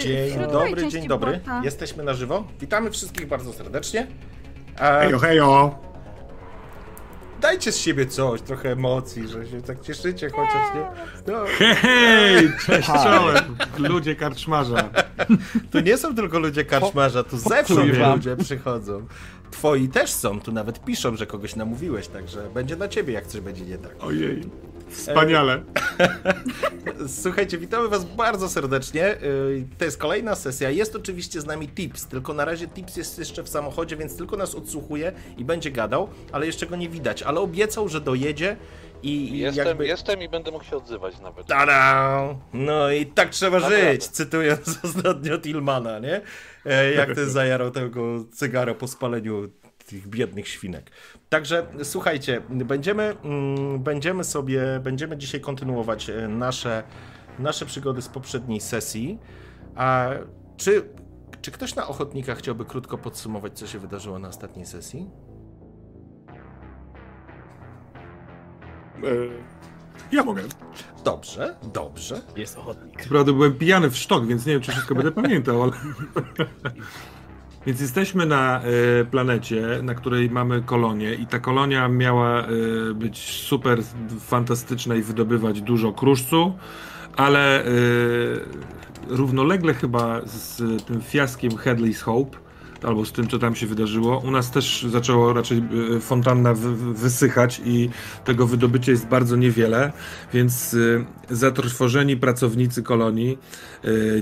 [0.00, 1.40] Dzień dobry, dzień dobry.
[1.62, 2.44] Jesteśmy na żywo.
[2.60, 4.06] Witamy wszystkich bardzo serdecznie.
[4.80, 5.78] E, Hejo, hejo!
[7.40, 10.86] dajcie z siebie coś, trochę emocji, że się tak cieszycie chociaż, nie?
[11.32, 12.52] No, Hej, hej!
[12.66, 13.56] Cześć, czołem!
[13.78, 14.90] Ludzie karczmarza.
[15.72, 19.06] tu nie są tylko ludzie karczmarza, tu zewsząd ludzie przychodzą.
[19.50, 23.40] Twoi też są, tu nawet piszą, że kogoś namówiłeś, także będzie na ciebie, jak coś
[23.40, 23.92] będzie nie tak.
[24.00, 24.42] Ojej.
[24.88, 25.62] Wspaniale.
[27.08, 29.16] Słuchajcie, witamy Was bardzo serdecznie.
[29.22, 30.70] Yy, To jest kolejna sesja.
[30.70, 34.36] Jest oczywiście z nami Tips, tylko na razie Tips jest jeszcze w samochodzie, więc tylko
[34.36, 37.22] nas odsłuchuje i będzie gadał, ale jeszcze go nie widać.
[37.22, 38.56] Ale obiecał, że dojedzie
[39.02, 39.86] i, i Jestem, jakby...
[39.86, 41.46] jestem i będę mógł się odzywać nawet.
[41.46, 42.34] Tada!
[42.52, 43.92] No i tak trzeba Naprawdę.
[43.92, 46.20] żyć, cytując ostatnio Tillmana, nie?
[46.66, 49.48] E, Jak ten zajarał tego cygara po spaleniu
[49.90, 50.90] tych biednych świnek.
[51.28, 56.82] Także słuchajcie, będziemy, mm, będziemy sobie, będziemy dzisiaj kontynuować e, nasze,
[57.38, 59.18] nasze przygody z poprzedniej sesji.
[59.76, 60.10] A
[60.56, 60.82] czy,
[61.42, 65.10] czy ktoś na ochotnika chciałby krótko podsumować, co się wydarzyło na ostatniej sesji?
[69.04, 69.50] E,
[70.12, 70.42] Ja mogę.
[71.04, 72.20] Dobrze, dobrze.
[72.36, 73.08] Jest ochotnik.
[73.08, 75.72] Prawda, byłem pijany w sztok, więc nie wiem, czy wszystko będę pamiętał, ale...
[77.66, 82.48] Więc jesteśmy na e, planecie, na której mamy kolonię i ta kolonia miała e,
[82.94, 83.78] być super
[84.20, 86.52] fantastyczna i wydobywać dużo kruszcu,
[87.16, 87.68] ale e,
[89.08, 92.38] równolegle chyba z tym fiaskiem Headley's Hope,
[92.82, 95.62] albo z tym, co tam się wydarzyło, u nas też zaczęło raczej
[96.00, 97.90] fontanna wy, wy- wysychać i
[98.24, 99.92] tego wydobycia jest bardzo niewiele,
[100.32, 100.76] więc
[101.30, 103.38] zatrwożeni pracownicy kolonii,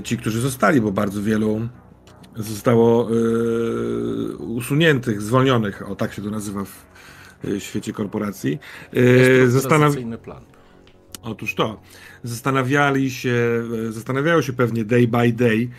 [0.03, 1.61] ci, którzy zostali, bo bardzo wielu
[2.35, 6.85] zostało e, usuniętych, zwolnionych, o tak się to nazywa w
[7.45, 8.59] e, świecie korporacji.
[8.93, 9.73] E, Jest zastanaw...
[9.73, 10.43] organizacyjny plan.
[11.21, 11.81] Otóż to.
[12.23, 15.69] Zastanawiali się, zastanawiają się pewnie day by day,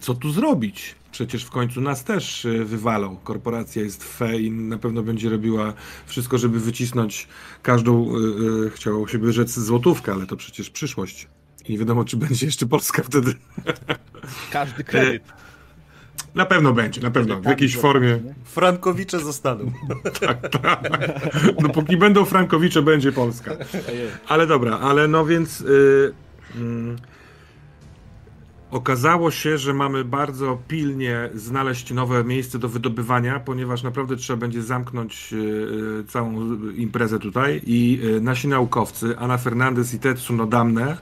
[0.00, 0.94] co tu zrobić.
[1.10, 3.16] Przecież w końcu nas też wywalą.
[3.16, 5.74] Korporacja jest fe i na pewno będzie robiła
[6.06, 7.28] wszystko, żeby wycisnąć
[7.62, 8.10] każdą,
[8.66, 11.28] e, chciało się by rzec złotówkę, ale to przecież przyszłość.
[11.68, 13.34] I nie wiadomo, czy będzie jeszcze Polska wtedy.
[14.52, 15.22] Każdy kredyt.
[16.34, 18.08] Na pewno będzie, na pewno, w jakiejś formie.
[18.08, 18.34] nie?
[18.44, 19.72] Frankowicze zostaną.
[21.62, 23.52] Dopóki będą Frankowicze, będzie Polska.
[24.28, 26.12] Ale dobra, ale no więc y,
[26.56, 26.96] mm,
[28.70, 34.62] okazało się, że mamy bardzo pilnie znaleźć nowe miejsce do wydobywania, ponieważ naprawdę trzeba będzie
[34.62, 35.36] zamknąć y,
[36.00, 40.96] y, całą imprezę tutaj i y, nasi naukowcy, Anna Fernandez i Tetsu Nodamne,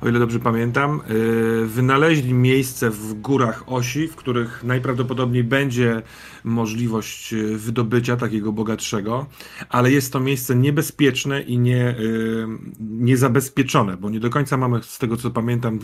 [0.00, 6.02] o ile dobrze pamiętam, y, wynaleźli miejsce w górach osi, w których najprawdopodobniej będzie
[6.44, 9.26] możliwość y, wydobycia takiego bogatszego,
[9.68, 12.46] ale jest to miejsce niebezpieczne i nie, y,
[12.80, 15.78] niezabezpieczone, bo nie do końca mamy, z tego co pamiętam,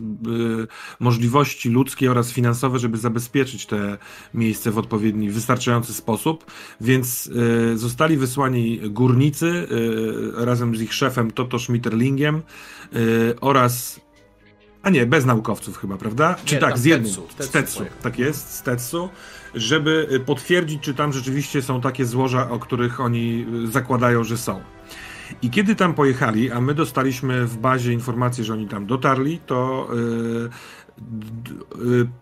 [1.01, 3.99] możliwości ludzkie oraz finansowe, żeby zabezpieczyć te
[4.35, 6.45] miejsce w odpowiedni, wystarczający sposób,
[6.81, 7.31] więc
[7.75, 9.69] zostali wysłani górnicy
[10.35, 12.43] razem z ich szefem Toto Schmitterlingiem
[13.41, 14.06] oraz
[14.87, 16.37] a nie, bez naukowców chyba, prawda?
[16.45, 17.13] Czy Nie, tak, z jednym.
[17.13, 19.09] Tetsu, Z Tetsu Tetsu, tak jest, z Tetsu,
[19.55, 24.37] żeby y, potwierdzić, czy tam rzeczywiście są takie złoża, o których oni y, zakładają, że
[24.39, 24.61] są.
[25.43, 29.89] I kiedy tam pojechali, a my dostaliśmy w bazie informację, że oni tam dotarli, to
[29.95, 30.86] y,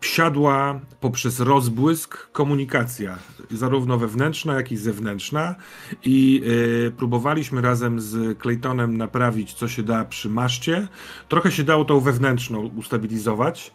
[0.00, 3.18] siadła poprzez rozbłysk komunikacja,
[3.50, 5.54] zarówno wewnętrzna, jak i zewnętrzna.
[6.04, 6.42] I
[6.86, 10.88] y, próbowaliśmy razem z Claytonem naprawić, co się da przy maszcie.
[11.28, 13.72] Trochę się dało tą wewnętrzną ustabilizować.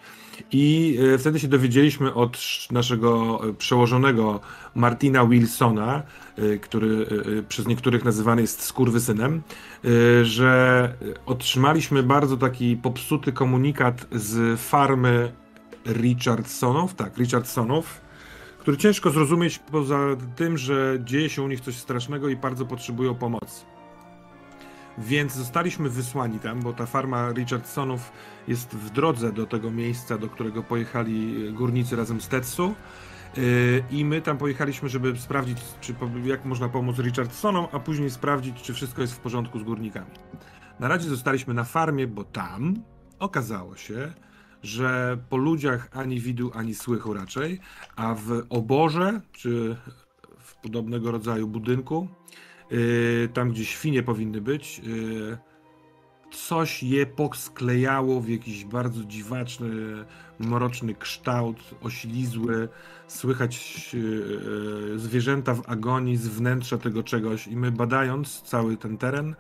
[0.52, 4.40] I e, wtedy się dowiedzieliśmy od sz- naszego e, przełożonego
[4.76, 6.04] Martina Wilsona,
[6.38, 7.06] e, który
[7.50, 9.42] przez niektórych nazywany jest skurwysynem,
[10.24, 10.94] że
[11.26, 15.32] otrzymaliśmy bardzo taki popsuty komunikat z farmy
[15.86, 18.02] Richardsonów, tak, Richardsonów,
[18.60, 20.00] który ciężko zrozumieć poza
[20.36, 23.66] tym, że dzieje się u nich coś strasznego i bardzo potrzebują pomocy.
[25.00, 28.12] Więc zostaliśmy wysłani tam, bo ta farma Richardsonów
[28.48, 32.76] jest w drodze do tego miejsca, do którego pojechali górnicy razem z Tetsu.
[33.38, 38.62] Yy, I my tam pojechaliśmy, żeby sprawdzić, czy, jak można pomóc Richardsonom, a później sprawdzić,
[38.62, 40.12] czy wszystko jest w porządku z górnikami.
[40.80, 42.74] Na razie zostaliśmy na farmie, bo tam
[43.20, 44.14] okazało się,
[44.64, 47.60] że po ludziach ani widu, ani słychu raczej,
[47.96, 49.76] a w oborze, czy
[50.40, 52.08] w podobnego rodzaju budynku,
[52.72, 55.38] yy, tam gdzie świnie powinny być, yy,
[56.32, 59.70] coś je posklejało w jakiś bardzo dziwaczny,
[60.40, 62.70] mroczny kształt, oślizły,
[63.08, 69.36] słychać yy, zwierzęta w agonii z wnętrza tego czegoś i my badając cały ten teren,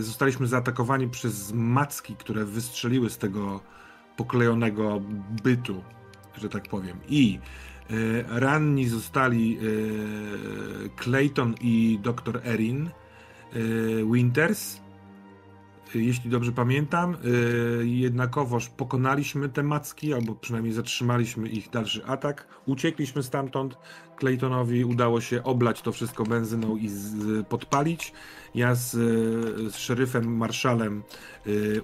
[0.00, 3.60] zostaliśmy zaatakowani przez macki, które wystrzeliły z tego
[4.16, 5.00] poklejonego
[5.42, 5.82] bytu,
[6.36, 7.00] że tak powiem.
[7.08, 7.38] I
[8.28, 13.58] ranni zostali e, Clayton i dr Erin e,
[14.12, 14.80] Winters.
[15.94, 17.16] Jeśli dobrze pamiętam,
[17.82, 22.46] jednakowoż pokonaliśmy te macki, albo przynajmniej zatrzymaliśmy ich dalszy atak.
[22.66, 23.78] Uciekliśmy stamtąd.
[24.18, 26.90] Claytonowi udało się oblać to wszystko benzyną i
[27.48, 28.12] podpalić.
[28.54, 28.90] Ja z,
[29.74, 31.02] z szeryfem, marszalem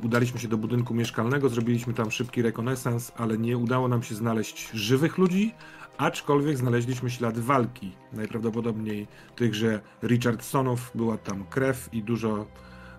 [0.03, 4.71] udaliśmy się do budynku mieszkalnego, zrobiliśmy tam szybki rekonesans, ale nie udało nam się znaleźć
[4.71, 5.55] żywych ludzi,
[5.99, 7.93] aczkolwiek znaleźliśmy ślady walki.
[8.13, 12.47] Najprawdopodobniej tychże Richardsonów, była tam krew i dużo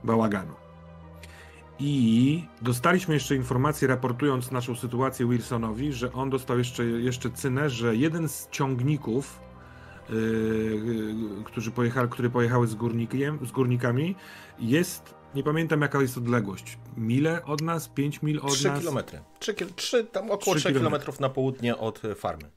[0.04, 0.54] bałaganu.
[1.80, 7.96] I dostaliśmy jeszcze informację, raportując naszą sytuację Wilsonowi, że on dostał jeszcze, jeszcze cynę, że
[7.96, 9.40] jeden z ciągników,
[10.10, 14.16] yy, którzy pojechali, które pojechały z, górnikiem, z górnikami,
[14.60, 18.80] jest, nie pamiętam jaka jest odległość, mile od nas, 5 mil od 3 nas?
[18.80, 19.20] kilometry.
[19.40, 22.55] 3 3, tam około 3 kilometrów na południe od farmy.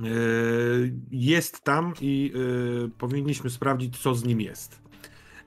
[0.00, 4.80] Yy, jest tam i yy, powinniśmy sprawdzić, co z nim jest.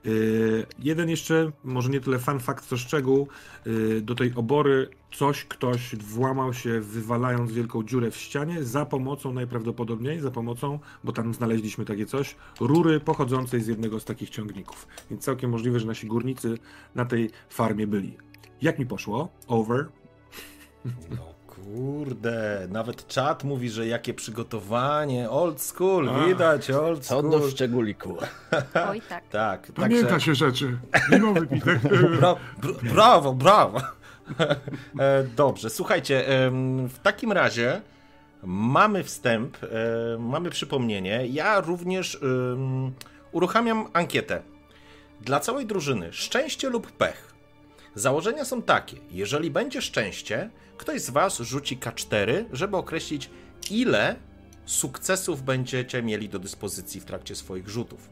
[0.04, 3.28] Yy, jeden jeszcze, może nie tyle fan fakt, co szczegół,
[4.02, 10.20] do tej obory coś, ktoś włamał się, wywalając wielką dziurę w ścianie za pomocą, najprawdopodobniej
[10.20, 14.86] za pomocą, bo tam znaleźliśmy takie coś, rury pochodzącej z jednego z takich ciągników.
[15.10, 16.58] Więc całkiem możliwe, że nasi górnicy
[16.94, 18.16] na tej farmie byli.
[18.62, 19.28] Jak mi poszło?
[19.46, 19.88] Over.
[21.10, 21.33] No
[21.64, 26.26] kurde, nawet czat mówi, że jakie przygotowanie, old school, A.
[26.26, 27.22] widać, old school.
[27.22, 28.16] Co do szczególiku.
[28.90, 29.28] Oj tak.
[29.28, 29.72] Tak.
[29.74, 30.26] Pamięta także...
[30.26, 30.78] się rzeczy,
[31.10, 31.78] mimo wypitek.
[32.18, 32.36] Bra
[32.82, 33.80] brawo, brawo.
[34.98, 36.24] E, dobrze, słuchajcie,
[36.88, 37.80] w takim razie
[38.42, 39.68] mamy wstęp, e,
[40.18, 41.26] mamy przypomnienie.
[41.26, 42.20] Ja również
[43.32, 44.42] uruchamiam ankietę.
[45.20, 47.33] Dla całej drużyny szczęście lub pech.
[47.94, 53.30] Założenia są takie: jeżeli będzie szczęście, ktoś z Was rzuci K4, żeby określić,
[53.70, 54.16] ile
[54.66, 58.10] sukcesów będziecie mieli do dyspozycji w trakcie swoich rzutów.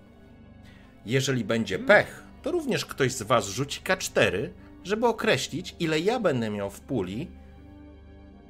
[1.07, 4.49] Jeżeli będzie pech, to również ktoś z Was rzuci K4,
[4.85, 7.31] żeby określić, ile ja będę miał w puli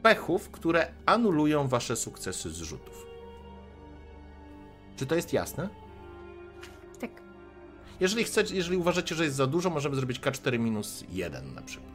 [0.03, 3.07] pechów, które anulują Wasze sukcesy z rzutów.
[4.97, 5.69] Czy to jest jasne?
[8.03, 11.93] Jeżeli, chcecie, jeżeli uważacie, że jest za dużo, możemy zrobić K4 minus 1 na przykład.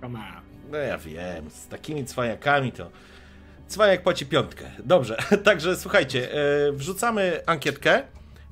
[0.00, 0.42] Come on.
[0.70, 2.90] No ja wiem, z takimi cwajakami to
[3.68, 4.70] cwajak płaci piątkę.
[4.84, 8.02] Dobrze, także słuchajcie, e, wrzucamy ankietkę.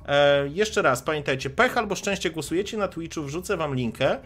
[0.07, 4.17] E, jeszcze raz, pamiętajcie, pech albo szczęście głosujecie na Twitchu, wrzucę wam linkę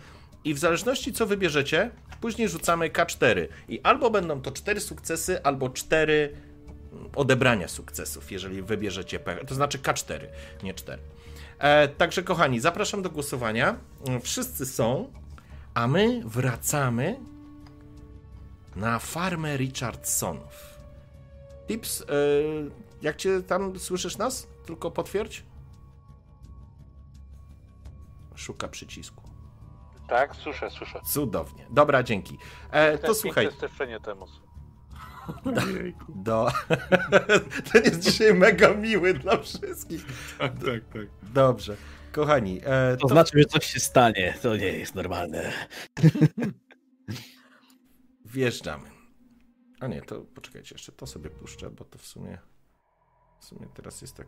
[0.43, 5.69] i w zależności co wybierzecie, później rzucamy K4 i albo będą to cztery sukcesy, albo
[5.69, 6.35] cztery
[7.15, 10.19] odebrania sukcesów, jeżeli wybierzecie pech, to znaczy K4,
[10.63, 10.99] nie 4.
[11.59, 13.75] E, także kochani, zapraszam do głosowania.
[14.21, 15.11] Wszyscy są,
[15.73, 17.19] a my wracamy
[18.75, 20.79] na farmę Richardsonów.
[21.67, 24.47] Tips, yy, jak cię tam słyszysz nas?
[24.65, 25.43] Tylko potwierdź.
[28.35, 29.23] Szuka przycisku.
[30.07, 31.01] Tak, słyszę, słyszę.
[31.05, 31.65] Cudownie.
[31.69, 32.37] Dobra, dzięki.
[32.71, 33.51] E, to słuchaj.
[33.57, 33.99] Stefanie
[35.45, 35.61] Do,
[36.15, 36.51] do...
[37.71, 40.05] Ten jest dzisiaj mega miły dla wszystkich.
[40.39, 41.07] Tak, tak, tak.
[41.33, 41.75] Dobrze.
[42.11, 42.61] Kochani.
[42.63, 43.07] E, to...
[43.07, 44.33] to znaczy, że coś się stanie.
[44.41, 45.51] To nie jest normalne.
[48.25, 48.89] Wjeżdżamy.
[49.79, 52.37] A nie, to poczekajcie, jeszcze to sobie puszczę, bo to w sumie
[53.39, 54.27] w sumie teraz jest tak.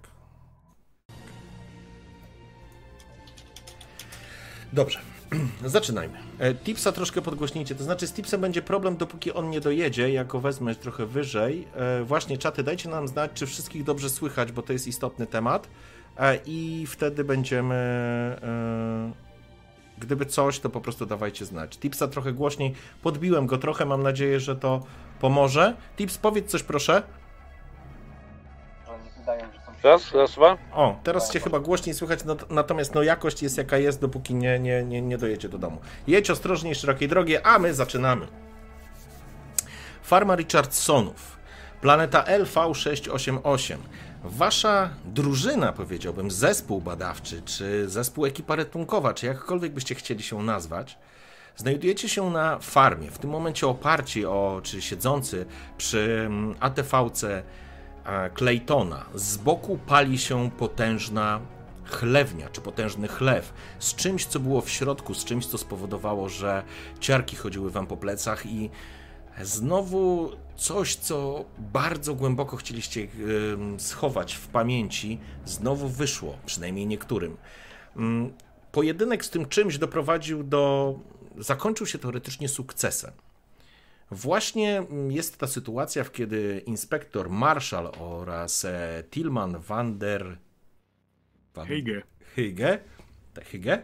[4.73, 4.99] Dobrze,
[5.65, 6.17] zaczynajmy.
[6.39, 10.39] E, tipsa troszkę podgłośnijcie, to znaczy z tipsem będzie problem, dopóki on nie dojedzie, jako
[10.39, 11.67] wezmę trochę wyżej.
[11.75, 15.67] E, właśnie czaty, dajcie nam znać, czy wszystkich dobrze słychać, bo to jest istotny temat
[16.17, 17.81] e, i wtedy będziemy
[20.01, 21.77] Gdyby coś, to po prostu dawajcie znać.
[21.77, 22.73] Tipsa trochę głośniej.
[23.01, 24.83] Podbiłem go trochę, mam nadzieję, że to
[25.19, 25.75] pomoże.
[25.97, 27.03] Tips, powiedz coś proszę.
[29.83, 30.57] Raz, raz, dwa.
[30.73, 32.19] O, teraz cię chyba głośniej słychać,
[32.49, 35.77] natomiast no jakość jest jaka jest, dopóki nie, nie, nie, nie dojedzie do domu.
[36.07, 38.27] Jedź ostrożnie, szerokiej drogie, a my zaczynamy.
[40.03, 41.37] Farma Richardsonów.
[41.81, 43.77] Planeta LV688.
[44.23, 50.97] Wasza drużyna, powiedziałbym, zespół badawczy, czy zespół ekipa ratunkowa, czy jakkolwiek byście chcieli się nazwać,
[51.55, 55.45] znajdujecie się na farmie, w tym momencie oparci o, czy siedzący
[55.77, 57.43] przy mm, ATV-ce
[58.35, 59.05] Claytona.
[59.15, 61.39] Z boku pali się potężna
[61.85, 66.63] chlewnia, czy potężny chlew, z czymś, co było w środku, z czymś, co spowodowało, że
[66.99, 68.69] ciarki chodziły wam po plecach i
[69.41, 73.07] znowu coś, co bardzo głęboko chcieliście
[73.77, 77.37] schować w pamięci, znowu wyszło, przynajmniej niektórym.
[77.95, 78.33] Mm,
[78.71, 80.95] pojedynek z tym czymś doprowadził do.
[81.37, 83.11] zakończył się teoretycznie sukcesem.
[84.11, 90.37] Właśnie mm, jest ta sytuacja, w kiedy inspektor Marshall oraz e, Tillman van der
[91.55, 92.01] van Hejge.
[92.35, 92.79] Hygge,
[93.33, 93.81] tak Hygge?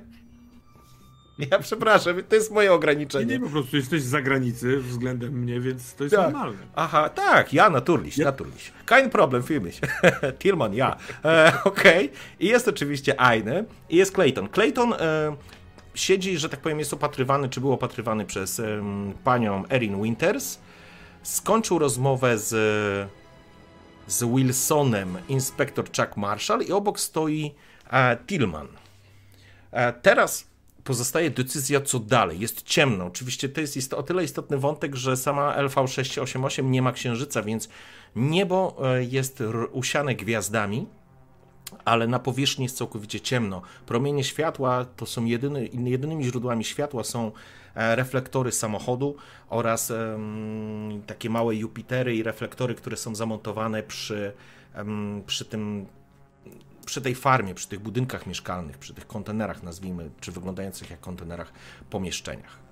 [1.52, 3.26] Ja przepraszam, to jest moje Nie, ograniczenie.
[3.26, 6.26] nie, po prostu jesteś z zagranicy względem mnie, więc to jest Tak.
[6.26, 6.58] normalne.
[6.76, 8.72] Aha, tak, ja naturliś, naturliś.
[8.86, 9.80] Kein problem für mich.
[10.40, 10.98] Tillman, ja.
[11.26, 12.12] E, Okej.
[12.40, 14.50] I jest oczywiście Aine i jest Clayton.
[14.50, 15.36] Clayton e,
[15.98, 18.62] siedzi, że tak powiem, jest opatrywany, czy był opatrywany przez
[19.24, 20.60] panią Erin Winters.
[21.24, 22.50] Skończył rozmowę z,
[24.08, 27.56] z Wilsonem inspektor Chuck Marshall i obok stoi
[27.92, 28.68] e, Tillman.
[29.72, 30.48] E, Teraz
[30.84, 32.40] pozostaje decyzja, co dalej.
[32.40, 33.06] Jest ciemno.
[33.06, 37.70] Oczywiście to jest o tyle istotny wątek, że sama LV688 nie ma księżyca, więc
[38.16, 40.88] niebo e, jest usiane gwiazdami,
[41.86, 43.62] ale na powierzchni jest całkowicie ciemno.
[43.86, 47.32] Promienie światła to są jedyny, jedynymi źródłami światła są
[47.76, 49.16] e, reflektory samochodu
[49.50, 54.34] oraz em, takie małe Jupitery i reflektory, które są zamontowane przy,
[54.74, 55.86] em, przy tym
[56.86, 61.54] przy tej farmie, przy tych budynkach mieszkalnych, przy tych kontenerach, nazwijmy, czy wyglądających jak kontenerach,
[61.90, 62.67] pomieszczeniach.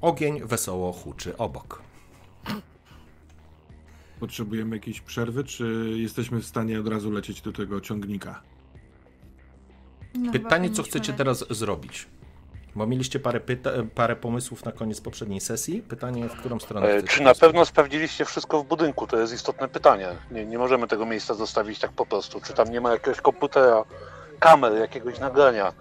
[0.00, 1.82] Ogień wesoło huczy obok.
[4.20, 8.42] Potrzebujemy jakiejś przerwy, czy jesteśmy w stanie od razu lecieć do tego ciągnika?
[10.14, 11.16] No, Pytanie, co chcecie lecieć.
[11.16, 12.06] teraz zrobić?
[12.74, 15.82] Bo mieliście parę, pyta- parę pomysłów na koniec poprzedniej sesji.
[15.82, 19.06] Pytanie, w którą stronę E, chcecie Czy na pewno sprawdziliście wszystko w budynku?
[19.06, 20.08] To jest istotne pytanie.
[20.30, 22.40] Nie, nie możemy tego miejsca zostawić tak po prostu.
[22.40, 23.84] Czy tam nie ma jakiegoś komputera,
[24.38, 25.72] kamer, jakiegoś nagrania?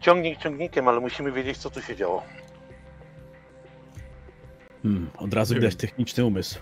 [0.00, 2.22] Ciągnik ciągnikiem, ale musimy wiedzieć, co tu się działo.
[4.82, 6.58] Hmm, od razu widać techniczny umysł.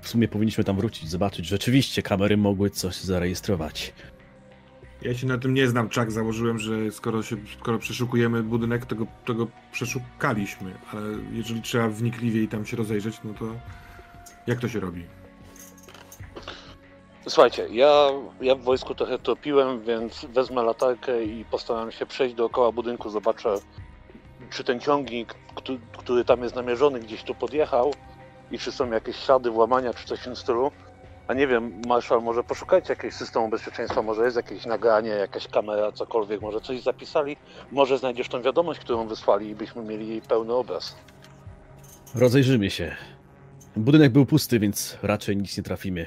[0.00, 1.46] W sumie powinniśmy tam wrócić, zobaczyć.
[1.46, 3.92] Rzeczywiście kamery mogły coś zarejestrować.
[5.02, 6.12] Ja się na tym nie znam, Czak.
[6.12, 10.74] Założyłem, że skoro, się, skoro przeszukujemy budynek, to go, to go przeszukaliśmy.
[10.92, 13.44] Ale jeżeli trzeba wnikliwiej tam się rozejrzeć, no to
[14.46, 15.04] jak to się robi?
[17.28, 22.72] Słuchajcie, ja, ja w wojsku trochę topiłem, więc wezmę latarkę i postaram się przejść dookoła
[22.72, 23.54] budynku, zobaczę,
[24.52, 25.34] czy ten ciągnik,
[25.98, 27.94] który, tam jest namierzony, gdzieś tu podjechał
[28.50, 30.70] i czy są jakieś ślady włamania, czy coś w tym stylu.
[31.28, 35.92] A nie wiem, Marszal, może poszukajcie jakiegoś systemu bezpieczeństwa, może jest jakieś nagranie, jakaś kamera,
[35.92, 37.36] cokolwiek, może coś zapisali,
[37.72, 40.96] może znajdziesz tą wiadomość, którą wysłali i byśmy mieli pełny obraz.
[42.14, 42.96] Rozejrzymy się.
[43.76, 46.06] Budynek był pusty, więc raczej nic nie trafimy.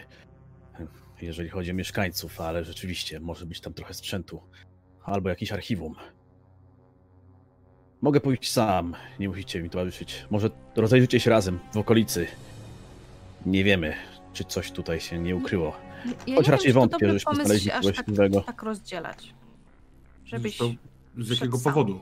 [1.21, 4.41] Jeżeli chodzi o mieszkańców, ale rzeczywiście może być tam trochę sprzętu.
[5.03, 5.95] Albo jakieś archiwum.
[8.01, 10.25] Mogę pójść sam, nie musicie mi towarzyszyć.
[10.29, 12.27] Może rozejrzycie się razem w okolicy.
[13.45, 13.93] Nie wiemy,
[14.33, 15.75] czy coś tutaj się nie ukryło.
[16.27, 18.41] Ja Choć nie raczej wiem, wątpię, żeśmy znaleźli kogoś tak, nowego.
[18.41, 19.33] tak rozdzielać.
[20.25, 20.59] Żebyś...
[21.17, 21.73] Z jakiego sam.
[21.73, 22.01] powodu?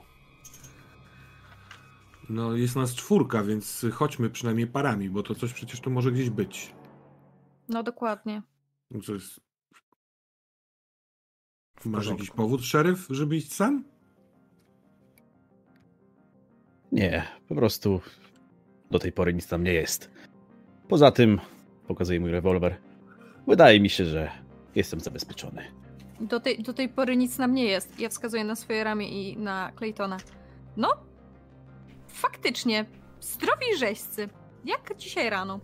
[2.30, 6.30] No, jest nas czwórka, więc chodźmy przynajmniej parami, bo to coś przecież tu może gdzieś
[6.30, 6.74] być.
[7.68, 8.42] No dokładnie.
[9.04, 9.40] Co jest...
[11.84, 13.84] Masz jakiś powód, szeryf, żeby iść sam?
[16.94, 18.00] Nie, po prostu
[18.90, 20.10] do tej pory nic tam nie jest.
[20.88, 21.40] Poza tym,
[21.88, 22.76] pokazuję mój rewolwer.
[23.46, 24.30] Wydaje mi się, że
[24.74, 25.62] jestem zabezpieczony.
[26.20, 28.00] Do tej, do tej pory nic nam nie jest.
[28.00, 30.16] Ja wskazuję na swoje ramię i na Claytona.
[30.76, 30.88] No,
[32.08, 32.84] faktycznie,
[33.20, 34.28] zdrowi rzeźcy.
[34.64, 35.60] Jak dzisiaj rano.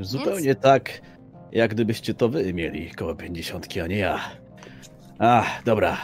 [0.00, 1.00] Zupełnie tak,
[1.52, 4.20] jak gdybyście to wy mieli koło pięćdziesiątki, a nie ja.
[5.18, 5.98] A, dobra.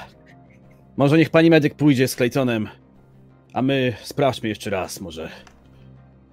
[0.97, 2.69] Może niech pani medyk pójdzie z Claytonem,
[3.53, 5.31] a my sprawdźmy jeszcze raz może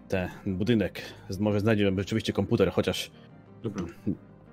[0.08, 1.02] ten budynek.
[1.40, 3.12] Może znajdziemy rzeczywiście komputer, chociaż
[3.64, 3.86] Dobra.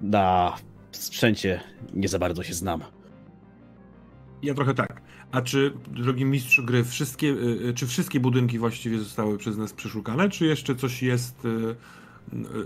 [0.01, 0.57] na
[0.93, 1.61] sprzęcie
[1.95, 2.81] nie za bardzo się znam.
[4.43, 5.03] Ja trochę tak.
[5.33, 9.73] A czy, drogi mistrzu gry, wszystkie, y, y, czy wszystkie budynki właściwie zostały przez nas
[9.73, 11.77] przeszukane, czy jeszcze coś jest y,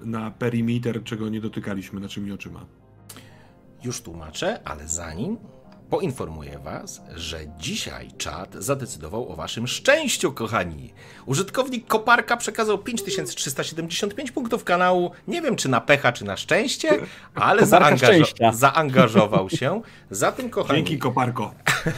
[0.04, 2.66] na perimeter, czego nie dotykaliśmy naszymi oczyma?
[3.84, 5.37] Już tłumaczę, ale zanim
[5.90, 10.92] poinformuję Was, że dzisiaj czat zadecydował o Waszym szczęściu, kochani.
[11.27, 15.11] Użytkownik Koparka przekazał 5375 punktów kanału.
[15.29, 16.88] Nie wiem, czy na pecha, czy na szczęście,
[17.35, 18.53] ale zaangażo- szczęścia.
[18.53, 19.81] zaangażował się.
[20.11, 21.55] Zatem, kochani, Dzięki, koparko.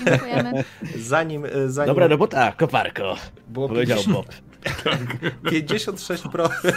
[0.07, 0.65] Dziękujemy.
[0.99, 3.17] zanim, e, zanim Dobra robota, koparko,
[3.49, 4.35] było powiedział 50 Bob.
[5.51, 6.73] 56%,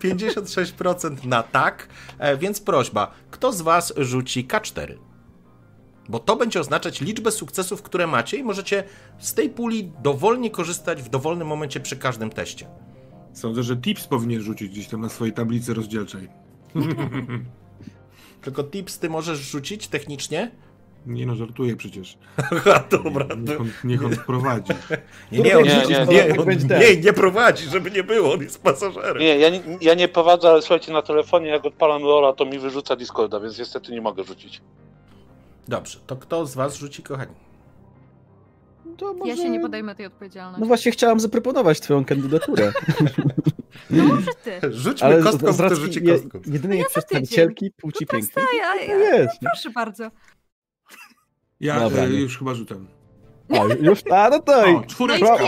[0.00, 1.88] 56% na tak,
[2.18, 4.94] e, więc prośba, kto z Was rzuci K4?
[6.08, 8.84] Bo to będzie oznaczać liczbę sukcesów, które macie i możecie
[9.18, 12.66] z tej puli dowolnie korzystać w dowolnym momencie przy każdym teście.
[13.32, 16.28] Sądzę, że Tips powinien rzucić gdzieś tam na swojej tablicy rozdzielczej.
[18.42, 20.50] Tylko tips ty możesz rzucić technicznie?
[21.06, 22.18] Nie no, żartuję przecież.
[22.50, 23.26] Aha, dobra.
[23.36, 24.72] Niech on, niech on prowadzi.
[25.32, 26.48] Nie, nie, on, Nie, nie, nie, nie, on,
[26.80, 29.18] nie, nie prowadzi, żeby nie było, on jest pasażerem.
[29.18, 32.58] Nie, ja nie, ja nie prowadzę, ale słuchajcie, na telefonie jak odpalam Lola, to mi
[32.58, 34.60] wyrzuca Discorda, więc niestety nie mogę rzucić.
[35.68, 37.34] Dobrze, to kto z was rzuci, kochani?
[38.96, 39.30] To może...
[39.30, 40.60] Ja się nie podejmę tej odpowiedzialności.
[40.60, 42.72] No właśnie chciałam zaproponować twoją kandydaturę.
[43.90, 44.72] No może ty.
[44.72, 46.40] Rzućmy Ale kostką, z kto racji rzuci je, kostką.
[46.46, 48.44] jedynej No za przedstawicielki płci No pięknej.
[48.58, 49.50] ja, ja, No?
[49.52, 50.10] Proszę bardzo.
[51.60, 52.20] Ja Dobra, e, nie.
[52.20, 52.86] już chyba rzucam.
[53.80, 55.38] Już, a no to i O, czwóreczka.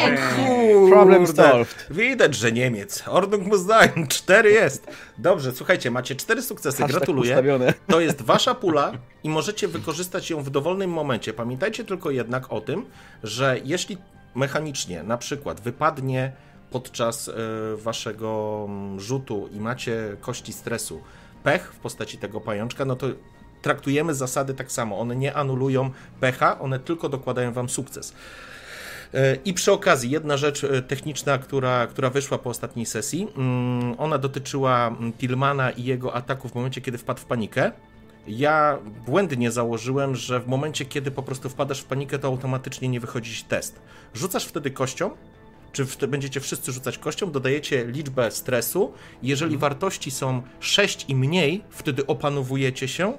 [0.82, 1.86] No problem solved.
[1.90, 3.04] Widać, że Niemiec.
[3.08, 4.06] Ordnung muss sein.
[4.08, 4.86] Cztery jest.
[5.18, 6.78] Dobrze, słuchajcie, macie cztery sukcesy.
[6.78, 7.30] Hashtag Gratuluję.
[7.30, 7.74] ustawione.
[7.86, 8.92] To jest wasza pula
[9.24, 11.32] i możecie wykorzystać ją w dowolnym momencie.
[11.32, 12.86] Pamiętajcie tylko jednak o tym,
[13.22, 13.98] że jeśli
[14.34, 16.32] mechanicznie na przykład wypadnie
[16.70, 17.32] podczas e,
[17.76, 21.02] waszego mm, rzutu i macie kości stresu
[21.42, 23.06] pech w postaci tego pajączka, no to
[23.64, 24.98] traktujemy zasady tak samo.
[24.98, 28.14] One nie anulują pecha, one tylko dokładają wam sukces.
[29.14, 33.94] E, I przy okazji, jedna rzecz e, techniczna, która, która wyszła po ostatniej sesji, mm,
[33.98, 37.72] ona dotyczyła mm, Tillmana i jego ataku w momencie, kiedy wpadł w panikę.
[38.26, 43.00] Ja błędnie założyłem, że w momencie, kiedy po prostu wpadasz w panikę, to automatycznie nie
[43.00, 43.80] wychodzi ci test.
[44.14, 45.10] Rzucasz wtedy kością,
[45.72, 48.92] czy będziecie wszyscy rzucać kością, dodajecie liczbę stresu.
[49.22, 53.12] Jeżeli wartości są 6 i mniej, wtedy opanowujecie się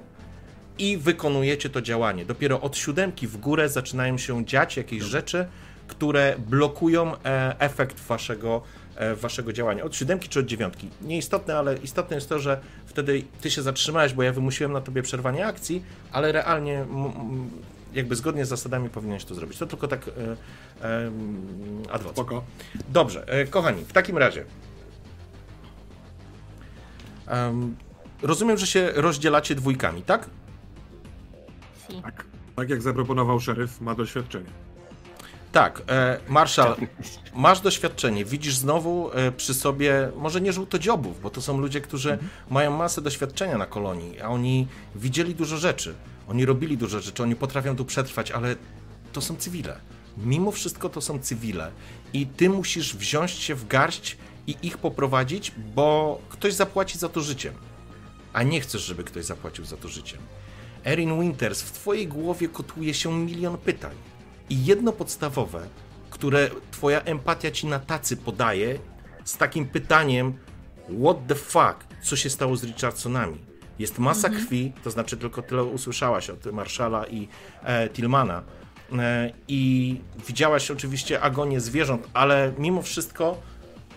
[0.78, 2.24] i wykonujecie to działanie.
[2.24, 5.46] Dopiero od siódemki w górę zaczynają się dziać jakieś rzeczy,
[5.88, 8.62] które blokują e, efekt waszego,
[8.96, 9.84] e, waszego działania.
[9.84, 10.88] Od siódemki czy od dziewiątki.
[11.02, 15.02] Nieistotne, ale istotne jest to, że wtedy ty się zatrzymałeś, bo ja wymusiłem na tobie
[15.02, 16.86] przerwanie akcji, ale realnie
[17.94, 19.58] jakby zgodnie z zasadami powinieneś to zrobić.
[19.58, 20.36] To tylko tak e,
[20.88, 21.10] e,
[21.92, 22.12] ad hoc.
[22.12, 22.44] Spoko.
[22.88, 24.44] Dobrze, e, kochani, w takim razie.
[27.26, 27.76] Em,
[28.22, 30.30] rozumiem, że się rozdzielacie dwójkami, tak?
[32.02, 32.24] Tak.
[32.56, 34.50] Tak jak zaproponował szeryf, ma doświadczenie.
[35.52, 36.76] Tak, e, Marszal,
[37.34, 42.18] masz doświadczenie, widzisz znowu e, przy sobie, może nie żółtodziobów, bo to są ludzie, którzy
[42.50, 45.94] mają masę doświadczenia na kolonii, a oni widzieli dużo rzeczy,
[46.28, 48.56] oni robili dużo rzeczy, oni potrafią tu przetrwać, ale
[49.12, 49.78] to są cywile.
[50.16, 51.70] Mimo wszystko to są cywile
[52.12, 57.20] i ty musisz wziąć się w garść i ich poprowadzić, bo ktoś zapłaci za to
[57.20, 57.54] życiem,
[58.32, 60.20] a nie chcesz, żeby ktoś zapłacił za to życiem.
[60.86, 63.94] Erin Winters, w twojej głowie kotuje się milion pytań.
[64.50, 65.68] I jedno podstawowe,
[66.10, 68.78] które twoja empatia ci na tacy podaje,
[69.24, 70.38] z takim pytaniem
[71.00, 73.38] what the fuck, co się stało z Richardsonami?
[73.78, 77.28] Jest masa krwi, to znaczy tylko tyle usłyszałaś od Marszala i
[77.62, 78.42] e, Tillmana
[78.92, 83.38] e, i widziałaś oczywiście agonię zwierząt, ale mimo wszystko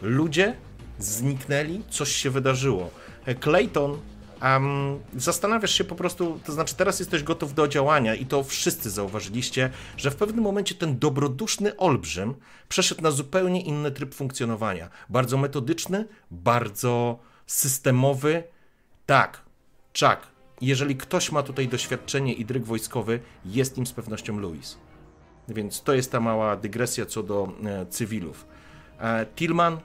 [0.01, 0.55] ludzie
[0.99, 2.89] zniknęli, coś się wydarzyło.
[3.25, 3.97] E, Clayton
[4.41, 8.89] Um, zastanawiasz się po prostu, to znaczy teraz jesteś gotów do działania i to wszyscy
[8.89, 12.35] zauważyliście, że w pewnym momencie ten dobroduszny olbrzym
[12.69, 14.89] przeszedł na zupełnie inny tryb funkcjonowania.
[15.09, 18.43] Bardzo metodyczny, bardzo systemowy.
[19.05, 19.41] Tak,
[19.99, 20.27] Chuck,
[20.61, 24.77] jeżeli ktoś ma tutaj doświadczenie i dryg wojskowy, jest nim z pewnością Louis.
[25.47, 28.45] Więc to jest ta mała dygresja co do e, cywilów.
[28.99, 29.79] E, Tillman,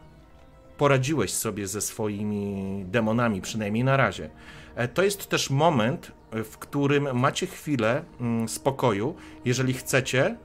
[0.76, 4.30] poradziłeś sobie ze swoimi demonami, przynajmniej na razie.
[4.74, 9.14] E, To jest też moment, e, w którym macie chwilę mm, spokoju.
[9.44, 10.36] Jeżeli chcecie,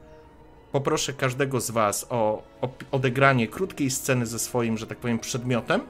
[0.71, 5.81] poproszę każdego z Was o, o odegranie krótkiej sceny ze swoim, że tak powiem, przedmiotem,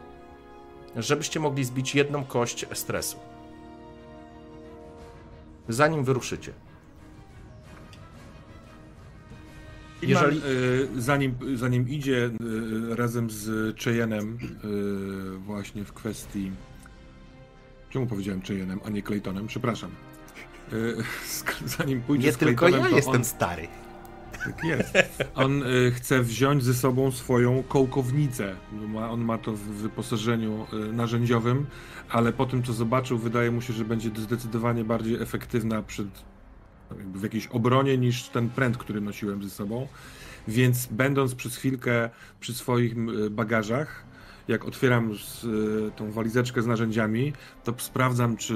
[0.96, 3.18] żebyście mogli zbić jedną kość stresu.
[5.70, 6.54] Zanim wyruszycie.
[10.02, 10.42] Jeżeli...
[10.42, 12.26] Jeżeli- zanim, zanim idzie
[12.92, 14.38] y, razem z Cheyenne'em
[15.36, 16.52] y, właśnie w kwestii...
[17.90, 19.48] Czemu powiedziałem Cheyenne'em, a nie Claytonem?
[19.48, 19.92] Przepraszam.
[20.74, 20.96] Y,
[21.78, 23.68] zanim pójdzie Nie z tylko Claytonem, ja to jestem on, stary.
[24.46, 24.94] Tak jest.
[25.36, 28.56] On y, chce wziąć ze sobą swoją kołkownicę.
[28.72, 31.66] Ma, on ma to w wyposażeniu y, narzędziowym,
[32.10, 36.08] ale po tym, co zobaczył, wydaje mu się, że będzie zdecydowanie bardziej efektywna przed,
[36.92, 39.88] w jakiejś obronie niż ten pręt, który nosiłem ze sobą.
[40.48, 42.96] Więc będąc przez chwilkę przy swoich
[43.32, 44.04] bagażach,
[44.48, 48.56] jak otwieram z, y, tą walizeczkę z narzędziami, to sprawdzam, czy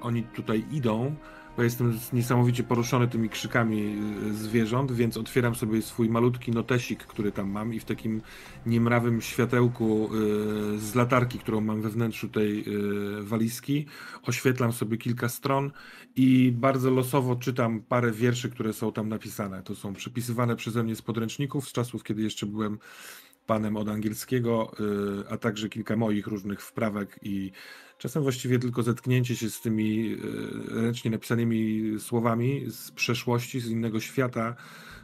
[0.00, 1.14] oni tutaj idą,
[1.56, 3.96] bo jestem niesamowicie poruszony tymi krzykami
[4.30, 8.22] y, zwierząt, więc otwieram sobie swój malutki notesik, który tam mam i w takim
[8.66, 10.10] niemrawym światełku
[10.74, 13.86] y, z latarki, którą mam we wnętrzu tej y, walizki,
[14.22, 15.70] oświetlam sobie kilka stron
[16.16, 19.62] i bardzo losowo czytam parę wierszy, które są tam napisane.
[19.62, 22.78] To są przepisywane przeze mnie z podręczników z czasów, kiedy jeszcze byłem
[23.46, 24.72] panem od angielskiego,
[25.30, 27.52] a także kilka moich różnych wprawek i
[28.02, 30.18] czasem właściwie tylko zetknięcie się z tymi y,
[30.82, 34.56] ręcznie napisanymi słowami z przeszłości, z innego świata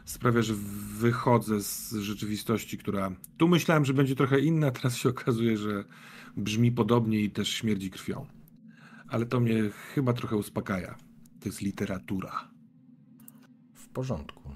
[0.05, 0.53] sprawia, że
[0.99, 5.83] wychodzę z rzeczywistości, która tu myślałem, że będzie trochę inna, teraz się okazuje, że
[6.37, 8.25] brzmi podobnie i też śmierdzi krwią.
[9.07, 9.63] Ale to mnie
[9.95, 10.95] chyba trochę uspokaja.
[11.39, 12.49] To jest literatura.
[13.73, 14.55] W porządku.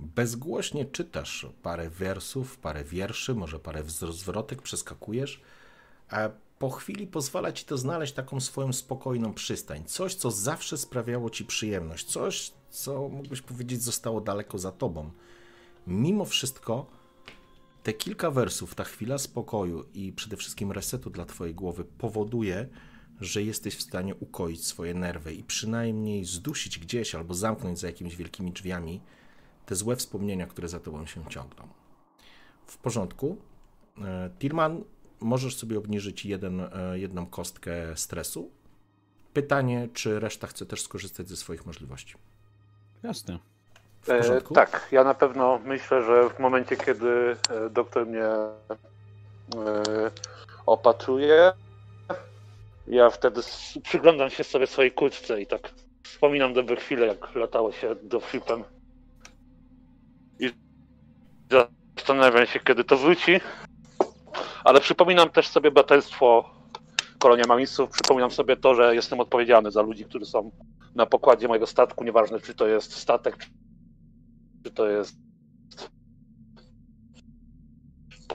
[0.00, 5.40] Bezgłośnie czytasz parę wersów, parę wierszy, może parę zwrotek, przeskakujesz,
[6.08, 9.84] a po chwili pozwala ci to znaleźć taką swoją spokojną przystań.
[9.84, 15.10] Coś, co zawsze sprawiało ci przyjemność, coś, co mógłbyś powiedzieć zostało daleko za tobą.
[15.86, 16.86] Mimo wszystko,
[17.82, 22.68] te kilka wersów, ta chwila spokoju i przede wszystkim resetu dla twojej głowy powoduje,
[23.20, 28.16] że jesteś w stanie ukoić swoje nerwy i przynajmniej zdusić gdzieś albo zamknąć za jakimiś
[28.16, 29.00] wielkimi drzwiami
[29.66, 31.68] te złe wspomnienia, które za tobą się ciągną.
[32.66, 33.36] W porządku.
[34.04, 34.84] E, Tirman,
[35.20, 38.50] możesz sobie obniżyć jeden, e, jedną kostkę stresu.
[39.32, 42.14] Pytanie, czy reszta chce też skorzystać ze swoich możliwości.
[43.02, 43.38] Jasne.
[44.08, 48.52] E, tak, ja na pewno myślę, że w momencie, kiedy e, doktor mnie e,
[50.66, 51.52] opatruje,
[52.86, 53.40] ja wtedy
[53.82, 55.70] przyglądam się sobie swojej kurtce i tak
[56.02, 58.64] wspominam dobre chwile, jak latało się do flipem.
[60.40, 60.50] I
[61.96, 63.40] zastanawiam się, kiedy to wróci.
[64.64, 66.50] Ale przypominam też sobie braterstwo
[67.18, 67.90] Kolonia Mamisów.
[67.90, 70.50] Przypominam sobie to, że jestem odpowiedzialny za ludzi, którzy są
[70.94, 73.36] na pokładzie mojego statku, nieważne czy to jest statek,
[74.64, 75.16] czy to jest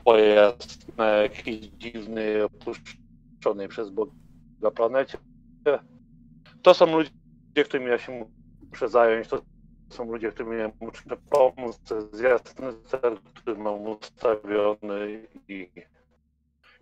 [0.03, 5.17] pojazd na jakiś dziwny, opuszczony przez Boga planecie.
[6.61, 7.11] To są ludzie,
[7.65, 8.29] którymi ja się
[8.71, 9.41] muszę zająć, to
[9.89, 15.69] są ludzie, którym ja muszę pomóc, to jest jasny cel, który mam ustawiony i,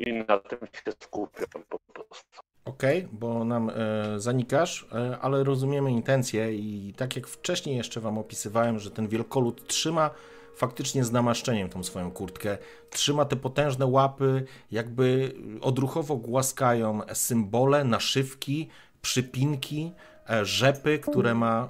[0.02, 2.42] i na tym się skupiam po prostu.
[2.66, 8.02] Okej, okay, bo nam e, zanikasz, e, ale rozumiemy intencje i tak jak wcześniej jeszcze
[8.02, 10.10] wam opisywałem, że ten wielkolud trzyma
[10.56, 12.58] faktycznie z namaszczeniem tą swoją kurtkę,
[12.90, 18.70] trzyma te potężne łapy, jakby odruchowo głaskają symbole, naszywki,
[19.02, 19.92] przypinki,
[20.30, 21.70] e, rzepy, które ma,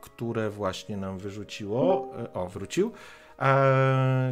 [0.00, 2.92] które właśnie nam wyrzuciło, e, o wrócił,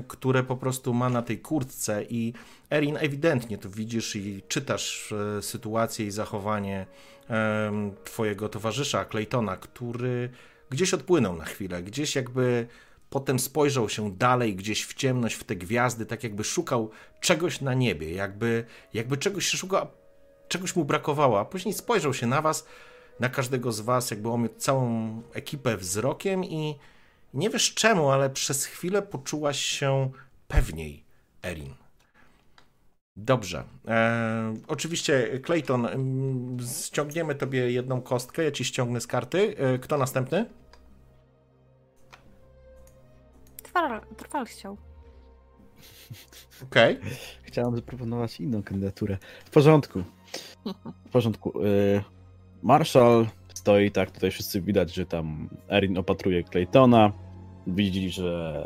[0.09, 2.33] które po prostu ma na tej kurtce i
[2.71, 6.87] Erin, ewidentnie to widzisz i czytasz e, sytuację i zachowanie
[7.31, 10.31] e, twojego towarzysza Claytona, który
[10.71, 12.66] gdzieś odpłynął na chwilę, gdzieś jakby
[13.11, 16.90] potem spojrzał się dalej, gdzieś w ciemność, w te gwiazdy, tak jakby szukał
[17.21, 18.64] czegoś na niebie, jakby,
[18.95, 19.87] jakby czegoś się szukał,
[20.49, 22.66] czegoś mu brakowało, a później spojrzał się na was,
[23.21, 26.79] na każdego z was, jakby omiótł całą ekipę wzrokiem i
[27.35, 30.11] nie wiesz czemu, ale przez chwilę poczułaś się
[30.49, 31.05] pewniej,
[31.43, 31.75] Erin.
[33.17, 33.65] Dobrze.
[33.89, 35.89] E, oczywiście, Clayton,
[36.85, 39.57] ściągniemy tobie jedną kostkę, ja ci ściągnę z karty.
[39.59, 40.47] E, kto następny?
[43.62, 44.77] Trwal, trwal chciał.
[46.62, 46.99] Okej.
[46.99, 47.11] Okay.
[47.43, 49.19] Chciałem zaproponować inną kandydaturę.
[49.45, 50.05] W porządku.
[51.07, 51.53] W porządku.
[51.65, 52.03] E,
[52.62, 57.12] Marshall stoi tak, tutaj wszyscy widać, że tam Erin opatruje Claytona.
[57.66, 58.64] Widzi, że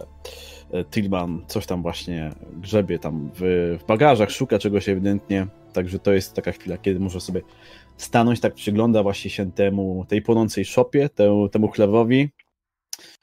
[0.72, 3.40] E, Tillman coś tam właśnie grzebie tam w,
[3.80, 7.40] w bagażach, szuka czegoś ewidentnie, także to jest taka chwila, kiedy może sobie
[7.96, 12.30] stanąć, tak przygląda właśnie się temu, tej płonącej szopie, temu, temu chlewowi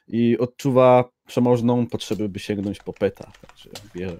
[0.08, 4.16] i odczuwa przemożną potrzebę, by sięgnąć po peta, także wie,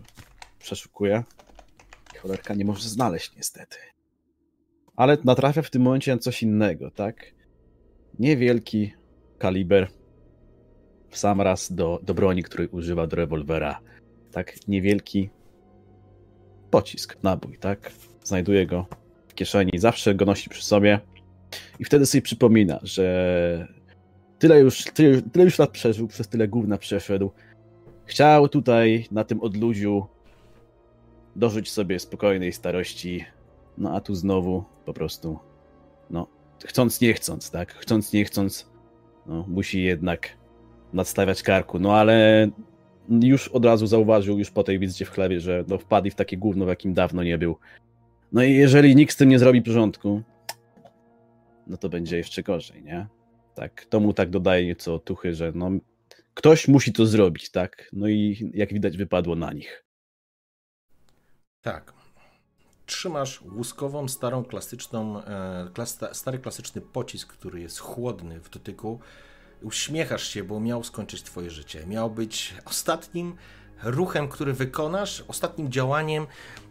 [0.59, 1.25] przeszukuje.
[2.19, 3.77] Cholerka nie może znaleźć niestety.
[4.97, 7.38] Ale natrafia w tym momencie na coś innego, tak?
[8.19, 8.93] Niewielki
[9.39, 9.89] kaliber
[11.09, 13.81] w sam raz do, do broni, której używa do rewolwera.
[14.33, 15.31] Tak niewielki
[16.71, 17.93] pocisk, nabój, tak?
[18.25, 18.87] Znajduje go
[19.29, 21.01] w kieszeni, zawsze go nosi przy sobie
[21.79, 23.69] i wtedy sobie przypomina, że
[24.39, 27.31] tyle już, tyle, tyle już lat przeżył, przez tyle gówna przeszedł.
[28.05, 30.07] Chciał tutaj na tym odludziu
[31.37, 33.25] dożyć sobie spokojnej starości,
[33.79, 35.39] no a tu znowu po prostu,
[36.11, 36.27] no,
[36.65, 37.75] chcąc nie chcąc, tak?
[37.75, 38.71] Chcąc nie chcąc,
[39.27, 40.37] no, musi jednak
[40.93, 42.49] nadstawiać karku, no ale
[43.09, 46.37] już od razu zauważył, już po tej wizycie w chlebie, że no, wpadli w takie
[46.37, 47.57] gówno, w jakim dawno nie był.
[48.33, 50.23] No i jeżeli nikt z tym nie zrobi porządku,
[51.67, 53.07] no to będzie jeszcze gorzej, nie?
[53.55, 55.71] Tak, to mu tak dodaje nieco otuchy, że no,
[56.35, 57.89] ktoś musi to zrobić, tak?
[57.93, 59.85] No i jak widać wypadło na nich.
[61.63, 61.98] Tak.
[62.89, 69.01] Trzymasz łuskową, starą, klasyczną, e, stary klasyczny pocisk, który jest chłodny w dotyku
[69.63, 71.87] uśmiechasz się, bo miał skończyć twoje życie.
[71.87, 73.37] Miał być ostatnim
[73.83, 76.27] ruchem, który wykonasz, ostatnim działaniem,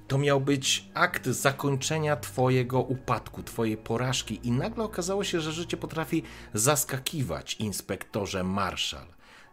[0.08, 5.78] to miał być akt zakończenia Twojego upadku, Twojej porażki, i nagle okazało się, że życie
[5.78, 9.08] potrafi zaskakiwać, inspektorze Marshall.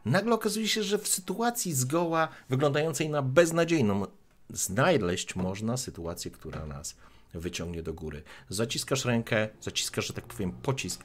[0.05, 4.07] Nagle okazuje się, że w sytuacji zgoła wyglądającej na beznadziejną,
[4.51, 6.97] znaleźć można sytuację, która nas
[7.35, 8.23] wyciągnie do góry.
[8.49, 11.05] Zaciskasz rękę, zaciskasz, że tak powiem, pocisk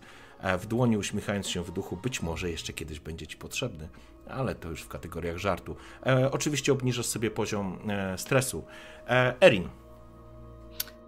[0.59, 3.89] w dłoni, uśmiechając się w duchu, być może jeszcze kiedyś będzie ci potrzebny,
[4.27, 5.75] ale to już w kategoriach żartu.
[6.05, 8.65] E, oczywiście obniżasz sobie poziom e, stresu.
[9.07, 9.69] E, Erin.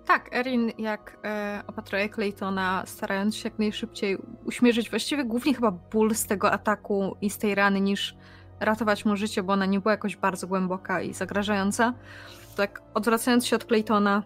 [0.05, 6.15] Tak, Erin jak e, opatruje Claytona, starając się jak najszybciej uśmierzyć właściwie głównie chyba ból
[6.15, 8.15] z tego ataku i z tej rany, niż
[8.61, 11.93] ratować mu życie, bo ona nie była jakoś bardzo głęboka i zagrażająca.
[12.55, 14.23] Tak odwracając się od Claytona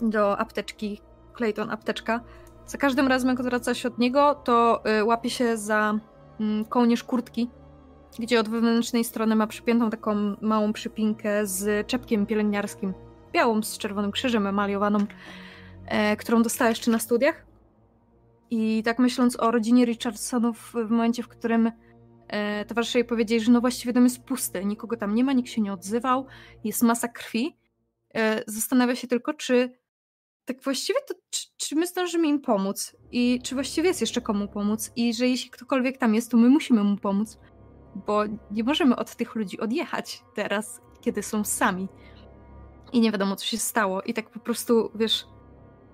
[0.00, 1.00] do apteczki,
[1.36, 2.20] Clayton apteczka,
[2.66, 5.94] za każdym razem jak odwraca się od niego, to y, łapie się za
[6.40, 7.50] y, kołnierz kurtki,
[8.18, 12.94] gdzie od wewnętrznej strony ma przypiętą taką małą przypinkę z czepkiem pielęgniarskim,
[13.32, 14.98] białą z czerwonym krzyżem emaliowaną,
[15.86, 17.46] e, którą dostała jeszcze na studiach.
[18.50, 21.72] I tak myśląc o rodzinie Richardsonów w momencie, w którym
[22.32, 25.50] e, towarzysze jej powiedzieli, że no właściwie dom jest pusty, nikogo tam nie ma, nikt
[25.50, 26.26] się nie odzywał,
[26.64, 27.56] jest masa krwi,
[28.14, 29.70] e, zastanawia się tylko, czy
[30.44, 34.48] tak właściwie to czy, czy, my zdążymy im pomóc i czy właściwie jest jeszcze komu
[34.48, 37.38] pomóc i że jeśli ktokolwiek tam jest, to my musimy mu pomóc,
[38.06, 41.88] bo nie możemy od tych ludzi odjechać teraz, kiedy są sami.
[42.92, 44.02] I nie wiadomo, co się stało.
[44.02, 45.26] I tak po prostu, wiesz,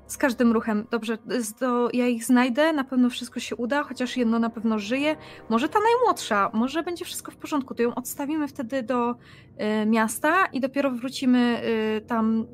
[0.08, 1.18] z każdym ruchem, dobrze,
[1.58, 5.16] to ja ich znajdę, na pewno wszystko się uda, chociaż jedno na pewno żyje.
[5.48, 10.46] Może ta najmłodsza, może będzie wszystko w porządku, to ją odstawimy wtedy do y, miasta
[10.46, 11.62] i dopiero wrócimy
[11.98, 12.46] y, tam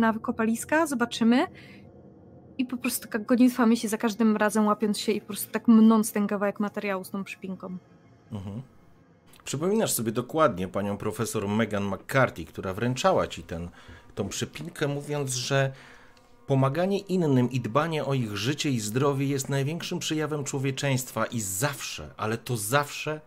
[0.00, 1.46] na wykopaliska, zobaczymy.
[2.58, 5.68] I po prostu taka gonitwa myśli za każdym razem łapiąc się i po prostu tak
[5.68, 7.78] mnąc ten kawałek materiału z tą przypinką.
[8.32, 8.62] Mhm.
[9.44, 13.68] Przypominasz sobie dokładnie panią profesor Megan McCarthy, która wręczała ci ten,
[14.14, 15.72] tą przypinkę, mówiąc, że
[16.50, 22.14] Pomaganie innym i dbanie o ich życie i zdrowie jest największym przejawem człowieczeństwa i zawsze,
[22.16, 23.20] ale to zawsze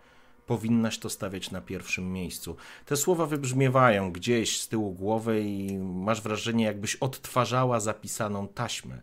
[0.47, 2.55] powinnaś to stawiać na pierwszym miejscu.
[2.85, 9.01] Te słowa wybrzmiewają gdzieś z tyłu głowy i masz wrażenie, jakbyś odtwarzała zapisaną taśmę.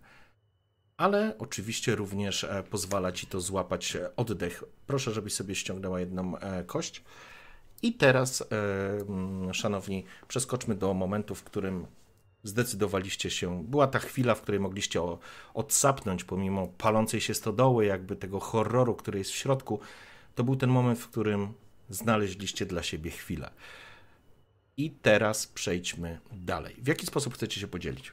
[0.96, 4.64] Ale oczywiście również e, pozwala ci to złapać e, oddech.
[4.87, 7.04] Proszę, żebyś sobie ściągnęła jedną e, kość.
[7.83, 8.44] I teraz,
[9.52, 11.87] szanowni, przeskoczmy do momentu, w którym
[12.42, 13.64] zdecydowaliście się.
[13.64, 15.18] Była ta chwila, w której mogliście o,
[15.55, 19.81] odsapnąć, pomimo palącej się stodoły, jakby tego horroru, który jest w środku.
[20.35, 21.53] To był ten moment, w którym
[21.88, 23.50] znaleźliście dla siebie chwilę.
[24.76, 26.76] I teraz przejdźmy dalej.
[26.83, 28.12] W jaki sposób chcecie się podzielić?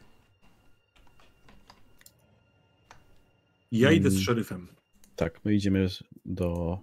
[3.72, 4.24] Ja idę z mm.
[4.24, 4.68] szeryfem.
[5.16, 5.88] Tak, my idziemy
[6.26, 6.80] do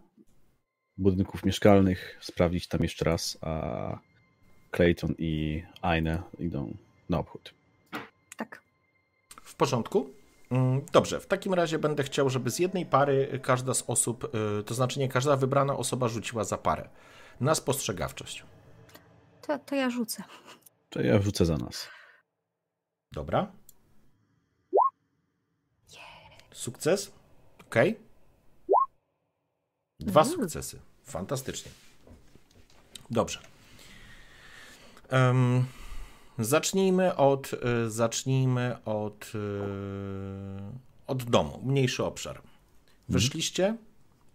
[0.96, 3.98] budynków mieszkalnych, sprawdzić tam jeszcze raz, a
[4.76, 6.76] Clayton i Aine idą
[7.08, 7.54] na obchód.
[8.36, 8.62] Tak.
[9.42, 10.10] W porządku.
[10.50, 14.64] Mm, dobrze, w takim razie będę chciał, żeby z jednej pary każda z osób, y,
[14.64, 16.88] to znaczy nie każda wybrana osoba rzuciła za parę.
[17.40, 18.44] Na spostrzegawczość.
[19.46, 20.24] To, to ja rzucę.
[20.90, 21.88] To ja rzucę za nas.
[23.12, 23.52] Dobra.
[26.52, 27.12] Sukces.
[27.60, 27.74] Ok.
[30.00, 30.32] Dwa mm.
[30.32, 30.80] sukcesy.
[31.04, 31.72] Fantastycznie.
[33.10, 33.40] Dobrze.
[35.12, 35.66] Um,
[36.38, 37.50] Zacznijmy od,
[37.86, 39.38] y, zacznijmy od, y,
[41.06, 42.42] od domu, mniejszy obszar.
[43.08, 43.76] Wyszliście,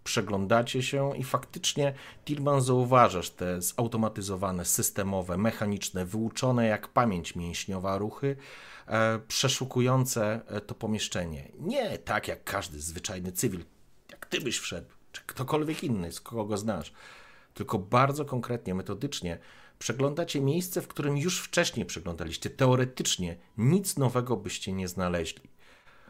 [0.04, 1.94] przeglądacie się i faktycznie,
[2.24, 8.36] Tilman, zauważasz te zautomatyzowane, systemowe, mechaniczne, wyuczone jak pamięć mięśniowa ruchy,
[8.86, 11.48] e, przeszukujące e, to pomieszczenie.
[11.58, 13.64] Nie tak jak każdy zwyczajny cywil,
[14.10, 16.92] jak ty byś wszedł, czy ktokolwiek inny, z kogo go znasz,
[17.54, 19.38] tylko bardzo konkretnie, metodycznie
[19.80, 22.50] przeglądacie miejsce, w którym już wcześniej przeglądaliście.
[22.50, 25.50] Teoretycznie nic nowego byście nie znaleźli.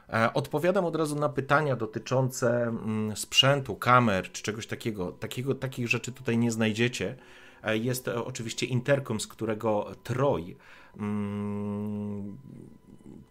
[0.08, 5.12] E, odpowiadam od razu na pytania dotyczące mm, sprzętu, kamer czy czegoś takiego.
[5.12, 7.16] takiego takich rzeczy tutaj nie znajdziecie.
[7.62, 10.56] E, jest oczywiście interkom, z którego Troy,
[10.96, 12.38] mm,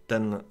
[0.07, 0.43] ten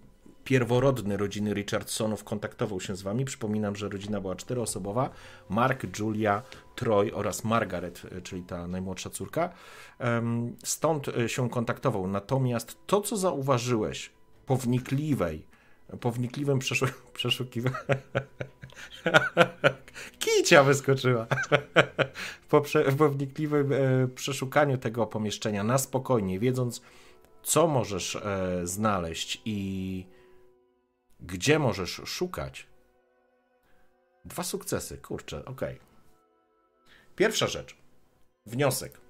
[0.45, 3.25] pierworodny rodziny Richardsonów kontaktował się z wami.
[3.25, 5.11] Przypominam, że rodzina była czteroosobowa.
[5.49, 6.43] Mark, Julia,
[6.79, 9.53] Troy oraz Margaret, e, czyli ta najmłodsza córka.
[10.65, 12.07] Stąd e, się kontaktował.
[12.07, 14.13] Natomiast to, co zauważyłeś
[14.47, 15.47] po wnikliwej,
[16.01, 17.77] po wnikliwym przeszu przeszukiwaniu...
[20.19, 21.27] Kicia wyskoczyła.
[22.51, 26.83] po, prze po wnikliwym e, przeszukaniu tego pomieszczenia na spokojnie, wiedząc,
[27.43, 28.19] co możesz
[28.65, 30.07] znaleźć i
[31.21, 32.67] gdzie możesz szukać.
[34.25, 35.75] Dwa sukcesy, kurczę, okej.
[35.75, 35.88] Okay.
[37.19, 37.77] Pierwsza rzecz.
[38.47, 39.01] Wniosek.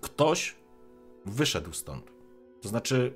[0.00, 0.56] Ktoś
[1.26, 2.12] wyszedł stąd.
[2.62, 3.14] To znaczy,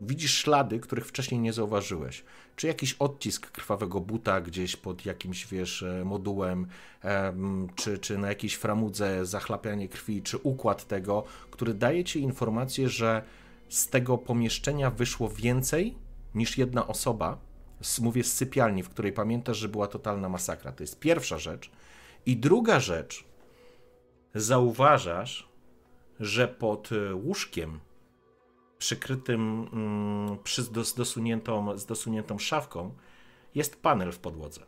[0.00, 2.24] widzisz ślady, których wcześniej nie zauważyłeś.
[2.56, 6.66] Czy jakiś odcisk krwawego buta gdzieś pod jakimś, wiesz, e, modułem,
[7.74, 13.22] czy, czy na jakiejś framudze zachlapianie krwi, czy układ tego, który daje ci informację, że
[13.68, 15.94] z tego pomieszczenia wyszło więcej
[16.34, 17.38] niż jedna osoba.
[18.00, 20.72] Mówię z sypialni, w której pamiętasz, że była totalna masakra.
[20.72, 21.70] To jest pierwsza rzecz.
[22.26, 23.24] I druga rzecz,
[24.34, 25.48] zauważasz,
[26.20, 27.80] że pod e, łóżkiem
[28.78, 32.94] przykrytym mm, przy, z, dosuniętą, z dosuniętą szafką
[33.54, 34.66] jest panel w podłodze.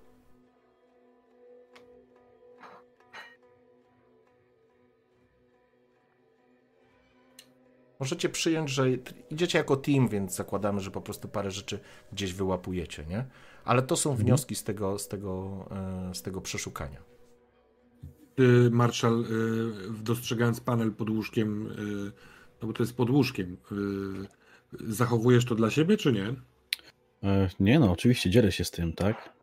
[8.00, 8.84] Możecie przyjąć, że
[9.30, 11.80] idziecie jako team, więc zakładamy, że po prostu parę rzeczy
[12.12, 13.24] gdzieś wyłapujecie, nie?
[13.64, 14.26] Ale to są mhm.
[14.26, 15.64] wnioski z tego, z tego,
[16.10, 17.15] e, z tego przeszukania.
[18.36, 19.24] Ty, Marszal, e,
[20.02, 23.56] dostrzegając panel pod łóżkiem, e, no bo to jest pod łóżkiem.
[23.72, 26.34] Y, zachowujesz to dla siebie, czy nie?
[27.22, 29.34] E, nie no, oczywiście dzielę się z tym, tak?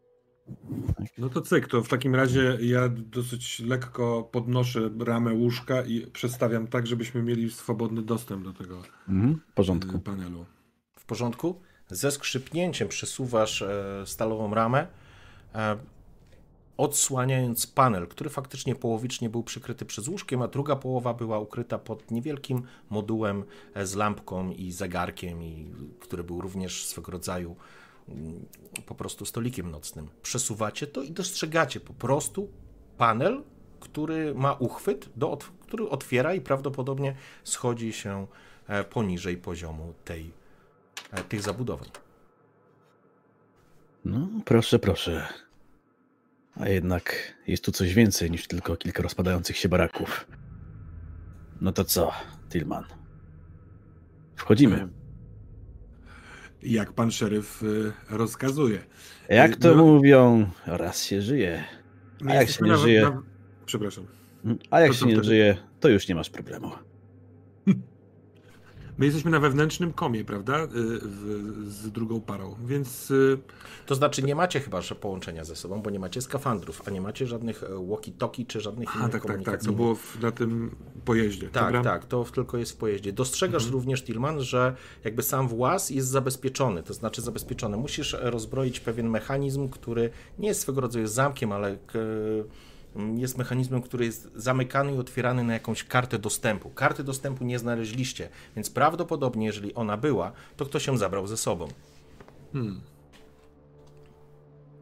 [0.97, 1.07] tak?
[1.17, 6.67] No to cyk, to w takim razie ja dosyć lekko podnoszę ramę łóżka i przestawiam
[6.67, 9.97] tak, żebyśmy mieli swobodny dostęp do tego mhm, w porządku.
[9.97, 10.45] Y, panelu.
[10.99, 11.61] W porządku?
[11.87, 14.87] Ze skrzypnięciem przesuwasz e, stalową ramę.
[16.77, 22.11] Odsłaniając panel, który faktycznie połowicznie był przykryty przez łóżkiem, a druga połowa była ukryta pod
[22.11, 23.43] niewielkim modułem
[23.73, 27.55] e, z lampką i zegarkiem, i, który był również swego rodzaju
[28.09, 28.45] mm,
[28.85, 30.09] po prostu stolikiem nocnym.
[30.21, 32.49] Przesuwacie to i dostrzegacie po prostu
[32.97, 33.43] panel,
[33.79, 38.27] który ma uchwyt, do, który otwiera i prawdopodobnie schodzi się
[38.67, 40.31] e, poniżej poziomu tej,
[41.11, 41.89] e, tych zabudowań.
[44.05, 45.42] No, proszę, proszę.
[46.55, 50.27] A jednak jest tu coś więcej niż tylko kilka rozpadających się baraków.
[51.61, 52.11] No to co,
[52.49, 52.83] Tillman?
[54.35, 54.87] Wchodzimy.
[56.63, 58.79] Jak pan szeryf y, rozkazuje.
[59.29, 59.85] Jak to no...
[59.85, 61.63] mówią, raz się żyje.
[62.27, 63.01] A jak się nie żyje.
[63.01, 63.23] Na...
[63.65, 64.07] Przepraszam.
[64.71, 65.27] A jak to się nie wtedy?
[65.27, 66.71] żyje, to już nie masz problemu.
[68.97, 70.63] My jesteśmy na wewnętrznym komie, prawda?
[70.63, 70.67] Y,
[71.69, 73.11] z drugą parą, więc.
[73.11, 73.37] Y,
[73.85, 77.27] to znaczy, nie macie chyba połączenia ze sobą, bo nie macie skafandrów, a nie macie
[77.27, 79.63] żadnych e, walkie-talkie czy żadnych innych tak, tak, tak.
[79.63, 80.75] To było w, na tym
[81.05, 81.49] pojeździe.
[81.49, 81.83] Tak, dobra?
[81.83, 83.13] tak, to tylko jest w pojeździe.
[83.13, 83.73] Dostrzegasz mhm.
[83.73, 87.77] również, Tilman, że jakby sam włas jest zabezpieczony, to znaczy zabezpieczony.
[87.77, 91.77] Musisz rozbroić pewien mechanizm, który nie jest swego rodzaju zamkiem, ale.
[91.87, 91.99] K-
[93.15, 96.69] jest mechanizmem, który jest zamykany i otwierany na jakąś kartę dostępu.
[96.69, 101.67] Karty dostępu nie znaleźliście, więc prawdopodobnie, jeżeli ona była, to ktoś ją zabrał ze sobą.
[102.53, 102.81] Hmm.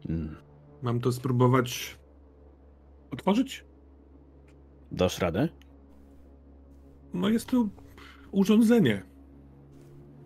[0.06, 0.36] Hmm.
[0.82, 1.96] Mam to spróbować
[3.10, 3.64] otworzyć?
[4.92, 5.48] Dasz radę?
[7.14, 7.68] No jest to
[8.30, 9.02] urządzenie.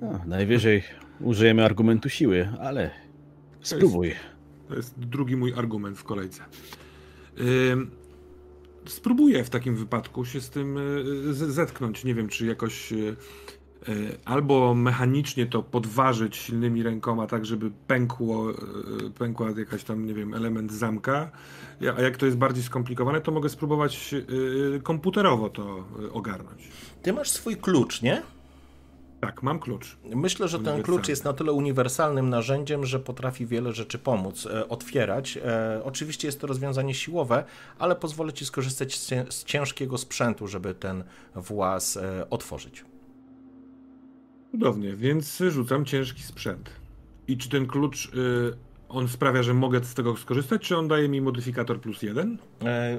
[0.00, 0.82] No, najwyżej
[1.20, 2.90] użyjemy argumentu siły, ale
[3.60, 4.08] spróbuj.
[4.08, 4.24] To jest,
[4.68, 6.44] to jest drugi mój argument w kolejce.
[8.88, 12.04] Spróbuję w takim wypadku się z tym y, zetknąć.
[12.04, 13.16] Nie wiem, czy jakoś y,
[13.88, 18.46] y, albo mechanicznie to podważyć silnymi rękoma, tak żeby pękło,
[19.18, 21.30] pękła jakaś tam, nie wiem, element zamka.
[21.96, 24.14] A jak to jest bardziej skomplikowane, to mogę spróbować
[24.82, 26.68] komputerowo to ogarnąć.
[27.02, 28.22] Ty masz swój klucz, nie?
[29.20, 29.96] Tak, mam klucz.
[30.14, 34.68] Myślę, że ten klucz jest na tyle uniwersalnym narzędziem, że potrafi wiele rzeczy pomóc, e,
[34.68, 35.36] otwierać.
[35.44, 37.44] E, oczywiście jest to rozwiązanie siłowe,
[37.78, 41.04] ale pozwolę Ci skorzystać z, ciężkiego sprzętu, żeby ten
[41.34, 42.84] włas e, otworzyć.
[44.50, 46.70] Cudownie, więc rzucam ciężki sprzęt.
[47.28, 48.56] I czy ten klucz, y,
[48.88, 52.38] on sprawia, że mogę z tego skorzystać, czy on daje mi modyfikator plus jeden?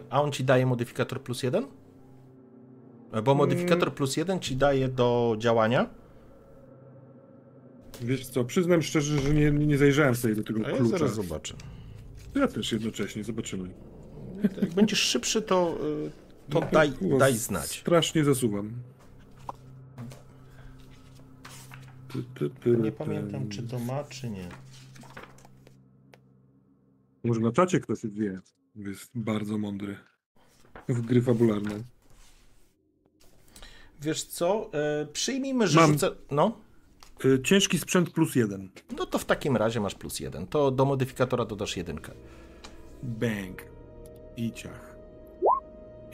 [0.10, 1.68] A on Ci daje modyfikator plus jeden?
[3.24, 3.96] Bo modyfikator mm.
[3.96, 5.90] plus jeden Ci daje do działania
[8.02, 10.84] Wiesz co, przyznam szczerze, że nie, nie zajrzałem sobie do tego A klucza.
[10.84, 11.56] ja zaraz zobaczę.
[12.36, 13.70] Ja też jednocześnie, zobaczymy.
[14.62, 15.78] Jak będziesz szybszy, to,
[16.08, 17.80] y, to daj, daj znać.
[17.80, 18.72] Strasznie zasuwam.
[22.82, 24.50] Nie pamiętam, czy to ma, czy nie.
[27.24, 28.40] Może na czacie ktoś wie.
[28.76, 29.98] Jest bardzo mądry.
[30.90, 31.72] W gry fabularne.
[34.02, 34.70] Wiesz co?
[34.74, 35.92] E, przyjmijmy, że Mam...
[35.94, 36.12] rzucę...
[36.32, 36.58] No?
[37.26, 38.70] Y, ciężki sprzęt plus jeden.
[38.98, 40.48] No to w takim razie masz plus jeden.
[40.48, 42.12] To do modyfikatora dodasz jedynkę.
[43.04, 43.62] Bang.
[44.38, 44.98] I ciach.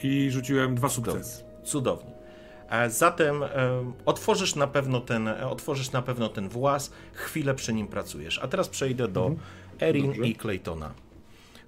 [0.02, 1.44] I rzuciłem dwa sukcesy.
[1.64, 2.14] Cudownie.
[2.70, 3.48] E, zatem e,
[4.06, 8.38] otworzysz na pewno ten, e, otworzysz na pewno ten włas, chwilę przy nim pracujesz.
[8.38, 9.40] A teraz przejdę do mhm.
[9.80, 10.26] Erin Dobrze.
[10.26, 10.94] i Claytona.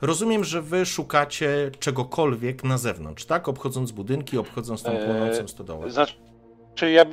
[0.00, 3.48] Rozumiem, że wy szukacie czegokolwiek na zewnątrz, tak?
[3.48, 5.90] Obchodząc budynki, obchodząc tą płonącą stodołę.
[5.90, 7.04] Znaczy, ja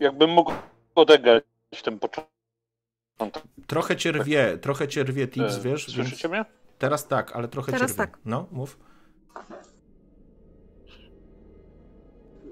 [0.00, 0.52] jakbym mógł
[0.94, 1.44] odegrać
[1.84, 3.42] ten początek.
[3.66, 5.86] Trochę cię rwie, trochę cię rwie tips, E, wiesz?
[5.94, 6.44] Słyszycie mnie?
[6.78, 7.96] Teraz tak, ale trochę Teraz cię rwie.
[8.06, 8.18] tak.
[8.24, 8.78] No, mów.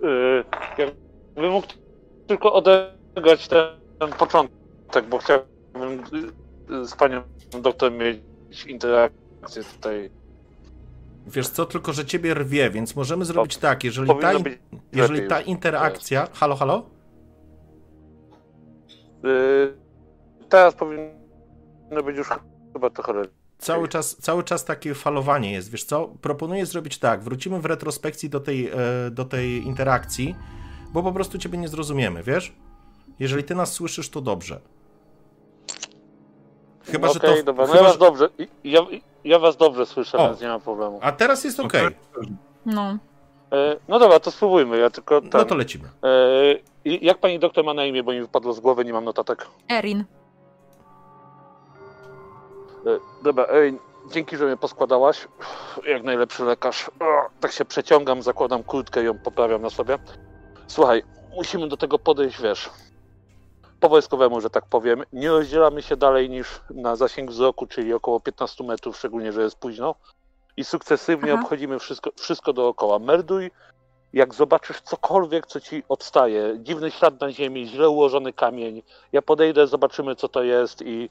[0.03, 0.45] Yy,
[0.79, 1.67] jakbym mógł
[2.27, 6.05] tylko odegrać ten, początek, bo chciałbym
[6.83, 7.23] y, z panią
[7.63, 8.21] doktor mieć
[8.67, 10.11] interakcję tutaj.
[11.27, 14.45] Wiesz co, tylko że ciebie rwie, więc możemy zrobić tak, jeżeli ta, in-
[14.93, 16.29] jeżeli ta interakcja...
[16.33, 16.91] Halo, halo?
[19.23, 19.77] Yy,
[20.49, 22.29] teraz powinno być już
[22.73, 23.39] chyba trochę lepiej.
[23.59, 26.09] Cały czas, cały czas takie falowanie jest, wiesz co?
[26.23, 28.75] Proponuję zrobić tak, wrócimy w retrospekcji do tej, e,
[29.11, 30.37] do tej interakcji,
[30.93, 32.57] bo po prostu ciebie nie zrozumiemy, wiesz?
[33.19, 34.61] Jeżeli ty nas słyszysz, to dobrze.
[36.85, 37.45] Chyba, że Okej, to...
[37.45, 37.99] dobra, no chyba, ja was że...
[37.99, 38.29] dobrze,
[38.65, 38.81] ja,
[39.25, 40.29] ja was dobrze słyszę, O.
[40.29, 40.99] więc nie ma problemu.
[41.03, 41.89] A teraz jest okej.
[42.67, 42.99] No.
[43.53, 45.89] E, no dobra, to spróbujmy, ja tylko No to lecimy.
[46.05, 49.47] e, Jak pani doktor ma na imię, bo mi wypadło z głowy, nie mam notatek.
[49.71, 50.05] Erin.
[52.87, 53.79] E, Dobra, ej,
[54.13, 55.29] dzięki, że mnie poskładałaś.
[55.87, 56.91] Jak najlepszy lekarz.
[57.41, 59.99] Tak się przeciągam, zakładam kurtkę i ją poprawiam na sobie.
[60.67, 61.03] Słuchaj,
[61.37, 62.71] musimy do tego podejść, wiesz,
[63.81, 65.03] po wojskowemu, że tak powiem.
[65.13, 69.59] Nie rozdzielamy się dalej niż na zasięg wzroku, czyli około 15 metrów, szczególnie, że jest
[69.59, 69.95] późno.
[70.59, 71.43] I sukcesywnie Aha.
[71.43, 72.99] obchodzimy wszystko, wszystko dookoła.
[72.99, 73.51] Merduj,
[74.13, 78.83] jak zobaczysz cokolwiek, co ci odstaje, dziwny ślad na ziemi, źle ułożony kamień,
[79.13, 81.11] ja podejdę, zobaczymy, co to jest i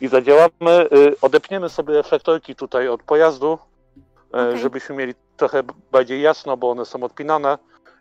[0.00, 0.88] i zadziałamy.
[0.92, 3.58] y, Odepniemy sobie reflektorki tutaj od pojazdu,
[4.34, 4.58] e, Okej.
[4.58, 7.58] żebyśmy mieli trochę bardziej jasno, bo one są odpinane.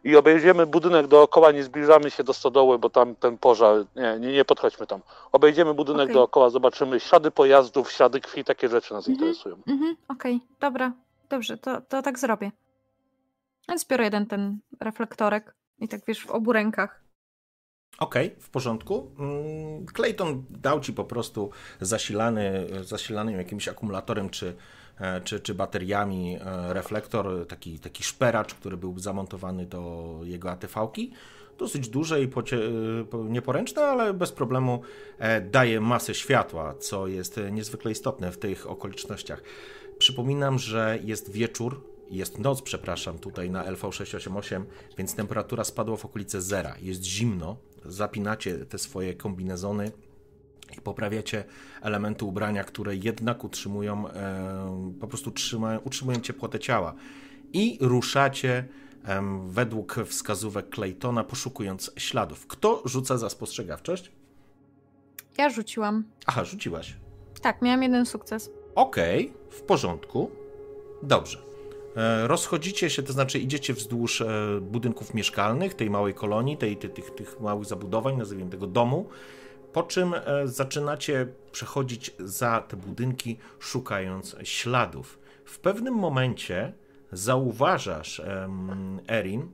[0.07, 3.85] I obejdziemy budynek dookoła, nie zbliżamy się do stodoły, bo tam ten pożar.
[3.95, 5.01] Nie, nie, nie podchodźmy tam.
[5.31, 6.13] Obejdziemy budynek Okej.
[6.13, 9.13] dookoła, zobaczymy ślady pojazdów, ślady krwi, takie rzeczy nas Mhm.
[9.15, 9.55] interesują.
[9.67, 10.91] Mhm, okej, dobra.
[11.29, 12.51] Dobrze, to, to tak zrobię.
[13.69, 17.01] Więc biorę jeden ten reflektorek i tak wiesz, w obu rękach.
[17.99, 19.11] Okej, w porządku.
[19.19, 21.49] Mm, Clayton dał ci po prostu
[21.81, 24.55] zasilany, zasilanym jakimś akumulatorem czy,
[25.23, 31.11] czy, czy bateriami e, reflektor, taki, taki szperacz, który był zamontowany do jego ATV-ki.
[31.57, 32.29] Dosyć duże i e,
[33.09, 34.81] po- nieporęczne, ale bez problemu
[35.19, 39.43] e, daje masę światła, co jest e, niezwykle istotne w tych okolicznościach.
[39.97, 44.63] Przypominam, że jest wieczór, jest noc, przepraszam, tutaj na LV688,
[44.97, 46.75] więc temperatura spadła w okolice zera.
[46.81, 49.91] Jest zimno, zapinacie te swoje kombinezony
[50.77, 51.43] i poprawiacie
[51.81, 56.93] elementy ubrania, które jednak utrzymują, e, po prostu trzymają, utrzymują ciepłotę ciała.
[57.53, 58.67] I ruszacie
[59.47, 62.47] według wskazówek Claytona, poszukując śladów.
[62.47, 64.11] Kto rzuca za spostrzegawczość?
[65.37, 66.03] Ja rzuciłam.
[66.25, 66.95] Aha, rzuciłaś.
[67.41, 68.51] Tak, miałam jeden sukces.
[68.75, 70.31] Okej, w porządku.
[71.03, 71.37] Dobrze.
[71.95, 74.27] E, Rozchodzicie się, to znaczy idziecie wzdłuż e,
[74.61, 79.09] budynków mieszkalnych, tej małej kolonii, tej, tych, tych małych zabudowań, nazwijmy tego domu,
[79.77, 85.19] po czym e, zaczynacie przechodzić za te budynki, szukając śladów.
[85.45, 86.73] W pewnym momencie
[87.11, 88.21] zauważasz,
[89.07, 89.51] Erin,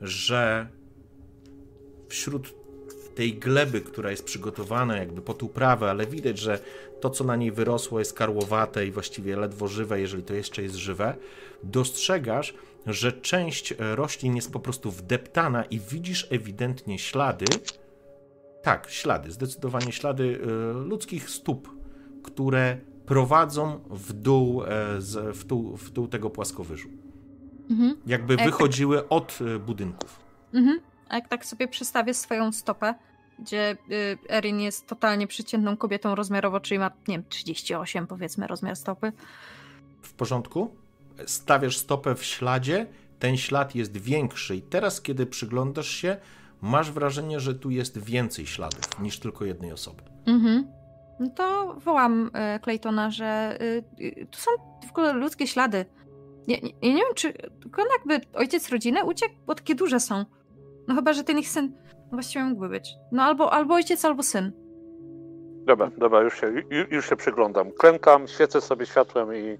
[0.00, 0.68] że
[2.08, 2.54] wśród
[3.14, 6.58] tej gleby, która jest przygotowana jakby pod uprawę, ale widać, że
[7.00, 10.74] to, co na niej wyrosło, jest karłowate i właściwie ledwo żywe, jeżeli to jeszcze jest
[10.74, 11.14] żywe,
[11.62, 12.54] dostrzegasz,
[12.86, 17.44] że część roślin jest po prostu wdeptana i widzisz ewidentnie ślady.
[18.62, 21.68] Tak, ślady, zdecydowanie ślady e, ludzkich stóp,
[22.22, 24.68] które prowadzą w dół, e,
[25.32, 26.88] w, dół, w dół tego płaskowyżu.
[27.70, 27.96] Mhm.
[28.06, 28.46] Jakby tak.
[28.46, 30.20] wychodziły od e, budynków.
[30.54, 30.80] Mhm.
[31.08, 32.94] A jak tak sobie przestawię swoją stopę,
[33.38, 38.76] gdzie y, Erin jest totalnie przeciętną kobietą rozmiarowo, czyli ma, nie wiem, 38 powiedzmy rozmiar
[38.76, 39.12] stopy.
[40.02, 40.76] W porządku?
[41.26, 42.86] Stawiasz stopę w śladzie,
[43.18, 46.16] ten ślad jest większy i teraz, kiedy przyglądasz się,
[46.62, 50.02] masz wrażenie, że tu jest więcej śladów niż tylko jednej osoby.
[50.26, 50.66] Mhm.
[51.20, 54.50] No to wołam y, Claytona, że y, y, tu są
[54.86, 55.84] w ogóle ludzkie ślady.
[56.48, 60.24] Ja, nie- nie wiem, czy tylko on jakby ojciec rodziny uciekł, bo takie duże są.
[60.88, 62.94] No chyba, że ten ich syn no właściwie mógłby być.
[63.12, 64.52] No albo, albo ojciec, albo syn.
[65.66, 67.70] Dobra, dobra, już się, ju- już się przyglądam.
[67.70, 69.58] Klękam, świecę sobie światłem i, e,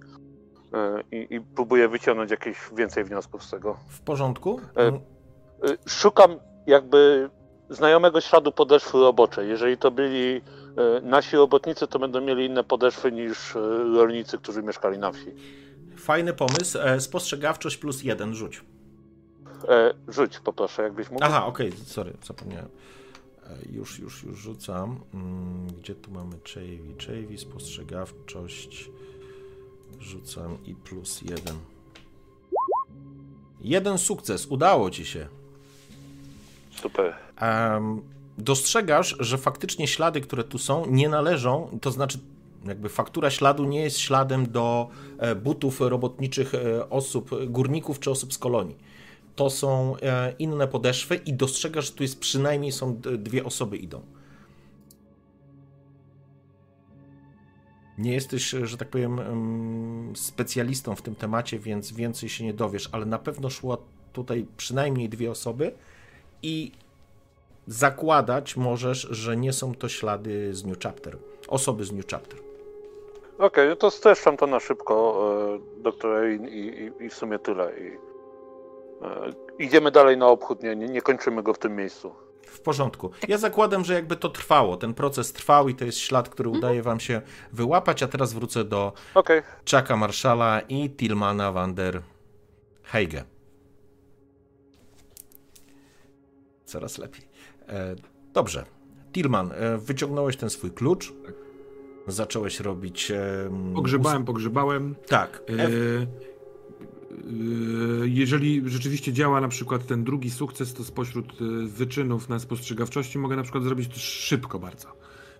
[1.12, 3.76] i, i próbuję wyciągnąć jakieś więcej wniosków z tego.
[3.88, 4.60] W porządku?
[4.76, 4.92] E,
[5.88, 6.30] Szukam
[6.66, 7.30] jakby
[7.70, 9.48] znajomego śladu podeszwy roboczej.
[9.48, 10.40] Jeżeli to byli y,
[11.02, 13.58] nasi robotnicy, to będą mieli inne podeszwy niż y,
[13.94, 15.26] rolnicy, którzy mieszkali na wsi.
[15.96, 16.78] Fajny pomysł.
[16.78, 18.64] E, Spostrzegawczość plus jeden, rzuć.
[19.68, 21.24] E, Rzuć poproszę, jakbyś mógł.
[21.24, 22.68] Aha, okej, sorry, zapomniałem.
[23.46, 25.00] E, Już, już, już rzucam.
[25.14, 26.94] Mm, Gdzie tu mamy Chavy?
[27.06, 28.90] Chavy, spostrzegawczość.
[30.00, 31.56] Rzucam i plus jeden.
[33.60, 35.28] Jeden sukces, udało ci się.
[36.80, 37.14] Super.
[37.42, 38.02] Um,
[38.38, 42.18] dostrzegasz, że faktycznie ślady, które tu są, nie należą, to znaczy
[42.66, 48.34] jakby faktura śladu nie jest śladem do e, butów robotniczych e, osób, górników czy osób
[48.34, 48.76] z kolonii.
[49.36, 54.00] To są e, inne podeszwy i dostrzegasz, że tu jest przynajmniej są dwie osoby idą.
[57.98, 59.20] Nie jesteś, że tak powiem,
[60.14, 65.08] specjalistą w tym temacie, więc więcej się nie dowiesz, ale na pewno szło tutaj przynajmniej
[65.08, 65.72] dwie osoby
[66.42, 66.72] i
[67.66, 71.16] zakładać możesz, że nie są to ślady z New Chapter,
[71.48, 72.38] osoby z New Chapter.
[73.38, 75.24] Okej, okay, no to streszczam to na szybko,
[75.78, 77.72] e, doktor i, i, i, w sumie tyle.
[77.78, 77.86] I,
[79.02, 82.14] e, idziemy dalej na obchód, nie, nie, nie kończymy go w tym miejscu.
[82.46, 83.10] W porządku.
[83.28, 86.58] Ja zakładam, że jakby to trwało, ten proces trwał i to jest ślad, który mhm.
[86.58, 87.20] udaje wam się
[87.52, 89.42] wyłapać, a teraz wrócę do okay.
[89.70, 92.02] Chucka Marszala i Tilmana van der
[92.82, 93.24] Heige.
[96.72, 97.24] Coraz lepiej.
[97.68, 97.96] E,
[98.34, 98.64] dobrze.
[99.12, 101.12] Tilman, e, wyciągnąłeś ten swój klucz.
[101.26, 101.34] Tak.
[102.06, 103.10] Zacząłeś robić.
[103.10, 104.94] E, pogrzebałem, pogrzebałem.
[105.06, 105.42] Tak.
[105.48, 106.06] E,
[108.04, 111.32] jeżeli rzeczywiście działa na przykład ten drugi sukces, to spośród
[111.66, 114.88] wyczynów na spostrzegawczości mogę na przykład zrobić to szybko bardzo.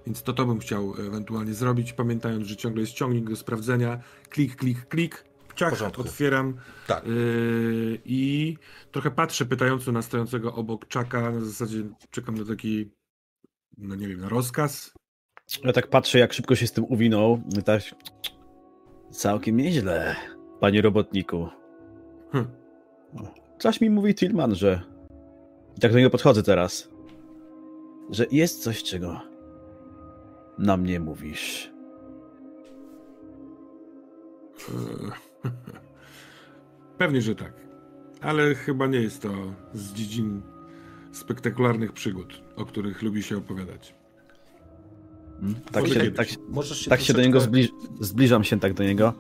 [0.07, 4.01] Więc to to bym chciał ewentualnie zrobić, pamiętając, że ciągle jest ciągnik do sprawdzenia.
[4.31, 5.25] Klik, klik, klik.
[5.71, 6.57] Ciach, otwieram.
[6.87, 7.07] Tak.
[7.07, 8.57] Yy, I
[8.91, 11.31] trochę patrzę pytająco na stojącego obok czaka.
[11.31, 12.91] Na zasadzie czekam na taki,
[13.79, 14.93] no nie wiem, na rozkaz.
[15.65, 17.43] Ja tak patrzę, jak szybko się z tym uwinął.
[17.65, 17.83] Tak,
[19.11, 20.17] całkiem nieźle,
[20.61, 21.49] panie robotniku.
[22.33, 22.47] Hm.
[23.59, 24.83] Coś mi mówi Tillman, że.
[25.77, 26.89] I tak do niego podchodzę teraz.
[28.11, 29.21] Że jest coś, czego
[30.59, 31.73] na mnie mówisz.
[36.99, 37.53] Pewnie, że tak.
[38.21, 39.33] Ale chyba nie jest to
[39.75, 40.43] z dziedzin
[41.13, 43.95] spektakularnych przygód, o których lubi się opowiadać.
[45.41, 47.69] Hmm, tak, się, tak, się, tak się do niego zbliż,
[48.01, 49.15] zbliżam się tak do niego.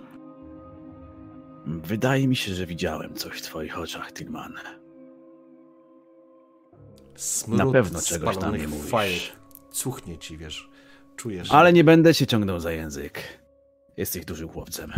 [1.66, 4.55] Wydaje mi się, że widziałem coś w twoich oczach, Tilman.
[7.14, 8.91] Smród Na pewno czegoś tam nie mówisz.
[8.91, 9.23] Fajek.
[9.70, 10.68] Cuchnie ci, wiesz,
[11.16, 11.53] czujesz.
[11.53, 13.23] Ale nie będę się ciągnął za język.
[13.97, 14.93] Jesteś dużym chłopcem.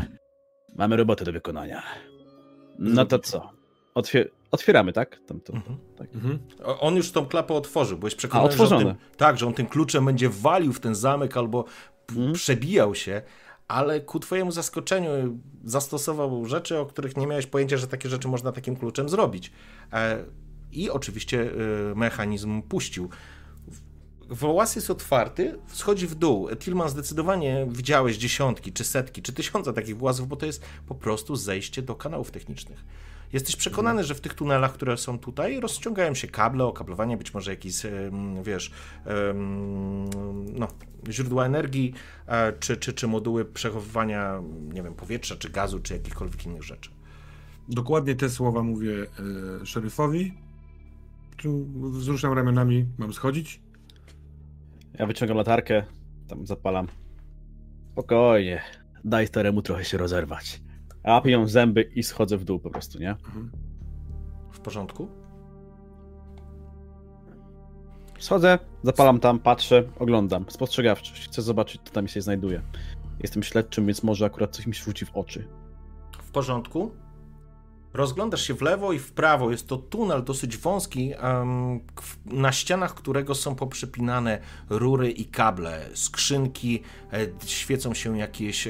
[0.74, 1.82] Mamy robotę do wykonania.
[2.78, 3.50] No to co?
[3.94, 5.20] Otwier otwieramy, tak?
[5.26, 5.78] Tam, to, mhm.
[5.98, 6.14] tak.
[6.14, 6.38] Mhm.
[6.80, 9.66] On już tą klapę otworzył, byłeś przekonany, A, że on tym, tak, że on tym
[9.66, 11.64] kluczem będzie walił w ten zamek albo
[12.10, 12.32] mhm.
[12.32, 13.22] przebijał się,
[13.68, 15.10] ale ku twojemu zaskoczeniu
[15.64, 19.52] zastosował rzeczy, o których nie miałeś pojęcia, że takie rzeczy można takim kluczem zrobić.
[19.92, 20.24] E,
[20.72, 23.08] I oczywiście e, mechanizm puścił.
[24.28, 26.48] Wołas jest otwarty, schodzi w dół.
[26.58, 31.36] Tilman zdecydowanie widziałeś dziesiątki, czy setki, czy tysiące takich włazów, bo to jest po prostu
[31.36, 32.84] zejście do kanałów technicznych.
[33.32, 37.50] Jesteś przekonany, że w tych tunelach, które są tutaj, rozciągają się kable, okablowanie, być może
[37.50, 37.74] jakieś,
[38.42, 38.70] wiesz,
[40.52, 40.68] no,
[41.10, 41.94] źródła energii,
[42.26, 46.90] e, czy, czy, czy moduły przechowywania, nie wiem, powietrza, czy gazu, czy jakichkolwiek innych rzeczy.
[47.68, 49.06] Dokładnie te słowa mówię
[49.62, 50.34] e, szeryfowi.
[51.74, 53.60] Wzruszam ramionami, mam schodzić.
[54.98, 55.84] Ja wyciągam latarkę,
[56.28, 56.86] tam zapalam.
[57.92, 58.62] Spokojnie,
[59.04, 60.60] daj staremu trochę się rozerwać.
[61.02, 63.10] A piją zęby i schodzę w dół po prostu, nie?
[63.10, 63.50] Mhm.
[64.52, 65.08] W porządku?
[68.18, 70.44] Schodzę, zapalam tam, patrzę, oglądam.
[70.48, 71.28] Spostrzegawczość.
[71.28, 72.62] Chcę zobaczyć, co tam się znajduje.
[73.20, 75.48] Jestem śledczym, więc może akurat coś mi się rzuci w oczy.
[76.22, 77.03] W porządku?
[77.94, 79.50] Rozglądasz się w lewo i w prawo.
[79.50, 81.12] Jest to tunel dosyć wąski,
[82.26, 84.40] na ścianach którego są poprzypinane
[84.70, 86.82] rury i kable, skrzynki,
[87.12, 88.68] e, świecą się jakieś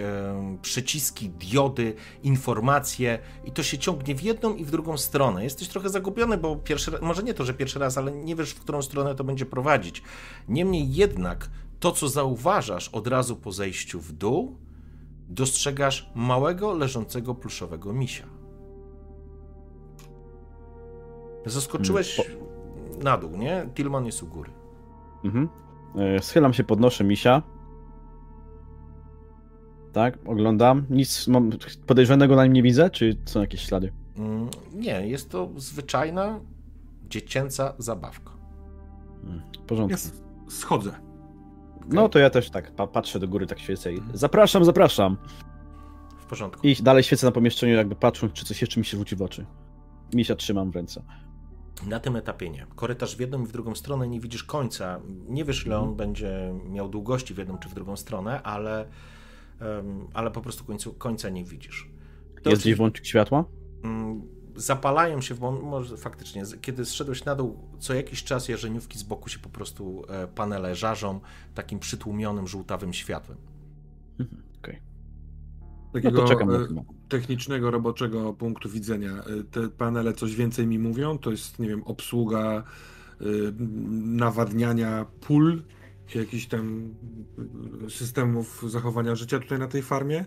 [0.62, 5.44] przyciski, diody, informacje i to się ciągnie w jedną i w drugą stronę.
[5.44, 8.50] Jesteś trochę zagubiony, bo pierwszy raz, może nie to, że pierwszy raz, ale nie wiesz,
[8.50, 10.02] w którą stronę to będzie prowadzić.
[10.48, 11.50] Niemniej jednak
[11.80, 14.58] to, co zauważasz od razu po zejściu w dół,
[15.28, 18.33] dostrzegasz małego, leżącego pluszowego misia.
[21.46, 22.22] Zaskoczyłeś po...
[23.04, 23.68] na dół, nie?
[23.74, 24.50] Tilman jest u góry.
[25.24, 25.48] Mhm.
[25.96, 27.42] E, schylam się, podnoszę misia.
[29.92, 30.86] Tak, oglądam.
[30.90, 31.26] Nic
[31.86, 33.92] podejrzanego na nim nie widzę, czy są jakieś ślady?
[34.16, 36.40] Mm, nie, jest to zwyczajna
[37.08, 38.30] dziecięca zabawka.
[39.24, 39.90] Mm, w porządku.
[39.90, 40.90] Jest, schodzę.
[41.76, 41.88] Okay.
[41.92, 44.16] No to ja też tak patrzę do góry, tak świecę i mhm.
[44.16, 45.16] zapraszam, zapraszam.
[46.18, 46.66] W porządku.
[46.66, 49.46] I dalej świecę na pomieszczeniu, jakby patrząc, czy coś jeszcze mi się rzuci w oczy.
[50.14, 51.02] Misia trzymam w ręce.
[51.86, 52.66] Na tym etapie nie.
[52.76, 55.00] Korytarz w jedną i w drugą stronę nie widzisz końca.
[55.28, 55.96] Nie wiesz, ile on mhm.
[55.96, 58.86] będzie miał długości w jedną czy w drugą stronę, ale
[60.14, 61.88] ale po prostu końcu, końca nie widzisz.
[62.42, 63.44] To Jest gdzieś włączyk światła?
[63.84, 64.22] Mm,
[64.56, 69.28] zapalają się, w, może faktycznie, kiedy zszedłeś na dół, co jakiś czas jarzeniówki z boku
[69.28, 71.20] się po prostu e, panele żarzą
[71.54, 73.38] takim przytłumionym, żółtawym światłem.
[74.20, 74.42] Mhm.
[75.94, 79.12] Takiego no e, technicznego, roboczego punktu widzenia.
[79.12, 81.18] E, te panele coś więcej mi mówią?
[81.18, 82.62] To jest, nie wiem, obsługa
[84.00, 85.62] nawadniania pól,
[86.14, 86.94] jakichś tam
[87.88, 90.24] systemów zachowania życia tutaj na tej farmie?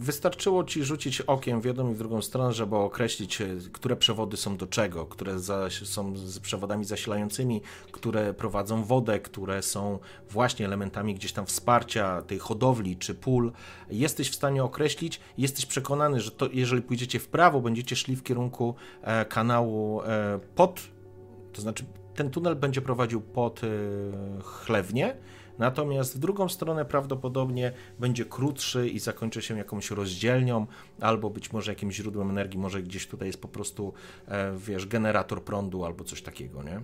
[0.00, 4.36] Wystarczyło ci rzucić okiem w jedną i w drugą stronę, żeby określić, e, które przewody
[4.36, 5.38] są do czego, które
[5.70, 7.60] są z przewodami zasilającymi,
[7.92, 9.98] które prowadzą wodę, które są
[10.30, 13.52] właśnie elementami gdzieś tam wsparcia tej hodowli czy pól.
[13.90, 18.22] Jesteś w stanie określić, jesteś przekonany, że to, jeżeli pójdziecie w prawo, będziecie szli w
[18.22, 20.80] kierunku e, kanału e, pod,
[21.52, 21.84] to znaczy
[22.14, 23.60] ten tunel będzie prowadził pod
[24.42, 25.16] chlewnię,
[25.60, 30.66] Natomiast w drugą stronę prawdopodobnie będzie krótszy i zakończy się jakąś rozdzielnią,
[31.00, 33.92] albo być może jakimś źródłem energii, może gdzieś tutaj jest po prostu,
[34.28, 36.80] e, wiesz, generator prądu albo coś takiego, nie?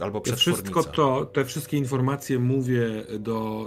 [0.00, 2.86] Albo ja wszystko to, te wszystkie informacje mówię
[3.18, 3.66] do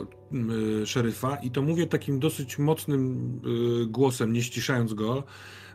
[0.81, 3.41] y, szeryfa i to mówię takim dosyć mocnym
[3.83, 5.23] y, głosem, nie ściszając go,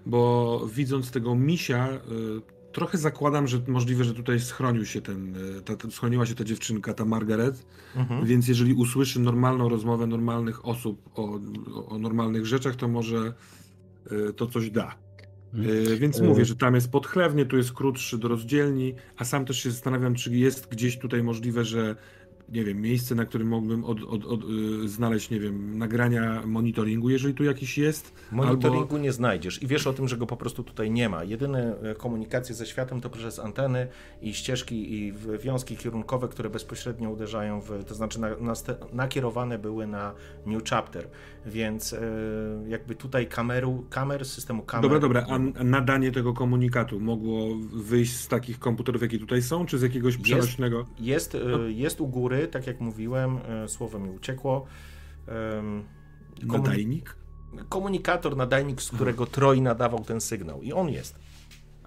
[0.06, 5.60] bo widząc tego misia, y, trochę zakładam, że możliwe, że tutaj schronił się ten, e,
[5.60, 7.66] ta, ta, schroniła się ta dziewczynka, ta Margaret,
[7.96, 8.26] mhm.
[8.26, 11.40] więc jeżeli usłyszy normalną rozmowę normalnych osób o,
[11.86, 13.32] o normalnych rzeczach, to może
[14.12, 14.94] y, to coś da.
[15.54, 19.44] Y, więc y mówię, że tam jest podchlewnie, tu jest krótszy do rozdzielni, a sam
[19.44, 21.96] też się zastanawiam, czy jest gdzieś tutaj możliwe, że
[22.52, 24.40] nie wiem, miejsce, na którym mógłbym od, od, od,
[24.84, 28.14] y, znaleźć, nie wiem, nagrania monitoringu, jeżeli tu jakiś jest.
[28.32, 28.98] Monitoringu albo...
[28.98, 31.24] nie znajdziesz i wiesz o tym, że go po prostu tutaj nie ma.
[31.24, 33.88] Jedyne e, komunikacje ze światem to przez anteny
[34.22, 38.52] i ścieżki i wiązki kierunkowe, które bezpośrednio uderzają w, to znaczy na, na,
[38.92, 40.14] nakierowane były na
[40.46, 41.08] New Chapter,
[41.46, 42.00] więc e,
[42.68, 44.82] jakby tutaj kameru, kamer, systemu kamer...
[44.82, 49.78] Dobra, dobra, a nadanie tego komunikatu mogło wyjść z takich komputerów, jakie tutaj są, czy
[49.78, 50.86] z jakiegoś przenośnego?
[51.00, 54.66] Jest, jest, e, jest u góry tak jak mówiłem, e, słowo mi uciekło.
[56.48, 56.64] Komun...
[56.66, 57.16] Nadajnik?
[57.68, 59.26] Komunikator, nadajnik, z którego.
[59.26, 60.62] Troj nadawał ten sygnał.
[60.62, 61.18] I on jest.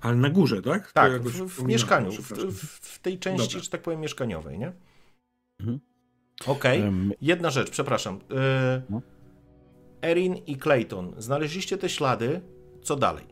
[0.01, 0.91] Ale na górze, tak?
[0.91, 2.21] Tak, w, w mieszkaniu, w,
[2.65, 3.63] w, tej części, Dobra.
[3.63, 4.71] że tak powiem, mieszkaniowej, nie?
[5.59, 5.79] Mhm.
[6.47, 6.79] Okej.
[6.79, 6.89] Okay.
[6.89, 8.19] Um, Jedna rzecz, przepraszam.
[8.31, 9.01] E, no.
[10.01, 12.41] Erin i Clayton, znaleźliście te ślady,
[12.83, 13.25] co dalej?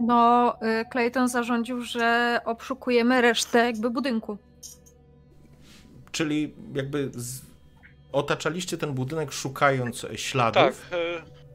[0.00, 4.38] No, y, Clayton zarządził, że obszukujemy resztę jakby budynku.
[6.12, 7.40] Czyli jakby z...
[8.12, 10.86] otaczaliście ten budynek szukając śladów.
[10.90, 11.00] Tak,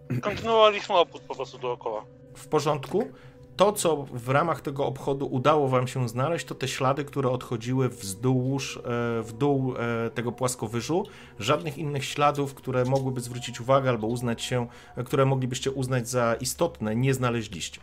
[0.10, 2.06] e, kontynuowaliśmy obchód po prostu dookoła.
[2.36, 3.12] W porządku.
[3.58, 7.89] To, co w ramach tego obchodu udało wam się znaleźć, to te ślady, które odchodziły
[7.89, 8.82] wzdłuż, e,
[9.24, 11.03] w dół e, tego płaskowyżu.
[11.39, 14.68] Żadnych innych śladów, które mogłyby zwrócić uwagę albo uznać się,
[15.06, 17.82] które moglibyście uznać za istotne, nie znaleźliście.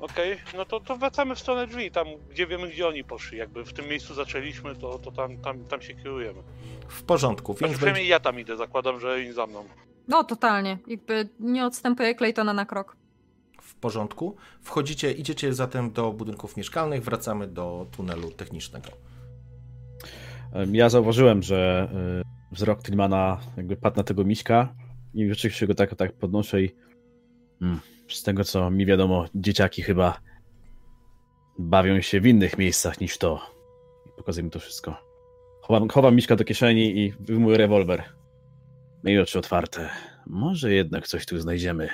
[0.00, 3.38] Okej, okay, no to, to wracamy w stronę drzwi, tam gdzie wiemy, gdzie oni poszli.
[3.38, 6.42] Jakby w tym miejscu zaczęliśmy, to, to tam, tam, tam się kierujemy.
[6.88, 7.58] W porządku, więc.
[7.58, 8.10] Znaczy, przynajmniej będzie...
[8.10, 9.64] ja tam idę, zakładam, że oni za mną.
[10.08, 10.78] No, totalnie.
[10.86, 12.96] Jakby nie odstępuje Claytona na krok.
[13.62, 14.36] W porządku.
[14.62, 18.88] Wchodzicie, idziecie zatem do budynków mieszkalnych, wracamy do tunelu technicznego.
[20.72, 21.88] Ja zauważyłem, że
[22.50, 24.74] y, wzrok Tillmana jakby padł na tego miśka
[25.14, 26.74] i rzeczywiście go tak, tak podnoszę i.
[27.60, 30.20] Hmm z tego co mi wiadomo, dzieciaki chyba
[31.58, 33.40] bawią się w innych miejscach niż to.
[34.16, 34.96] Pokazuję mi to wszystko.
[35.62, 38.02] Chowam, chowam Miśka do kieszeni i wyjmuję rewolwer.
[39.04, 39.90] Miej oczy otwarte.
[40.26, 41.88] Może jednak coś tu znajdziemy.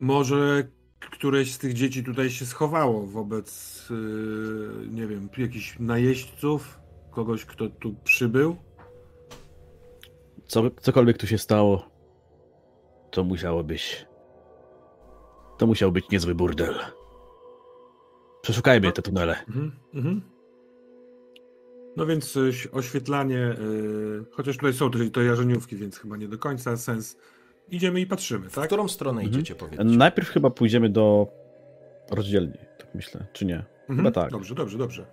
[0.00, 0.68] Może
[1.00, 6.80] któreś z tych dzieci tutaj się schowało wobec, yy, nie wiem, jakichś najeźdźców,
[7.10, 8.56] kogoś, kto tu przybył?
[10.46, 11.90] Co, cokolwiek tu się stało,
[13.10, 14.06] to musiało być
[15.58, 16.74] to musiał być niezły burdel.
[18.42, 19.44] Przeszukajmy te tunele.
[19.48, 20.22] Mhm, mhm.
[21.96, 26.76] No więc y, oświetlanie, yy, chociaż tutaj są te jarzeniówki, więc chyba nie do końca
[26.76, 27.18] sens.
[27.68, 28.64] Idziemy i patrzymy, tak?
[28.64, 29.32] W którą stronę mhm.
[29.32, 29.84] idziecie, powiedzcie?
[29.84, 31.26] Najpierw chyba pójdziemy do
[32.10, 33.64] rozdzielni, tak myślę, czy nie?
[33.80, 33.96] Mhm.
[33.98, 34.30] Chyba tak.
[34.30, 35.06] Dobrze, dobrze, dobrze.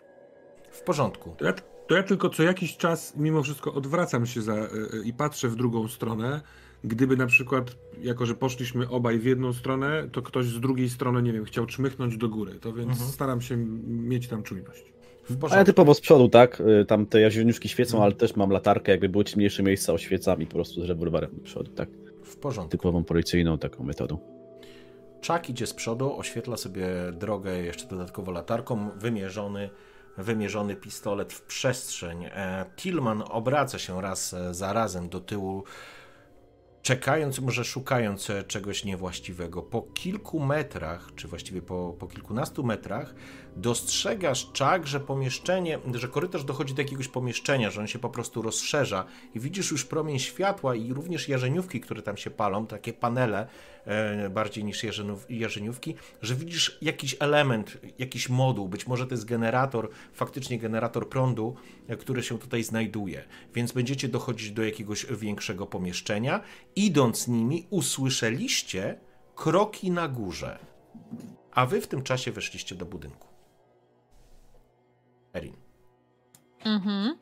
[0.71, 1.35] W porządku.
[1.37, 1.53] To ja,
[1.87, 4.69] to ja tylko co jakiś czas mimo wszystko odwracam się za, yy,
[5.05, 6.41] i patrzę w drugą stronę,
[6.83, 11.21] gdyby na przykład, jako że poszliśmy obaj w jedną stronę, to ktoś z drugiej strony,
[11.21, 13.09] nie wiem, chciał czmychnąć do góry, to więc mhm.
[13.09, 13.57] staram się
[13.87, 14.93] mieć tam czujność.
[15.51, 16.61] A ja typowo z przodu, tak?
[16.81, 18.03] Y, tam te jazieniuszki świecą, mhm.
[18.03, 21.43] ale też mam latarkę, jakby były ciemniejsze miejsca, oświecam i po prostu z rewolwerem do
[21.43, 21.89] przodu, tak?
[22.23, 22.71] W porządku.
[22.71, 24.17] Typową policyjną taką metodą.
[25.21, 29.69] Czak idzie z przodu, oświetla sobie drogę jeszcze dodatkowo latarką, wymierzony
[30.17, 32.25] wymierzony pistolet w przestrzeń.
[32.25, 35.63] E, Tillman obraca się raz za razem do tyłu,
[36.83, 39.61] czekając, może szukając czegoś niewłaściwego.
[39.63, 43.15] Po kilku metrach, czy właściwie po, po kilkunastu metrach,
[43.55, 48.41] dostrzegasz czak, że pomieszczenie, że korytarz dochodzi do jakiegoś pomieszczenia, że on się po prostu
[48.41, 53.47] rozszerza i widzisz już promień światła i również jarzeniówki, które tam się palą, takie panele
[53.85, 54.85] e, bardziej niż
[55.29, 61.55] jarzeniówki, że widzisz jakiś element, jakiś moduł, być może to jest generator, faktycznie generator prądu,
[61.87, 63.25] e, który się tutaj znajduje.
[63.55, 66.41] Więc będziecie dochodzić do jakiegoś większego pomieszczenia.
[66.75, 68.99] Idąc nimi usłyszeliście
[69.35, 70.59] kroki na górze.
[71.51, 73.32] A wy w tym czasie weszliście do budynku.
[75.33, 75.53] Erin.
[76.65, 77.17] Mhm.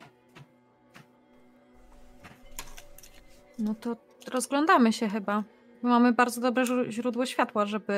[3.58, 3.96] No to
[4.30, 5.42] rozglądamy się chyba.
[5.82, 7.92] Mamy bardzo dobre źródło światła, żeby.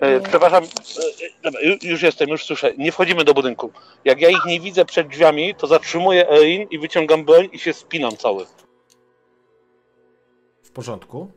[0.00, 2.72] E, przepraszam, e, e już jestem, już słyszę.
[2.78, 3.72] Nie wchodzimy do budynku.
[4.04, 7.72] Jak ja ich nie widzę przed drzwiami, to zatrzymuję Erin i wyciągam broń i się
[7.72, 8.46] spinam cały.
[10.62, 11.30] W porządku.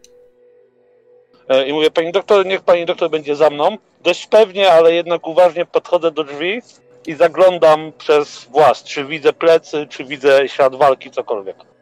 [1.49, 3.77] E, I mówię, pani doktor, niech pani doktor będzie za mną.
[4.01, 6.61] Dość pewnie, ale jednak uważnie podchodzę do drzwi
[7.07, 11.72] i zaglądam przez włas, czy widzę plecy, czy widzę ślad walki, cokolwiek.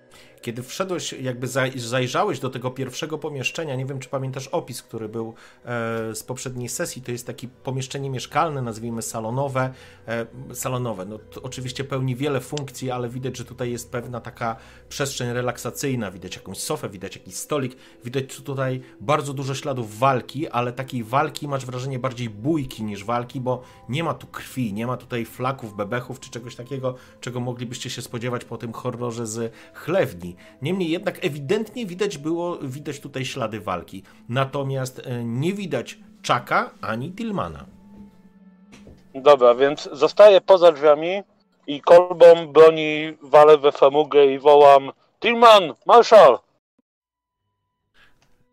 [0.41, 5.33] Kiedy wszedłeś, jakby zajrzałeś do tego pierwszego pomieszczenia, nie wiem czy pamiętasz opis, który był
[5.65, 9.73] e, z poprzedniej sesji, to jest takie pomieszczenie mieszkalne, nazwijmy salonowe.
[10.07, 14.55] E, salonowe, no oczywiście pełni wiele funkcji, ale widać, że tutaj jest pewna taka
[14.89, 20.73] przestrzeń relaksacyjna, widać jakąś sofę, widać jakiś stolik, widać tutaj bardzo dużo śladów walki, ale
[20.73, 24.97] takiej walki masz wrażenie bardziej bójki niż walki, bo nie ma tu krwi, nie ma
[24.97, 30.30] tutaj flaków, bebechów czy czegoś takiego, czego moglibyście się spodziewać po tym horrorze z chlewni.
[30.61, 34.03] Niemniej jednak ewidentnie widać było, widać tutaj ślady walki.
[34.29, 37.65] Natomiast e, nie widać Czaka ani Tillmana.
[39.15, 41.23] Dobra, więc zostaję poza drzwiami
[41.67, 46.39] i kolbą broni walę we famugę i wołam Tillman, Marshall!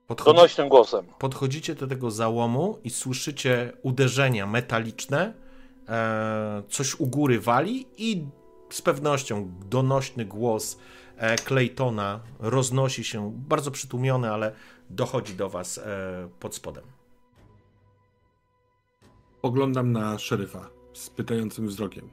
[0.06, 0.36] Podchodzi...
[0.36, 1.06] Donośnym głosem.
[1.18, 5.32] Podchodzicie do tego załomu i słyszycie uderzenia metaliczne,
[5.88, 8.24] e, coś u góry wali i
[8.70, 10.78] z pewnością donośny głos
[11.44, 14.52] Claytona roznosi się, bardzo przytłumiony, ale
[14.90, 16.84] dochodzi do was e, pod spodem.
[19.42, 22.08] Oglądam na szeryfa z pytającym wzrokiem.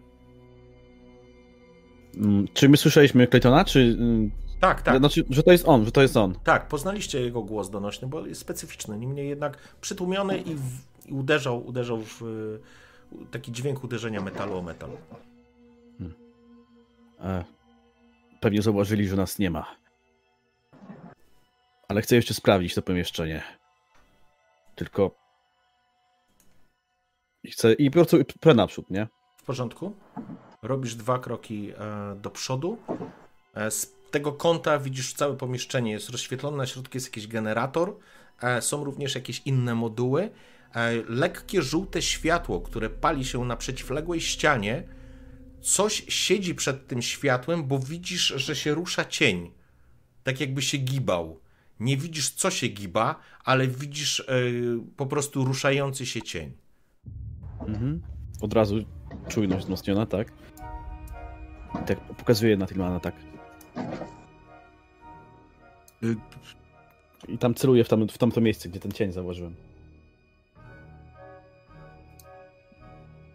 [2.17, 3.97] Mm, czy my słyszeliśmy Claytona, czy...
[3.99, 4.97] Mm, tak, tak.
[4.97, 6.35] Znaczy, że to jest on, że to jest on.
[6.43, 8.97] Tak, poznaliście jego głos donośny, bo jest specyficzny.
[8.97, 10.61] Niemniej jednak przytłumiony i, w,
[11.05, 12.23] i uderzał, uderzał w
[13.31, 14.89] taki dźwięk uderzenia metalu o metal.
[15.97, 16.15] Hmm.
[17.19, 17.54] E,
[18.45, 19.75] Pewnie zauważyli, że nas nie ma.
[21.87, 23.43] Ale chcę jeszcze sprawdzić to pomieszczenie.
[24.75, 25.15] Tylko.
[27.43, 27.73] I chcę.
[27.73, 29.07] I po prostu pre naprzód, nie?
[29.37, 29.95] W porządku.
[30.61, 32.77] Robisz dwa kroki e, do przodu.
[33.53, 35.91] E, z tego kąta widzisz całe pomieszczenie.
[35.91, 37.97] Jest rozświetlone, na środku jest jakiś generator.
[38.41, 40.29] E, są również jakieś inne moduły.
[41.09, 44.83] Lekkie żółte światło, które pali się na przeciwległej ścianie,
[45.65, 49.51] coś siedzi przed tym światłem, bo widzisz, że się rusza cień.
[50.23, 51.39] Tak jakby się gibał.
[51.79, 56.51] Nie widzisz, co się giba, ale widzisz yy, po prostu ruszający się cień.
[57.59, 58.01] Mhm.
[58.41, 58.85] Od razu
[59.29, 60.31] czujność wzmocniona, tak?
[61.83, 63.15] I tak pokazuje na Tilmana, tak.
[66.03, 66.15] Y,
[67.27, 69.55] I tam celuję w, tam, w tamto miejsce, gdzie ten cień zauważyłem.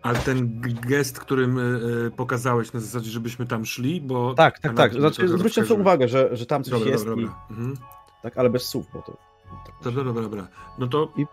[0.02, 4.34] Ale ten gest, którym y, pokazałeś na zasadzie, żebyśmy tam szli, bo...
[4.34, 4.92] Tak, tak, tak.
[4.94, 7.40] Znaczy, zwróćcie sobie uwagę, że, że tam coś dobra, jest dobra, dobra.
[7.50, 7.52] I...
[7.52, 7.76] Mhm.
[8.22, 9.16] Tak, ale bez słów, bo to...
[9.64, 10.48] Tak dobra, dobra, dobra.
[10.78, 11.26] No to I...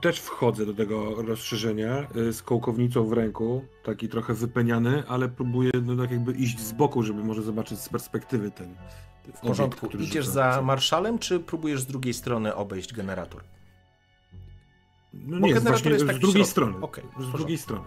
[0.00, 5.70] też wchodzę do tego rozszerzenia y, z kołkownicą w ręku, taki trochę wypeniany, ale próbuję
[5.82, 8.74] no, tak jakby iść z boku, żeby może zobaczyć z perspektywy ten...
[9.34, 9.86] W porządku.
[9.86, 13.42] Obiekt, Idziesz za marszalem, czy próbujesz z drugiej strony obejść generator?
[15.14, 16.80] No nie, właśnie z drugiej strony.
[16.80, 17.84] Okay, z drugiej strony.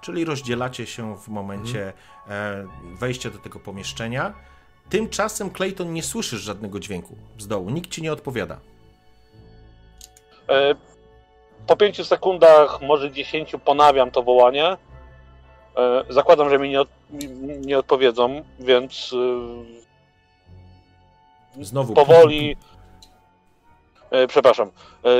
[0.00, 1.92] Czyli rozdzielacie się w momencie
[2.26, 2.68] hmm.
[2.96, 4.34] wejścia do tego pomieszczenia.
[4.90, 7.70] Tymczasem Clayton nie słyszysz żadnego dźwięku z dołu.
[7.70, 8.60] Nikt ci nie odpowiada.
[10.48, 10.74] E,
[11.66, 14.76] po pięciu sekundach, może dziesięciu, ponawiam to wołanie.
[15.76, 16.88] E, zakładam, że mi nie, od,
[17.60, 19.14] nie odpowiedzą, więc
[21.60, 22.56] Znowu powoli.
[24.28, 24.70] Przepraszam.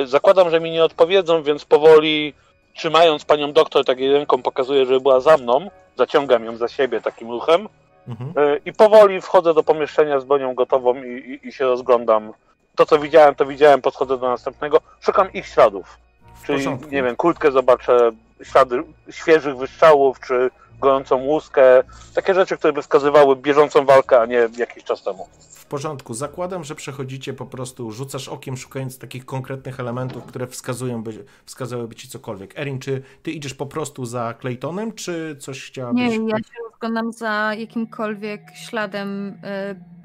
[0.05, 2.35] Zakładam, że mi nie odpowiedzą, więc powoli
[2.75, 7.31] trzymając panią doktor takiej ręką pokazuję, że była za mną, zaciągam ją za siebie takim
[7.31, 7.69] ruchem
[8.09, 8.33] mhm.
[8.37, 12.33] E, i powoli wchodzę do pomieszczenia z bronią gotową i, i, i, się rozglądam.
[12.77, 14.81] To, co widziałem, to widziałem, podchodzę do następnego.
[15.01, 15.99] Szukam ich śladów.
[16.47, 18.11] Czyli, nie wiem, kultkę zobaczę,
[18.43, 20.51] ślady świeżych wystrzałów, czy
[20.81, 21.83] gojącą łuskę,
[22.15, 25.29] takie rzeczy, które by wskazywały bieżącą walkę, a nie jakiś czas temu.
[25.51, 26.15] W porządku.
[26.15, 31.95] Zakładam, że przechodzicie po prostu, rzucasz okiem, szukając takich konkretnych elementów, które wskazują by, wskazałyby
[31.95, 32.59] ci cokolwiek.
[32.59, 36.01] Erin, czy ty idziesz po prostu za Claytonem, czy coś chciałabyś...
[36.01, 39.29] Nie, ja się rozglądam za jakimkolwiek śladem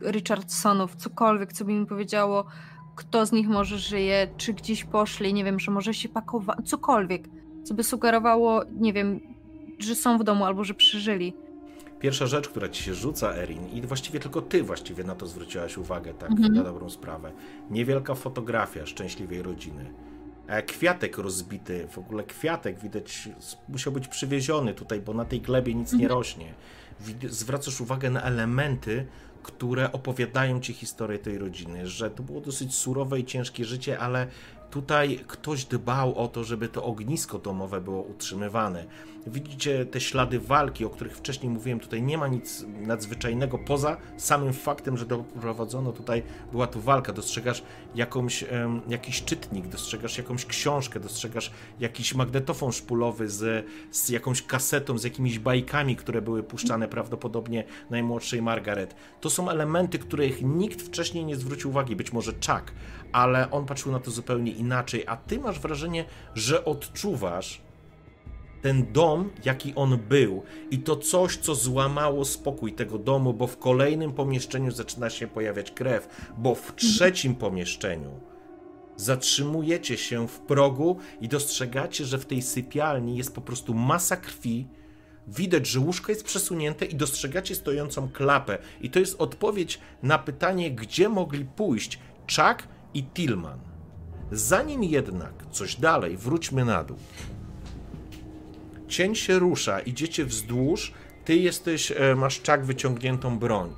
[0.04, 2.46] y, Richardsonów, cokolwiek, co by mi powiedziało,
[2.96, 7.24] kto z nich może żyje, czy gdzieś poszli, nie wiem, że może się pakować, cokolwiek,
[7.64, 9.35] co by sugerowało, nie wiem,
[9.80, 11.34] że są w domu albo że przeżyli.
[12.00, 15.78] Pierwsza rzecz, która ci się rzuca, Erin, i właściwie tylko ty właściwie na to zwróciłaś
[15.78, 16.54] uwagę, tak, Mhm.
[16.54, 17.32] na dobrą sprawę.
[17.70, 19.94] Niewielka fotografia szczęśliwej rodziny.
[20.48, 23.30] E, Kwiatek rozbity, w ogóle kwiatek widać,
[23.70, 26.54] musiał być przywieziony tutaj, bo na tej glebie nic nie rośnie.
[27.30, 29.06] Zwracasz uwagę na elementy,
[29.44, 34.28] które opowiadają ci historię tej rodziny, że to było dosyć surowe i ciężkie życie, ale
[34.72, 38.86] tutaj ktoś dbał o to, żeby to ognisko domowe było utrzymywane.
[39.28, 44.54] Widzicie te ślady walki, o których wcześniej mówiłem, tutaj nie ma nic nadzwyczajnego poza samym
[44.54, 47.64] faktem, że doprowadzono tutaj, była tu walka, dostrzegasz
[47.96, 48.46] jakąś,
[48.88, 55.40] jakiś czytnik, dostrzegasz jakąś książkę, dostrzegasz jakiś magnetofon szpulowy z, z jakąś kasetą, z jakimiś
[55.40, 58.96] bajkami, które były puszczane prawdopodobnie najmłodszej Margaret.
[59.22, 62.74] To są elementy, których nikt wcześniej nie zwrócił uwagi, być może Chuck,
[63.12, 66.06] ale on patrzył na to zupełnie inaczej, a ty masz wrażenie,
[66.36, 67.66] że odczuwasz,
[68.62, 73.58] ten dom, jaki on był, i to coś, co złamało spokój tego domu, bo w
[73.58, 78.20] kolejnym pomieszczeniu zaczyna się pojawiać krew, bo w trzecim pomieszczeniu
[78.96, 84.68] zatrzymujecie się w progu i dostrzegacie, że w tej sypialni jest po prostu masa krwi.
[85.28, 88.58] Widać, że łóżko jest przesunięte i dostrzegacie stojącą klapę.
[88.82, 93.60] I to jest odpowiedź na pytanie, gdzie mogli pójść Chuck i Tillman.
[94.32, 96.98] Zanim jednak coś dalej, wróćmy na dół.
[98.96, 100.94] Cień się rusza, idziecie wzdłuż,
[101.26, 103.76] ty jesteś, e, masz czak wyciągniętą broń.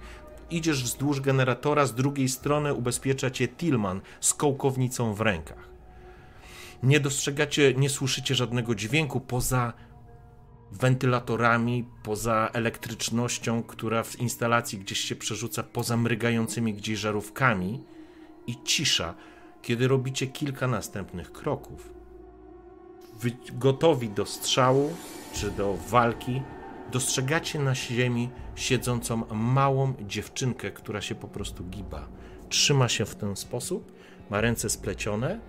[0.52, 5.70] Idziesz wzdłuż generatora, z drugiej strony ubezpiecza cię Tillman z kołkownicą w rękach.
[6.84, 9.74] Nie dostrzegacie, nie słyszycie żadnego dźwięku poza
[10.72, 17.84] wentylatorami, poza elektrycznością, która w instalacji gdzieś się przerzuca, poza mrygającymi gdzieś żarówkami
[18.48, 19.14] i cisza,
[19.62, 21.97] kiedy robicie kilka następnych kroków
[23.54, 24.94] gotowi do strzału
[25.34, 26.42] czy do walki,
[26.92, 32.08] dostrzegacie na ziemi siedzącą małą dziewczynkę, która się po prostu giba.
[32.50, 33.92] Trzyma się w ten sposób,
[34.30, 35.40] ma ręce splecione,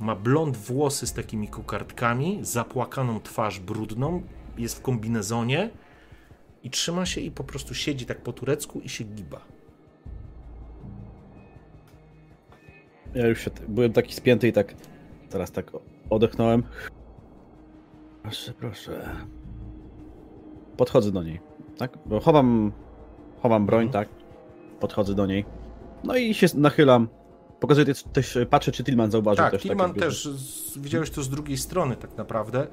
[0.00, 4.22] ma blond włosy z takimi kokardkami, zapłakaną twarz brudną,
[4.58, 5.70] jest w kombinezonie
[6.62, 9.40] i trzyma się i po prostu siedzi tak po turecku i się giba.
[13.14, 14.74] Ja już byłem taki spięty i tak
[15.30, 15.70] teraz tak
[16.10, 16.62] odetchnąłem.
[18.22, 19.10] Proszę, proszę.
[20.76, 21.40] Podchodzę do niej,
[21.78, 21.98] tak?
[22.06, 22.72] Bo chowam,
[23.42, 24.04] chowam broń, Mhm.
[24.06, 24.14] tak?
[24.80, 25.44] Podchodzę do niej.
[26.04, 27.08] No i się nachylam.
[27.60, 29.62] Pokazuję też, też patrzę, czy Tillman zauważył Tak, też.
[29.62, 32.66] Tillman jakby- też, z, widziałeś to z drugiej strony tak naprawdę.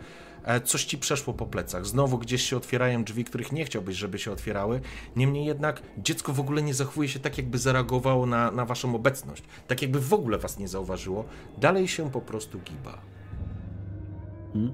[0.43, 1.85] E, Coś ci przeszło po plecach.
[1.85, 4.81] Znowu gdzieś się otwierają drzwi, których nie chciałbyś, żeby się otwierały.
[5.15, 9.43] Niemniej jednak dziecko w ogóle nie zachowuje się tak, jakby zareagowało na, na waszą obecność.
[9.67, 11.25] Tak jakby w ogóle was nie zauważyło.
[11.57, 12.97] Dalej się po prostu giba.
[14.53, 14.73] Hmm?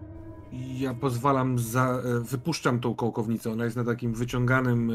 [0.78, 3.52] Ja pozwalam, za, e, wypuszczam tą kołkownicę.
[3.52, 4.94] Ona jest na takim wyciąganym e,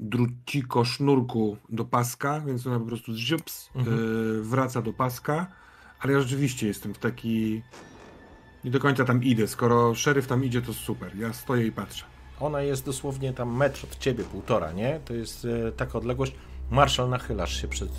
[0.00, 3.96] druciko sznurku do paska, więc ona po prostu ziups, Mhm.
[3.98, 5.46] e, wraca do paska.
[6.00, 7.62] Ale ja rzeczywiście jestem w taki.
[8.64, 9.46] Nie do końca tam idę.
[9.48, 11.16] Skoro szeryf tam idzie, to super.
[11.18, 12.04] Ja stoję i patrzę.
[12.40, 15.00] Ona jest dosłownie tam metr od ciebie, półtora, nie?
[15.04, 15.46] To jest
[15.76, 16.34] taka odległość.
[16.70, 17.90] Marszal, nachylasz się przed,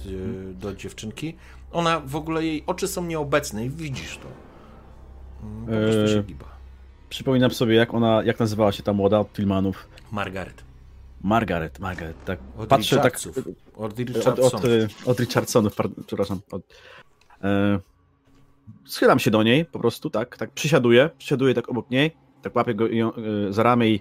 [0.54, 1.36] do dziewczynki.
[1.72, 4.51] Ona w ogóle, jej oczy są nieobecne i widzisz to.
[5.44, 6.36] Mm, Po prostu się Eee.
[7.10, 9.88] Przypominam sobie, jak ona, jak nazywała się ta młoda od Tillmanów.
[10.12, 10.64] Margaret.
[11.24, 12.40] Margaret, Margaret, tak.
[12.58, 13.38] Od Patrzę tak Richardsów.
[13.76, 14.54] Od od, Richardsonów.
[14.54, 16.40] od, y, od Richardsonów, pardon, przepraszam.
[16.52, 16.62] Od,
[17.44, 17.80] e,
[18.86, 22.12] schylam się do niej po prostu, tak, tak, przysiaduję, przysiaduję tak obok niej,
[22.42, 24.00] tak łapię go ją, e, za ramię i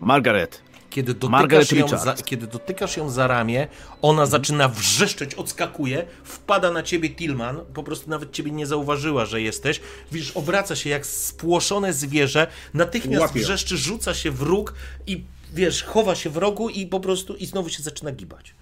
[0.00, 3.68] Margaret, Kiedy dotykasz, ją za, kiedy dotykasz ją za ramię,
[4.02, 9.42] ona zaczyna wrzeszczeć, odskakuje, wpada na ciebie Tillman, po prostu nawet ciebie nie zauważyła, że
[9.42, 9.80] jesteś.
[10.12, 14.74] Widzisz, obraca się jak spłoszone zwierzę, natychmiast Łapie wrzeszczy, rzuca się w róg
[15.06, 15.24] i
[15.54, 18.54] wiesz, chowa się w rogu i po prostu i znowu się zaczyna gibać.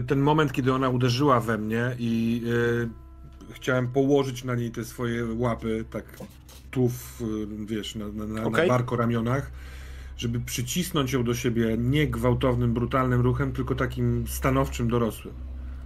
[0.00, 2.42] Y, ten moment, kiedy ona uderzyła we mnie i
[3.50, 6.04] y, chciałem położyć na niej te swoje łapy, tak
[6.70, 8.68] tu, w, y, wiesz, na, na, na, Okej.
[8.68, 9.50] na barkoramionach,
[10.16, 15.34] żeby przycisnąć ją do siebie nie gwałtownym, brutalnym ruchem, tylko takim stanowczym, dorosłym.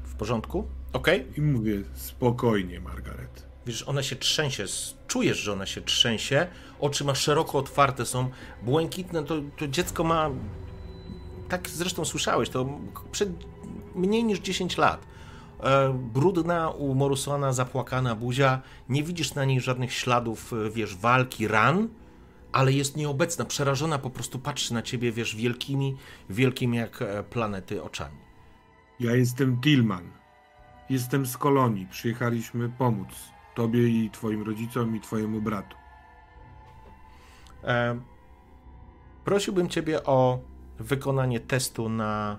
[0.05, 0.67] W porządku?
[0.93, 1.27] Okej.
[1.37, 3.47] I mówię, spokojnie, Margaret.
[3.67, 4.65] wiesz, ona się trzęsie,
[5.07, 6.47] czujesz, że ona się trzęsie,
[6.81, 8.31] oczy ma szeroko otwarte, są
[8.63, 10.31] błękitne, to, to dziecko ma,
[11.49, 12.69] tak zresztą słyszałeś, to
[13.13, 13.29] przed
[13.95, 15.07] mniej niż 10 lat.
[15.61, 21.89] E, brudna, umorusona, zapłakana buzia, nie widzisz na niej żadnych śladów, e, wiesz, walki, ran,
[22.53, 25.97] ale jest nieobecna, przerażona, po prostu patrzy na ciebie, wiesz, wielkimi,
[26.31, 28.19] wielkimi jak e, planety oczami.
[29.01, 30.11] Ja jestem Tillman.
[30.91, 31.87] Jestem z kolonii.
[31.87, 33.09] Przyjechaliśmy pomóc
[33.55, 35.77] tobie i twoim rodzicom i twojemu bratu.
[37.65, 38.01] E,
[39.25, 40.39] prosiłbym ciebie o
[40.79, 42.39] wykonanie testu na.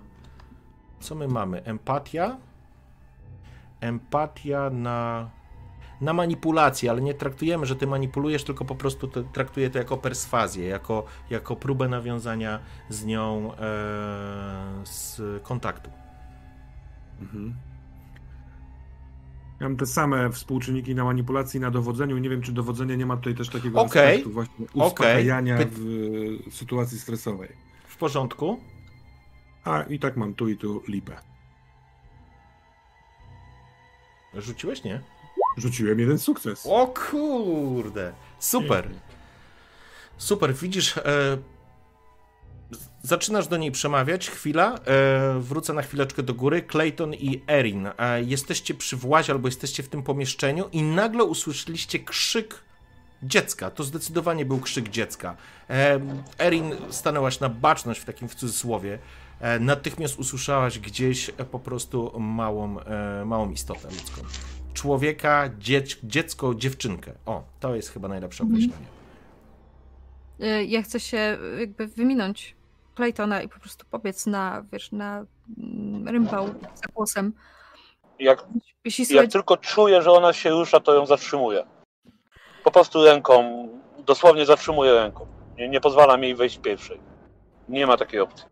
[1.00, 1.64] Co my mamy?
[1.64, 2.38] Empatia?
[3.82, 5.30] Empatia na.
[6.02, 9.98] Na manipulację, ale nie traktujemy, że ty manipulujesz, tylko po prostu to, traktuję to jako
[9.98, 13.58] perswazję, jako, jako próbę nawiązania z nią e,
[14.84, 15.90] z kontaktu.
[17.22, 17.56] Mhm.
[19.60, 22.18] Ja mam te same współczynniki na manipulacji i na dowodzeniu.
[22.18, 24.08] Nie wiem, czy dowodzenie nie ma tutaj też takiego okay.
[24.08, 25.68] aspektu właśnie uspokajania okay.
[26.48, 27.50] w sytuacji stresowej.
[27.88, 28.60] W porządku.
[29.64, 31.16] A i tak mam tu i tu lipę.
[34.34, 35.02] Rzuciłeś, nie?
[35.58, 36.66] Rzuciłem jeden sukces.
[36.66, 38.14] O kurde!
[38.40, 38.90] Super!
[40.18, 41.02] Super, widzisz, e,
[43.04, 48.24] zaczynasz do niej przemawiać, chwila, e, wrócę na chwileczkę do góry, Clayton i Erin, e,
[48.24, 52.64] jesteście przy włazie albo jesteście w tym pomieszczeniu i nagle usłyszeliście krzyk
[53.24, 55.36] dziecka, to zdecydowanie był krzyk dziecka.
[55.70, 56.00] E,
[56.40, 59.00] Erin stanęłaś na baczność w takim w cudzysłowie,
[59.40, 64.22] e, natychmiast usłyszałaś gdzieś po prostu małą, e, małą istotę ludzką.
[64.80, 67.12] Człowieka, dziec, dziecko, dziewczynkę.
[67.26, 68.64] O, to jest chyba najlepsze mhm.
[68.64, 68.88] określenie.
[70.68, 72.56] Ja chcę się jakby wyminąć
[72.96, 75.26] Claytona i po prostu powiedz na, wiesz, na
[75.58, 77.34] mm, rympał za głosem.
[78.20, 78.46] Jak,
[78.86, 81.66] Jeśli jak tylko czuję, że ona się rusza, to ją zatrzymuję.
[82.64, 83.68] Po prostu ręką,
[84.06, 85.28] dosłownie zatrzymuję ręką.
[85.58, 87.00] Nie, nie pozwalam jej wejść pierwszej.
[87.70, 88.46] Nie ma takiej opcji.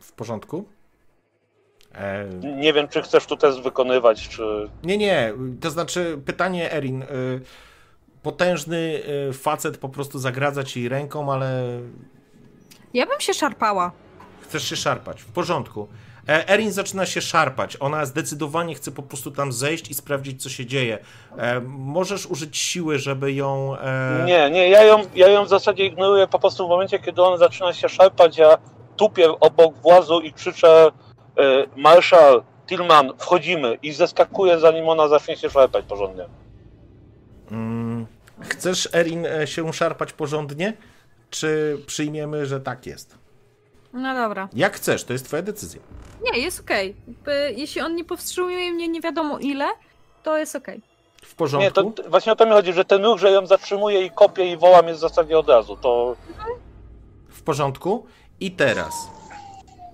[0.00, 0.75] W porządku?
[1.96, 2.26] E...
[2.42, 4.68] Nie wiem, czy chcesz tu test wykonywać, czy...
[4.84, 5.32] Nie, nie.
[5.60, 7.02] To znaczy, pytanie Erin.
[7.02, 7.40] Y
[8.26, 11.80] potężny y, facet po prostu zagradza ci ręką, ale.
[12.94, 13.92] Ja bym się szarpała.
[14.40, 15.88] Chcesz się szarpać, w porządku.
[16.28, 17.76] E, Erin zaczyna się szarpać.
[17.80, 20.98] Ona zdecydowanie chce po prostu tam zejść i sprawdzić, co się dzieje.
[21.38, 23.76] E, możesz użyć siły, żeby ją.
[23.78, 24.24] E...
[24.26, 27.36] Nie, nie, ja ją, ja ją w zasadzie ignoruję po prostu w momencie, kiedy ona
[27.36, 28.38] zaczyna się szarpać.
[28.38, 28.58] Ja
[28.96, 30.90] tupię obok włazu i krzyczę:
[31.76, 36.24] Marszal, Tillman, wchodzimy i zeskakuję, zanim ona zacznie się szarpać porządnie.
[37.50, 38.06] Mm.
[38.40, 40.72] Chcesz, Erin, e, się szarpać porządnie?
[41.30, 43.18] Czy przyjmiemy, że tak jest?
[43.92, 44.48] No dobra.
[44.52, 45.80] Jak chcesz, to jest twoja decyzja.
[46.22, 46.94] Nie, jest okej.
[47.22, 47.52] Okay.
[47.52, 49.66] Jeśli on nie powstrzymuje mnie nie wiadomo ile,
[50.22, 50.76] to jest okej.
[50.76, 51.28] Okay.
[51.28, 51.82] W porządku?
[51.82, 54.52] Nie, to właśnie o to mi chodzi, że ten ruch, że ją zatrzymuje i kopie
[54.52, 56.16] i wołam jest w zasadzie od razu, to...
[57.28, 58.06] W porządku?
[58.40, 58.94] I teraz...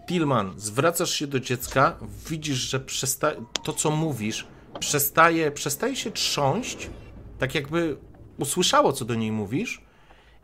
[0.07, 1.97] Pilman, zwracasz się do dziecka,
[2.29, 3.31] widzisz, że przesta...
[3.63, 4.47] to, co mówisz,
[4.81, 6.91] przestaje, przestaje się trząść,
[7.39, 7.97] tak jakby
[8.39, 9.83] usłyszało, co do niej mówisz,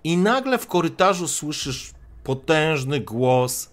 [0.04, 1.90] i nagle w korytarzu słyszysz
[2.24, 3.70] potężny głos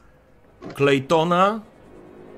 [0.76, 1.62] Claytona.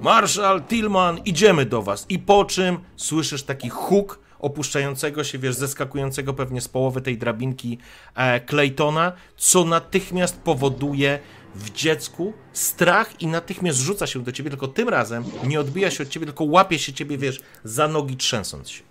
[0.02, 2.06] Marszal Tillman, idziemy do was.
[2.10, 7.78] I po czym słyszysz taki huk opuszczającego się, wiesz, zeskakującego pewnie z połowy tej drabinki
[8.16, 11.20] e, Claytona, co natychmiast powoduje
[11.58, 16.04] w dziecku strach i natychmiast rzuca się do ciebie, tylko tym razem nie odbija się
[16.04, 18.84] od ciebie, tylko łapie się ciebie, wiesz, za nogi trzęsąc się.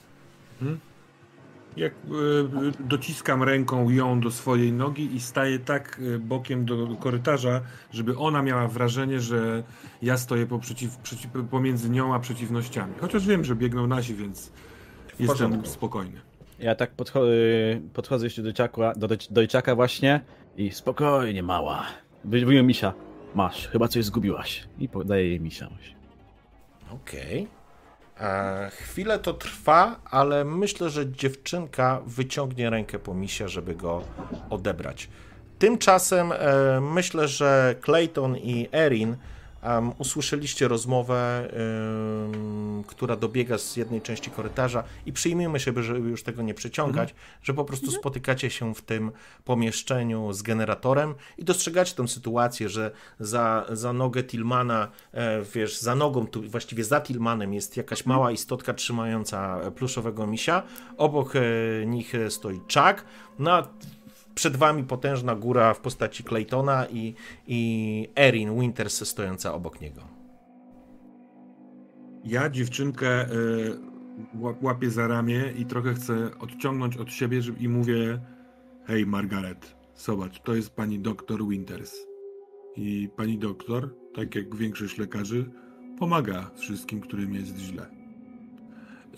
[0.61, 0.81] Hmm?
[1.77, 1.97] Jak e,
[2.81, 7.61] dociskam ręką ją do swojej nogi i staję tak e, bokiem do korytarza,
[7.93, 9.63] żeby ona miała wrażenie, że
[10.03, 12.95] ja stoję poprzeciw, przeciw, pomiędzy nią a przeciwnościami.
[13.01, 14.53] Chociaż wiem, że biegną nasi, więc
[15.19, 16.21] jestem spokojny.
[16.59, 20.21] Ja tak podcho y, podchodzę jeszcze do, ciakła, do dojczaka właśnie
[20.57, 21.87] i spokojnie, mała.
[22.27, 22.93] Wyjął misia.
[23.35, 24.65] Masz, chyba coś zgubiłaś.
[24.79, 25.69] I podaję jej misia.
[26.91, 27.49] Okej.
[28.15, 28.27] Okay.
[28.29, 34.03] E, chwilę to trwa, ale myślę, że dziewczynka wyciągnie rękę po misia, żeby go
[34.51, 35.09] odebrać.
[35.59, 39.17] Tymczasem e, myślę, że Clayton i Erin
[39.63, 41.53] Um, usłyszeliście rozmowę,
[42.23, 47.11] um, która dobiega z jednej części korytarza i przyjmijmy się, żeby już tego nie przeciągać,
[47.11, 47.29] mhm.
[47.43, 48.01] że po prostu mhm.
[48.01, 49.13] spotykacie się w tym
[49.45, 55.95] pomieszczeniu z generatorem i dostrzegacie tę sytuację, że za, za nogę Tilmana, e, wiesz, za
[55.95, 58.17] nogą, tu, właściwie za Tilmanem jest jakaś mhm.
[58.17, 60.63] mała istotka trzymająca pluszowego misia,
[60.97, 61.41] obok e,
[61.87, 63.05] nich stoi Chuck,
[63.39, 63.63] no
[64.37, 67.15] przed wami potężna góra w postaci Claytona i,
[67.47, 70.03] i Erin Winters stojąca obok niego.
[72.25, 73.79] Ja dziewczynkę y,
[74.63, 78.21] łapię za ramię i trochę chcę odciągnąć od siebie żeby, i mówię
[78.85, 81.97] hej Margaret, zobacz, to jest pani doktor Winters.
[82.77, 85.51] I pani doktor, tak jak większość lekarzy,
[85.99, 87.87] pomaga wszystkim, którym jest źle.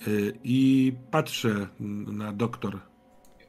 [0.08, 1.66] Y, I patrzę
[2.06, 2.78] na doktor.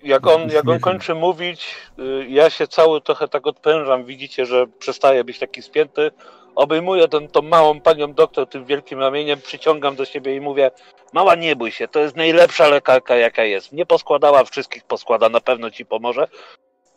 [0.03, 4.05] Jak on, jak on kończy mówić, y, ja się cały trochę tak odprężam.
[4.05, 6.11] Widzicie, że przestaje być taki spięty.
[6.55, 10.71] Obejmuję ten, tą małą panią doktor tym wielkim ramieniem, przyciągam do siebie i mówię:
[11.13, 13.71] Mała, nie bój się, to jest najlepsza lekarka, jaka jest.
[13.71, 16.27] Nie poskładała, wszystkich poskłada, na pewno ci pomoże.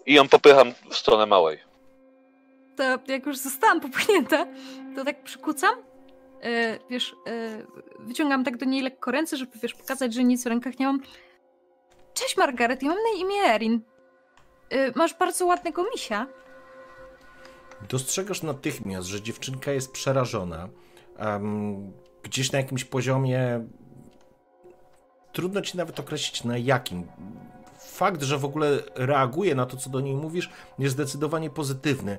[0.07, 1.59] I ją popycham w stronę małej.
[2.77, 4.47] To jak już zostałam popchnięta,
[4.97, 5.75] to tak przykucam
[6.43, 7.63] E, wiesz, e,
[7.99, 11.01] wyciągam tak do niej lekko ręce, żeby, wiesz, pokazać, że nic w rękach nie mam.
[12.15, 13.81] Cześć Margaret, ja mam na imię Erin.
[14.71, 16.27] E, masz bardzo ładnego misia.
[17.89, 20.69] Dostrzegasz natychmiast, że dziewczynka jest przerażona.
[21.19, 23.67] Um, gdzieś na jakimś poziomie
[25.33, 27.07] trudno ci nawet określić na jakim.
[27.79, 32.19] Fakt, że w ogóle reaguje na to, co do niej mówisz, jest zdecydowanie pozytywny.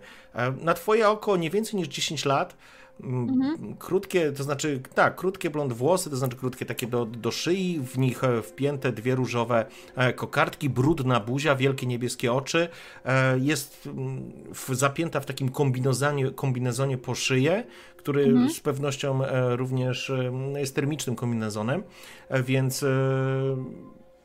[0.61, 2.56] Na twoje oko nie więcej niż 10 lat
[3.02, 3.76] Mhm.
[3.80, 7.98] Krótkie, to znaczy, tak, krótkie blond włosy, to znaczy krótkie takie do, do szyi, w
[7.98, 9.65] nich e, wpięte dwie różowe
[9.95, 12.68] e, kokardki, brudna buzia, wielkie niebieskie oczy.
[13.06, 13.90] E, jest
[14.53, 17.64] w, zapięta w takim kombinezonie, kombinezonie po szyję,
[17.98, 18.49] który mhm.
[18.49, 19.22] z pewnością
[19.56, 20.11] również
[20.56, 21.84] jest termicznym kombinezonem,
[22.44, 22.86] więc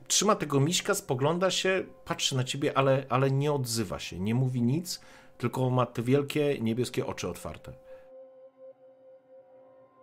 [0.09, 4.62] trzyma tego miśka, spogląda się, patrzy na ciebie, ale, ale nie odzywa się, nie mówi
[4.62, 5.01] nic,
[5.39, 7.88] tylko ma te wielkie niebieskie oczy otwarte.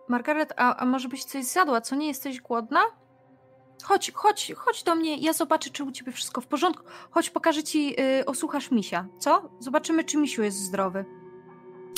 [0.08, 1.82] Margaret, a, a może byś coś zjadła?
[1.82, 2.80] Co, nie jesteś głodna?
[3.84, 6.84] Chodź, chodź, chodź do mnie, ja zobaczę, czy u ciebie wszystko w porządku.
[7.12, 9.50] Chodź, pokażę ci, yy, osłuchasz misia, co?
[9.60, 11.06] Zobaczymy, czy misiu jest zdrowy.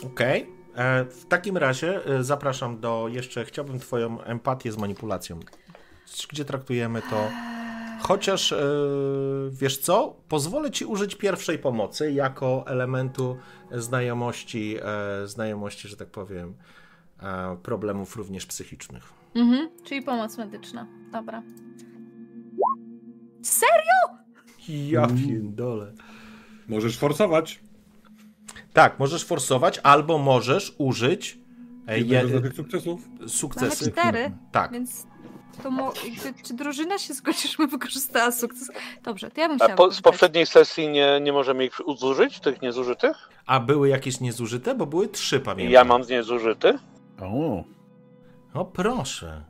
[0.05, 0.43] Okej.
[0.43, 0.57] Okay.
[0.77, 5.39] E, w takim razie e, zapraszam do jeszcze, chciałbym twoją empatię z manipulacją.
[6.29, 7.29] Gdzie traktujemy to...
[8.01, 8.57] Chociaż, e,
[9.51, 13.37] wiesz co, pozwolę ci użyć pierwszej pomocy jako elementu
[13.71, 14.77] znajomości,
[15.25, 16.55] znajomości, że tak powiem,
[17.63, 19.13] problemów również psychicznych.
[19.35, 20.87] Mhm, czyli pomoc medyczna.
[21.11, 21.43] Dobra.
[23.43, 24.17] Serio?
[24.67, 25.17] Ja mm.
[25.17, 25.93] pierdolę.
[26.67, 27.59] Możesz forsować.
[28.73, 31.39] Tak, możesz forsować, albo możesz użyć
[31.87, 33.01] e, je, tych sukcesów.
[33.27, 33.85] Sukcesy.
[33.85, 34.31] Mamy cztery.
[34.51, 34.71] Tak.
[34.71, 35.07] Więc
[35.63, 38.71] to mo, jakby, czy drużyna się zgodzi, żeby wykorzystała sukces?
[39.03, 39.73] Dobrze, to ja bym chciała.
[39.73, 43.29] A po, z poprzedniej sesji nie, nie możemy ich zużyć, tych niezużytych?
[43.45, 44.75] A były jakieś niezużyte?
[44.75, 45.73] Bo były trzy, pamiętam.
[45.73, 46.79] Ja mam z niezużyty.
[47.21, 47.63] O.
[48.53, 49.43] O proszę.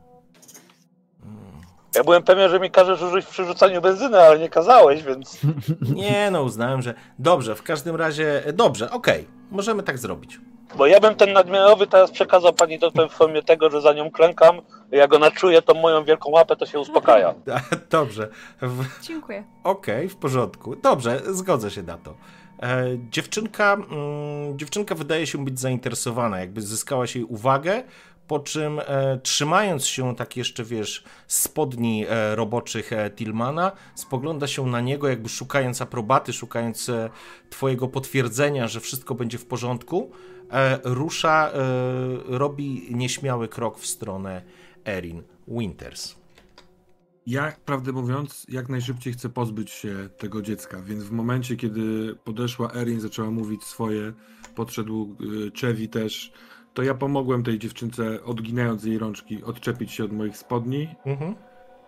[1.94, 5.40] Ja byłem pewien, że mi każesz użyć w przerzucaniu benzyny, ale nie kazałeś, więc.
[5.94, 6.94] Nie, no uznałem, że.
[7.18, 8.42] Dobrze, w każdym razie.
[8.52, 9.20] Dobrze, okej.
[9.20, 9.34] Okay.
[9.50, 10.40] Możemy tak zrobić.
[10.76, 14.10] Bo ja bym ten nadmiarowy teraz przekazał pani doktor w formie tego, że za nią
[14.10, 14.60] klękam.
[14.90, 17.34] Jak ona czuje tą moją wielką łapę, to się uspokaja.
[17.90, 18.28] Dobrze.
[18.62, 19.02] W...
[19.02, 19.44] Dziękuję.
[19.64, 20.76] Okej, okay, w porządku.
[20.76, 22.14] Dobrze, zgodzę się na to.
[22.62, 27.82] E, dziewczynka, mm, dziewczynka wydaje się być zainteresowana, jakby zyskałaś jej uwagę,
[28.28, 34.66] po czym e, trzymając się tak jeszcze, wiesz, spodni e, roboczych e, Tillmana, spogląda się
[34.66, 37.10] na niego, jakby szukając aprobaty, szukając e,
[37.50, 40.10] twojego potwierdzenia, że wszystko będzie w porządku,
[40.50, 41.52] e, rusza,
[42.26, 44.42] robi nieśmiały krok w stronę
[44.86, 46.17] Erin Winters.
[47.28, 52.72] Ja, prawdę mówiąc, jak najszybciej chcę pozbyć się tego dziecka, więc w momencie, kiedy podeszła
[52.74, 54.12] Erin, zaczęła mówić swoje,
[54.54, 56.32] podszedł y, Czewi też,
[56.74, 61.34] to ja pomogłem tej dziewczynce, odginając jej rączki, odczepić się od moich spodni mhm.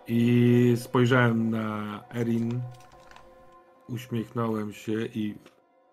[0.07, 2.61] i spojrzałem na Erin,
[3.89, 5.35] uśmiechnąłem się i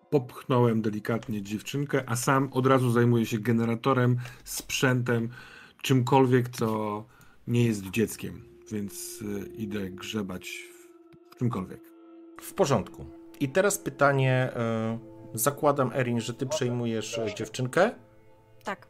[0.09, 5.29] popchnąłem delikatnie dziewczynkę, a sam od razu zajmuję się generatorem, sprzętem,
[5.81, 7.05] czymkolwiek, co
[7.47, 10.67] nie jest dzieckiem więc y, idę grzebać
[11.29, 11.81] w czymkolwiek.
[12.41, 13.05] W porządku.
[13.39, 14.51] I teraz pytanie.
[15.35, 17.91] Y, zakładam, Erin, że ty przejmujesz e, dziewczynkę.
[18.63, 18.87] Tak.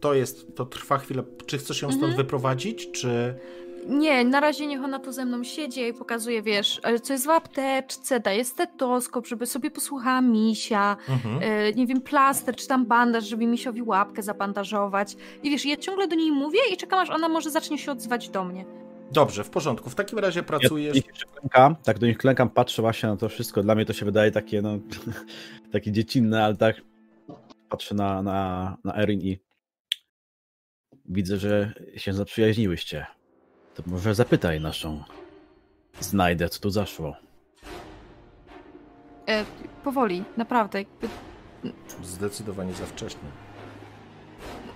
[0.00, 1.22] To jest, to trwa chwilę.
[1.46, 2.16] Czy chcesz ją stąd mhm.
[2.16, 3.38] wyprowadzić, czy.
[3.86, 7.26] Nie, na razie niech ona tu ze mną siedzi i pokazuje, wiesz, e, co jest
[7.26, 11.38] w apteczce, daje stetoskop, żeby sobie posłuchała misia, mhm.
[11.42, 15.16] e, nie wiem, plaster czy tam bandaż, żeby misiowi łapkę zabandażować.
[15.42, 18.28] I wiesz, ja ciągle do niej mówię i czekam, aż ona może zacznie się odzywać
[18.28, 18.64] do mnie.
[19.12, 19.90] Dobrze, w porządku.
[19.90, 20.96] W takim razie pracujesz.
[20.96, 21.02] Ja
[21.34, 23.62] klękam, tak do nich klękam, patrzę właśnie na to wszystko.
[23.62, 24.78] Dla mnie to się wydaje takie, no,
[25.72, 26.76] takie dziecinne, ale tak
[27.68, 29.38] patrzę na, na, na Erin i
[31.04, 33.06] widzę, że się zaprzyjaźniłyście.
[33.74, 35.04] To może zapytaj naszą.
[36.00, 37.16] Znajdę, co tu zaszło.
[39.28, 39.44] E,
[39.84, 40.78] powoli, naprawdę.
[40.78, 41.08] Jakby...
[42.04, 43.28] Zdecydowanie za wcześnie.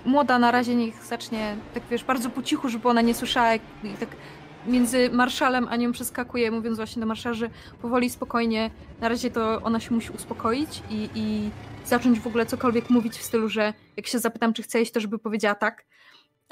[0.05, 3.61] młoda na razie niech zacznie, tak wiesz, bardzo po cichu, żeby ona nie słyszała i
[4.01, 4.09] tak
[4.67, 7.51] między marszalem a nią przeskakuje, mówiąc właśnie do marszarzy
[7.83, 8.71] powoli, spokojnie.
[9.01, 11.51] Na razie to ona się musi uspokoić i, i
[11.85, 15.01] zacząć w ogóle cokolwiek mówić w stylu, że jak się zapytam, czy chce jeść, to
[15.01, 15.85] żeby powiedziała tak.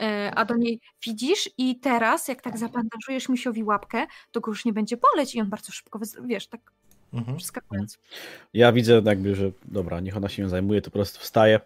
[0.00, 4.64] E, a do niej widzisz i teraz, jak tak zabandażujesz misiowi łapkę, to go już
[4.64, 6.60] nie będzie boleć i on bardzo szybko, wiesz, tak
[7.12, 7.36] mhm.
[7.36, 7.98] przeskakując.
[8.54, 11.60] Ja widzę jakby, że dobra, niech ona się nią zajmuje, to po prostu wstaje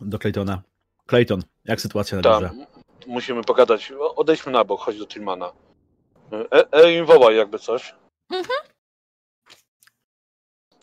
[0.00, 0.62] do Claytona.
[1.06, 2.50] Clayton, jak sytuacja na górze?
[3.06, 3.92] musimy pogadać.
[4.16, 5.52] Odejdźmy na bok, chodź do Tillmana.
[6.52, 7.94] E, e wołaj jakby coś.
[8.30, 8.58] Mhm.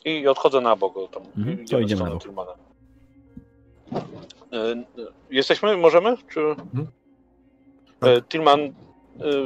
[0.05, 1.11] I odchodzę na bok.
[1.11, 2.23] Tam, mhm, to idziemy na bok.
[2.23, 2.66] Tillmana.
[4.53, 4.83] E,
[5.29, 5.77] jesteśmy?
[5.77, 6.17] Możemy?
[6.29, 6.39] Czy...
[6.39, 6.87] Mhm.
[8.01, 8.71] E, Tillman, e,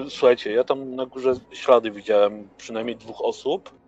[0.09, 3.81] słuchajcie, ja tam na górze ślady widziałem przynajmniej dwóch osób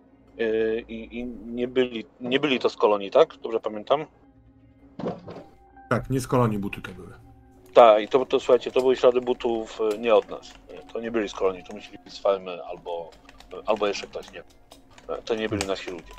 [0.88, 3.36] i, i nie, byli, nie byli to z kolonii, tak?
[3.36, 4.06] Dobrze pamiętam?
[5.90, 7.12] Tak, nie z kolonii buty to były.
[7.74, 10.54] Tak, i to, to słuchajcie, to były ślady butów nie od nas.
[10.92, 13.10] To nie byli z kolonii, to musieli być z farmy albo,
[13.66, 14.42] albo jeszcze ktoś, nie.
[15.24, 16.12] To nie byli nasi ludzie.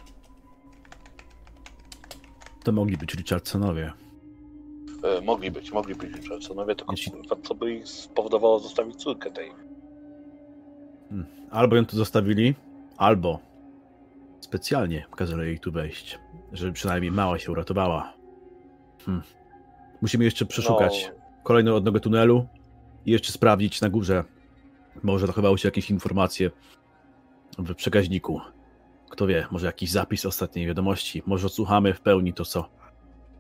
[2.63, 3.93] To mogli być Richardsonowie.
[5.05, 7.11] E, mogli być, mogli być Richardsonowie, tylko Jeśli...
[7.43, 9.51] co by ich spowodowało zostawić córkę tej.
[11.09, 11.25] Hmm.
[11.51, 12.55] Albo ją tu zostawili,
[12.97, 13.39] albo
[14.39, 16.19] specjalnie kazali jej tu wejść,
[16.51, 18.13] żeby przynajmniej mała się uratowała.
[19.05, 19.23] Hmm.
[20.01, 22.47] Musimy jeszcze przeszukać no kolejnego odnego tunelu
[23.05, 24.23] i jeszcze sprawdzić na górze.
[25.03, 26.51] Może dochowały się jakieś informacje
[27.57, 28.41] w przekaźniku.
[29.09, 31.23] Kto wie, może jakiś zapis ostatniej wiadomości.
[31.25, 32.69] Może odsłuchamy w pełni to, co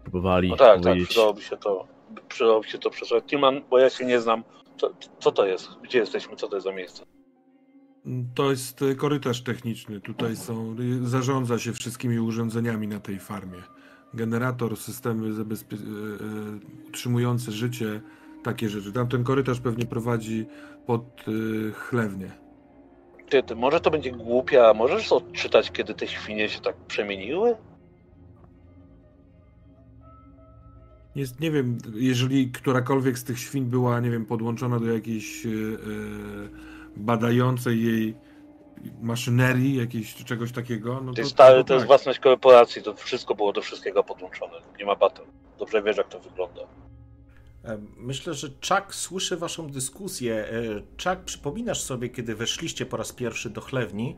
[0.05, 1.07] próbowali no tak, tak powiedzieć.
[1.07, 1.87] tak, przydałoby się to,
[2.27, 3.23] przydałoby się to przesłać.
[3.23, 4.43] Timan, bo ja się nie znam.
[4.77, 5.69] Co, co to jest?
[5.83, 6.35] Gdzie jesteśmy?
[6.35, 7.03] Co to jest za miejsce?
[8.35, 10.01] To jest korytarz techniczny.
[10.01, 13.61] Tutaj są, zarządza się wszystkimi urządzeniami na tej farmie
[14.15, 18.01] generator, systemy zabezpie- e, utrzymujące życie,
[18.43, 18.91] takie rzeczy.
[18.91, 20.45] Tam ten korytarz pewnie prowadzi
[20.85, 22.31] pod e, chlewnię.
[23.29, 27.55] Ty, ty, może to będzie głupia, możesz odczytać, kiedy te świnie się tak przemieniły?
[31.15, 35.79] Jest, nie wiem, jeżeli którakolwiek z tych świń była, nie wiem, podłączona do jakiejś yy,
[36.97, 38.15] badającej jej
[39.01, 41.01] maszynerii, jakiejś czy czegoś takiego.
[41.01, 41.87] No to, jest, to, to jest tak.
[41.87, 44.53] własność korporacji, to wszystko było do wszystkiego podłączone.
[44.79, 45.25] Nie ma batem.
[45.59, 46.61] Dobrze wiesz, jak to wygląda.
[47.65, 50.45] E, myślę, że Chuck słyszy waszą dyskusję.
[51.03, 54.17] Chuck, przypominasz sobie, kiedy weszliście po raz pierwszy do chlewni,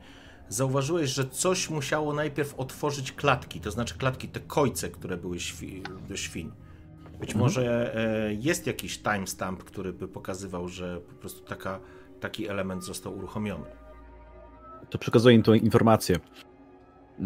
[0.50, 5.84] zauważyłeś, że coś musiało najpierw otworzyć klatki, to znaczy klatki, te kojce, które były świ
[6.10, 6.52] do świń.
[7.20, 7.40] Być mhm.
[7.40, 11.80] może e, jest jakiś timestamp, który by pokazywał, że po prostu taka,
[12.20, 13.66] taki element został uruchomiony
[14.90, 16.16] to przekazuję im tą informację.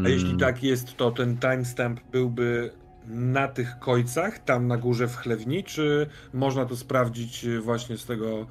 [0.06, 0.40] A jeśli mm.
[0.40, 2.72] tak jest, to ten timestamp byłby
[3.08, 8.48] na tych kojcach, tam na górze w chlewni, czy można to sprawdzić właśnie z tego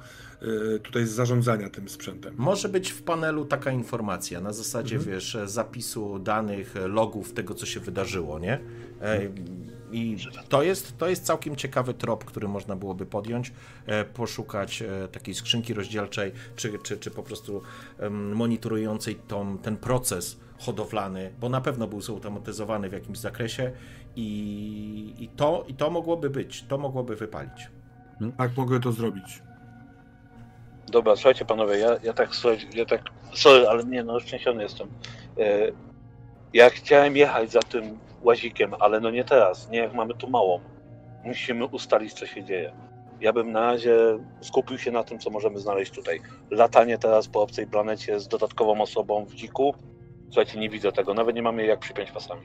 [0.75, 2.33] y, tutaj z zarządzania tym sprzętem?
[2.37, 5.15] Może być w panelu taka informacja, na zasadzie, mhm.
[5.15, 8.59] wiesz, zapisu danych, logów tego, co się wydarzyło, nie?
[9.91, 10.17] I
[10.49, 13.53] to jest, to jest całkiem ciekawy trop, który można byłoby podjąć,
[13.85, 17.61] e, poszukać e, takiej skrzynki rozdzielczej, czy, czy, czy po prostu
[18.11, 23.71] monitorującej tą, ten proces hodowlany, bo na pewno był zautomatyzowany w jakimś zakresie
[24.15, 27.69] i, i, to, i to mogłoby być, to mogłoby wypalić.
[28.37, 29.41] Tak, mogę to zrobić.
[30.87, 33.01] Dobra, słuchajcie panowie, ja, ja tak, słuchajcie, ja tak,
[33.33, 34.87] sorry, ale nie, no szczęśliwy jestem.
[35.37, 35.71] E,
[36.53, 40.59] ja chciałem jechać za tym łazikiem, ale no nie teraz, nie jak mamy tu małą.
[41.25, 42.73] Musimy ustalić, co się dzieje.
[43.21, 43.95] Ja bym na razie
[44.41, 46.21] skupił się na tym, co możemy znaleźć tutaj.
[46.51, 49.75] Latanie teraz po obcej planecie z dodatkową osobą w dziku.
[50.25, 52.41] Słuchajcie, nie widzę tego, nawet nie mamy jak przypiąć pasami.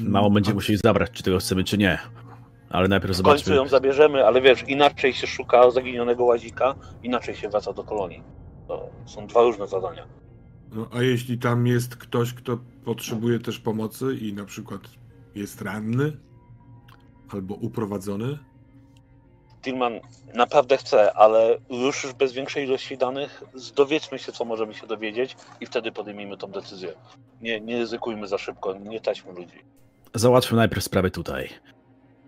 [0.00, 1.98] Mało będziemy musieli zabrać, czy tego chcemy, czy nie.
[2.70, 3.42] Ale najpierw zobaczmy.
[3.42, 7.84] W końcu ją zabierzemy, ale wiesz, inaczej się szuka zaginionego łazika, inaczej się wraca do
[7.84, 8.22] kolonii.
[8.68, 10.06] To są dwa różne zadania.
[10.72, 14.80] No, a jeśli tam jest ktoś, kto potrzebuje też pomocy i na przykład
[15.34, 16.16] jest ranny
[17.28, 18.38] albo uprowadzony?
[19.62, 20.00] Tillman
[20.34, 23.44] naprawdę chce, ale już już bez większej ilości danych
[23.76, 26.92] dowiedzmy się, co możemy się dowiedzieć i wtedy podejmijmy tą decyzję.
[27.40, 29.58] Nie, nie ryzykujmy za szybko, nie taśmy ludzi.
[30.14, 31.48] Załatwmy najpierw sprawę tutaj.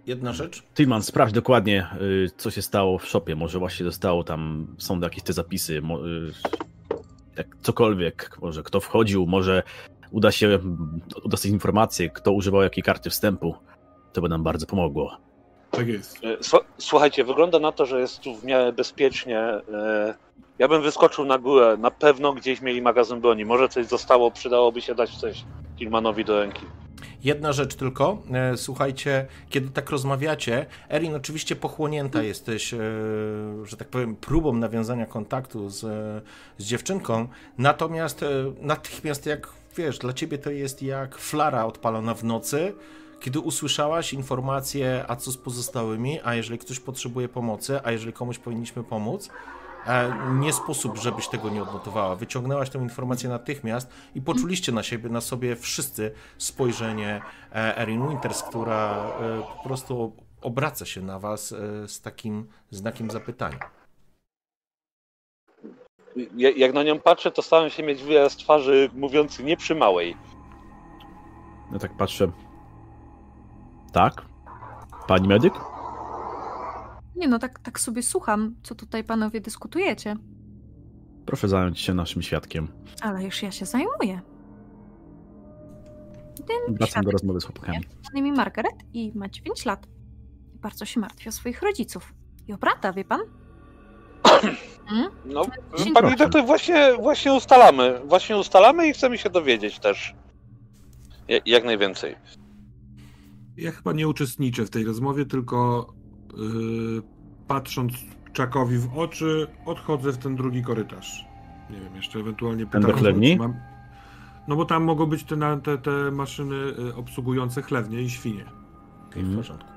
[0.07, 0.63] Jedna rzecz?
[0.75, 3.37] Tillman, sprawdź dokładnie, y, co się stało w shopie.
[3.37, 5.81] Może właśnie zostało tam, są jakieś te zapisy, y,
[7.37, 9.63] jak cokolwiek, może kto wchodził, może
[10.13, 10.59] uda się
[11.25, 13.55] udostać informacje, kto używał jakiej karty wstępu.
[14.13, 15.17] To by nam bardzo pomogło.
[15.71, 16.21] Tak jest.
[16.25, 19.39] E, słuchajcie, wygląda na to, że jest tu w miarę bezpiecznie.
[19.39, 20.15] E,
[20.59, 21.77] ja bym wyskoczył na górę.
[21.81, 23.45] Na pewno gdzieś mieli magazyn broni.
[23.45, 25.45] Może coś zostało, przydałoby się dać coś
[25.77, 26.67] Kilmanowi do ręki.
[27.25, 32.75] Jedna rzecz tylko, e, słuchajcie, kiedy tak rozmawiacie, Erin, oczywiście pochłonięta jesteś,
[33.65, 35.81] że tak powiem, próbą nawiązania kontaktu z,
[36.59, 37.29] z dziewczynką,
[37.59, 38.25] natomiast
[38.61, 42.75] natychmiast jak wiesz, dla ciebie to jest jak flara odpalona w nocy,
[43.21, 48.39] kiedy usłyszałaś informację, a co z pozostałymi, a jeżeli ktoś potrzebuje pomocy, a jeżeli komuś
[48.39, 49.31] powinniśmy pomóc,
[49.87, 52.17] E, nie sposób, żebyś tego nie odnotowała.
[52.17, 57.23] Wyciągnęłaś tę informację natychmiast i poczuliście na siebie, na sobie wszyscy spojrzenie
[57.53, 61.49] e, Erin Winters, która e, po prostu obraca się na was
[61.87, 63.82] z takim znakiem zapytania.
[66.57, 70.17] Jak na nią patrzę, to staram się mieć wyraz twarzy mówiący nie przy małej.
[71.73, 72.33] No tak patrzę.
[73.93, 74.25] Tak?
[75.07, 75.55] Pani medyk?
[77.17, 80.17] Nie no, tak, tak sobie słucham, co tutaj panowie dyskutujecie.
[81.27, 82.69] Proszę zająć się naszym świadkiem.
[83.03, 84.21] Ale już ja się zajmuję.
[86.37, 87.81] Ten Wracam do rozmowy z chłopakami.
[88.15, 89.87] Na imię Margaret i ma 9 lat.
[90.55, 92.15] Bardzo się martwi o swoich rodziców.
[92.49, 93.21] I o brata, wie pan?
[94.87, 95.11] Hmm?
[95.25, 95.47] No,
[95.95, 98.01] pani doktor, właśnie, właśnie ustalamy.
[98.05, 100.15] Właśnie ustalamy i chcemy się dowiedzieć też.
[101.47, 102.17] Jak najwięcej.
[103.57, 105.87] Ja chyba nie uczestniczę w tej rozmowie, tylko
[106.37, 107.03] yy,
[107.49, 107.93] patrząc
[108.33, 111.25] Czakowi w oczy, odchodzę w ten drugi korytarz.
[111.71, 112.83] Nie wiem, jeszcze ewentualnie pytam.
[112.83, 113.37] Ten chlewni?
[113.37, 113.55] Mam...
[114.49, 118.45] No bo tam mogą być te, te, te maszyny y, obsługujące chlewnie i świnie.
[119.09, 119.72] Okay, w porządku.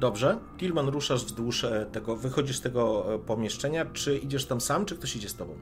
[0.00, 3.86] Dobrze, Tilman, ruszasz wzdłuż e, tego, wychodzisz z tego e, pomieszczenia.
[3.92, 5.54] Czy idziesz tam sam, czy ktoś idzie z tobą?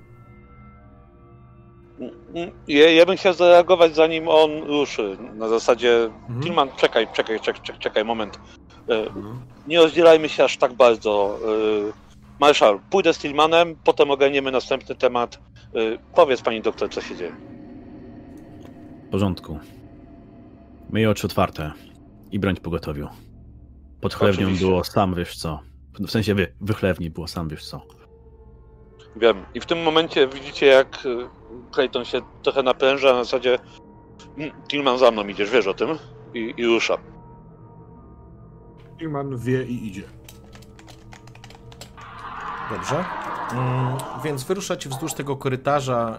[2.68, 5.16] Ja, ja bym chciał zareagować zanim on ruszy.
[5.34, 6.42] Na zasadzie, mhm.
[6.42, 8.40] Tilman, czekaj, czekaj, czekaj, czekaj, moment.
[8.88, 9.04] E,
[9.66, 11.38] nie rozdzielajmy się aż tak bardzo.
[12.40, 15.38] Marszal, pójdę z Tillmanem, potem ogarniemy następny temat.
[16.14, 17.32] Powiedz pani doktor, co się dzieje.
[19.08, 19.58] W porządku.
[20.90, 21.72] Myj oczy otwarte
[22.32, 23.08] i broń pogotowiu.
[24.00, 24.66] Pod chlewnią Oczywiście.
[24.66, 25.60] było sam wiesz co.
[26.00, 27.82] W sensie wy, wychlewni było sam wiesz co.
[29.16, 29.44] Wiem.
[29.54, 30.98] I w tym momencie widzicie, jak
[31.72, 33.58] Clayton się trochę napręża, na zasadzie
[34.38, 35.88] mm, Tillman za mną idziesz, wiesz o tym?
[36.34, 36.98] I, i rusza.
[38.98, 40.02] Tillman wie i idzie.
[42.70, 43.04] Dobrze.
[43.52, 46.18] Mm, więc wyruszacie wzdłuż tego korytarza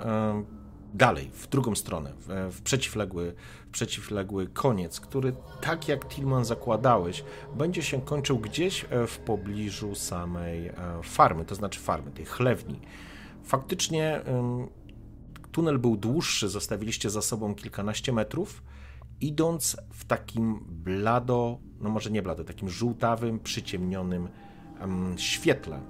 [0.94, 3.34] dalej, w drugą stronę, w, w, przeciwległy,
[3.72, 7.24] przeciwległy koniec, który, tak jak Tillman zakładałeś,
[7.56, 10.74] będzie się kończył gdzieś e, w pobliżu samej e,
[11.04, 12.80] farmy, to znaczy farmy, tej chlewni.
[13.44, 14.22] Faktycznie
[15.52, 18.64] tunel był dłuższy, zostawiliście za sobą kilkanaście metrów,
[19.22, 24.28] idąc w takim blado, no może nie blado, takim żółtawym, przyciemnionym
[25.18, 25.82] świetle.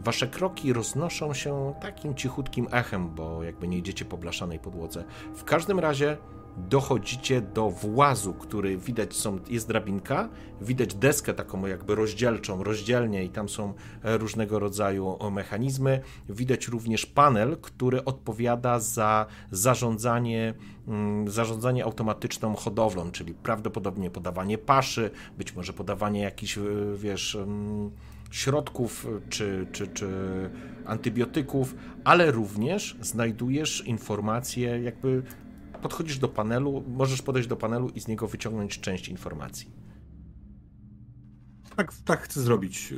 [0.00, 5.04] Wasze kroki roznoszą się takim cichutkim echem, bo jakby nie idziecie po blaszanej podłodze.
[5.34, 6.16] W każdym razie
[6.56, 10.28] dochodzicie do włazu, który widać są, jest drabinka,
[10.60, 16.00] widać deskę taką jakby rozdzielczą, rozdzielnie i tam są e, różnego rodzaju mechanizmy.
[16.28, 20.54] Widać również panel, który odpowiada za zarządzanie,
[20.88, 26.62] mm, zarządzanie automatyczną hodowlą, czyli prawdopodobnie podawanie paszy, być może podawanie jakichś, e,
[26.96, 27.90] wiesz, mm,
[28.32, 30.10] środków czy, czy, czy
[30.86, 31.74] antybiotyków,
[32.04, 35.22] ale również znajdujesz informacje jakby
[35.82, 39.70] podchodzisz do panelu, możesz podejść do panelu i z niego wyciągnąć część informacji.
[41.76, 42.90] Tak, tak chcę zrobić.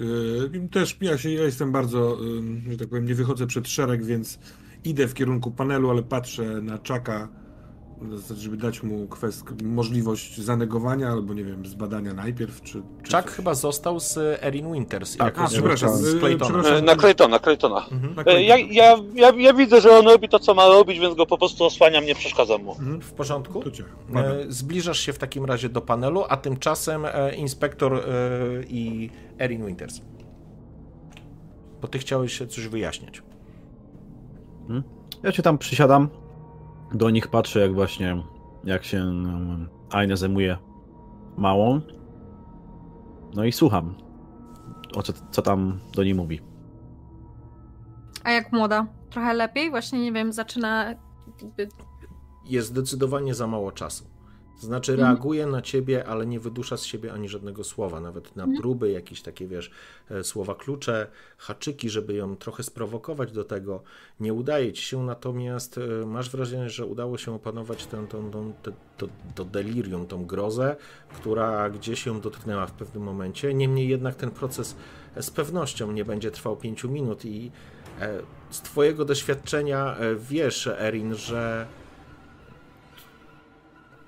[0.52, 2.18] Yy, też ja, się, ja jestem bardzo,
[2.64, 4.38] yy, że tak powiem, nie wychodzę przed szereg, więc
[4.84, 7.43] idę w kierunku panelu, ale patrzę na Czaka
[8.36, 12.82] żeby dać mu kwest, możliwość zanegowania albo nie wiem, zbadania najpierw, czy...
[13.02, 13.36] czy Chuck coś.
[13.36, 15.16] chyba został z Erin Winters.
[15.16, 16.80] Tak, a, przepraszam, z Claytona.
[16.80, 17.86] Na Claytona, Claytona.
[17.92, 18.28] Mhm.
[18.28, 21.26] E, ja, ja, ja, ja, widzę, że on robi to, co ma robić, więc go
[21.26, 22.72] po prostu osłaniam, nie przeszkadzam mu.
[22.72, 23.00] Mhm.
[23.00, 23.62] W porządku?
[24.14, 28.02] E, zbliżasz się w takim razie do panelu, a tymczasem e, inspektor
[28.68, 30.00] i Erin Winters.
[31.82, 33.22] Bo ty chciałeś się coś wyjaśniać.
[34.66, 34.82] Hmm?
[35.22, 36.08] Ja cię tam przysiadam,
[36.94, 38.22] do nich patrzę, jak właśnie,
[38.64, 39.12] jak się
[39.90, 40.58] Aina zajmuje
[41.36, 41.80] małą.
[43.34, 43.94] No i słucham,
[44.94, 46.40] o co, co tam do niej mówi.
[48.24, 48.86] A jak młoda?
[49.10, 49.70] Trochę lepiej?
[49.70, 50.94] Właśnie, nie wiem, zaczyna...
[52.44, 54.13] Jest zdecydowanie za mało czasu.
[54.60, 55.08] To znaczy mhm.
[55.08, 58.62] reaguje na ciebie, ale nie wydusza z siebie ani żadnego słowa, nawet na mhm.
[58.62, 59.70] próby, jakieś takie, wiesz,
[60.10, 61.06] e, słowa klucze,
[61.38, 63.82] haczyki, żeby ją trochę sprowokować do tego.
[64.20, 68.30] Nie udaje ci się, natomiast e, masz wrażenie, że udało się opanować tę, tę,
[68.62, 70.76] tę, to, to delirium, tą grozę,
[71.14, 73.54] która gdzieś ją dotknęła w pewnym momencie.
[73.54, 74.76] Niemniej jednak ten proces
[75.20, 77.50] z pewnością nie będzie trwał pięciu minut i
[78.00, 78.18] e,
[78.50, 81.66] z twojego doświadczenia wiesz, Erin, że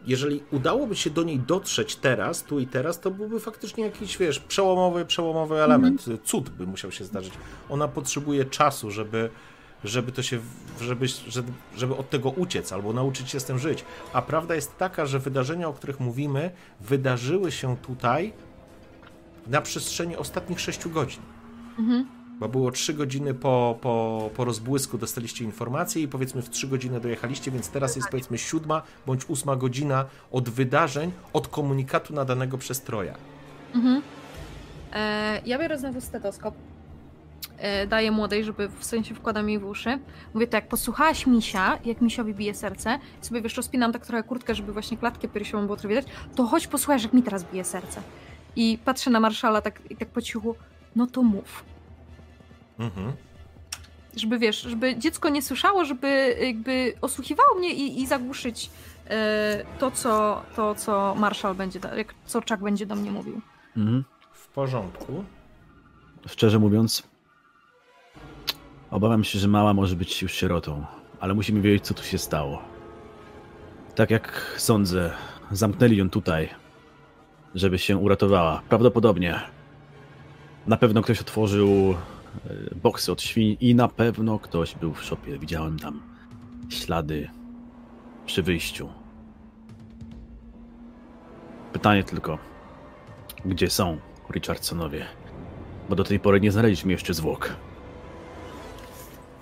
[0.06, 4.40] jeżeli udałoby się do niej dotrzeć teraz, tu i teraz, to byłby faktycznie jakiś, wiesz,
[4.40, 6.04] przełomowy, przełomowy element.
[6.24, 7.32] Cud by musiał się zdarzyć.
[7.70, 9.30] Ona potrzebuje czasu, żeby,
[9.84, 10.40] żeby to się,
[10.80, 13.84] żeby, żeby, żeby od tego uciec albo nauczyć się z tym żyć.
[14.12, 16.50] A prawda jest taka, że wydarzenia, o których mówimy,
[16.80, 18.32] wydarzyły się tutaj
[19.46, 21.22] na przestrzeni ostatnich 6 godzin.
[21.78, 22.15] Mhm.
[22.40, 27.00] Bo było 3 godziny po, po, po rozbłysku, dostaliście informację i powiedzmy w 3 godziny
[27.00, 32.80] dojechaliście, więc teraz jest powiedzmy siódma bądź ósma godzina od wydarzeń, od komunikatu nadanego przez
[32.80, 33.14] Troja.
[33.74, 34.02] Mhm.
[34.92, 36.54] E, ja biorę znowu stetoskop.
[37.58, 39.98] E, daję młodej, żeby w sensie wkładam jej w uszy.
[40.34, 44.72] Mówię tak, posłuchałaś misia, jak misiowi bije serce, sobie wiesz, rozpinam tak trochę kurtkę, żeby
[44.72, 48.02] właśnie klatkę piersiową było trochę widać, to chodź posłuchaj, jak mi teraz bije serce.
[48.56, 50.54] I patrzę na marszala tak, i tak po cichu,
[50.96, 51.75] no to mów.
[52.78, 53.12] Mhm.
[54.16, 58.70] Żeby wiesz, żeby dziecko nie słyszało, żeby jakby osłuchiwało mnie i, i zagłuszyć
[59.10, 63.40] e, to, co, to, co marszal będzie, jak, co Czak będzie do mnie mówił.
[63.76, 64.04] Mhm.
[64.32, 65.24] W porządku.
[66.26, 67.02] Szczerze mówiąc,
[68.90, 70.86] obawiam się, że mała może być już sierotą,
[71.20, 72.62] ale musimy wiedzieć, co tu się stało.
[73.94, 75.12] Tak jak sądzę,
[75.50, 76.48] zamknęli ją tutaj,
[77.54, 78.62] żeby się uratowała.
[78.68, 79.40] Prawdopodobnie.
[80.66, 81.94] Na pewno ktoś otworzył
[82.82, 85.38] boksy od świń i na pewno ktoś był w szopie.
[85.38, 86.02] Widziałem tam
[86.68, 87.30] ślady
[88.26, 88.88] przy wyjściu.
[91.72, 92.38] Pytanie tylko,
[93.44, 93.98] gdzie są
[94.30, 95.06] Richardsonowie?
[95.88, 97.56] Bo do tej pory nie znaleźliśmy jeszcze zwłok.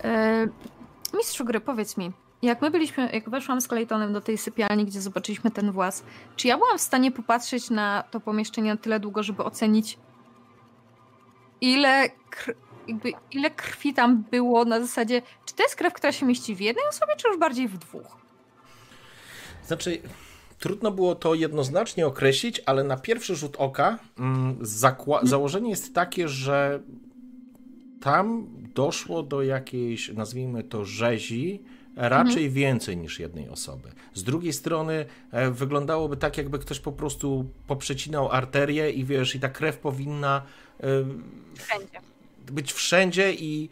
[0.04, 0.46] E,
[1.16, 2.12] mistrzu gry, powiedz mi,
[2.42, 6.04] jak my byliśmy, jak weszłam z Claytonem do tej sypialni, gdzie zobaczyliśmy ten włas,
[6.36, 9.98] czy ja byłam w stanie popatrzeć na to pomieszczenie na tyle długo, żeby ocenić,
[11.60, 12.08] ile
[12.88, 16.60] jakby ile krwi tam było na zasadzie, czy to jest krew, która się mieści w
[16.60, 18.16] jednej osobie, czy już bardziej w dwóch?
[19.66, 20.02] Znaczy,
[20.58, 25.26] trudno było to jednoznacznie określić, ale na pierwszy rzut oka mm, hmm.
[25.26, 26.80] założenie jest takie, że
[28.00, 31.62] tam doszło do jakiejś, nazwijmy to, rzezi,
[31.96, 32.52] raczej mhm.
[32.52, 33.88] więcej niż jednej osoby.
[34.14, 39.40] Z drugiej strony e, wyglądałoby tak, jakby ktoś po prostu poprzecinał arterię i wiesz, i
[39.40, 40.42] ta krew powinna.
[40.80, 40.86] E,
[41.54, 42.13] Wszędzie
[42.52, 43.68] być wszędzie i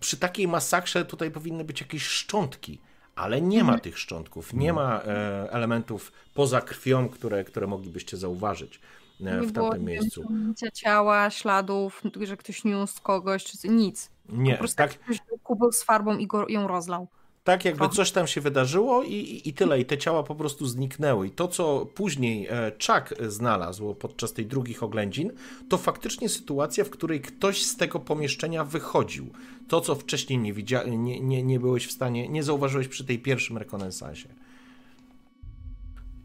[0.00, 2.80] przy takiej masakrze tutaj powinny być jakieś szczątki,
[3.14, 3.80] ale nie ma mhm.
[3.80, 8.80] tych szczątków, nie ma e, elementów poza krwią, które, które moglibyście zauważyć
[9.20, 10.32] e, w tamtym miejscu.
[10.62, 14.10] Nie ciała, śladów, że ktoś niósł kogoś, czy nic.
[14.28, 14.90] Nie, po prostu tak.
[14.98, 17.08] Ktoś kubeł z farbą i go, ją rozlał.
[17.46, 19.80] Tak, jakby coś tam się wydarzyło i, i tyle.
[19.80, 21.26] I te ciała po prostu zniknęły.
[21.26, 25.32] I to, co później e, Chuck znalazł podczas tej drugich oględzin,
[25.68, 29.26] to faktycznie sytuacja, w której ktoś z tego pomieszczenia wychodził.
[29.68, 33.18] To, co wcześniej nie, widzia- nie, nie, nie byłeś w stanie, nie zauważyłeś przy tej
[33.18, 34.28] pierwszym rekonesansie.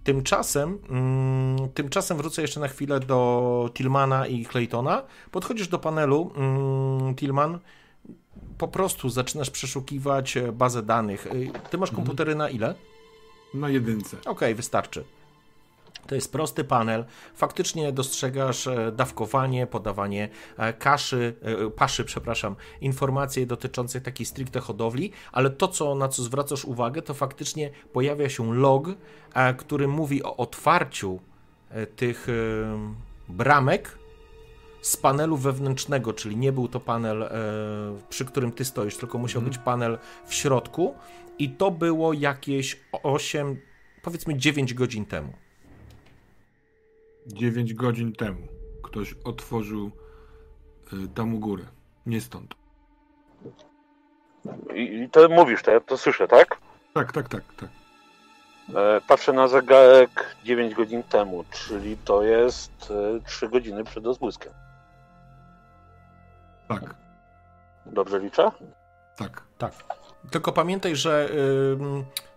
[0.03, 5.03] Tymczasem, mm, tymczasem wrócę jeszcze na chwilę do Tillmana i Claytona.
[5.31, 7.59] Podchodzisz do panelu, mm, Tillman,
[8.57, 11.27] po prostu zaczynasz przeszukiwać e, bazę danych.
[11.27, 11.31] E,
[11.69, 11.95] ty masz mhm.
[11.95, 12.75] komputery na ile?
[13.53, 14.17] Na jedynce.
[14.17, 15.03] Okej, okay, wystarczy.
[16.07, 17.05] To jest prosty panel.
[17.35, 20.29] Faktycznie dostrzegasz e, dawkowanie, podawanie
[20.79, 21.35] kaszy,
[21.75, 27.13] paszy, przepraszam, informacje dotyczące takiej stricte hodowli, ale to, co, na co zwracasz uwagę, to
[27.13, 28.87] faktycznie pojawia się log,
[29.57, 31.19] który mówi o otwarciu
[31.95, 32.27] tych
[33.29, 33.97] bramek
[34.81, 37.29] z panelu wewnętrznego, czyli nie był to panel, e,
[38.09, 39.51] przy którym ty stoisz, tylko musiał mm.
[39.51, 40.95] być panel w środku
[41.39, 43.61] i to było jakieś 8,
[44.01, 45.33] powiedzmy 9 godzin temu.
[47.27, 48.47] 9 godzin temu
[48.83, 49.91] ktoś otworzył
[50.93, 51.63] y, tam u górę,
[52.05, 52.55] nie stąd.
[54.75, 56.57] I, to mówisz, to ja to słyszę, tak?
[56.93, 57.69] Tak, tak, tak, tak.
[58.75, 62.93] E, patrzę na zegarek 9 godzin temu, czyli to jest
[63.25, 64.53] 3 godziny przed rozbłyskiem.
[66.79, 66.95] Tak.
[67.85, 68.51] Dobrze liczę?
[69.17, 69.43] Tak.
[69.57, 69.73] Tak.
[70.31, 71.29] Tylko pamiętaj, że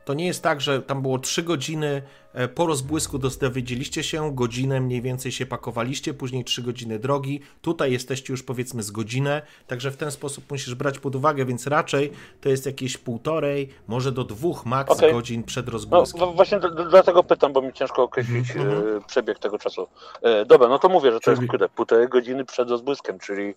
[0.05, 2.03] to nie jest tak, że tam było 3 godziny
[2.33, 7.41] e, po rozbłysku dowiedzieliście się, godzinę mniej więcej się pakowaliście, później 3 godziny drogi.
[7.63, 11.67] Tutaj jesteście już powiedzmy z godzinę, także w ten sposób musisz brać pod uwagę, więc
[11.67, 15.13] raczej to jest jakieś półtorej, może do dwóch maks okay.
[15.13, 16.21] godzin przed rozbłyskiem.
[16.21, 19.05] No, właśnie dlatego pytam, bo mi ciężko określić mm -hmm.
[19.05, 19.89] przebieg tego czasu.
[20.23, 21.43] E, dobra, no to mówię, że to jest
[21.75, 23.55] półtorej godziny przed rozbłyskiem, czyli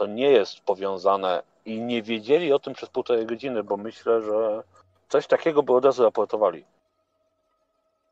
[0.00, 4.62] to nie jest powiązane i nie wiedzieli o tym przez półtorej godziny, bo myślę, że
[5.08, 6.64] coś takiego by od razu raportowali.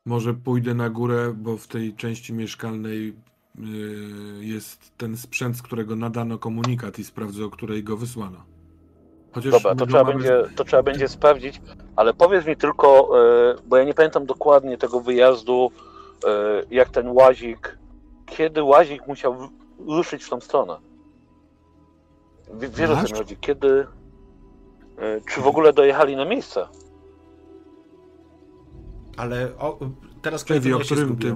[0.05, 3.13] Może pójdę na górę, bo w tej części mieszkalnej y,
[4.39, 8.37] jest ten sprzęt, z którego nadano komunikat i sprawdzę, o której go wysłano.
[9.31, 11.61] Chociaż Dobra, to trzeba, mamy- będzie, to trzeba będzie sprawdzić,
[11.95, 15.71] ale powiedz mi tylko, e, bo ja nie pamiętam dokładnie tego wyjazdu,
[16.25, 17.77] e, jak ten łazik,
[18.25, 19.49] kiedy łazik musiał
[19.87, 20.88] ruszyć w tą stronę.
[22.49, 23.87] W- Wiesz o co mi chodzi, kiedy,
[24.97, 26.67] e, czy w ogóle dojechali na miejsce?
[29.17, 29.77] Ale o,
[30.21, 31.35] teraz Clayton, o którym ty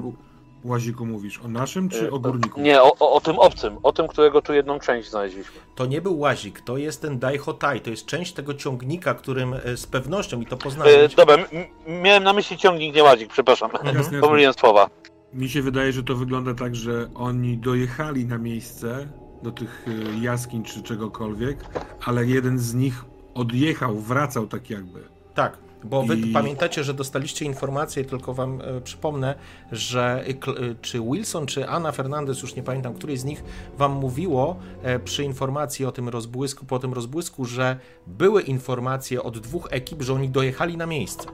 [0.64, 1.40] łaziku mówisz?
[1.46, 2.62] O naszym czy E, o górniku?
[2.62, 5.56] Nie, o, o, o tym obcym, o tym, którego tu jedną część znaleźliśmy.
[5.76, 9.78] To nie był łazik, to jest ten Daihotai, to jest część tego ciągnika, którym e,
[9.78, 11.46] z pewnością, i to E, poznałem, dobra, m-
[11.86, 13.72] m- miałem na myśli ciągnik, nie łazik, przepraszam.
[13.84, 14.22] Mhm.
[14.22, 14.90] Pomyliłem słowa.
[15.34, 19.08] Mi się wydaje, że to wygląda tak, że oni dojechali na miejsce
[19.44, 21.58] do tych y, jaskiń czy czegokolwiek,
[22.06, 25.00] ale jeden z nich odjechał, wracał tak jakby.
[25.34, 29.36] Tak, bo wy I- pamiętacie, że dostaliście informację, tylko wam e, przypomnę,
[29.72, 33.44] że e, e, czy Wilson, czy Anna Fernandez, już nie pamiętam, której z nich
[33.78, 39.40] wam mówiło e, przy informacji o tym rozbłysku, po tym rozbłysku, że były informacje od
[39.40, 41.28] dwóch ekip, że oni dojechali na miejsce.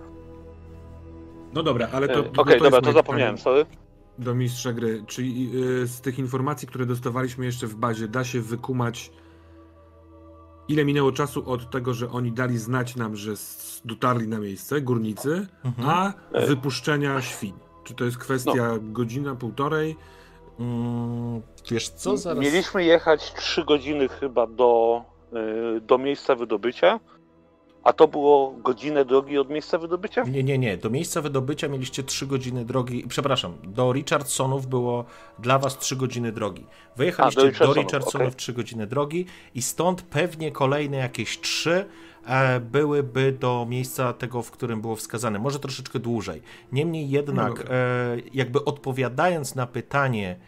[1.53, 2.19] No dobra, ale to.
[2.19, 3.88] E, Okej, to dobra, to zapomniałem, pytanie sorry.
[4.19, 5.03] Do mistrza gry.
[5.07, 9.11] Czy y, z tych informacji, które dostawaliśmy jeszcze w bazie, da się wykumać,
[10.67, 13.33] ile minęło czasu od tego, że oni dali znać nam, że
[13.85, 15.89] dotarli na miejsce, górnicy, Mhm.
[15.89, 16.13] a
[16.47, 17.53] wypuszczenia świń?
[17.83, 19.95] Czy to jest kwestia godzina, półtorej?
[20.59, 21.41] Mm,
[21.71, 22.39] wiesz co, zaraz...
[22.43, 25.01] Mieliśmy jechać 3 godziny chyba do,
[25.77, 26.99] y, do miejsca wydobycia,
[27.83, 30.23] a to było godzinę drogi od miejsca wydobycia?
[30.23, 30.77] Nie, nie, nie.
[30.77, 33.05] Do miejsca wydobycia mieliście 3 godziny drogi.
[33.07, 35.05] Przepraszam, do Richardsonów było
[35.39, 36.65] dla was 3 godziny drogi.
[36.97, 38.37] Wyjechaliście A, do do Richardsonów, Richardsonów okej.
[38.37, 39.25] 3 godziny drogi
[39.55, 41.85] i stąd pewnie kolejne jakieś 3
[42.25, 45.39] e, byłyby do miejsca tego, w którym było wskazane.
[45.39, 46.41] Może troszeczkę dłużej.
[46.71, 47.75] Niemniej jednak, dobra.
[47.75, 50.39] e, jakby odpowiadając na pytanie,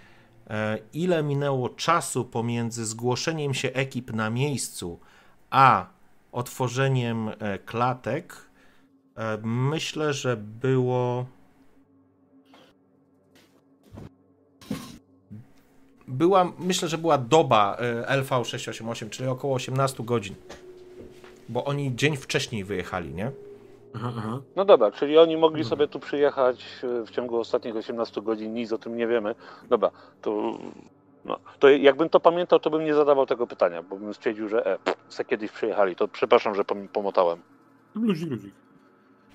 [0.50, 5.00] e, ile minęło czasu pomiędzy zgłoszeniem się ekip na miejscu,
[5.50, 6.01] a
[6.32, 8.36] otworzeniem e, klatek,
[9.16, 11.26] e, myślę, że było.
[16.08, 20.36] Była, myślę, że była doba e, LV688, czyli około 18 godzin.
[21.50, 23.32] Bo oni dzień wcześniej wyjechali, nie?
[24.56, 26.66] No dobra, czyli oni mogli sobie tu przyjechać
[27.06, 29.36] w ciągu ostatnich 18 godzin, nic o tym nie wiemy.
[29.70, 29.92] Dobra,
[30.22, 30.58] to,
[31.26, 34.66] no, to jakbym to pamiętał, to bym nie zadawał tego pytania, bo bym stwierdził, że
[34.66, 34.78] e,
[35.10, 35.96] se kiedyś przyjechali.
[35.96, 37.40] To przepraszam, że pom- pomotałem.
[37.96, 38.54] Ludzik, ludzik.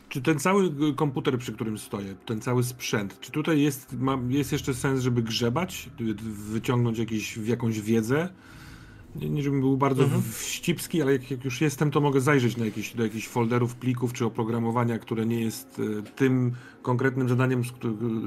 [0.08, 4.52] Czy ten cały komputer, przy którym stoję, ten cały sprzęt, czy tutaj jest, ma, jest
[4.52, 5.90] jeszcze sens, żeby grzebać,
[6.50, 8.28] wyciągnąć jakiś, jakąś wiedzę?
[9.20, 10.22] Nie, nie żebym był bardzo Mhm.
[10.22, 14.12] wścibski, ale jak, jak już jestem, to mogę zajrzeć na jakieś, do jakichś folderów, plików
[14.12, 16.52] czy oprogramowania, które nie jest y, tym
[16.82, 17.62] konkretnym zadaniem,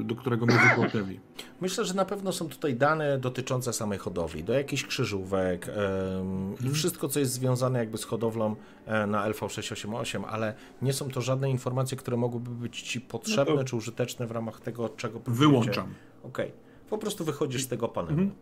[0.04, 1.20] do którego mnie wykłapiali.
[1.60, 6.70] Myślę, że na pewno są tutaj dane dotyczące samej hodowli, do jakichś krzyżówek em, i
[6.70, 8.56] wszystko, co jest związane jakby z hodowlą
[8.86, 13.64] e, na LV688, ale nie są to żadne informacje, które mogłyby być Ci potrzebne No
[13.64, 15.20] czy użyteczne w ramach tego, czego.
[15.26, 16.52] Wyłączam Okej.
[16.90, 18.18] Po prostu wychodzisz z tego panelu.
[18.18, 18.38] Mhm.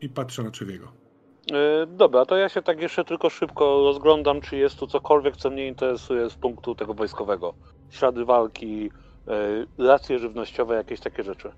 [0.00, 0.92] i patrzę na Czewiego.
[1.52, 5.50] E, dobra, to ja się tak jeszcze tylko szybko rozglądam, czy jest tu cokolwiek, co
[5.50, 7.54] mnie interesuje z punktu tego wojskowego.
[7.90, 8.90] Ślady walki,
[9.78, 11.50] e, racje żywnościowe, jakieś takie rzeczy.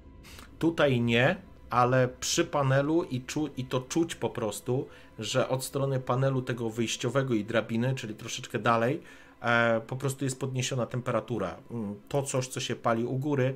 [0.58, 1.36] Tutaj nie,
[1.70, 4.86] ale przy panelu i, czu, i to czuć po prostu,
[5.18, 9.02] że od strony panelu tego wyjściowego i drabiny, czyli troszeczkę dalej,
[9.42, 11.56] e, po prostu jest podniesiona temperatura.
[11.70, 13.54] Mm, To coś, co się pali u góry,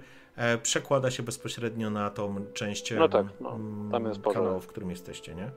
[0.62, 5.51] przekłada się bezpośrednio na tą część No tak, no, mm, kanału, w którym jesteście, nie?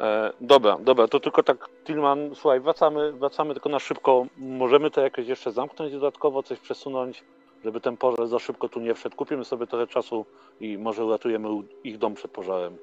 [0.00, 4.26] E, dobra, dobra, to tylko tak, Tilman, słuchaj, wracamy, wracamy tylko na szybko.
[4.36, 7.24] Możemy to jakoś jeszcze zamknąć dodatkowo, coś przesunąć,
[7.64, 9.16] żeby ten pożar za szybko tu nie wszedł.
[9.16, 10.26] Kupimy sobie trochę czasu
[10.60, 11.48] i może uratujemy
[11.84, 12.76] ich dom przed pożarem.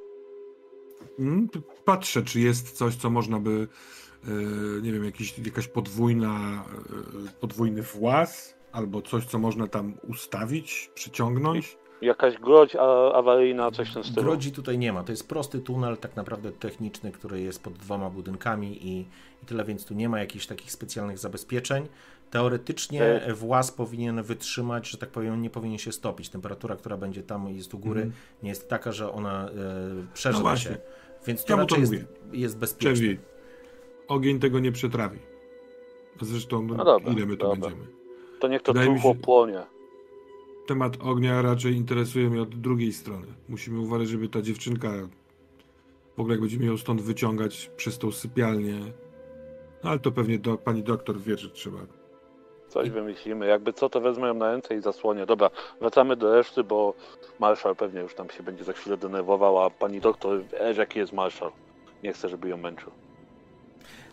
[1.19, 3.67] Mm, p- Patrzę, czy jest coś, co można by,
[4.27, 4.27] e,
[4.81, 6.63] nie wiem, jakiś, jakaś podwójna,
[7.27, 11.77] e, podwójny włas, albo coś, co można tam ustawić, przyciągnąć.
[12.01, 14.23] Jakaś grodź a, awaryjna, coś w tym stylu.
[14.25, 15.03] Grodzi tutaj nie ma.
[15.03, 18.99] To jest prosty tunel, tak naprawdę techniczny, który jest pod dwoma budynkami i,
[19.43, 21.87] i tyle, więc tu nie ma jakichś takich specjalnych zabezpieczeń.
[22.31, 26.29] Teoretycznie E- włas powinien wytrzymać, że tak powiem, nie powinien się stopić.
[26.29, 28.21] Temperatura, która będzie tam jest u góry, Mhm.
[28.43, 29.53] nie jest taka, że ona e,
[29.95, 30.71] No przeżywa właśnie.
[30.71, 30.77] się.
[31.27, 32.05] Więc to Ja mu to raczej jest, mówię.
[32.41, 33.07] jest bezpieczne.
[34.07, 35.19] Ogień tego nie przetrawi.
[36.21, 37.75] Zresztą, no, No dobra, ile my tu będziemy?
[38.39, 39.63] To niech to Wydaje truchło się- płonie.
[40.67, 43.27] Temat ognia raczej interesuje mnie od drugiej strony.
[43.49, 44.89] Musimy uważać, żeby ta dziewczynka,
[46.17, 48.79] w ogóle jak będziemy ją stąd wyciągać przez tą sypialnię,
[49.83, 51.77] no ale to pewnie do, pani doktor wie, że trzeba.
[52.69, 53.47] Coś wymyślimy.
[53.47, 55.25] Jakby co, to wezmę ją na ręce i zasłonię.
[55.25, 55.49] Dobra,
[55.81, 56.93] wracamy do reszty, bo
[57.39, 61.13] marszał pewnie już tam się będzie za chwilę denerwował, a pani doktor, wiesz jaki jest
[61.13, 61.51] marszał.
[62.03, 62.91] Nie chcę, żeby ją męczył.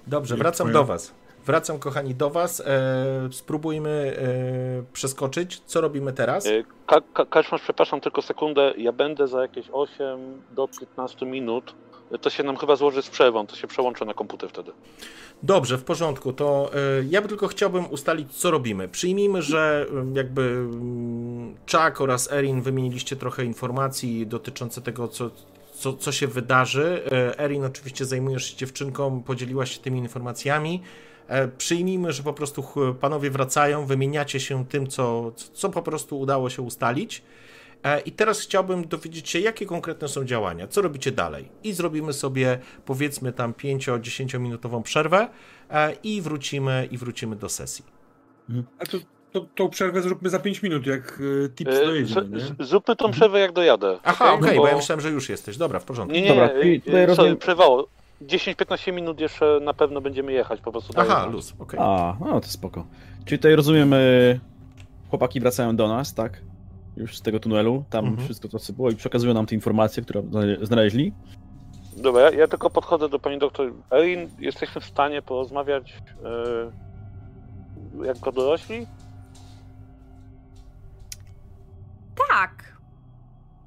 [0.06, 1.14] Dobrze, Jak wracam twoja- do was.
[1.46, 2.60] Wracam, kochani, do was.
[2.60, 5.60] E, spróbujmy e, przeskoczyć.
[5.66, 6.46] Co robimy teraz?
[6.46, 8.74] Y, Ka Ka Kaszmasz, przepraszam, tylko sekundę.
[8.76, 11.74] Ja będę za jakieś 8 do 15 minut.
[12.20, 14.72] To się nam chyba złoży z przerwą, to się przełączę na komputer wtedy.
[15.42, 16.32] Dobrze, w porządku.
[16.32, 16.78] To e,
[17.10, 18.88] ja by tylko chciałbym ustalić, co robimy.
[18.88, 25.30] Przyjmijmy, że e, jakby mm, Chuck oraz Erin wymieniliście trochę informacji dotyczące tego, co,
[25.72, 27.02] co, co się wydarzy.
[27.12, 30.82] E, Erin, oczywiście zajmujesz się dziewczynką, podzieliłaś się tymi informacjami.
[31.28, 32.64] E, Przyjmijmy, że po prostu
[33.00, 37.22] panowie wracają, wymieniacie się tym, co, co po prostu udało się ustalić.
[37.84, 41.48] E, I teraz chciałbym dowiedzieć się, jakie konkretne są działania, co robicie dalej.
[41.64, 45.28] I zrobimy sobie powiedzmy tam 5-10 minutową przerwę
[45.70, 47.84] e, i wrócimy i wrócimy do sesji.
[48.78, 48.98] A to,
[49.32, 51.22] to, tą przerwę zróbmy za 5 minut, jak
[51.54, 52.66] tips dojedziemy, z- nie?
[52.66, 53.98] Zróbmy tą przerwę jak dojadę.
[54.04, 54.62] Aha, okej, bo...
[54.62, 55.56] Bo- ja myślałem, że już jesteś.
[55.56, 56.14] Dobra, w porządku.
[56.14, 56.80] Nie, nie, Dobra, nie.
[56.80, 57.88] tutaj y, rozumiem- Sorry, przerwało.
[58.26, 61.32] 10-15 minut jeszcze na pewno będziemy jechać, po prostu Aha, znać.
[61.32, 61.80] luz, okej.
[61.82, 62.86] A, no to spoko.
[63.24, 64.40] Czyli tutaj rozumiem, y,
[65.10, 66.40] chłopaki wracają do nas, tak?
[66.96, 68.24] Już z tego tunelu, tam Mhm.
[68.26, 71.12] wszystko to co było i przekazują nam te informacje, które znale- znaleźli.
[71.96, 74.28] Dobra, ja, ja tylko podchodzę do pani doktor Erin.
[74.38, 75.92] Jesteśmy w stanie porozmawiać
[78.02, 78.86] y, jako dorośli?
[82.30, 82.76] Tak.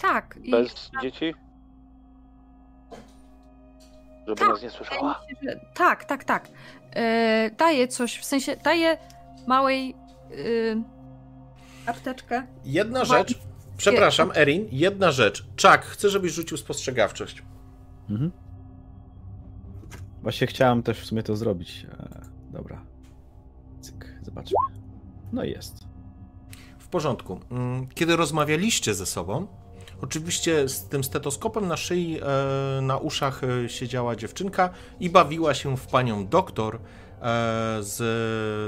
[0.02, 0.40] Tak.
[0.44, 1.34] I Bez dzieci?
[4.28, 5.22] Żeby Tak, nas nie słyszała?
[5.30, 6.48] się, że- tak, tak, tak.
[6.96, 8.98] E, daję coś, w sensie daję
[9.48, 9.96] małej
[10.32, 10.36] e,
[11.86, 12.48] apteczkę.
[12.66, 13.40] Jedna Ma- rzecz,
[13.78, 15.44] przepraszam, Erin, jedna rzecz.
[15.62, 17.44] Chuck, chcę, żebyś rzucił spostrzegawczość.
[18.10, 18.32] Mhm.
[20.22, 21.86] Właśnie chciałem też w sumie to zrobić.
[22.00, 22.22] E,
[22.52, 22.82] dobra.
[23.82, 24.56] Cyk, zobaczmy.
[25.34, 25.78] No i jest.
[26.80, 27.40] W porządku.
[27.52, 29.48] Mm, Kiedy rozmawialiście ze sobą,
[30.02, 34.70] oczywiście z tym stetoskopem na szyi, e, na uszach e, siedziała dziewczynka
[35.00, 36.80] i bawiła się w panią doktor e,
[37.80, 37.96] z,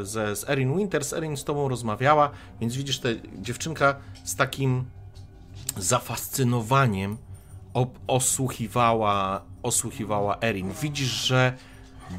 [0.07, 1.13] ze, z Erin Winters.
[1.13, 2.29] Erin z tobą rozmawiała,
[2.61, 4.85] więc widzisz, ta dziewczynka z takim
[5.77, 7.17] zafascynowaniem
[8.07, 10.71] osłuchiwała, osłuchiwała Erin.
[10.81, 11.53] Widzisz, że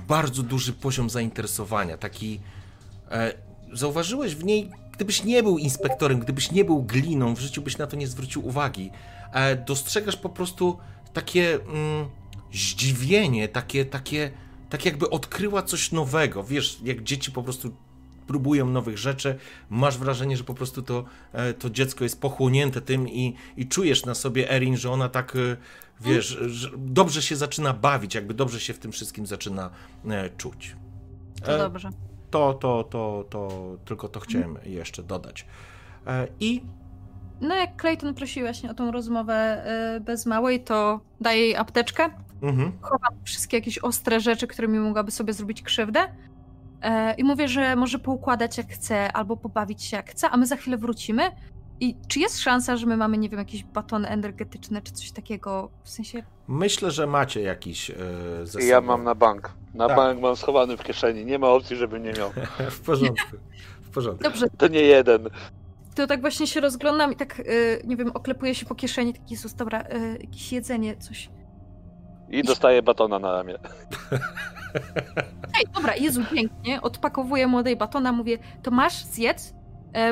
[0.08, 2.40] bardzo duży poziom zainteresowania, taki
[3.10, 3.32] E,
[3.72, 7.86] Zauważyłeś w niej, gdybyś nie był inspektorem, gdybyś nie był gliną, w życiu byś na
[7.86, 8.90] to nie zwrócił uwagi.
[9.32, 10.78] E, Dostrzegasz po prostu
[11.12, 12.08] takie mm,
[12.52, 14.30] zdziwienie, takie, takie,
[14.70, 16.44] tak jakby odkryła coś nowego.
[16.44, 17.76] Wiesz, jak dzieci po prostu
[18.26, 19.38] próbują nowych rzeczy,
[19.70, 24.04] masz wrażenie, że po prostu to, e, to dziecko jest pochłonięte tym i, i czujesz
[24.04, 25.56] na sobie Erin, że ona tak, e,
[26.00, 29.70] wiesz, że dobrze się zaczyna bawić, jakby dobrze się w tym wszystkim zaczyna
[30.36, 30.76] czuć.
[31.44, 31.90] To dobrze.
[32.30, 33.48] To, to, to, to
[33.84, 35.46] tylko to chciałem jeszcze dodać.
[36.06, 36.62] E, I
[37.40, 42.10] No jak Clayton prosił właśnie o tą rozmowę e, bez małej, to daję jej apteczkę.
[42.42, 46.00] mhm, Chowam wszystkie jakieś ostre rzeczy, którymi mogłaby sobie zrobić krzywdę.
[46.82, 50.46] E, I mówię, że może poukładać jak chce, albo pobawić się jak chce, a my
[50.46, 51.22] za chwilę wrócimy.
[51.80, 55.70] I czy jest szansa, że my mamy, nie wiem, jakieś batony energetyczne, czy coś takiego?
[55.84, 57.94] W sensie, myślę, że macie jakiś e,
[58.42, 59.52] ze Ja mam na bank.
[59.74, 59.96] Na Tak.
[59.96, 61.24] bank mam schowany w kieszeni.
[61.24, 62.30] Nie ma opcji, żeby nie miał.
[62.70, 63.36] W porządku.
[63.82, 64.24] W porządku.
[64.24, 65.28] dobrze, To nie jeden.
[65.94, 67.42] to tak właśnie się rozglądam i tak, e,
[67.86, 71.30] nie wiem, oklepuję się po kieszeni, taki Jezus, dobra, e, jakieś jedzenie, coś.
[72.30, 73.58] I dostaję batona na ramię.
[75.58, 76.82] Ej, dobra, Jezu, pięknie.
[76.82, 79.54] Odpakowuję młodej batona, mówię, to masz, zjedz,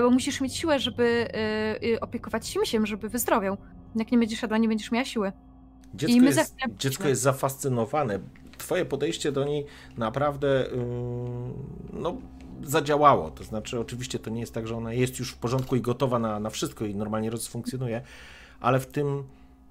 [0.01, 3.57] bo musisz mieć siłę, żeby e, e, opiekować się misiem, żeby wyzdrowiał.
[3.97, 5.33] Jak nie będziesz jadła, nie będziesz miała siły.
[5.95, 8.19] Dziecko, I my za jest, chwilę- dziecko jest zafascynowane.
[8.59, 9.67] Twoje podejście do niej
[9.97, 10.67] naprawdę
[11.93, 12.17] no,
[12.63, 13.31] zadziałało.
[13.31, 16.19] To znaczy, oczywiście to nie jest tak, że ona jest już w porządku i gotowa
[16.19, 18.03] na, na wszystko i normalnie rozfunkcjonuje,
[18.61, 19.25] ale w tym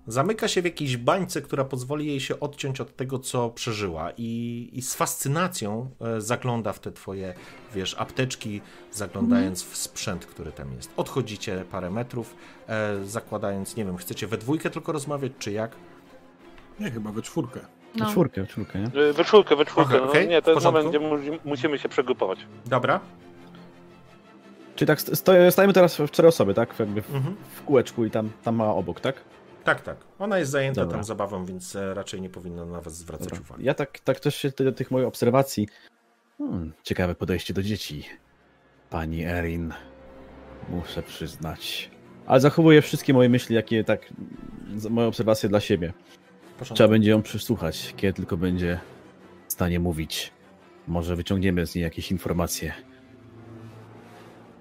[0.07, 4.69] zamyka się w jakiejś bańce, która pozwoli jej się odciąć od tego, co przeżyła i,
[4.73, 7.33] i z fascynacją e, zagląda w te twoje,
[7.75, 8.61] wiesz, apteczki,
[8.91, 10.91] zaglądając w sprzęt, który tam jest.
[10.97, 12.35] Odchodzicie parę metrów,
[12.67, 15.71] e, zakładając, nie wiem, chcecie we dwójkę tylko rozmawiać, czy jak?
[16.79, 17.59] Nie, chyba we czwórkę.
[17.95, 18.05] No.
[18.09, 19.01] Czwórkę, czwórkę, nie?
[19.01, 19.89] Y, We czwórkę, we czwórkę.
[19.89, 22.39] Okej, no, okej, nie, to w jest moment, gdzie mu- musimy się przegrupować.
[22.65, 22.99] Dobra.
[24.75, 25.01] Czyli tak
[25.51, 26.79] stajemy teraz w cztery osoby, tak?
[26.79, 27.35] Jakby w, Mhm.
[27.55, 29.15] w kółeczku i tam, tam ma obok, tak?
[29.65, 29.97] Tak, tak.
[30.19, 30.97] Ona jest zajęta Dobra.
[30.97, 33.41] tam zabawą, więc e, raczej nie powinna na was zwracać Dobra.
[33.41, 33.65] uwagi.
[33.65, 35.67] Ja tak, tak też się do tych moich obserwacji.
[36.37, 38.05] Hmm, ciekawe podejście do dzieci.
[38.89, 39.73] Pani Erin,
[40.69, 41.91] muszę przyznać.
[42.25, 44.13] Ale zachowuję wszystkie moje myśli, jakie tak,
[44.89, 45.93] moje obserwacje dla siebie.
[46.59, 46.75] Porządku.
[46.75, 48.79] Trzeba będzie ją przysłuchać, kiedy tylko będzie
[49.47, 50.33] w stanie mówić.
[50.87, 52.73] Może wyciągniemy z niej jakieś informacje.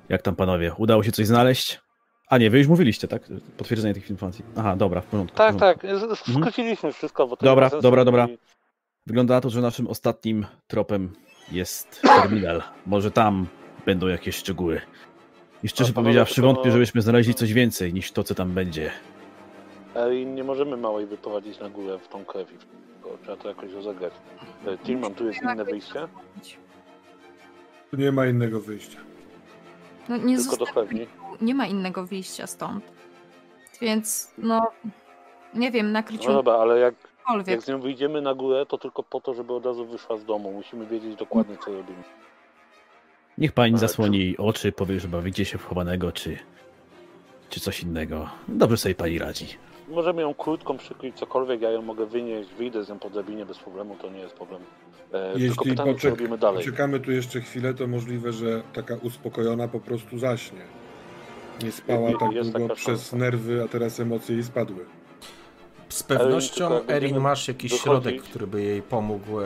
[0.09, 0.75] Jak tam panowie?
[0.75, 1.84] Udało się coś znaleźć?
[2.29, 3.23] A nie, wy już mówiliście, tak?
[3.57, 4.45] Potwierdzenie tych informacji.
[4.57, 5.35] Aha, dobra, w porządku.
[5.35, 5.87] w Tak, porządku.
[5.87, 6.17] tak.
[6.17, 8.27] z- Skróciliśmy wszystko, bo to Dobra, dobra, dobra.
[8.29, 8.39] i-
[9.07, 11.13] Wygląda na to, że naszym ostatnim tropem
[11.53, 12.63] jest terminal.
[12.87, 13.47] Może tam
[13.87, 14.81] będą jakieś szczegóły.
[15.63, 18.91] I szczerze A, powiedziawszy, tylko- wątpię, żebyśmy znaleźli coś więcej niż to, co tam będzie.
[19.97, 22.53] Ej, nie możemy małej wyprowadzić na górę w tą krew.
[22.53, 22.57] i
[23.23, 24.13] Trzeba to jakoś rozegrać.
[24.67, 26.01] E, Tilman, tu jest inne wyjście?
[27.91, 28.99] Tu nie ma innego wyjścia.
[30.09, 31.07] No, nie, Tylko do chlewni.
[31.41, 32.85] nie ma innego wyjścia stąd.
[33.81, 34.71] Więc, no,
[35.55, 36.95] nie wiem, No nakryciu dobra, ale jak,
[37.47, 40.25] jak z nią wyjdziemy na górę, to tylko po to, żeby od razu wyszła z
[40.25, 40.53] domu.
[40.53, 42.03] Musimy wiedzieć dokładnie, co robimy.
[43.39, 46.39] Niech pani zasłoni jej oczy, powie, że bawicie się w chowanego, czy,
[47.51, 48.29] czy coś innego.
[48.49, 49.47] Dobrze sobie pani radzi.
[49.89, 53.59] Możemy ją krótką przykryć, cokolwiek, ja ją mogę wynieść, wyjdę z nią po drabinie bez
[53.59, 54.62] problemu, to nie jest problem.
[55.12, 56.59] E, tylko Jeśli pytanie, co poczek- robimy dalej.
[56.65, 60.61] poczekamy tu jeszcze chwilę, to możliwe, że taka uspokojona po prostu zaśnie.
[61.65, 63.16] Nie spała tak jest długo przez szansa.
[63.16, 64.85] nerwy, a teraz emocje jej spadły.
[65.89, 69.40] Z pewnością, tylko Erin, masz jakiś wychodzić- środek, który by jej pomógł.
[69.40, 69.44] E,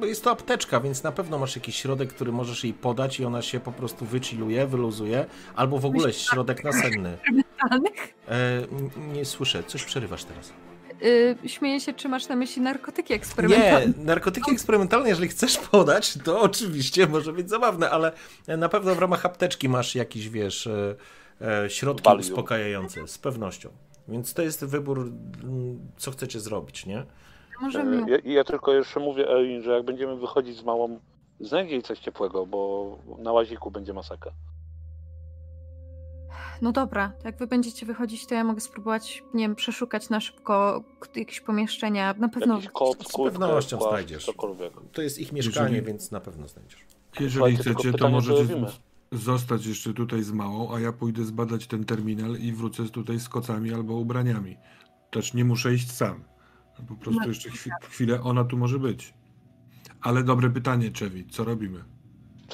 [0.00, 3.24] bo jest to apteczka, więc na pewno masz jakiś środek, który możesz jej podać i
[3.24, 5.26] ona się po prostu wychilluje, wyluzuje,
[5.56, 7.18] albo w ogóle środek nasenny.
[8.28, 8.66] E,
[9.14, 10.52] nie słyszę, coś przerywasz teraz.
[11.02, 13.94] Y, śmieję się, czy masz na myśli narkotyki Nie, eksperymentalne.
[14.04, 18.12] narkotyki eksperymentalne, jeżeli chcesz podać, to oczywiście może być zabawne, ale
[18.48, 20.94] na pewno w ramach apteczki masz jakiś, wiesz, e,
[21.64, 22.20] e, środki Valium.
[22.20, 23.68] uspokajające, z pewnością.
[24.08, 27.04] Więc to jest wybór, mm, co chcecie zrobić, nie?
[27.60, 31.00] Możemy Ja, ja tylko jeszcze mówię, Erin, że jak będziemy wychodzić z małą,
[31.40, 34.32] znajdź jej coś ciepłego, bo na łaziku będzie masakra.
[36.62, 40.84] No dobra, jak wy będziecie wychodzić, to ja mogę spróbować, nie wiem, przeszukać na szybko
[41.16, 42.14] jakieś pomieszczenia.
[42.18, 42.60] Na pewno.
[42.60, 44.24] Z pewnością znajdziesz.
[44.24, 44.72] Cokolwiek.
[44.92, 46.80] To jest ich mieszkanie, Jeżeli- więc na pewno znajdziesz.
[47.20, 48.66] Jeżeli chcecie, to możecie
[49.12, 53.28] zostać jeszcze tutaj z małą, a ja pójdę zbadać ten terminal i wrócę tutaj z
[53.28, 54.56] kocami albo ubraniami.
[55.10, 56.24] Też nie muszę iść sam.
[56.88, 59.14] Po prostu No, jeszcze chwi- chwilę ona tu może być.
[60.00, 61.84] Ale dobre pytanie, Czewi, co robimy?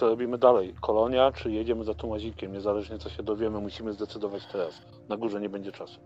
[0.00, 0.74] Co robimy dalej?
[0.80, 2.52] Kolonia, czy jedziemy za tym łazikiem?
[2.52, 4.82] Niezależnie co się dowiemy, musimy zdecydować teraz.
[5.08, 6.00] Na górze nie będzie czasu.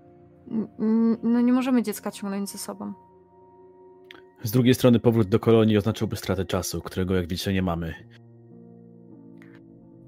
[0.51, 2.93] N- No nie możemy dziecka ciągnąć ze sobą.
[4.43, 7.95] Z drugiej strony powrót do kolonii oznaczałby stratę czasu, którego jak widzicie nie mamy.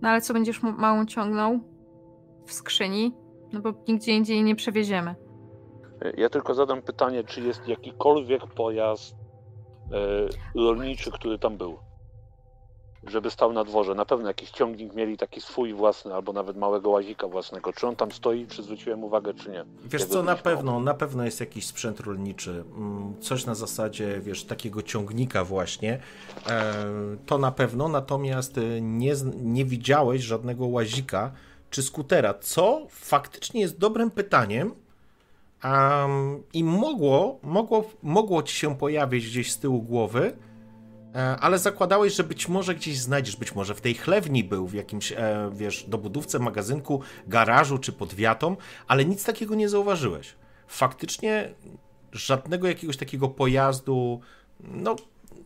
[0.03, 1.59] No ale co będziesz małą ciągnął
[2.47, 3.15] w skrzyni?
[3.53, 5.15] No bo nigdzie indziej nie przewieziemy.
[6.17, 9.15] Ja tylko zadam pytanie, czy jest jakikolwiek pojazd
[10.55, 11.77] e, rolniczy, który tam był?
[13.11, 13.95] Żeby stał na dworze.
[13.95, 17.73] Na pewno jakiś ciągnik mieli taki swój własny, albo nawet małego łazika własnego.
[17.73, 19.65] Czy on tam stoi, czy zwróciłem uwagę, czy nie?
[19.85, 24.45] Wiesz co, na pewno, na pewno jest jakiś sprzęt rolniczy, mm, coś na zasadzie, wiesz,
[24.45, 26.01] takiego ciągnika właśnie,
[26.49, 26.75] e,
[27.27, 31.33] to na pewno, natomiast e, nie, nie widziałeś żadnego łazika
[31.71, 34.75] czy skutera, co faktycznie jest dobrym pytaniem
[35.61, 40.37] Am, i mogło, mogło, mogło ci się pojawić gdzieś z tyłu głowy,
[41.17, 45.13] ale zakładałeś, że być może gdzieś znajdziesz, być może w tej chlewni był, w jakimś,
[45.13, 48.57] e, wiesz, dobudówce, magazynku, garażu czy pod wiatą,
[48.89, 50.35] ale nic takiego nie zauważyłeś.
[50.69, 51.55] Faktycznie
[52.13, 54.21] żadnego jakiegoś takiego pojazdu,
[54.61, 54.97] no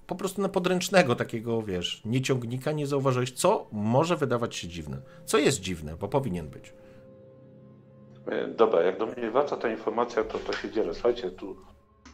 [0.06, 5.00] po prostu na podręcznego takiego, wiesz, nie ciągnika nie zauważyłeś, co może wydawać się dziwne.
[5.24, 6.72] Co jest dziwne, bo powinien być.
[8.26, 10.94] E, Dobra, jak do mnie wraca ta informacja, to to się dzielę.
[10.94, 11.56] Słuchajcie, tu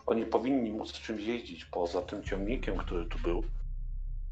[0.06, 3.42] oni powinni móc czymś jeździć poza tym ciągnikiem, który tu był.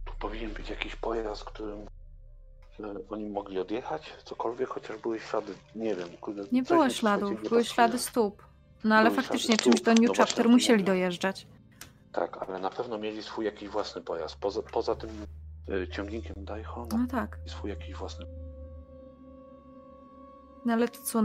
[0.04, 1.78] Tu powinien być jakiś pojazd, którym
[2.80, 6.08] e, oni mogli odjechać, cokolwiek, chociaż były ślady, nie wiem.
[6.20, 8.42] Kurde, Nie było śladów, były ślady stóp.
[8.84, 10.92] No ale Były faktycznie czymś do New No właśnie Chapter musieli mówię.
[10.92, 11.46] dojeżdżać.
[12.12, 14.36] Tak, ale na pewno mieli swój jakiś własny pojazd.
[14.36, 15.10] Poza, poza tym
[15.68, 17.38] e, ciągnikiem Daiho, No tak.
[17.46, 18.26] i swój jakiś własny.
[20.64, 21.22] No ale to co...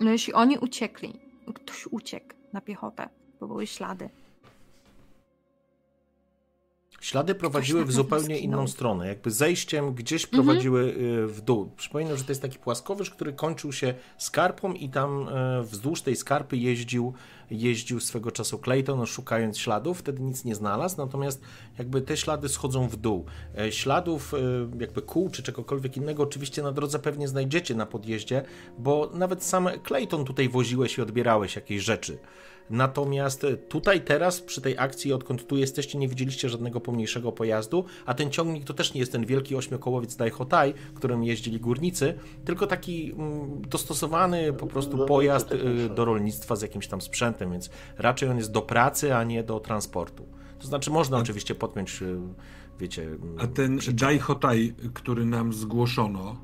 [0.00, 1.20] No jeśli oni uciekli,
[1.54, 3.08] ktoś uciekł na piechotę,
[3.40, 4.08] bo były ślady.
[7.00, 10.44] Ślady prowadziły w zupełnie inną stronę, jakby zejściem gdzieś Mhm.
[10.44, 11.70] prowadziły y, w dół.
[11.76, 16.16] Przypominam, że to jest taki płaskowyż, który kończył się skarpą i tam e, wzdłuż tej
[16.16, 17.14] skarpy jeździł,
[17.50, 21.40] jeździł swego czasu Clayton, szukając śladów, wtedy nic nie znalazł, natomiast
[21.78, 23.24] jakby te ślady schodzą w dół.
[23.58, 24.38] E, Śladów e,
[24.80, 28.44] jakby kół czy czegokolwiek innego oczywiście na drodze pewnie znajdziecie na podjeździe,
[28.78, 32.18] bo nawet sam Clayton tutaj woziłeś i odbierałeś jakieś rzeczy.
[32.70, 38.14] Natomiast tutaj teraz, przy tej akcji, odkąd tu jesteście, nie widzieliście żadnego pomniejszego pojazdu, a
[38.14, 42.14] ten ciągnik to też nie jest ten wielki ośmiokołowiec Daihotai, którym jeździli górnicy,
[42.44, 47.52] tylko taki mm, dostosowany po prostu Rolniczy pojazd y, do rolnictwa z jakimś tam sprzętem,
[47.52, 50.26] więc raczej on jest do pracy, a nie do transportu.
[50.58, 52.18] To znaczy można oczywiście podpiąć, y,
[52.80, 53.02] wiecie...
[53.02, 53.98] mm, A ten przyczepę.
[53.98, 56.36] Daihotai, który nam zgłoszono,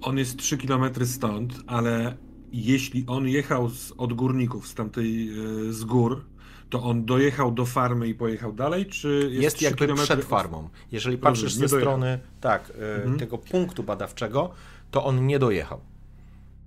[0.00, 2.16] on jest 3 km stąd, ale
[2.64, 5.28] jeśli on jechał z, od górników, z tamtej,
[5.68, 6.24] e, z gór,
[6.70, 10.68] to on dojechał do farmy i pojechał dalej, czy jest, Jest jakby kilometry przed farmą.
[10.92, 13.18] Jeżeli patrzysz ze strony tak, e, Mhm.
[13.18, 14.50] tego punktu badawczego,
[14.90, 15.80] to on nie dojechał.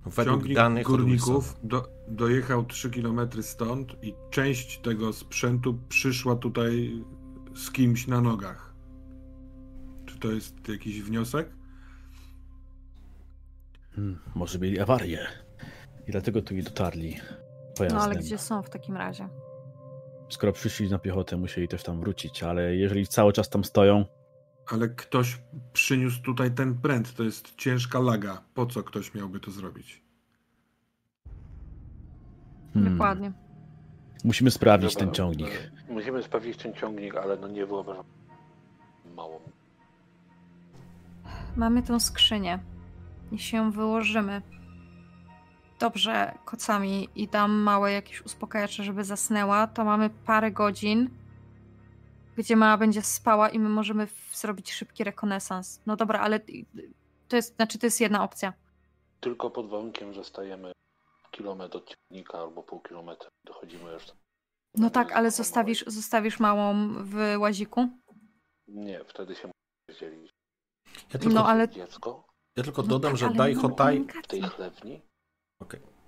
[0.06, 6.36] Według Ciągnik danych od górników do, dojechał 3 km stąd i część tego sprzętu przyszła
[6.36, 7.04] tutaj
[7.54, 8.74] z kimś na nogach.
[10.06, 11.48] Czy to jest jakiś wniosek?
[13.96, 15.26] Hmm, może mieli awarię.
[16.10, 17.16] I dlatego tu nie dotarli
[17.76, 17.98] pojazdem.
[17.98, 19.28] No ale gdzie są w takim razie?
[20.30, 24.04] Skoro przyszli na piechotę, musieli też tam wrócić, ale jeżeli cały czas tam stoją,
[24.66, 25.38] Ale ktoś
[25.72, 27.14] przyniósł tutaj ten pręt.
[27.14, 28.42] To jest ciężka laga.
[28.54, 30.02] Po co ktoś miałby to zrobić?
[32.74, 33.32] hmm, Dokładnie.
[34.24, 35.70] musimy sprawdzić Dobra, ten ciągnik.
[35.88, 38.04] e, Musimy sprawdzić ten ciągnik, ale no nie wyobrażam
[39.16, 39.40] mało.
[41.56, 42.58] Mamy tą skrzynię.
[43.32, 44.42] Jeśli ją wyłożymy
[45.80, 51.10] dobrze kocami i dam małe jakieś uspokajacze, żeby zasnęła, to mamy parę godzin,
[52.36, 55.80] gdzie mała będzie spała i my możemy zrobić szybki rekonesans.
[55.86, 56.40] No dobra, ale
[57.28, 58.52] to jest, znaczy to jest jedna opcja.
[59.20, 60.72] Tylko pod warunkiem, że stajemy
[61.30, 63.28] kilometr od ciągnika albo pół kilometra.
[63.44, 64.02] Dochodzimy już.
[64.74, 67.88] No tak, ale zostawisz, zostawisz małą w łaziku?
[68.68, 69.50] Nie, wtedy się
[70.00, 70.30] dzielić.
[71.12, 74.06] Ja tylko, No ale Dziecko ja tylko no dodam, tak, że ale Dai no, Hotai
[74.22, 75.09] w tej komunikacja.
[75.66, 75.99] Chlewni.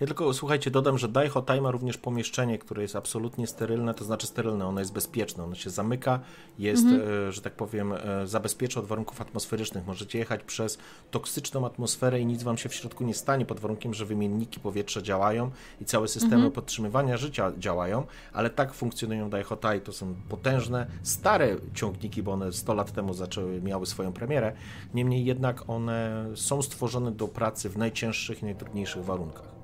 [0.00, 4.04] Ja tylko, słuchajcie, dodam, że Dai Hotai ma również pomieszczenie, które jest absolutnie sterylne, to
[4.04, 6.20] znaczy sterylne, ono jest bezpieczne, ono się zamyka,
[6.58, 7.02] jest, Mhm.
[7.28, 9.86] e, że tak powiem, e, zabezpiecza od warunków atmosferycznych.
[9.86, 10.78] Możecie jechać przez
[11.10, 15.02] toksyczną atmosferę i nic wam się w środku nie stanie, pod warunkiem, że wymienniki powietrza
[15.02, 15.50] działają
[15.80, 16.52] i całe systemy Mhm.
[16.52, 19.80] podtrzymywania życia działają, ale tak funkcjonują Dai Hotai.
[19.80, 24.52] To są potężne, stare ciągniki, bo one 100 lat temu zaczęły, miały swoją premierę.
[24.94, 29.55] Niemniej jednak one są stworzone do pracy w najcięższych i najtrudniejszych warunkach.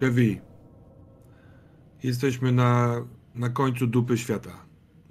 [0.00, 0.40] Kevi,
[2.02, 3.00] jesteśmy na,
[3.34, 4.50] na końcu dupy świata.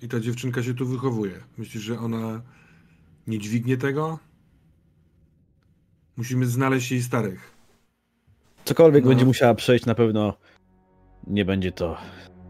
[0.02, 1.32] I ta dziewczynka się tu wychowuje.
[1.58, 2.42] Myślisz, że ona
[3.28, 4.20] nie dźwignie tego?
[6.18, 7.52] Musimy znaleźć jej starych.
[8.66, 9.10] Cokolwiek No.
[9.10, 10.38] będzie musiała przejść, na pewno
[11.28, 11.98] nie będzie to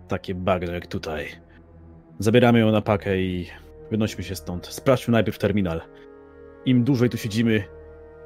[0.08, 1.28] takie bagno jak tutaj.
[2.20, 3.48] Zabieramy ją na pakę i
[3.92, 4.68] wynośmy się stąd.
[4.68, 5.82] Sprawdźmy najpierw terminal.
[6.66, 7.64] Im dłużej tu siedzimy,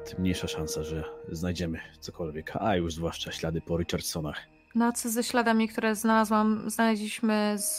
[0.04, 2.52] tym mniejsza szansa, że znajdziemy cokolwiek.
[2.60, 4.36] A już zwłaszcza ślady po Richardsonach.
[4.74, 7.76] No a co ze śladami, które znalazłam, znaleźliśmy z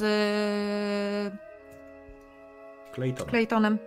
[2.94, 3.28] Clayton.
[3.30, 3.78] Claytonem?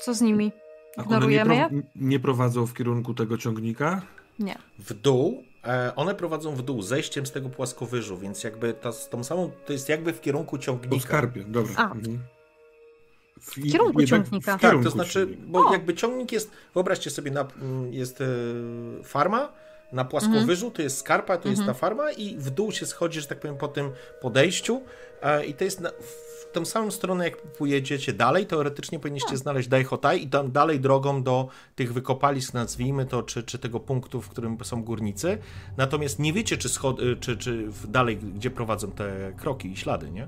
[0.00, 0.52] Co z nimi?
[0.96, 1.68] Nie, Ignorujemy je?
[1.68, 4.02] pro, nie prowadzą w kierunku tego ciągnika?
[4.38, 4.58] Nie.
[4.78, 9.08] w dół, e, one prowadzą w dół, zejściem z tego płaskowyżu, więc jakby ta, z
[9.08, 11.00] tą samą, to jest jakby w kierunku Po ciągnika.
[11.08, 11.74] skarpie, dobra.
[11.76, 11.82] A.
[11.92, 12.18] Mhm.
[13.40, 14.52] W, W kierunku jednak ciągnika.
[14.52, 15.72] W Tak, kierunku to znaczy, bo O!
[15.72, 18.24] jakby ciągnik jest, wyobraźcie sobie, na, mm, jest e,
[19.04, 19.52] farma,
[19.92, 21.78] na płaskowyżu to jest skarpa, to jest ta Mhm.
[21.78, 23.90] farma i w dół się schodzi, że tak powiem, po tym
[24.20, 24.80] podejściu
[25.22, 29.68] e, i to jest na, w tą samą stronę, jak pojedziecie dalej, teoretycznie powinniście znaleźć
[29.68, 34.28] Daihotai i tam dalej drogą do tych wykopalisk, nazwijmy to, czy, czy tego punktu, w
[34.28, 35.38] którym są górnicy,
[35.76, 40.26] natomiast nie wiecie, czy, schod, czy, czy dalej, gdzie prowadzą te kroki i ślady, nie?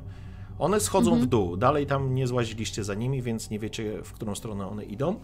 [0.59, 1.27] One schodzą Mhm.
[1.27, 4.85] w dół, dalej tam nie złaziliście za nimi, więc nie wiecie, w którą stronę one
[4.85, 5.21] idą.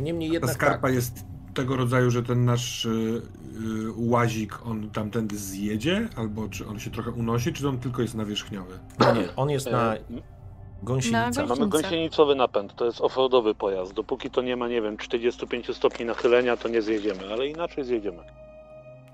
[0.00, 1.24] Niemniej Ta jednak skarpa tak, jest
[1.54, 3.22] tego rodzaju, że ten nasz y, y,
[3.96, 6.08] łazik, on tamtędy zjedzie?
[6.16, 8.78] Albo czy on się trochę unosi, czy on tylko jest nawierzchniowy?
[8.98, 9.98] no nie, on jest na E,
[10.82, 11.48] gąsienicach.
[11.48, 13.92] Mamy gąsienicowy napęd, to jest offroadowy pojazd.
[13.92, 18.22] Dopóki to nie ma, nie wiem, 45 stopni nachylenia, to nie zjedziemy, ale inaczej zjedziemy.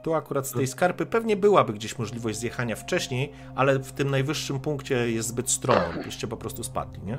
[0.04, 4.60] Tu akurat z tej skarpy pewnie byłaby gdzieś możliwość zjechania wcześniej, ale w tym najwyższym
[4.60, 7.18] punkcie jest zbyt stromo, byście po prostu spadli, nie?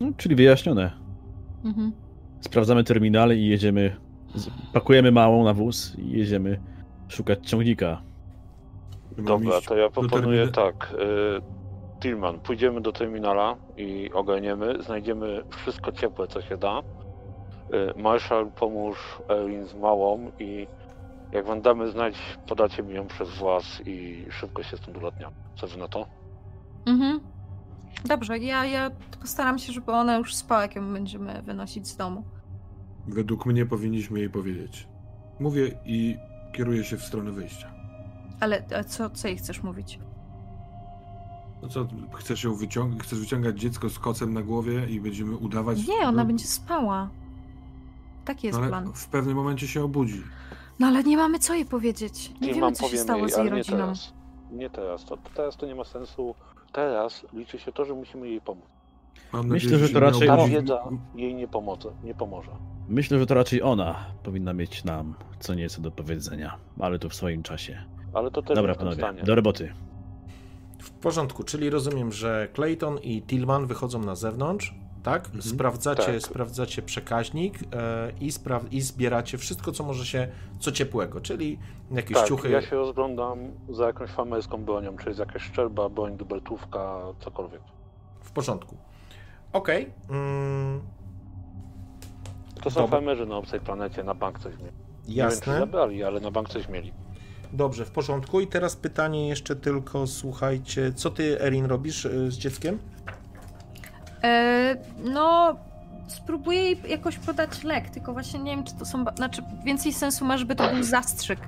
[0.00, 0.92] No, czyli wyjaśnione.
[1.64, 1.92] Mhm.
[2.40, 3.96] Sprawdzamy terminale i jedziemy.
[4.72, 6.60] Pakujemy małą na wóz i jedziemy
[7.08, 8.02] szukać ciągnika.
[9.18, 10.94] Dobra, to ja do proponuję tak.
[10.94, 11.57] Y,
[12.00, 16.78] Tillman, pójdziemy do terminala i ogarniemy, znajdziemy wszystko ciepłe, co się da.
[16.78, 18.98] Y, Marshall, pomóż
[19.28, 20.66] Erin z małą i
[21.32, 22.14] jak wam damy znać,
[22.46, 25.32] podacie mi ją przez włas i szybko się stąd ulatniam.
[25.56, 26.06] Co wy na to?
[26.86, 27.20] Mhm.
[28.04, 32.24] Dobrze, ja, ja postaram się, żeby ona już spała, jak ją będziemy wynosić z domu.
[33.08, 34.88] Według mnie powinniśmy jej powiedzieć.
[35.40, 36.16] Mówię i
[36.52, 37.70] kieruję się w stronę wyjścia.
[38.40, 39.98] Ale a co, co jej chcesz mówić?
[41.62, 45.86] No co, chcesz ją wyciągać, chcesz wyciągać dziecko z kocem na głowie i będziemy udawać...
[45.86, 47.08] Nie, ona no, będzie spała.
[48.24, 48.92] Taki jest ale plan.
[48.94, 50.22] w pewnym momencie się obudzi.
[50.78, 52.28] No ale nie mamy co jej powiedzieć.
[52.30, 53.76] Nie wiemy, Tillman, co się stało jej, z jej ale nie rodziną.
[53.78, 54.12] teraz.
[54.52, 56.34] Nie teraz, to, teraz to nie ma sensu.
[56.72, 58.64] Teraz liczy się to, że musimy jej pomóc.
[59.32, 60.48] Mam Myślę, nadzieję, że to nie raczej- Ta No.
[60.48, 60.78] wiedza
[61.14, 61.88] jej nie pomoże.
[62.04, 62.50] Nie pomoże.
[62.88, 67.14] Myślę, że to raczej ona powinna mieć nam co nieco do powiedzenia, ale to w
[67.14, 67.82] swoim czasie.
[68.14, 69.22] Ale to też Dobra, panowie, stanie.
[69.22, 69.72] do roboty.
[70.78, 75.24] W porządku, czyli rozumiem, że Clayton i Tillman wychodzą na zewnątrz, tak?
[75.24, 75.42] Mhm.
[75.42, 76.22] Sprawdzacie, Tak.
[76.22, 80.28] sprawdzacie przekaźnik e, i, spra- i zbieracie wszystko, co może się,
[80.58, 81.58] co ciepłego, czyli
[81.90, 82.50] jakieś Tak, ciuchy.
[82.50, 83.38] ja się rozglądam
[83.68, 87.60] za jakąś famelską bronią, czy jest jakaś szczelba, broń, dubeltówka, cokolwiek.
[88.20, 88.76] W porządku.
[89.52, 89.92] Okej.
[90.10, 90.80] Mm,
[92.62, 92.96] To są Dobra.
[92.98, 94.64] farmerzy na obcej planecie, na bank coś mieli.
[95.08, 95.58] Nie wiem, czy jasne.
[95.58, 96.92] zabrali, ale na bank coś mieli.
[97.52, 98.40] Dobrze, w porządku.
[98.40, 102.78] I teraz pytanie jeszcze tylko, słuchajcie, co ty, Erin, robisz e, z dzieckiem?
[104.24, 105.56] E, no,
[106.08, 109.04] spróbuję jej jakoś podać lek, tylko właśnie nie wiem, czy to są.
[109.16, 111.38] Znaczy, więcej sensu ma, żeby to był zastrzyk,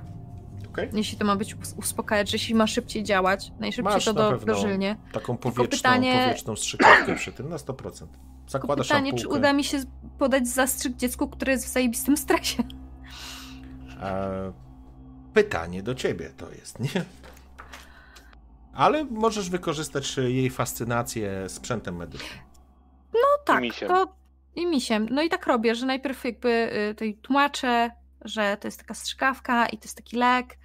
[0.71, 0.89] Okej.
[0.93, 3.51] jeśli to ma być us- uspokajać, że jeśli ma szybciej działać.
[3.59, 4.95] Najszybciej Masz to do, dożylnie.
[5.11, 8.07] Taką powietrzną, pytanie- powietrzną strzykawkę przy tym na 100%.
[8.07, 9.77] Tylko Zakładasz pytanie, czy uda mi się
[10.19, 12.63] podać zastrzyk dziecku, które jest w zajebistym stresie.
[14.01, 14.51] E,
[15.33, 17.05] pytanie do ciebie to jest, nie?
[18.73, 22.39] Ale możesz wykorzystać e, jej fascynację sprzętem medycznym.
[23.13, 23.87] No tak, misiem.
[23.87, 24.15] to
[24.55, 25.07] i misiem.
[25.11, 26.49] No i tak robię, że najpierw jakby
[26.91, 27.91] y, tej tłumaczę,
[28.21, 30.57] że to jest taka strzykawka i to jest taki lek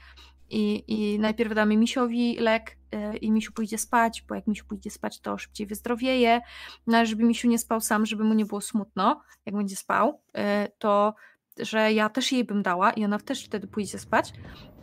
[0.50, 4.90] i, i najpierw damy misiowi lek y, i misiu pójdzie spać, bo jak misiu pójdzie
[4.90, 6.40] spać, to szybciej wyzdrowieje.
[6.86, 10.20] No ale żeby misiu nie spał sam, żeby mu nie było smutno, jak będzie spał,
[10.78, 11.14] to
[11.58, 14.32] że ja też jej bym dała i ona też wtedy pójdzie spać,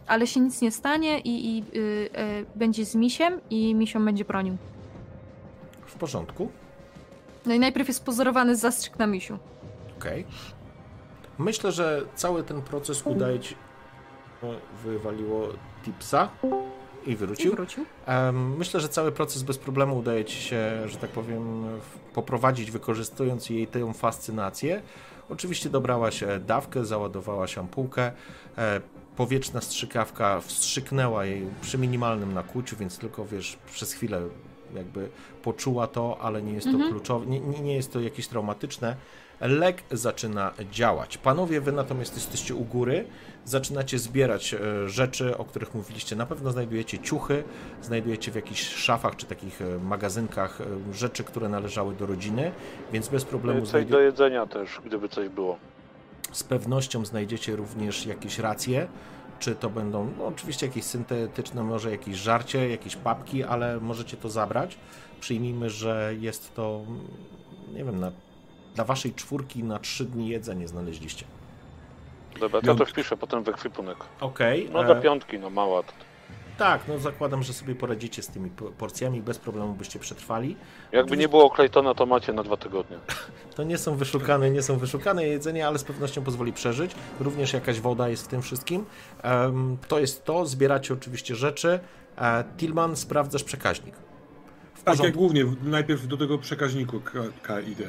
[0.08, 4.26] ale się nic nie stanie i, i y, y, będzie z misiem i misią będzie
[4.26, 4.58] bronił.
[5.86, 6.50] W porządku?
[7.46, 9.38] No i najpierw jest pozorowany zastrzyk na misiu.
[9.98, 10.26] Okej.
[11.38, 13.56] Myślę, że cały ten proces udaje ci...
[14.44, 14.48] O,
[14.84, 15.48] Wywaliło
[15.86, 16.30] tipsa
[17.06, 17.52] i I wrócił.
[17.56, 17.86] wrócił.
[18.06, 21.64] Em, Myślę, że cały proces bez problemu udaje ci się, że tak powiem,
[22.14, 24.82] poprowadzić, wykorzystując jej tę fascynację.
[25.30, 28.12] Oczywiście dobrałaś dawkę, załadowałaś ampułkę.
[28.58, 28.82] e,
[29.18, 34.22] Powietrzna strzykawka wstrzyknęła jej przy minimalnym nakłuciu, więc tylko wiesz, przez chwilę
[34.76, 35.10] jakby
[35.44, 36.92] poczuła to, ale nie jest to Mhm.
[36.92, 38.96] kluczowe, nie, nie nie jest to jakieś traumatyczne.
[39.42, 41.18] Lek zaczyna działać.
[41.18, 43.06] Panowie, wy natomiast jesteście u góry,
[43.46, 46.16] zaczynacie zbierać e, rzeczy, o których mówiliście.
[46.16, 47.44] Na pewno znajdujecie ciuchy,
[47.82, 52.52] znajdujecie w jakichś szafach czy takich e, magazynkach e, rzeczy, które należały do rodziny,
[52.94, 53.92] więc bez problemu Coś znajdzie...
[53.92, 55.58] do jedzenia też, gdyby coś było.
[56.32, 58.88] z pewnością znajdziecie również jakieś racje.
[59.40, 64.30] Czy to będą, no oczywiście jakieś syntetyczne, może jakieś żarcie, jakieś papki, ale możecie to
[64.30, 64.78] zabrać.
[65.20, 67.00] Przyjmijmy, że jest to, mm,
[67.74, 68.12] nie wiem, na,
[68.76, 71.26] dla waszej czwórki na trzy dni jedzenie znaleźliście.
[72.40, 73.98] Dobra, to ja to wpiszę potem w ekwipunek.
[74.22, 74.70] Okej.
[74.74, 75.84] No e, do piątki, no mała.
[76.58, 80.56] Tak, no zakładam, że sobie poradzicie z tymi po- porcjami, bez problemu byście przetrwali.
[80.92, 82.98] Jakby nie było Claytona, to macie na dwa tygodnie.
[83.56, 86.92] To nie są wyszukane, nie są wyszukane jedzenie, ale z pewnością pozwoli przeżyć.
[87.20, 88.86] Również jakaś woda jest w tym wszystkim.
[89.88, 91.80] To jest to, zbieracie oczywiście rzeczy.
[92.18, 93.96] E, Tillman, sprawdzasz przekaźnik.
[94.74, 95.06] W Tak, porządku.
[95.06, 97.12] jak głównie, najpierw do tego przekaźniku K,
[97.42, 97.86] K idę.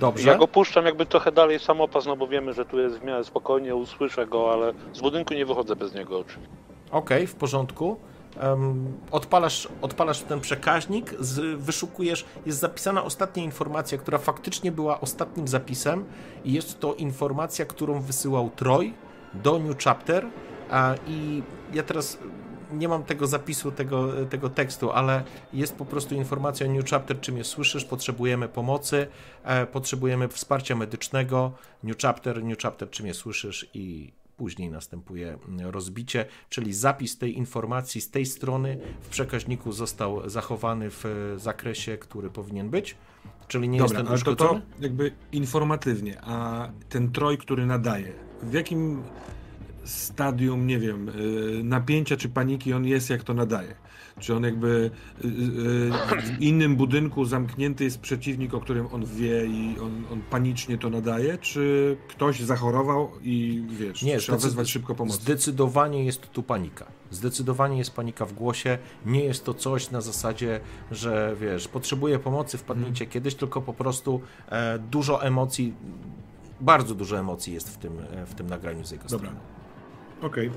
[0.00, 0.28] Dobrze.
[0.28, 3.24] Ja go puszczam jakby trochę dalej samopas, no bo wiemy, że tu jest w miarę
[3.24, 6.56] spokojnie, usłyszę go, ale z budynku nie wychodzę bez niego oczywiście.
[6.90, 7.96] Okej, w porządku.
[8.40, 15.48] Em, odpalasz, odpalasz ten przekaźnik, z, wyszukujesz, jest zapisana ostatnia informacja, która faktycznie była ostatnim
[15.48, 16.04] zapisem
[16.44, 18.92] i jest to informacja, którą wysyłał Troy
[19.34, 20.26] do New Chapter
[20.70, 21.42] a, i
[21.74, 22.18] ja teraz
[22.78, 27.20] nie mam tego zapisu, tego, tego tekstu, ale jest po prostu informacja o New Chapter,
[27.20, 29.06] czy mnie słyszysz, potrzebujemy pomocy,
[29.44, 31.52] e, potrzebujemy wsparcia medycznego,
[31.82, 38.00] New Chapter, New Chapter, czy mnie słyszysz i później następuje rozbicie, czyli zapis tej informacji
[38.00, 42.96] z tej strony w przekaźniku został zachowany w zakresie, który powinien być,
[43.48, 44.60] czyli nie Dobra, jest ten ale to, uszkodzony.
[44.60, 49.02] to jakby informatywnie, a ten troj, który nadaje, w jakim
[49.84, 53.74] stadium, nie wiem, y, napięcia czy paniki on jest, jak to nadaje?
[54.20, 54.90] Czy on jakby
[55.24, 55.30] y, y,
[56.22, 60.90] w innym budynku zamknięty jest przeciwnik, o którym on wie i on, on panicznie to
[60.90, 61.38] nadaje?
[61.38, 65.14] Czy ktoś zachorował i wiesz, Nie, trzeba wezwać szybko pomoc?
[65.14, 66.86] Zdecydowanie jest tu panika.
[67.10, 68.78] Zdecydowanie jest panika w głosie.
[69.06, 74.20] Nie jest to coś na zasadzie, że wiesz, potrzebuję pomocy, wpadnijcie kiedyś, tylko po prostu
[74.48, 75.74] e, dużo emocji,
[76.60, 79.30] bardzo dużo emocji jest w tym, e, w tym nagraniu z jego Dobra.
[79.30, 79.63] strony.
[80.26, 80.50] Okej.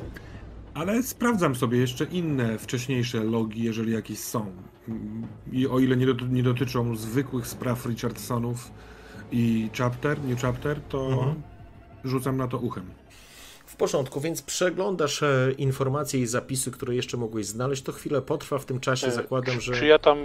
[0.74, 4.46] Ale sprawdzam sobie jeszcze inne wcześniejsze logi, jeżeli jakieś są.
[5.52, 8.72] I o ile nie, doty- nie dotyczą zwykłych spraw Richardsonów
[9.32, 11.42] i chapter, nie chapter, to Mhm.
[12.04, 12.86] rzucam na to uchem.
[13.66, 17.82] W porządku, więc przeglądasz e, informacje i zapisy, które jeszcze mogłeś znaleźć.
[17.84, 19.74] To chwilę potrwa, w tym czasie E, zakładam, że...
[19.74, 20.18] czy ja tam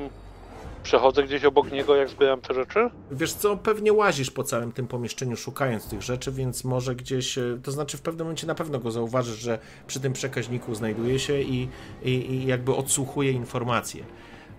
[0.83, 2.91] Przechodzę gdzieś obok niego, jak zbieram te rzeczy?
[3.11, 7.59] Wiesz co, pewnie łazisz po całym tym pomieszczeniu szukając tych rzeczy, więc może gdzieś, e,
[7.63, 11.41] to znaczy w pewnym momencie na pewno go zauważysz, że przy tym przekaźniku znajduje się
[11.41, 11.69] i,
[12.03, 14.05] i, i jakby odsłuchuje informacje.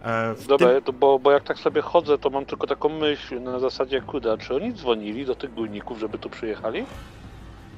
[0.03, 3.41] E, w Dobra, tym- bo, bo jak tak sobie chodzę, to mam tylko taką myśl
[3.41, 6.85] na zasadzie, kuda, czy oni dzwonili do tych górników, żeby tu przyjechali?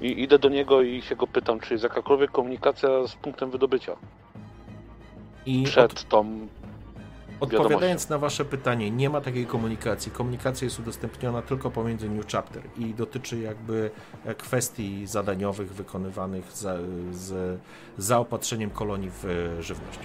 [0.02, 3.96] I idę do niego i się go pytam, czy jest jakakolwiek komunikacja z punktem wydobycia
[5.46, 6.48] I od, przed tą...
[7.40, 10.12] odpowiadając na wasze pytanie, nie ma takiej komunikacji.
[10.12, 13.92] Komunikacja jest udostępniona tylko pomiędzy New Chapter i dotyczy jakby
[14.26, 16.78] e, kwestii zadaniowych wykonywanych za,
[17.12, 17.60] z
[17.98, 20.00] zaopatrzeniem kolonii w e, żywność.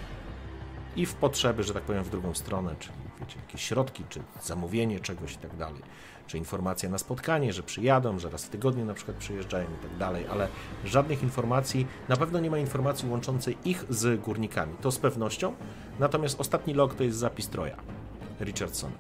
[0.97, 5.01] I w potrzeby, że tak powiem, w drugą stronę, czyli wiecie, jakieś środki, czy zamówienie
[5.01, 5.82] czegoś i tak dalej,
[6.31, 9.97] czy informacja na spotkanie, że przyjadą, że raz w tygodniu na przykład przyjeżdżają i tak
[9.98, 10.48] dalej, ale
[10.85, 15.55] żadnych informacji, na pewno nie ma informacji łączącej ich z górnikami, to z pewnością,
[15.98, 17.77] natomiast ostatni log to jest zapis Troja
[18.40, 18.93] Richardsona.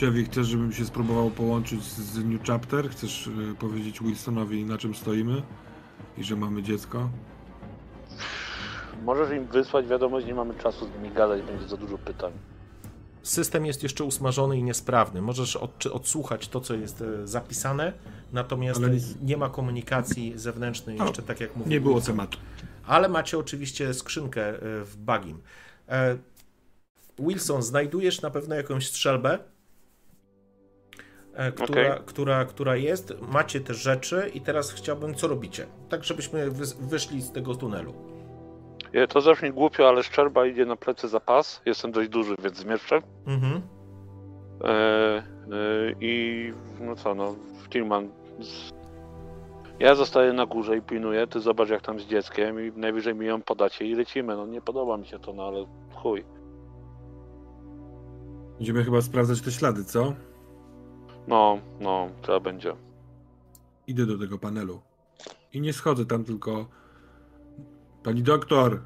[0.00, 2.90] Chevy, chcesz, żebym się spróbował połączyć z New Chapter?
[2.90, 5.42] Chcesz y, powiedzieć Wilsonowi, na czym stoimy?
[6.18, 7.08] I że mamy dziecko?
[9.04, 12.32] Możesz im wysłać wiadomość, nie mamy czasu z nimi gadać, będzie za dużo pytań.
[13.22, 15.22] System jest jeszcze usmażony i niesprawny.
[15.22, 17.92] Możesz od, odsłuchać to, co jest e, zapisane,
[18.32, 18.90] natomiast Ale
[19.22, 21.70] nie, ma komunikacji zewnętrznej No, jeszcze, tak jak mówiłem.
[21.70, 22.38] Nie było tematu.
[22.86, 25.40] Ale macie oczywiście skrzynkę e, w Bagim.
[25.88, 26.16] E,
[27.18, 29.38] Wilson, znajdujesz na pewno jakąś strzelbę,
[31.54, 32.06] która, Okej.
[32.06, 33.14] która, która jest.
[33.20, 35.66] Macie te rzeczy i teraz chciałbym, co robicie?
[35.88, 37.94] Tak, żebyśmy wy, wyszli z tego tunelu.
[38.92, 41.62] Je, To zabrzmi głupio, ale szczerba idzie na plecy za pas.
[41.66, 43.02] Jestem dość duży, więc zmieszczę.
[43.26, 43.62] Mhm.
[44.64, 45.22] E, e,
[46.00, 47.34] I no co, no,
[47.70, 48.08] Tillman.
[48.40, 48.72] z-
[49.80, 51.26] Ja zostaję na górze i pilnuję.
[51.26, 54.36] Ty zobacz, jak tam z dzieckiem, i najwyżej mi ją podacie i lecimy.
[54.36, 56.24] No, nie podoba mi się to, no ale chuj.
[58.58, 60.14] Będziemy chyba sprawdzać te ślady, co?
[61.28, 62.76] No, no, trzeba będzie.
[63.86, 64.80] Idę do tego panelu.
[65.52, 66.66] I nie schodzę tam tylko.
[68.08, 68.80] Pani doktor,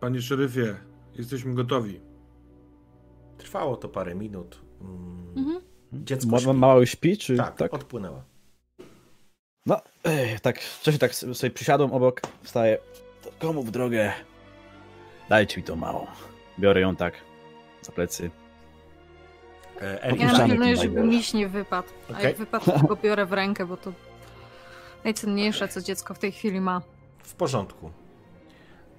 [0.00, 0.76] panie szeryfie,
[1.14, 2.00] jesteśmy gotowi.
[3.38, 4.60] Trwało to parę minut.
[4.80, 5.32] Mm.
[5.36, 5.60] Mhm.
[5.92, 6.52] Dziecko Ma, śpi.
[6.52, 7.74] mała już śpi, czy Tak, tak?
[7.74, 8.24] odpłynęła.
[9.66, 12.78] No, ej, tak, wcześniej tak sobie przysiadłem obok, wstaję.
[13.22, 14.12] To komu w drogę?
[15.28, 16.06] Dajcie mi tą małą.
[16.58, 17.14] Biorę ją tak
[17.82, 18.30] za plecy.
[19.80, 21.88] E, Ja Erik, napilnuję, ten żeby miś nie wypadł.
[22.08, 22.24] A Okej.
[22.24, 23.92] jak wypadł, to go biorę w rękę, bo to
[25.04, 26.82] najcenniejsze, co dziecko w tej chwili ma.
[27.22, 27.90] W porządku.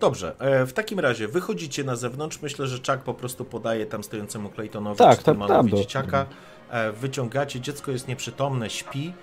[0.02, 2.42] Dobrze, e, w takim razie wychodzicie na zewnątrz.
[2.42, 6.26] Myślę, że Chuck po prostu podaje tam stojącemu Claytonowi Tak, czy tam- tam do- dzieciaka.
[6.70, 9.14] E, Wyciągacie, dziecko jest nieprzytomne, śpi.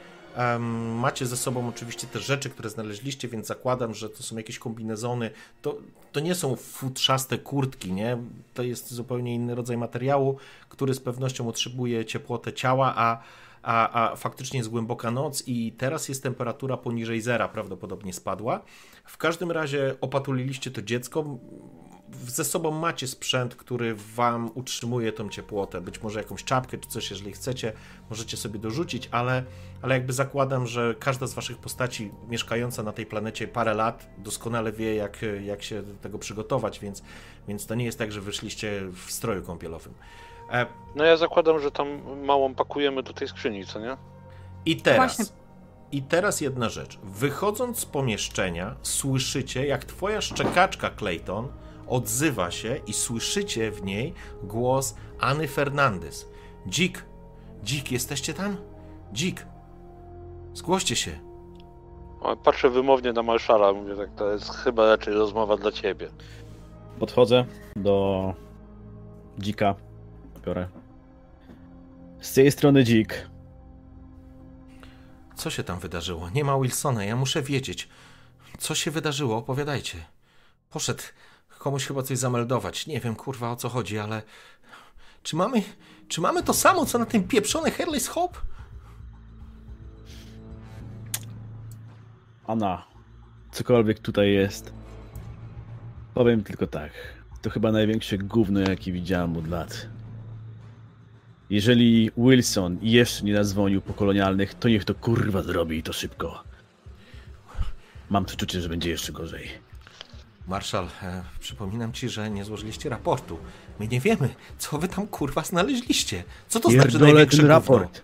[0.94, 5.30] Macie ze sobą oczywiście te rzeczy, które znaleźliście, więc zakładam, że to są jakieś kombinezony.
[5.62, 5.76] To,
[6.12, 8.18] to nie są futrzaste kurtki, nie?
[8.54, 10.36] To jest zupełnie inny rodzaj materiału,
[10.68, 13.22] który z pewnością utrzymuje ciepłotę ciała, a,
[13.62, 18.60] a, a faktycznie jest głęboka noc i teraz jest temperatura poniżej zera, prawdopodobnie spadła.
[19.04, 21.38] W każdym razie opatuliliście to dziecko.
[22.26, 25.80] Ze sobą macie sprzęt, który wam utrzymuje tą ciepłotę.
[25.80, 27.72] Być może jakąś czapkę czy coś, jeżeli chcecie,
[28.10, 29.44] możecie sobie dorzucić, ale,
[29.82, 34.72] ale jakby zakładam, że każda z waszych postaci mieszkająca na tej planecie parę lat doskonale
[34.72, 37.02] wie, jak, jak się do tego przygotować, więc,
[37.48, 39.94] więc to nie jest tak, że wyszliście w stroju kąpielowym.
[40.52, 40.66] E,
[40.96, 41.88] No ja zakładam, że tam
[42.24, 43.96] małą pakujemy do tej skrzyni, co nie?
[44.66, 45.16] I teraz.
[45.16, 45.34] Właśnie.
[45.92, 46.98] I teraz jedna rzecz.
[47.02, 51.48] Wychodząc z pomieszczenia, słyszycie, jak twoja szczekaczka Clayton
[51.88, 56.28] odzywa się i słyszycie w niej głos Anny Fernandez.
[56.66, 57.04] Dzik,
[57.64, 58.56] dzik, jesteście tam?
[59.12, 59.46] Dzik,
[60.54, 61.10] zgłoście się.
[62.20, 66.08] O, Patrzę wymownie na Marszala, mówię tak, to jest chyba raczej rozmowa dla ciebie.
[66.98, 67.44] Podchodzę
[67.76, 68.34] do
[69.38, 69.74] dzika.
[70.48, 70.68] Biorę.
[72.20, 73.28] Z tej strony dzik.
[75.36, 76.30] Co się tam wydarzyło?
[76.30, 77.88] Nie ma Wilsona, ja muszę wiedzieć.
[78.58, 79.36] Co się wydarzyło?
[79.36, 79.98] Opowiadajcie.
[80.70, 81.02] Poszedł
[81.58, 82.86] komuś chyba coś zameldować.
[82.86, 84.22] Nie wiem, kurwa, o co chodzi, ale...
[85.22, 85.62] Czy mamy...
[86.08, 88.38] Czy mamy to samo, co na tym pieprzony Herley's Hope?
[92.46, 92.84] Anna,
[93.52, 94.72] cokolwiek tutaj jest.
[96.14, 96.92] Powiem tylko tak.
[97.42, 99.97] To chyba największe gówno, jakie widziałem od lat.
[101.50, 106.44] Jeżeli Wilson jeszcze nie zadzwonił po kolonialnych, to niech to kurwa zrobi i to szybko.
[108.10, 109.48] Mam przeczucie, że będzie jeszcze gorzej.
[110.46, 113.38] Marszal, e, przypominam ci, że nie złożyliście raportu.
[113.80, 116.24] My nie wiemy, co wy tam kurwa znaleźliście.
[116.48, 117.54] Co to znaczy Pierdolę największe ten gówno?
[117.54, 118.02] raport.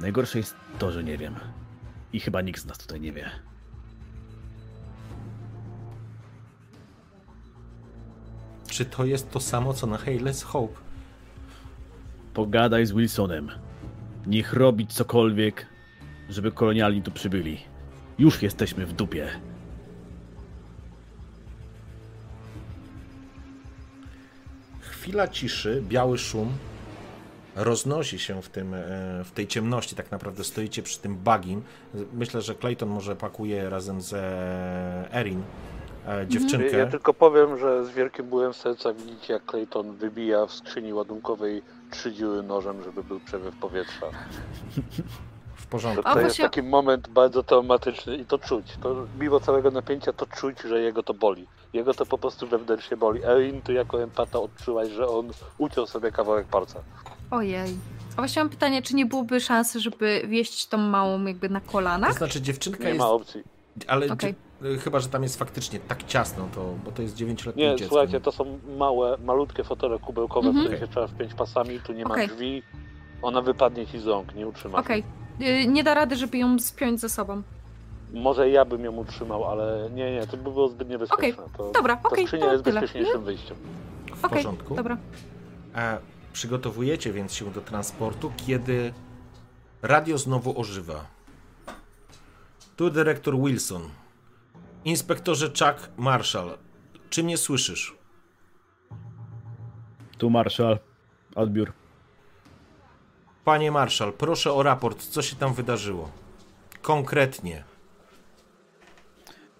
[0.00, 1.34] Najgorsze jest to, że nie wiem.
[2.12, 3.30] I chyba nikt z nas tutaj nie wie.
[8.70, 10.80] Czy to jest to samo, co na Hayless Hope?
[12.34, 13.50] Pogadaj z Wilsonem.
[14.26, 15.66] Niech robi cokolwiek,
[16.28, 17.60] żeby kolonialni tu przybyli.
[18.18, 19.28] Już jesteśmy w dupie.
[24.80, 26.52] Chwila ciszy, biały szum
[27.56, 28.78] roznosi się w, tym, e,
[29.24, 29.96] w tej ciemności.
[29.96, 31.62] Tak naprawdę stoicie przy tym bagim.
[32.12, 34.12] Myślę, że Clayton może pakuje razem z
[35.14, 35.79] Erin e,
[36.26, 36.76] dziewczynkę.
[36.76, 41.62] Ja tylko powiem, że z wielkim bólem serca widzicie, jak Clayton wybija w skrzyni ładunkowej
[41.90, 44.06] trzy dziury nożem, żeby był przewiew powietrza.
[45.54, 46.02] W porządku.
[46.02, 48.66] To, to jest taki moment bardzo traumatyczny i to czuć.
[48.82, 51.46] To mimo całego napięcia to czuć, że jego to boli.
[51.72, 53.24] Jego to po prostu wewnętrznie boli.
[53.24, 56.80] Erin, ty jako empata odczułaś, że on uciął sobie kawałek palca.
[57.30, 57.76] Ojej.
[58.12, 62.12] A właśnie mam pytanie, czy nie byłoby szansy, żeby wieść tą małą jakby na kolanach?
[62.12, 62.98] To znaczy dziewczynka Nie jest...
[62.98, 63.42] ma opcji.
[63.86, 64.34] Ale Okej.
[64.62, 67.88] Dzie- chyba, że tam jest faktycznie tak ciasno, to, bo to jest 9-letnie Nie, dziecko.
[67.88, 70.66] słuchajcie, to są małe, malutkie fotele kubełkowe, Mhm.
[70.66, 72.28] które się trzeba wpiąć pasami, tu nie ma Okej.
[72.28, 72.62] drzwi.
[73.22, 74.80] Ona wypadnie ci z rąk, nie utrzymasz.
[74.80, 75.04] Okej.
[75.40, 77.42] Y, Nie da rady, żeby ją spiąć ze sobą.
[78.12, 81.42] Może ja bym ją utrzymał, ale nie, nie, to by było zbyt niebezpieczne.
[81.58, 82.80] To, Dobra, okej, skrzynia to jest tyle.
[82.80, 83.56] bezpieczniejszym wyjściem.
[84.14, 84.74] W porządku.
[84.74, 84.96] dobra.
[85.74, 85.96] A
[86.32, 88.92] przygotowujecie więc się do transportu, kiedy
[89.82, 91.04] radio znowu ożywa.
[92.76, 93.82] Tu dyrektor Wilson.
[94.84, 96.58] Inspektorze Chuck Marshall.
[97.10, 97.94] Czy mnie słyszysz?
[100.18, 100.78] Tu Marszal.
[101.34, 101.72] Odbiór.
[103.44, 106.10] Panie Marszal, proszę o raport, co się tam wydarzyło.
[106.82, 107.64] Konkretnie.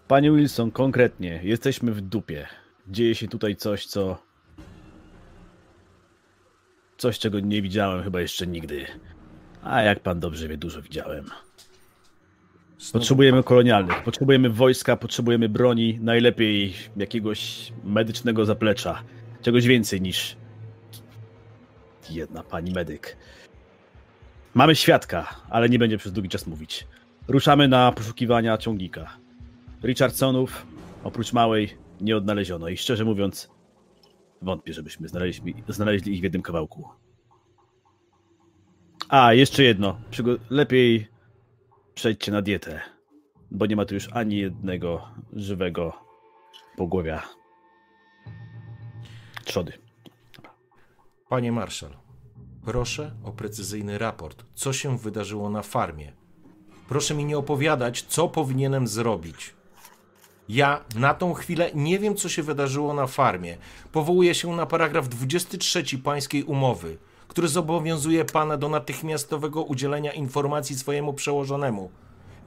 [0.09, 2.47] Panie Wilson, konkretnie, jesteśmy w dupie.
[2.89, 4.23] Dzieje się tutaj coś, co.
[6.97, 8.87] Coś, czego nie widziałem chyba jeszcze nigdy.
[9.63, 11.31] A jak pan dobrze wie, dużo widziałem.
[12.93, 19.03] Potrzebujemy kolonialnych, potrzebujemy wojska, potrzebujemy broni, najlepiej jakiegoś medycznego zaplecza.
[19.43, 20.37] Czegoś więcej niż
[22.11, 23.17] jedna pani medyk.
[24.55, 26.87] Mamy świadka, ale nie będzie przez długi czas mówić.
[27.29, 29.17] Ruszamy na poszukiwania ciągnika.
[29.85, 30.67] Richardsonów,
[31.05, 33.51] oprócz małej, nie odnaleziono i szczerze mówiąc,
[34.43, 36.89] wątpię, żebyśmy znaleźli, znaleźli ich w jednym kawałku.
[39.09, 40.01] A, jeszcze jedno.
[40.11, 41.09] Przygo- lepiej
[42.01, 42.81] przejdźcie na dietę,
[43.51, 45.93] bo nie ma tu już ani jednego żywego
[46.77, 47.23] pogłowia.
[49.45, 49.73] Trzody.
[51.29, 51.91] Panie Marszal,
[52.65, 54.45] proszę o precyzyjny raport.
[54.55, 56.13] Co się wydarzyło na farmie?
[56.89, 59.55] Proszę mi nie opowiadać, co powinienem zrobić.
[60.49, 63.57] Ja na tą chwilę nie wiem, co się wydarzyło na farmie.
[63.93, 66.99] Powołuję się na paragraf 23 pańskiej umowy,
[67.31, 71.91] który zobowiązuje pana do natychmiastowego udzielenia informacji swojemu przełożonemu.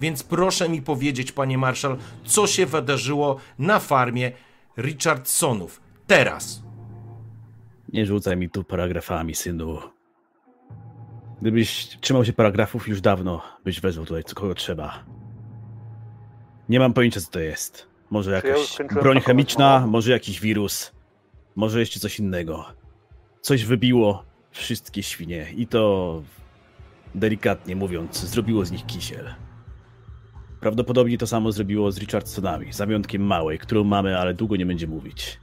[0.01, 4.31] Więc proszę mi powiedzieć, panie marszal, co się wydarzyło na farmie
[4.77, 5.81] Richardsonów.
[6.07, 6.63] Teraz.
[7.93, 9.79] Nie rzucaj mi tu paragrafami, synu.
[11.41, 15.03] Gdybyś trzymał się paragrafów już dawno, byś wezwał tutaj co kogo trzeba.
[16.69, 17.87] Nie mam pojęcia, co to jest.
[18.09, 20.91] Może ja jakaś skończyłem broń chemiczna, może jakiś wirus,
[21.55, 22.65] może jeszcze coś innego.
[23.41, 26.23] Coś wybiło wszystkie świnie i to,
[27.15, 29.33] delikatnie mówiąc, zrobiło z nich kisiel.
[30.59, 34.87] Prawdopodobnie to samo zrobiło z Richardsonami, za wyjątkiem małej, którą mamy, ale długo nie będzie
[34.87, 35.39] mówić.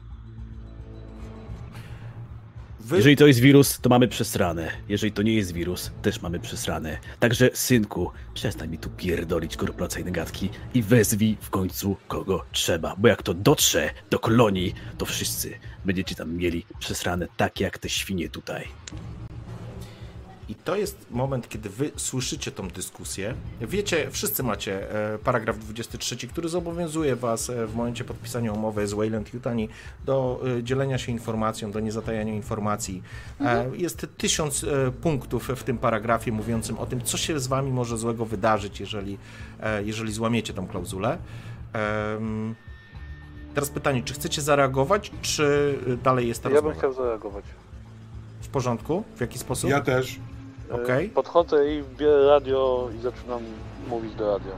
[2.90, 2.96] Wy...
[2.96, 4.70] Jeżeli to jest wirus, to mamy przesrane.
[4.88, 6.98] Jeżeli to nie jest wirus, też mamy przesrane.
[7.20, 12.96] Także, synku, przestań mi tu pierdolić korporacyjne gadki i wezwij w końcu kogo trzeba.
[12.98, 15.54] Bo jak to dotrze do kolonii, to wszyscy
[15.84, 18.68] będziecie tam mieli przesrane tak jak te świnie tutaj.
[20.50, 23.34] I to jest moment, kiedy wy słyszycie tą dyskusję.
[23.60, 28.92] Wiecie, wszyscy macie e, paragraf 23, który zobowiązuje was e, w momencie podpisania umowy z
[28.92, 29.68] Wayland Yutani
[30.04, 33.02] do e, dzielenia się informacją, do niezatajania informacji.
[33.40, 34.66] E, Jest tysiąc
[35.02, 39.18] punktów w tym paragrafie mówiącym o tym, co się z wami może złego wydarzyć, jeżeli,
[39.84, 41.18] jeżeli złamiecie tą klauzulę.
[43.54, 46.78] Teraz pytanie, czy chcecie zareagować, czy dalej jest ta Ja bym rozmowa?
[46.78, 47.44] chciał zareagować.
[48.42, 49.04] W porządku?
[49.16, 49.70] W jaki sposób?
[49.70, 50.18] Ja też.
[50.70, 51.08] E, Okej.
[51.08, 53.42] Podchodzę i biorę radio i zaczynam
[53.88, 54.52] mówić do radia.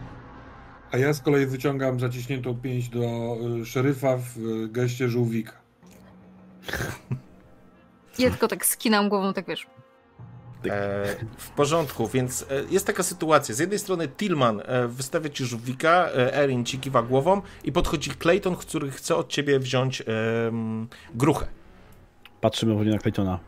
[0.92, 5.52] A ja z kolei wyciągam zaciśniętą pięść do y, szeryfa w y, geście żółwika.
[8.18, 9.66] Ja tylko tak skinam głową, tak wiesz.
[10.70, 13.54] E, w porządku, więc e, jest taka sytuacja.
[13.54, 18.56] Z jednej strony Tillman e, wystawia ci żółwika, Erin ci kiwa głową i podchodzi Clayton,
[18.56, 20.02] który chce od ciebie wziąć
[21.14, 21.46] gruchę.
[22.40, 23.38] Patrzymy powoli na Claytona.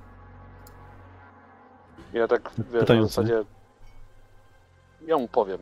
[2.15, 3.15] Ja tak wiesz, Pytający.
[3.15, 3.45] zasadzie
[5.07, 5.59] ja mu powiem.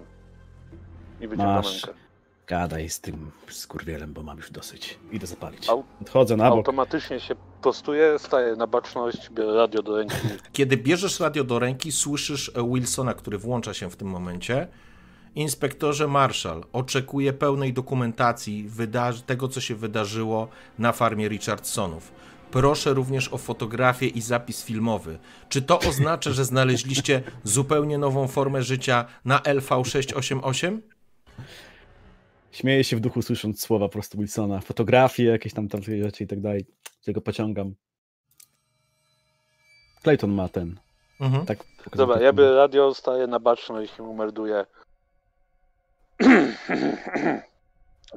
[1.20, 1.86] I wyciągam Masz.
[1.86, 1.98] rękę.
[2.46, 4.98] Gadaj z tym skurwielem, bo mam już dosyć.
[5.12, 5.68] Idę zapalić.
[5.68, 6.56] Au- Odchodzę na bok.
[6.58, 10.16] Automatycznie się prostuję, staję na baczność, biorę radio do ręki.
[10.52, 14.68] Kiedy bierzesz radio do ręki, słyszysz Wilsona, który włącza się w tym momencie.
[15.34, 20.48] Inspektorze Marshall oczekuje pełnej dokumentacji wydarzy- tego, co się wydarzyło
[20.78, 22.12] na farmie Richardsonów.
[22.52, 25.18] Proszę również o fotografię i zapis filmowy.
[25.48, 30.78] Czy to oznacza, że znaleźliście zupełnie nową formę życia na LV688?
[32.50, 34.60] Śmieję się w duchu, słysząc słowa po prostu Wilsona.
[34.60, 36.66] Fotografie, jakieś tam, tam rzeczy i tak dalej.
[37.04, 37.74] Tego pociągam.
[40.02, 40.80] Clayton ma ten.
[41.20, 41.46] Mhm.
[41.46, 41.58] Tak.
[41.94, 44.66] Dobra, ja biorę radio, staję na baczność i mu melduję.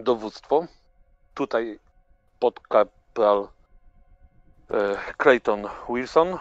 [0.04, 0.68] Dowództwo.
[1.34, 1.80] Tutaj
[2.40, 3.55] podkapral
[5.18, 6.28] Clayton Wilson.
[6.28, 6.38] E,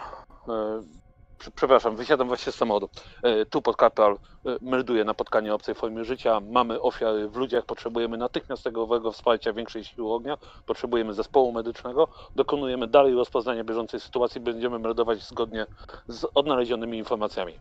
[1.39, 2.89] prze- przepraszam, wysiadam właśnie z samochodu.
[3.23, 4.17] E, tu podkapral e,
[4.61, 6.39] melduje na spotkanie obcej formy życia.
[6.39, 12.07] Mamy ofiary w ludziach, potrzebujemy natychmiastowego wsparcia większej siły ognia, potrzebujemy zespołu medycznego.
[12.35, 15.65] Dokonujemy dalej rozpoznania bieżącej sytuacji, będziemy meldować zgodnie
[16.07, 17.53] z odnalezionymi informacjami.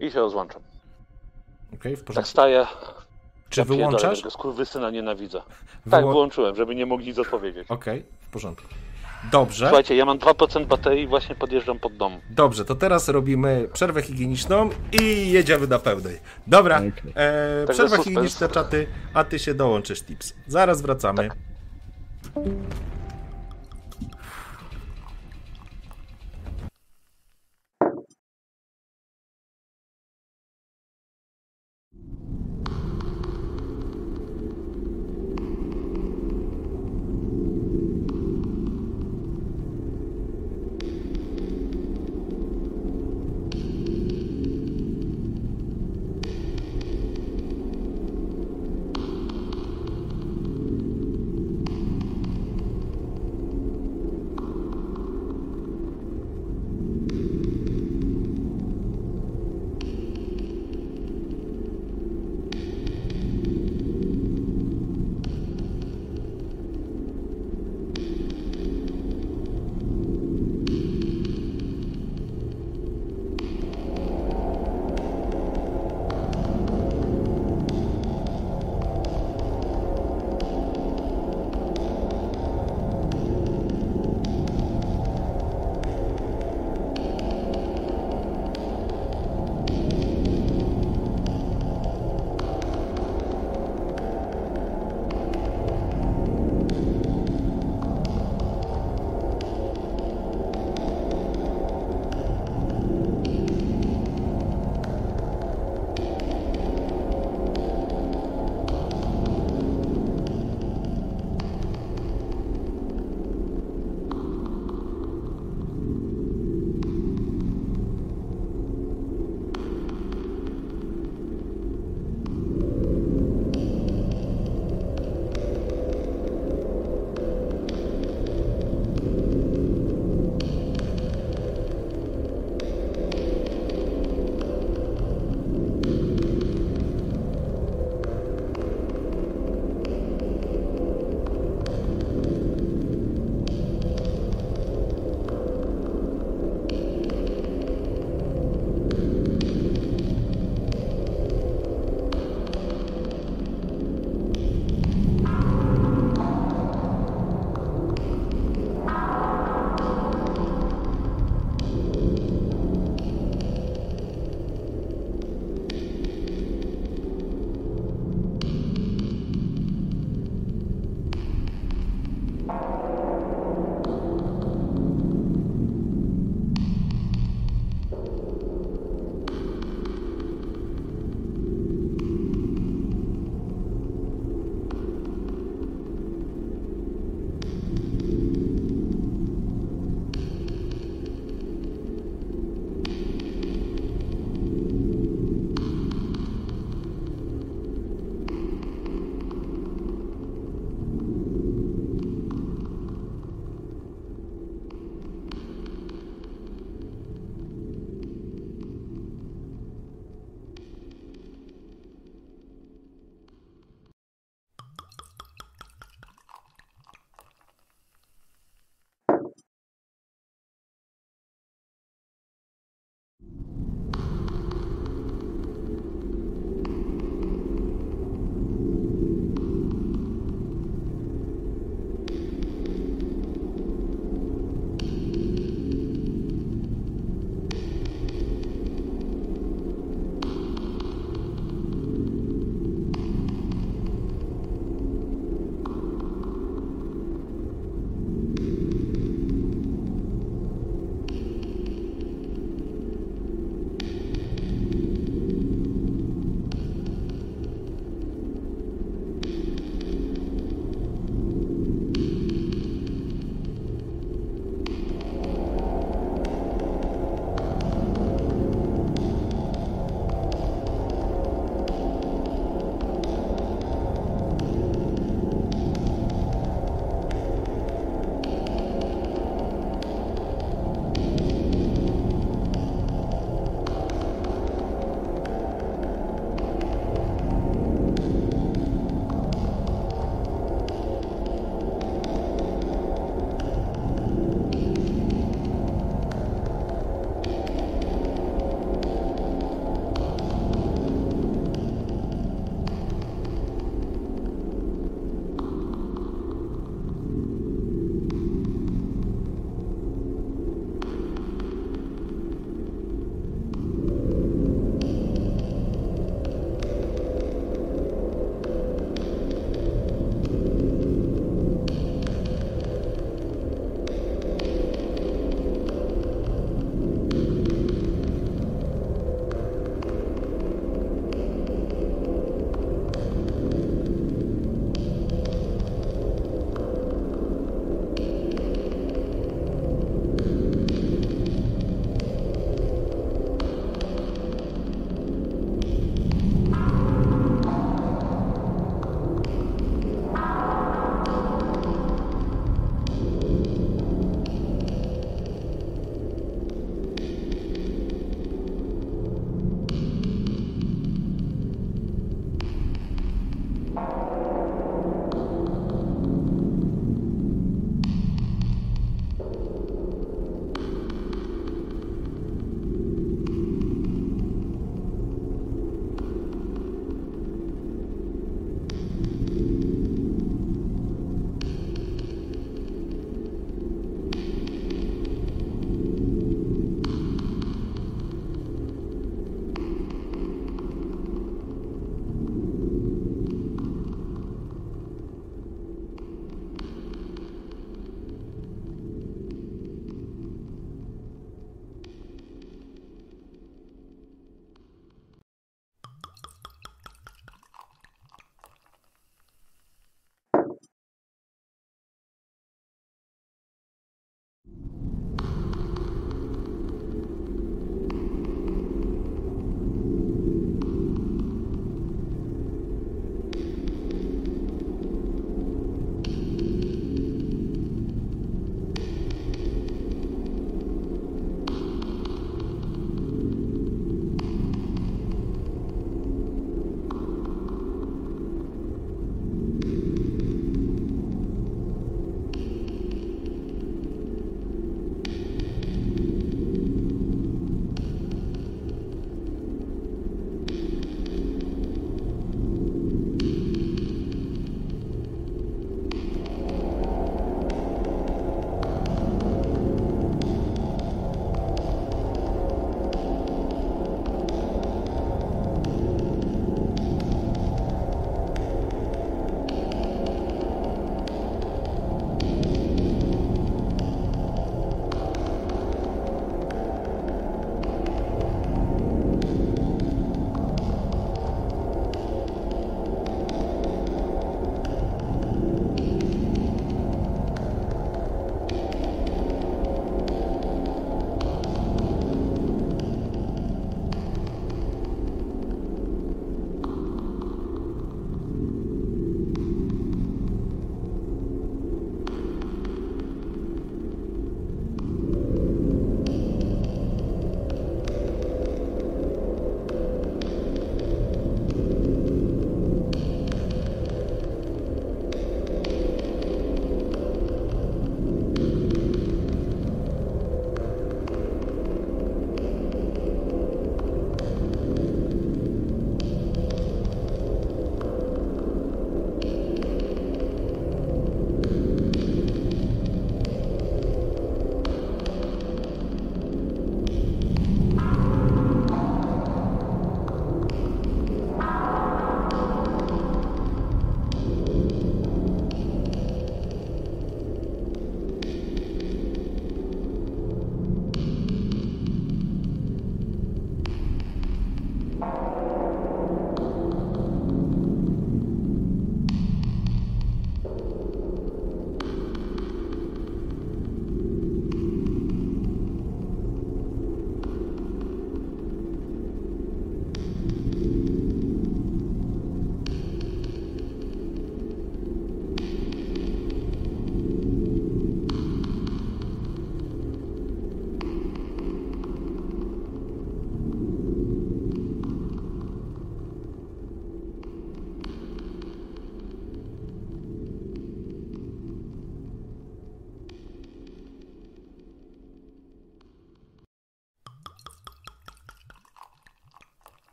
[0.00, 0.62] I się rozłączam.
[1.74, 2.30] Okej, w Tak porządku.
[2.30, 2.66] staję.
[3.50, 4.22] Czy wyłączasz?
[4.30, 5.42] Skurwysyna nienawidzę.
[5.90, 7.70] Tak, Wyłą- wyłączyłem, żeby nie mogli nic odpowiedzieć.
[7.70, 8.66] Okej, w porządku.
[9.32, 9.66] Dobrze.
[9.66, 12.20] Słuchajcie, ja mam 2% baterii i właśnie podjeżdżam pod dom.
[12.30, 16.18] Dobrze, to teraz robimy przerwę higieniczną i jedziemy na pełnej.
[16.46, 16.82] Dobra,
[17.14, 20.34] e, przerwa higieniczna, czaty, a ty się dołączysz, tips.
[20.46, 21.28] Zaraz wracamy.
[21.28, 21.36] Tak.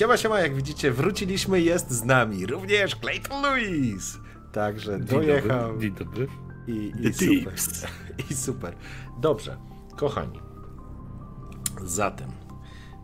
[0.00, 4.18] Siema, siema, jak widzicie, wróciliśmy, jest z nami również Clayton Lewis.
[4.52, 5.78] Także dojechał.
[5.78, 6.26] Dzień dobry.
[6.66, 7.54] I, i super.
[8.30, 8.76] I super.
[9.20, 9.56] Dobrze,
[9.96, 10.40] kochani.
[11.84, 12.30] Zatem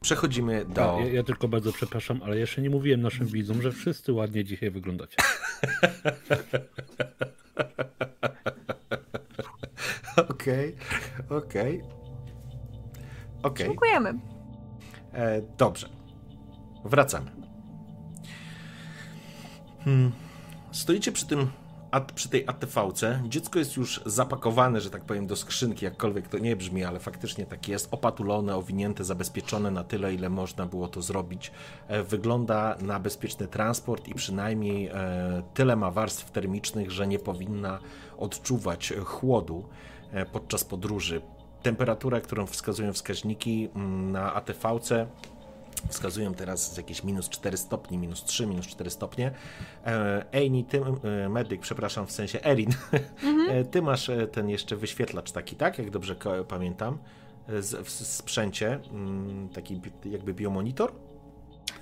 [0.03, 0.97] przechodzimy do.
[0.99, 4.45] A, ja, ja, tylko bardzo przepraszam, ale jeszcze nie mówiłem naszym widzom, że wszyscy ładnie
[4.45, 5.17] dzisiaj wyglądacie.
[10.31, 10.77] Okej,
[11.31, 11.83] okej.
[13.43, 13.67] Okej.
[13.67, 14.15] Dziękujemy.
[15.13, 15.96] E, dobrze.
[16.87, 17.31] Wracamy.
[19.85, 20.13] Hmm.
[20.73, 21.49] Stoicie przy tym
[22.15, 23.23] przy tej ATV-ce.
[23.29, 27.47] Dziecko jest już zapakowane, że tak powiem, do skrzynki, jakkolwiek to nie brzmi, ale faktycznie
[27.47, 27.89] tak jest.
[27.91, 31.53] Opatulone, owinięte, zabezpieczone na tyle, ile można było to zrobić.
[31.89, 37.79] E, wygląda na bezpieczny transport i przynajmniej e, tyle ma warstw termicznych, że nie powinna
[38.19, 39.69] odczuwać chłodu
[40.13, 41.21] e, podczas podróży.
[41.63, 45.07] Temperatura, którą wskazują wskaźniki mm, na ATV-ce
[45.89, 49.31] wskazują teraz jakieś minus 4 stopnie, minus 3, minus 4 stopnie.
[49.87, 50.83] E, Ejni, ty,
[51.25, 52.71] e, medyk, przepraszam, w sensie Erin,
[53.23, 53.67] mhm.
[53.67, 55.79] ty masz e, ten jeszcze wyświetlacz taki, tak?
[55.79, 56.17] Jak dobrze
[56.49, 56.99] pamiętam.
[57.61, 60.93] Z, w sprzęcie, mm, taki jakby biomonitor.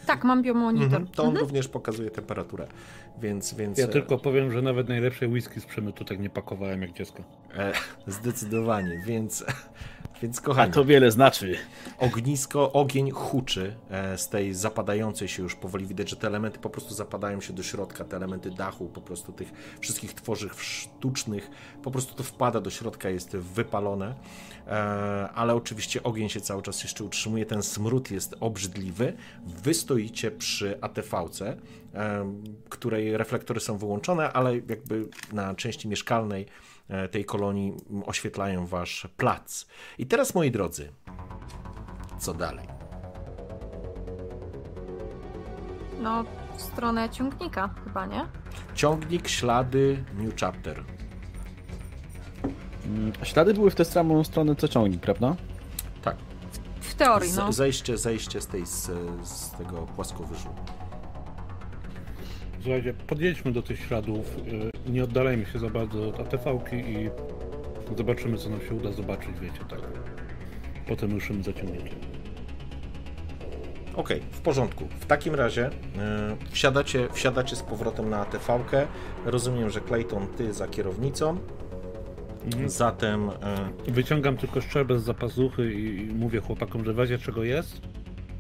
[0.06, 0.86] Tak, mam biomonitor.
[0.86, 1.44] Mhm, to on mhm.
[1.44, 2.66] również pokazuje temperaturę,
[3.20, 3.78] więc, więc...
[3.78, 7.22] Ja tylko powiem, że nawet najlepsze whisky z przemytu tak nie pakowałem jak dziecko.
[7.54, 7.72] E,
[8.06, 9.44] zdecydowanie, więc
[10.22, 10.70] więc kochani.
[10.70, 11.56] A to wiele znaczy.
[11.98, 16.70] Ognisko, ogień huczy e, z tej zapadającej się już powoli widać, że te elementy po
[16.70, 21.50] prostu zapadają się do środka, te elementy dachu, po prostu tych wszystkich tworzyw sztucznych,
[21.82, 24.14] po prostu to wpada do środka, jest wypalone,
[24.66, 24.70] e,
[25.34, 29.16] ale oczywiście ogień się cały czas jeszcze utrzymuje, ten smród jest obrzydliwy.
[29.46, 31.56] Wy stoicie przy ATV-ce,
[31.94, 32.32] e,
[32.68, 36.46] której reflektory są wyłączone, ale jakby na części mieszkalnej
[37.10, 37.72] tej kolonii
[38.06, 39.66] oświetlają wasz plac.
[39.98, 40.92] I teraz, moi drodzy,
[42.18, 42.66] co dalej?
[46.00, 46.24] No,
[46.56, 48.26] w stronę ciągnika chyba, nie?
[48.74, 50.84] Ciągnik, ślady, New Chapter.
[52.86, 55.36] Mm, ślady były w tę samą stronę co ciągnik, prawda?
[56.02, 56.16] Tak.
[56.80, 57.52] W teorii, no.
[57.52, 58.90] Zejście, zejście z, tej, z,
[59.28, 60.48] z tego płaskowyżu.
[62.62, 67.10] Słuchajcie, podjedźmy do tych śladów, y, nie oddalajmy się za bardzo od ATV-ki i
[67.96, 69.80] zobaczymy, co nam się uda zobaczyć, wiecie, tak.
[70.88, 71.98] Potem ruszymy za ciągnikiem.
[73.96, 74.88] Okej, okay, w porządku.
[75.00, 75.70] W takim razie
[76.40, 78.86] yy, wsiadacie, wsiadacie z powrotem na ATV-kę.
[79.24, 81.38] Rozumiem, że Clayton, ty za kierownicą.
[82.44, 82.68] Mhm.
[82.68, 83.30] Zatem.
[83.86, 83.92] Yy...
[83.92, 87.80] Wyciągam tylko szczerbę z zapazuchy i, mówię chłopakom, że wezie czego jest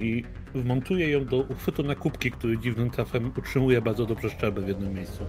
[0.00, 0.24] i
[0.54, 4.94] wmontuję ją do uchwytu na kubki, który dziwnym trafem utrzymuje bardzo dobrze szczerbę w jednym
[4.94, 5.24] miejscu.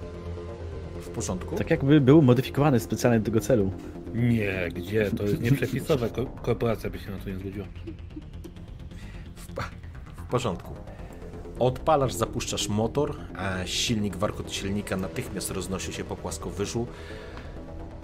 [1.15, 1.55] Porządku?
[1.55, 3.71] Tak jakby był modyfikowany specjalnie do tego celu.
[4.13, 5.11] Nie, gdzie?
[5.11, 6.09] To jest nieprzepisowe.
[6.09, 7.65] Ko korporacja by się na to nie zgodziła.
[9.35, 9.47] W,
[10.21, 10.75] w porządku.
[11.59, 16.87] Odpalasz, zapuszczasz motor, a silnik, warkot silnika natychmiast roznosi się po płaskowyżu,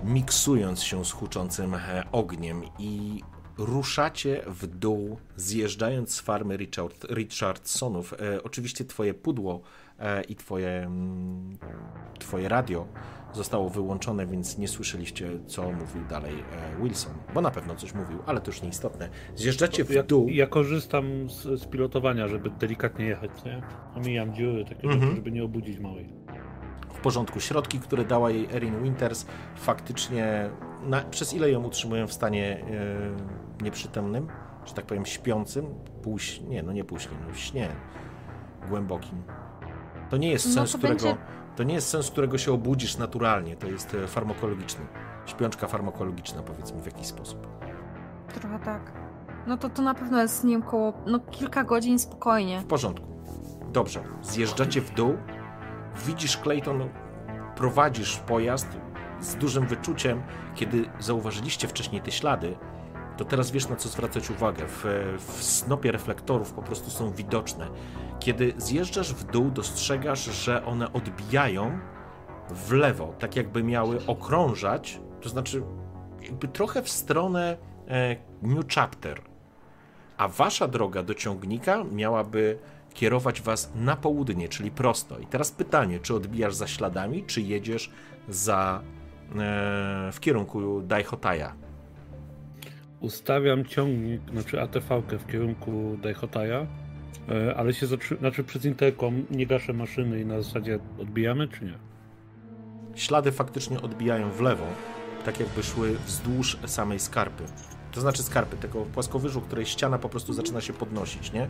[0.03, 3.21] miksując się z huczącym e, ogniem i
[3.57, 8.13] ruszacie w dół, zjeżdżając z farmy Richard, Richardsonów.
[8.13, 9.61] E, oczywiście twoje pudło
[10.29, 11.57] i twoje, mm,
[12.19, 12.87] twoje radio
[13.33, 18.19] zostało wyłączone, więc nie słyszeliście, co mówił dalej e, Wilson, bo na pewno coś mówił,
[18.25, 19.09] ale to już nieistotne.
[19.35, 20.27] Zjeżdżacie w dół.
[20.27, 23.61] Ja, ja korzystam z, z, pilotowania, żeby delikatnie jechać, nie?
[23.95, 25.01] Omijam dziury, takie mhm.
[25.01, 26.09] rzeczy, żeby nie obudzić małej
[26.93, 27.39] w porządku.
[27.39, 30.49] Środki, które dała jej Erin Winters, faktycznie
[30.83, 32.65] na, przez ile ją utrzymują w stanie
[33.59, 34.27] yy, nieprzytomnym,
[34.65, 35.65] że tak powiem śpiącym,
[36.03, 37.69] półś, nie, no nie półśnie, no śnie
[38.69, 39.23] głębokim.
[40.11, 41.17] To nie jest no sens, którego będzie...
[41.55, 44.85] to nie jest sens, którego się obudzisz naturalnie, to jest e, farmakologiczny.
[45.25, 47.47] Śpiączka farmakologiczna, powiedzmy w jakiś sposób.
[48.33, 48.91] Trochę tak.
[49.47, 52.59] No to to na pewno jest, nie wiem, koło no, kilka godzin spokojnie.
[52.59, 53.07] W porządku.
[53.73, 54.03] Dobrze.
[54.21, 55.17] Zjeżdżacie w dół,
[56.05, 56.89] widzisz, Clayton,
[57.55, 58.67] prowadzisz pojazd
[59.21, 60.21] z dużym wyczuciem,
[60.55, 62.57] kiedy zauważyliście wcześniej te ślady,
[63.21, 64.67] to teraz wiesz na co zwracać uwagę.
[64.67, 64.85] W,
[65.17, 67.67] w snopie reflektorów po prostu są widoczne.
[68.19, 71.79] Kiedy zjeżdżasz w dół, dostrzegasz, że one odbijają
[72.49, 75.63] w lewo, tak jakby miały okrążać, to znaczy
[76.21, 79.21] jakby trochę w stronę e, New Chapter.
[80.17, 82.59] A wasza droga do ciągnika miałaby
[82.93, 85.19] kierować was na południe, czyli prosto.
[85.19, 87.91] I teraz pytanie, czy odbijasz za śladami, czy jedziesz
[88.29, 88.81] za,
[89.31, 91.70] e, w kierunku Daihotaja?
[93.01, 96.67] Ustawiam ciągnik, znaczy ATV-kę w kierunku Daihotaja,
[97.29, 101.65] e, ale się zatrzy- znaczy przez interkom nie gaszę maszyny i na zasadzie odbijamy, czy
[101.65, 101.73] nie?
[102.95, 104.65] Ślady faktycznie odbijają w lewo,
[105.25, 107.43] tak jakby szły wzdłuż samej skarpy.
[107.91, 111.49] To znaczy skarpy, tego płaskowyżu, której ściana po prostu zaczyna się podnosić, nie?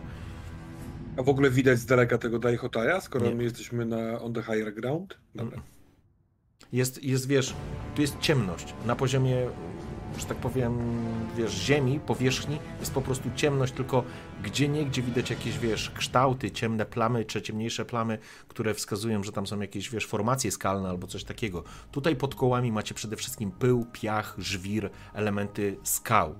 [1.16, 3.34] A w ogóle widać z daleka tego Daihotaja, skoro Nie.
[3.34, 5.18] my jesteśmy na on the higher ground?
[5.34, 5.62] Dobra.
[6.72, 7.54] Jest, jest, wiesz,
[7.94, 8.74] tu jest ciemność.
[8.86, 9.36] Na poziomie,
[10.18, 10.78] że tak powiem,
[11.36, 14.04] wiesz, ziemi, powierzchni jest po prostu ciemność, tylko
[14.42, 18.18] gdzie nie, gdzie widać jakieś, wiesz, kształty, ciemne plamy, czy ciemniejsze plamy,
[18.48, 21.64] które wskazują, że tam są jakieś, wiesz, formacje skalne albo coś takiego.
[21.92, 26.34] Tutaj pod kołami macie przede wszystkim pył, piach, żwir, elementy skał.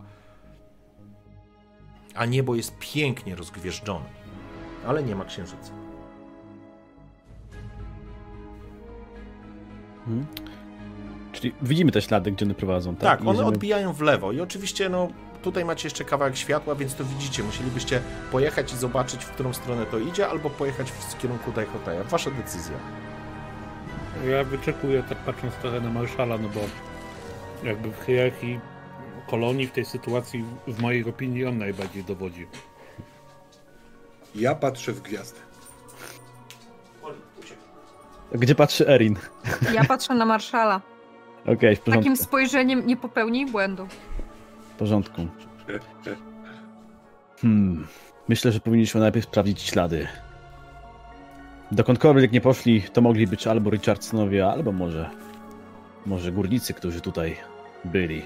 [2.14, 4.06] A niebo jest pięknie rozgwieżdżone.
[4.86, 5.72] Ale nie ma księżyca.
[11.32, 13.02] Czyli widzimy te ślady, gdzie one prowadzą, tak?
[13.02, 15.08] Tak, one jedziemy- odbijają w lewo i oczywiście no
[15.42, 17.42] tutaj macie jeszcze kawałek światła, więc to widzicie.
[17.42, 18.00] Musielibyście
[18.32, 22.04] pojechać i zobaczyć, w którą stronę to idzie, albo pojechać w kierunku Daihotaja.
[22.04, 22.76] Wasza decyzja.
[24.30, 26.60] Ja wyczekuję, tak patrząc trochę na Marszala, no bo
[27.68, 28.60] jakby w hierarchii
[29.30, 32.46] kolonii w tej sytuacji, w mojej opinii, on najbardziej dowodzi.
[34.34, 35.40] Ja patrzę w gwiazdy.
[38.32, 39.16] Gdzie patrzy Erin?
[39.74, 40.80] Ja patrzę na Marszala.
[41.46, 42.02] Okej, w porządku.
[42.02, 43.86] Takim spojrzeniem nie popełnij błędu.
[44.74, 45.26] W porządku.
[47.40, 47.86] Hmm.
[48.28, 50.08] Myślę, że powinniśmy najpierw sprawdzić ślady.
[51.72, 55.10] Dokądkolwiek nie poszli, to mogli być albo Richardsonowie, albo może.
[56.06, 57.36] Może górnicy, którzy tutaj
[57.84, 58.22] byli.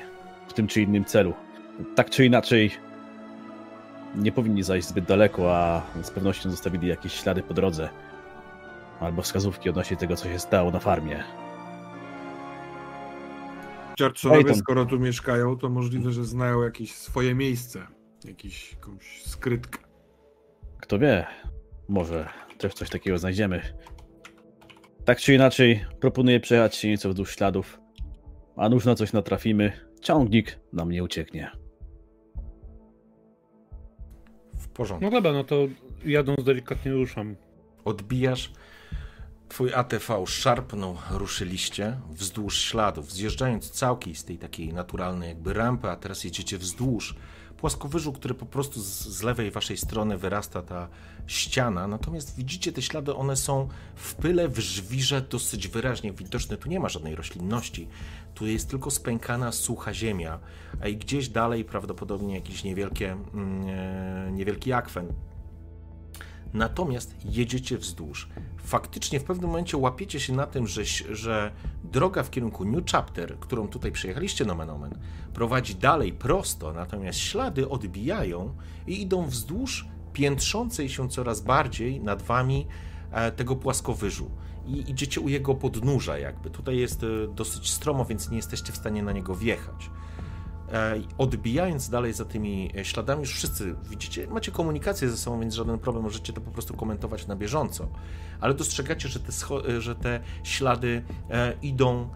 [0.49, 1.35] W tym czy innym celu.
[1.95, 2.71] Tak czy inaczej.
[4.15, 7.89] Nie powinni zajść zbyt daleko, a z pewnością zostawili jakieś ślady po drodze.
[9.01, 11.25] Albo wskazówki odnośnie tego, co się stało na farmie.
[13.97, 14.55] Tam.
[14.57, 17.87] skoro tu mieszkają, to możliwe, że znają jakieś swoje miejsce.
[18.25, 19.79] Jakiś, jakąś skrytkę.
[20.81, 21.27] Kto wie,
[21.89, 23.63] może też coś takiego znajdziemy.
[25.05, 27.81] Tak czy inaczej, proponuję przejechać się nieco wzdłuż śladów,
[28.57, 31.51] a nuż na coś natrafimy, ciągnik nam nie ucieknie.
[34.59, 35.05] W porządku.
[35.05, 35.57] No dobra, no to
[36.05, 37.37] jadąc delikatnie ruszam.
[37.85, 38.53] Odbijasz.
[39.49, 45.97] Twój ATV szarpnął, ruszyliście wzdłuż śladów, zjeżdżając całkiem z tej takiej naturalnej jakby rampy, a
[45.97, 47.15] teraz jedziecie wzdłuż
[47.57, 50.89] płaskowyżu, który po prostu z, z lewej waszej strony wyrasta ta
[51.27, 56.69] ściana, natomiast widzicie te ślady, one są w pyle, w żwirze dosyć wyraźnie widoczne, tu
[56.69, 57.89] nie ma żadnej roślinności,
[58.35, 60.39] tu jest tylko spękana, sucha ziemia,
[60.81, 65.13] a i gdzieś dalej prawdopodobnie jakiś niewielkie, mm, e, niewielki akwen,
[66.55, 68.29] Natomiast jedziecie wzdłuż.
[68.67, 71.53] Faktycznie w pewnym momencie łapiecie się na tym, że, że
[71.85, 74.99] droga w kierunku New Chapter, którą tutaj przejechaliście nomen omen,
[75.35, 78.55] prowadzi dalej prosto, natomiast ślady odbijają
[78.87, 82.67] i idą wzdłuż piętrzącej się coraz bardziej nad wami
[83.11, 84.31] e, tego płaskowyżu.
[84.67, 86.51] I idziecie u jego podnóża jakby.
[86.51, 89.91] Tutaj jest e, dosyć stromo, więc nie jesteście w stanie na niego wjechać.
[90.73, 95.55] E, odbijając dalej za tymi e, śladami, już wszyscy widzicie, macie komunikację ze sobą, więc
[95.55, 97.89] żaden problem, możecie to po prostu komentować na bieżąco.
[98.41, 99.33] Ale dostrzegacie, że te,
[99.69, 101.05] e, że te ślady
[101.63, 102.09] idą,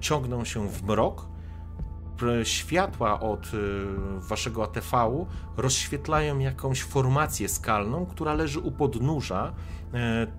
[0.00, 1.26] ciągną się w mrok.
[2.42, 3.50] Światła od
[4.28, 9.52] waszego ATV-u rozświetlają jakąś formację skalną, która leży u podnóża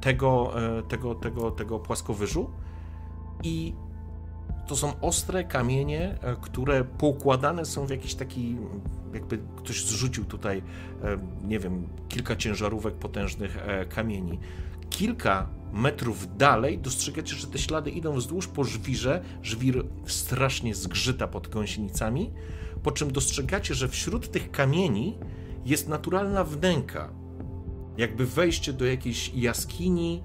[0.01, 0.53] tego,
[0.87, 2.49] tego, tego, tego płaskowyżu.
[3.43, 3.73] I
[4.69, 8.57] to są ostre kamienie, e, które poukładane są w jakiś taki,
[9.13, 10.61] jakby ktoś zrzucił tutaj,
[11.03, 11.17] e,
[11.47, 14.39] nie wiem, kilka ciężarówek potężnych e, kamieni.
[14.89, 19.21] Kilka metrów dalej dostrzegacie, że te ślady idą wzdłuż po żwirze.
[19.43, 22.31] Żwir strasznie zgrzyta pod gąsienicami,
[22.83, 25.17] po czym dostrzegacie, że wśród tych kamieni
[25.65, 27.13] jest naturalna wnęka.
[27.97, 30.23] Jakby wejście do jakiejś jaskini,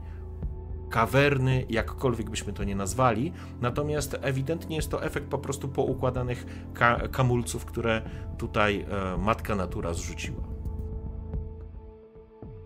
[0.90, 7.08] kawerny, jakkolwiek byśmy to nie nazwali, natomiast ewidentnie jest to efekt po prostu poukładanych ka
[7.08, 8.02] kamulców, które
[8.38, 10.42] tutaj e, matka natura zrzuciła.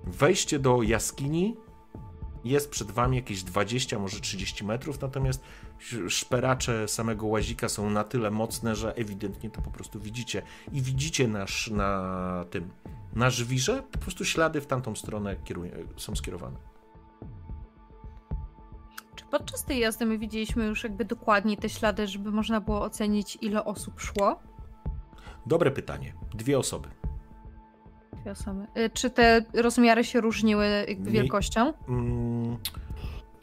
[0.05, 1.57] Wejście do jaskini
[2.45, 5.43] jest przed wami jakieś 20, może 30 metrów, natomiast
[5.81, 10.43] sz- szperacze samego łazika są na tyle mocne, że ewidentnie to po prostu widzicie.
[10.73, 12.71] I widzicie nasz, na tym,
[13.15, 15.37] na żwirze, po prostu ślady w tamtą stronę
[15.97, 16.78] są skierowane.
[19.31, 23.65] Podczas tej jazdy my widzieliśmy już jakby dokładnie te ślady, żeby można było ocenić, ile
[23.65, 24.41] osób szło?
[25.47, 26.13] Dobre pytanie.
[26.35, 26.89] Dwie osoby.
[28.23, 28.67] Dwie osoby.
[28.79, 31.13] Y, Czy te rozmiary się różniły jakby Nie.
[31.13, 31.73] wielkością?
[31.89, 32.57] Mm,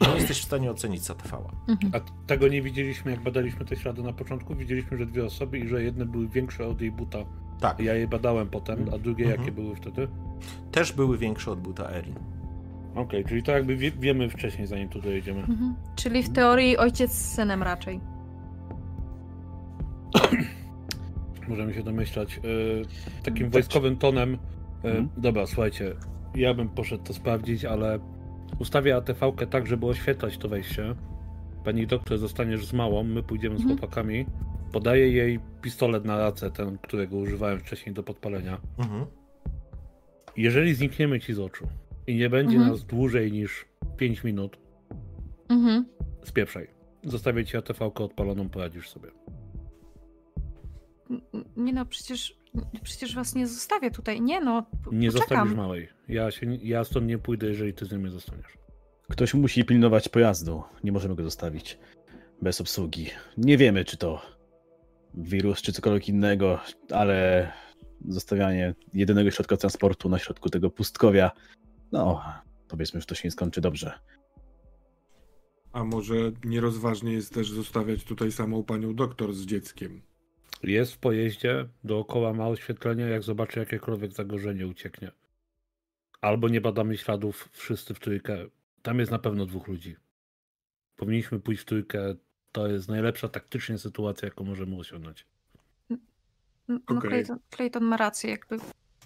[0.00, 1.72] nie jesteś w stanie ocenić ZTV-a.
[1.72, 1.92] Mhm.
[1.94, 4.54] A tego nie widzieliśmy, jak badaliśmy te ślady na początku.
[4.54, 7.18] Widzieliśmy, że dwie osoby i że jedne były większe od jej buta.
[7.60, 9.40] Tak, Ja je badałem potem, a drugie Mhm.
[9.40, 10.08] jakie były wtedy?
[10.72, 12.14] też były większe od buta Erin.
[12.96, 15.40] Okej, czyli to jakby wie, wiemy wcześniej, zanim tu dojedziemy.
[15.40, 15.74] Mhm.
[15.96, 18.00] Czyli w teorii ojciec z synem raczej.
[21.48, 22.38] Możemy się domyślać.
[22.38, 23.52] e, takim Tak.
[23.52, 24.34] wojskowym tonem.
[24.84, 25.08] e, Mhm.
[25.16, 25.94] Dobra, słuchajcie.
[26.34, 27.98] ja bym poszedł to sprawdzić, ale
[28.58, 30.94] ustawię ATV-kę tak, żeby oświetlać to wejście.
[31.64, 33.78] Pani doktor zostaniesz z małą, my pójdziemy z Mhm.
[33.78, 34.26] chłopakami.
[34.72, 38.58] Podaję jej pistolet na racę, ten, którego używałem wcześniej do podpalenia.
[38.78, 39.06] Mhm.
[40.36, 41.66] Jeżeli znikniemy ci z oczu
[42.06, 42.72] i nie będzie Mhm.
[42.72, 44.56] nas dłużej niż 5 minut,
[45.48, 45.86] Mhm.
[46.24, 46.70] spieprzaj.
[47.04, 49.08] Zostawię ci ATV-kę odpaloną, poradzisz sobie.
[51.56, 52.38] Nie no, przecież,
[52.82, 54.20] przecież was nie zostawię tutaj.
[54.20, 55.10] Nie no, Nie poczekam.
[55.10, 55.88] zostawisz małej.
[56.08, 58.58] Ja, się, ja stąd nie pójdę, jeżeli ty z nią nie zostaniesz.
[59.10, 60.62] Ktoś musi pilnować pojazdu.
[60.84, 61.78] Nie możemy go zostawić
[62.42, 63.06] bez obsługi.
[63.36, 64.22] Nie wiemy, czy to
[65.14, 66.58] wirus, czy cokolwiek innego,
[66.90, 67.52] ale
[68.08, 71.30] zostawianie jedynego środka transportu na środku tego pustkowia,
[71.92, 72.22] no,
[72.68, 73.98] powiedzmy, że to się nie skończy dobrze.
[75.72, 80.02] A może nierozważnie jest też zostawiać tutaj samą panią doktor z dzieckiem?
[80.62, 85.12] Jest w pojeździe, dookoła ma oświetlenie, jak zobaczy jakiekolwiek zagrożenie ucieknie.
[86.20, 88.46] Albo nie badamy śladów wszyscy w trójkę.
[88.82, 89.96] Tam jest na pewno dwóch ludzi.
[90.96, 92.14] Powinniśmy pójść w trójkę.
[92.52, 95.26] To jest najlepsza taktycznie sytuacja, jaką możemy osiągnąć.
[95.90, 95.98] N-
[96.68, 97.10] No Okej.
[97.10, 98.56] Clayton, Clayton ma rację, jakby.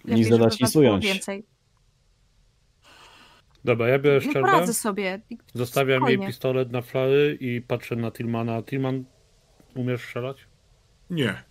[0.05, 1.05] Nic dodać, nic ująć.
[1.05, 1.45] Więcej.
[3.65, 5.21] Dobra, ja biorę Nie szczerbę, poradzę sobie.
[5.53, 6.27] zostawiam jej Spokojnie.
[6.27, 8.63] pistolet na flary i patrzę na Tillmana.
[8.63, 9.03] Tillman,
[9.75, 10.47] umiesz strzelać?
[11.09, 11.43] Nie.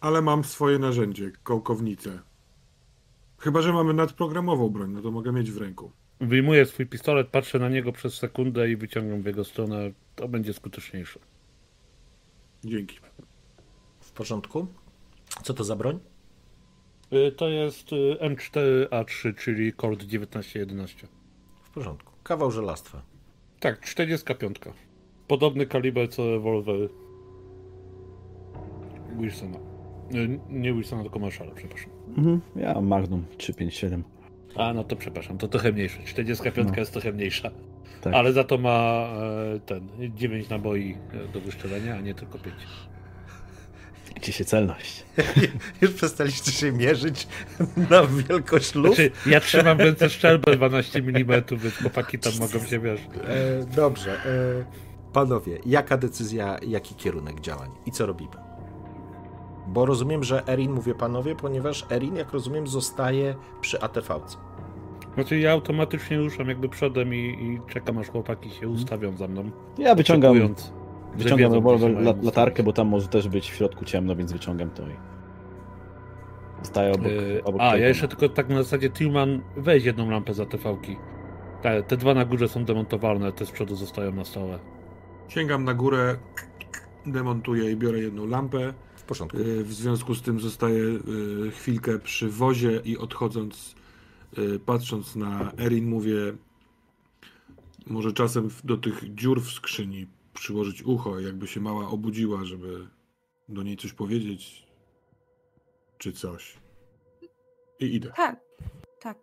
[0.00, 2.18] Ale mam swoje narzędzie, kołkownicę.
[3.38, 5.92] Chyba, że mamy nadprogramową broń, no to mogę mieć w ręku.
[6.20, 9.90] Wyjmuję swój pistolet, patrzę na niego przez sekundę i wyciągam w jego stronę.
[10.16, 11.20] To będzie skuteczniejsze.
[12.64, 12.98] Dzięki.
[14.00, 14.66] W porządku.
[15.42, 16.00] Co to za broń?
[17.12, 21.08] Y, To jest y, M4A3, czyli Colt 1911.
[21.70, 22.12] W porządku.
[22.22, 23.02] Kawał żelastwa.
[23.60, 24.56] Tak, 45.
[25.28, 26.88] Podobny kaliber co rewolwer
[29.18, 29.58] Wilsona.
[30.50, 31.90] Nie Wilsona, tylko Marszala, przepraszam.
[32.16, 32.40] Mhm.
[32.56, 34.04] Ja mam Magnum 357.
[34.56, 36.02] A, no to przepraszam, to trochę mniejsze.
[36.04, 36.76] 45 No.
[36.76, 37.50] jest trochę mniejsza.
[38.00, 38.14] Tak.
[38.14, 39.08] Ale za to ma
[39.56, 42.54] e, ten 9 naboi e, do wyszczelenia, a nie tylko 5.
[44.16, 45.04] Gdzie się celność?
[45.82, 47.28] Już przestaliście się mierzyć
[47.90, 48.94] na wielkość luf?
[48.94, 53.00] Znaczy, ja trzymam ręce szczelbę 12 mm, więc chłopaki tam mogą się wiesz.
[53.00, 54.12] E, dobrze.
[54.12, 58.36] E, panowie, jaka decyzja, jaki kierunek działań i co robimy?
[59.66, 64.36] Bo rozumiem, że Erin, mówię panowie, ponieważ Erin, jak rozumiem, zostaje przy ATV-ce.
[65.14, 69.50] Znaczy ja automatycznie ruszam jakby przodem i, i czekam aż chłopaki się ustawią za mną.
[69.78, 70.54] Ja wyciągam,
[71.16, 74.82] wyciągam się la, latarkę, bo tam może też być w środku ciemno, więc wyciągam to
[74.82, 74.94] i
[76.62, 80.34] staję obok, Yy, obok A, ja jeszcze tylko tak na zasadzie Tillman, weź jedną lampę
[80.34, 80.96] za TV-ki.
[81.62, 84.58] Te, te dwa na górze są demontowalne, te z przodu zostają na stole.
[85.28, 86.16] Sięgam na górę,
[87.06, 88.74] demontuję i biorę jedną lampę.
[88.96, 89.38] W porządku.
[89.38, 93.74] Y, W związku z tym zostaję y, chwilkę przy wozie i odchodząc,
[94.38, 96.16] y, patrząc na Erin, mówię,
[97.86, 102.86] może czasem do tych dziur w skrzyni przyłożyć ucho, jakby się mała obudziła, żeby
[103.48, 104.66] do niej coś powiedzieć,
[105.98, 106.56] czy coś.
[107.80, 108.12] I idę.
[108.16, 108.40] Tak,
[109.00, 109.18] tak.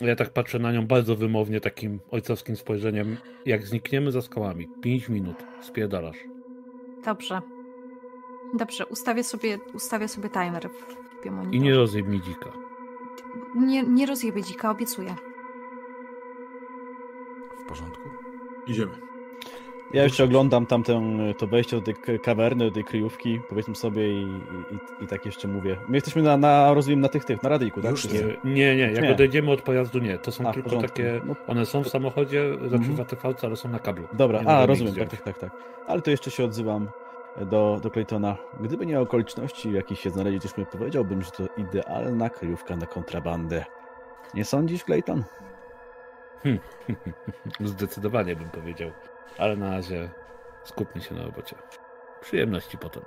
[0.00, 3.16] Ja tak patrzę na nią bardzo wymownie, takim ojcowskim spojrzeniem.
[3.46, 6.16] Jak znikniemy za skałami, 5 minut, spierdalasz.
[7.04, 7.40] Dobrze.
[8.54, 11.58] Dobrze, ustawię sobie, ustawię sobie timer w I biomonitorze.
[11.64, 12.52] nie rozjeb mi dzika.
[13.56, 15.14] nie, nie rozjebie dzika, obiecuję.
[17.64, 18.08] W porządku.
[18.66, 18.92] Idziemy.
[19.94, 21.02] Ja jeszcze oglądam tamtę,
[21.38, 24.22] to wejście do tej kawerny, do tej kryjówki, powiedzmy sobie i,
[25.00, 25.76] i, i tak jeszcze mówię.
[25.88, 27.90] My jesteśmy na, na rozumiem, na tych, tych, na radyjku, tak?
[27.90, 28.20] Już nie.
[28.44, 28.92] Nie, nie.
[28.92, 29.12] Jak Nie.
[29.12, 30.18] odejdziemy od pojazdu, nie.
[30.18, 31.20] To są A, tylko takie.
[31.24, 34.08] No, One są w samochodzie, znaczy w ATV, ale są na kablu.
[34.12, 35.50] Dobra, Nie a rozumiem, tak, tak, tak, tak.
[35.86, 36.88] Ale to jeszcze się odzywam
[37.40, 38.36] do, do Claytona.
[38.60, 43.64] Gdyby nie okoliczności, w jakich się znaleźliśmy, powiedziałbym, że to idealna kryjówka na kontrabandę.
[44.34, 45.24] Nie sądzisz, Clayton?
[47.60, 48.90] Zdecydowanie bym powiedział.
[49.38, 50.10] Ale na razie
[50.64, 51.56] skupmy się na robocie.
[52.20, 53.02] Przyjemności potem.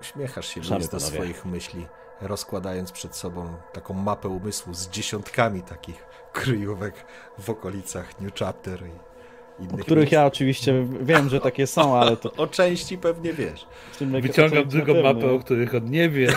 [0.00, 1.86] Uśmiechasz się Luis, do swoich myśli,
[2.20, 7.04] rozkładając przed sobą taką mapę umysłu z dziesiątkami takich kryjówek
[7.38, 9.08] w okolicach New Chapter i
[9.58, 10.12] O innych których miejsc.
[10.12, 12.32] ja oczywiście wiem, że takie są, ale to...
[12.42, 13.66] O części pewnie wiesz.
[14.00, 16.28] Wyciągam drugą mapę, o których on nie wie.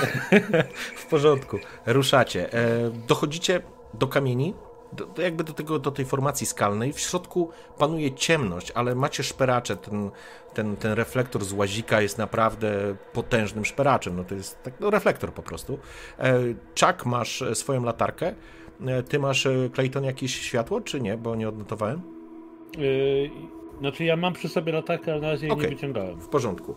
[0.95, 1.58] W porządku.
[1.85, 2.53] Ruszacie.
[2.53, 3.61] E, dochodzicie
[3.93, 4.53] do kamieni,
[4.93, 6.93] do, do jakby do, tego, do tej formacji skalnej.
[6.93, 9.77] W środku panuje ciemność, ale macie szperacze.
[9.77, 10.11] Ten,
[10.53, 14.15] ten, ten reflektor z łazika jest naprawdę potężnym szperaczem.
[14.15, 15.79] No to jest tak, no, reflektor po prostu.
[16.19, 16.39] E,
[16.79, 18.35] Chuck, masz e, swoją latarkę.
[18.85, 21.17] E, Ty masz, Clayton, jakieś światło, czy nie?
[21.17, 22.01] Bo nie odnotowałem.
[22.77, 23.29] Yy,
[23.79, 25.69] znaczy ja mam przy sobie latarkę, ale na razie Okej.
[25.69, 26.21] nie wyciągałem.
[26.21, 26.75] W porządku.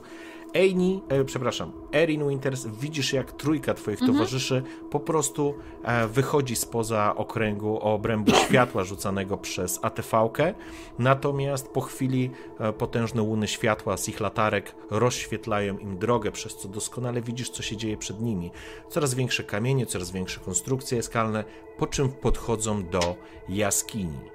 [0.55, 4.13] Amy, e, przepraszam, Erin Winters, widzisz jak trójka twoich Mhm.
[4.13, 10.55] towarzyszy po prostu e, wychodzi spoza okręgu obrębu światła rzucanego przez ATV-kę,
[10.99, 16.69] natomiast po chwili e, potężne łuny światła z ich latarek rozświetlają im drogę, przez co
[16.69, 18.51] doskonale widzisz, co się dzieje przed nimi.
[18.89, 21.45] Coraz większe kamienie, coraz większe konstrukcje skalne,
[21.79, 23.17] po czym podchodzą do
[23.49, 24.34] jaskini.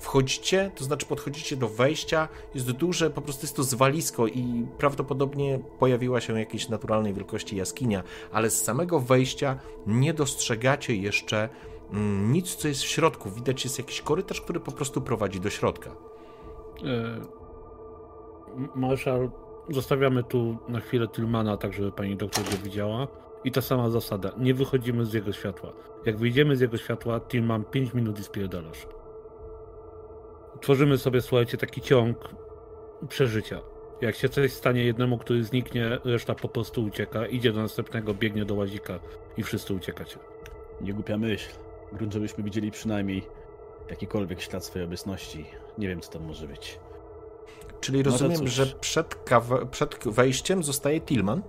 [0.00, 5.60] Wchodzicie, to znaczy podchodzicie do wejścia, jest duże, po prostu jest to zwalisko i prawdopodobnie
[5.78, 11.48] pojawiła się jakiejś naturalnej wielkości jaskinia, ale z samego wejścia nie dostrzegacie jeszcze
[11.92, 13.30] mm, nic, co jest w środku.
[13.30, 15.90] Widać jest jakiś korytarz, który po prostu prowadzi do środka.
[18.74, 19.30] Marszal,
[19.68, 23.08] zostawiamy tu na chwilę Tillmana, tak żeby pani doktor go widziała.
[23.44, 25.72] I ta sama zasada, nie wychodzimy z jego światła.
[26.06, 28.86] Jak wyjdziemy z jego światła, Tillman 5 minut i spierdalasz.
[30.60, 32.34] Tworzymy sobie, słuchajcie, taki ciąg
[33.08, 33.60] przeżycia.
[34.00, 38.44] Jak się coś stanie jednemu, który zniknie, reszta po prostu ucieka, idzie do następnego, biegnie
[38.44, 38.98] do łazika
[39.36, 40.16] i wszyscy uciekacie.
[40.80, 41.50] Nie głupia myśl.
[41.92, 43.22] Grunt, żebyśmy widzieli przynajmniej
[43.90, 45.44] jakikolwiek ślad swojej obecności.
[45.78, 46.78] Nie wiem, co tam może być.
[47.80, 48.50] Czyli No rozumiem, cóż.
[48.50, 51.42] że przed, kawa- przed wejściem zostaje Tillman.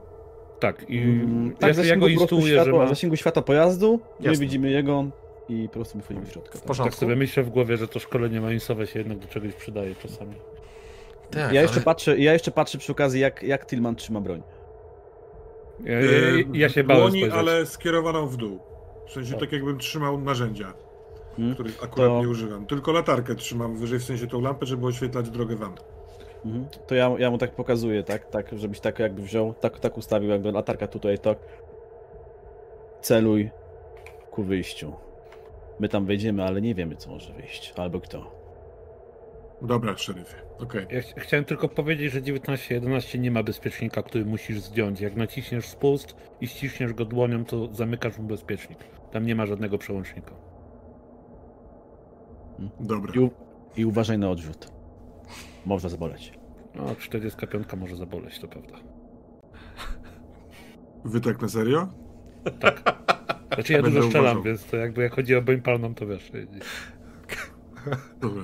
[0.60, 2.90] Tak, i Mm, ja, tak, ja zasięgu go instruuję, że światła, ma...
[2.90, 4.46] zasięgu świata pojazdu, my Jasne.
[4.46, 5.06] widzimy jego
[5.50, 6.52] i po prostu my wchodzimy w środka.
[6.52, 6.68] W tak.
[6.68, 6.92] porządku.
[6.92, 10.36] Tak sobie myślę w głowie, że to szkolenie manisowe się jednak do czegoś przydaje czasami.
[11.32, 14.42] Tak, Ja jeszcze, ale- patrzę, ja jeszcze patrzę przy okazji, jak, jak Tillman trzyma broń.
[15.84, 16.08] Ja, ja,
[16.54, 17.40] ja się bałem Dłoni, spojrzeć.
[17.40, 18.60] ale skierowaną w dół.
[19.08, 19.40] W sensie Tak.
[19.40, 20.74] tak jakbym trzymał narzędzia,
[21.36, 21.54] Hmm?
[21.54, 22.66] których akurat To- nie używam.
[22.66, 25.76] Tylko latarkę trzymam wyżej, w sensie tą lampę, żeby oświetlać drogę wam.
[26.46, 26.66] Mhm.
[26.88, 30.30] To ja, ja mu tak pokazuję, tak, tak, żebyś tak jakby wziął, tak, tak ustawił,
[30.30, 31.38] jakby latarka tutaj, tak.
[33.02, 33.50] Celuj
[34.32, 34.94] ku wyjściu.
[35.80, 37.74] My tam wejdziemy, ale nie wiemy, co może wyjść.
[37.78, 38.42] Albo kto.
[39.62, 40.36] Dobra, szeryfie.
[40.60, 40.86] Okej.
[40.90, 45.02] Ja ch- chciałem tylko powiedzieć, że 19.11 nie ma bezpiecznika, który musisz zdjąć.
[45.02, 48.80] Jak naciśniesz spust i ściśniesz go dłonią, to zamykasz mu bezpiecznik.
[49.12, 50.32] Tam nie ma żadnego przełącznika.
[52.80, 53.14] Dobra.
[53.16, 53.30] I,
[53.82, 54.72] I uważaj na odrzut.
[55.66, 56.34] Można zaboleć.
[56.76, 58.74] No, 45 może zaboleć, to prawda.
[61.06, 61.88] Wy tak na serio?
[63.54, 64.44] Znaczy ja Będę dużo strzelam, uważał.
[64.44, 66.32] więc to jakby jak chodzi o broń palną, to wiesz.
[68.22, 68.44] Dobra.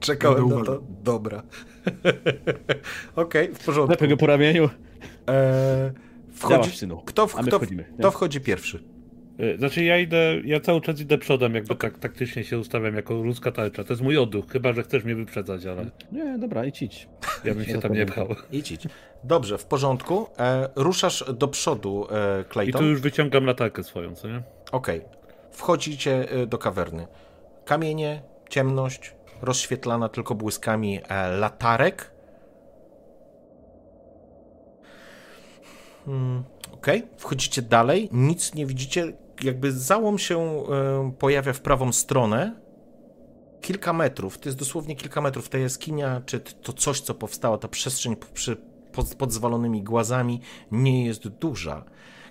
[0.00, 0.82] Czekałem Będę na to.
[1.04, 1.42] Dobra.
[3.16, 3.90] Okej, w porządku.
[3.90, 4.64] Lepiej go po ramieniu.
[4.64, 4.70] Eee,
[6.40, 6.78] Działasz, wchodzi...
[6.78, 7.02] synu.
[7.06, 7.36] Kto, w...
[7.36, 8.84] A my kto, wchodzimy, kto wchodzi pierwszy?
[9.40, 13.14] Y, Znaczy ja idę, ja cały czas idę przodem, jakby tak taktycznie się ustawiam jako
[13.14, 13.84] ludzka tarcza.
[13.84, 17.08] To jest mój odruch, chyba że chcesz mnie wyprzedzać, ale Nie, dobra, idź, idź.
[17.44, 18.28] ja bym się tam nie pchał.
[18.52, 18.82] Idź, idź.
[19.24, 20.26] Dobrze, w porządku.
[20.38, 22.80] E, ruszasz do przodu, e, I Clayton.
[22.80, 24.42] tu już wyciągam latarkę swoją, co nie?
[24.72, 25.00] Okej.
[25.50, 27.06] Wchodzicie e, do kawerny.
[27.64, 32.10] Kamienie, ciemność, rozświetlana tylko błyskami e, latarek.
[36.06, 39.12] Hmm, Okej, wchodzicie dalej, nic nie widzicie.
[39.42, 42.60] Jakby załom się e, pojawia w prawą stronę.
[43.60, 45.48] Kilka metrów, to jest dosłownie kilka metrów.
[45.48, 48.56] Ta jaskinia, czy to coś, co powstało, ta przestrzeń przy,
[48.92, 51.84] pod, pod zwalonymi głazami, nie jest duża.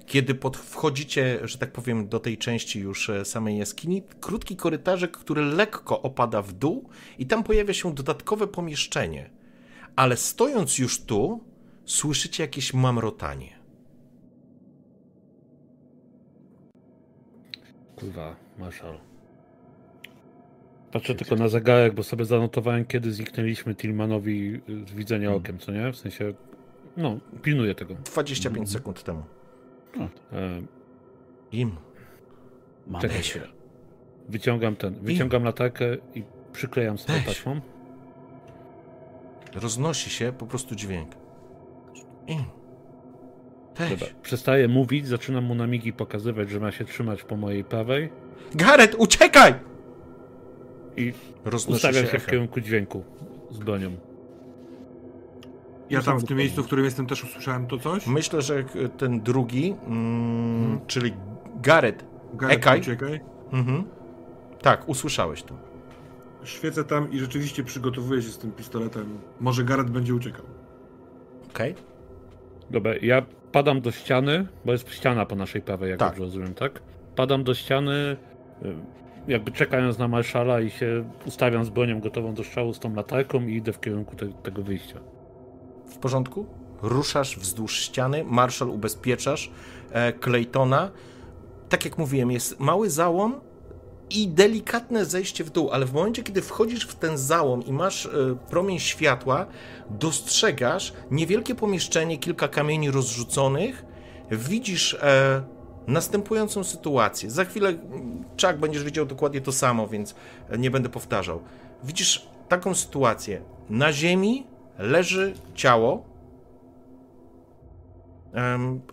[0.05, 5.17] Kiedy pod, wchodzicie, że tak powiem, do tej części już e, samej jaskini, krótki korytarzek,
[5.17, 9.29] który lekko opada w dół, i tam pojawia się dodatkowe pomieszczenie.
[9.95, 11.43] Ale stojąc już tu,
[11.85, 13.56] słyszycie jakieś mamrotanie.
[17.99, 18.97] Kurwa, marszal.
[20.91, 25.91] Patrzę tylko na zegarek, bo sobie zanotowałem, kiedy zniknęliśmy Tillmanowi z widzenia okiem, co nie?
[25.91, 26.33] W sensie,
[26.97, 27.93] no, pilnuję tego.
[27.95, 29.23] 25 sekund temu.
[30.33, 30.61] E,
[31.51, 31.75] Im.
[32.87, 33.39] Mamy czekaj się.
[33.39, 33.47] się.
[34.29, 35.85] Wyciągam ten, wyciągam latarkę
[36.15, 37.25] i przyklejam sobie Weź.
[37.25, 37.61] taśmą.
[39.53, 41.09] Roznosi się po prostu dźwięk.
[42.27, 42.43] Im.
[43.77, 43.89] Też.
[43.89, 48.09] Dobra, przestaję mówić, zaczynam mu na migi pokazywać, że ma się trzymać po mojej prawej
[48.55, 49.53] Gareth, uciekaj!
[50.97, 51.13] i
[51.45, 52.29] Roznosi ustawiam się w echem.
[52.31, 53.03] kierunku dźwięku
[53.51, 53.91] z bronią.
[55.89, 58.07] Ja tam w tym miejscu, w którym jestem, też usłyszałem to coś.
[58.07, 58.63] Myślę, że
[58.97, 61.13] ten drugi, mm, czyli
[61.61, 62.05] Gareth.
[62.33, 62.79] Gareth, Ekaj.
[62.79, 63.19] uciekaj.
[63.51, 63.83] Mhm.
[64.61, 65.55] Tak, usłyszałeś to.
[66.43, 69.17] Świecę tam i rzeczywiście przygotowuję się z tym pistoletem.
[69.39, 70.45] Może Gareth będzie uciekał.
[71.49, 71.75] Okej?
[72.69, 76.09] Dobra, ja padam do ściany, bo jest ściana po naszej prawej, jak Tak.
[76.09, 76.81] dobrze rozumiem, tak?
[77.15, 78.17] Padam do ściany,
[78.65, 78.75] y,
[79.27, 83.41] jakby czekając na marszala i się ustawiam z bronią gotową do strzału z tą latarką
[83.47, 84.99] i idę w kierunku te, tego wyjścia.
[85.87, 86.45] W porządku?
[86.81, 89.51] Ruszasz wzdłuż ściany, Marshall ubezpieczasz
[89.91, 90.91] e, Claytona.
[91.69, 93.39] Tak jak mówiłem, jest mały załom,
[94.09, 98.05] i delikatne zejście w dół, ale w momencie, kiedy wchodzisz w ten załom i masz
[98.05, 98.09] e,
[98.49, 99.45] promień światła,
[99.89, 103.85] dostrzegasz niewielkie pomieszczenie, kilka kamieni rozrzuconych,
[104.31, 105.43] widzisz e,
[105.87, 107.31] następującą sytuację.
[107.31, 107.73] Za chwilę,
[108.37, 110.15] Czak, będziesz widział dokładnie to samo, więc
[110.57, 111.41] nie będę powtarzał.
[111.83, 113.41] Widzisz taką sytuację.
[113.69, 116.05] Na ziemi leży ciało,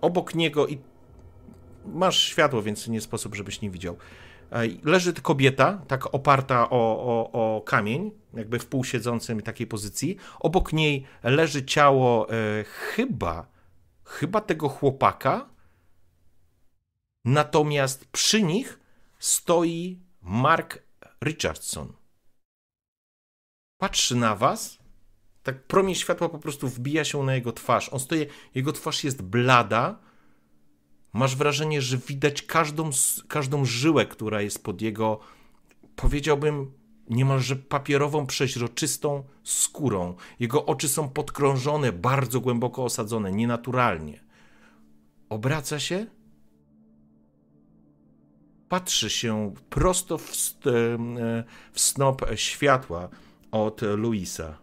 [0.01, 0.79] obok niego i
[1.87, 3.97] masz światło, więc nie sposób, żebyś nie widział.
[4.85, 10.17] Leży kobieta, tak oparta o, o, o kamień, jakby w półsiedzącym takiej pozycji.
[10.41, 13.47] Obok niej leży ciało e, chyba,
[14.05, 15.49] chyba tego chłopaka.
[17.25, 18.81] Natomiast przy nich
[19.19, 20.83] stoi Mark
[21.25, 21.93] Richardson.
[23.79, 24.79] Patrzy na was,
[25.43, 27.89] tak promień światła po prostu wbija się na jego twarz.
[27.93, 29.99] On stoi, jego twarz jest blada,
[31.15, 32.91] masz wrażenie, że widać każdą,
[33.29, 35.21] każdą żyłę, która jest pod jego,
[35.97, 36.73] powiedziałbym,
[37.11, 40.15] niemalże papierową, przeźroczystą skórą.
[40.41, 44.25] Jego oczy są podkrążone, bardzo głęboko osadzone, nienaturalnie.
[45.29, 46.07] Obraca się,
[48.69, 50.31] patrzy się prosto w,
[51.73, 53.09] w snop światła
[53.51, 54.59] od Luisa.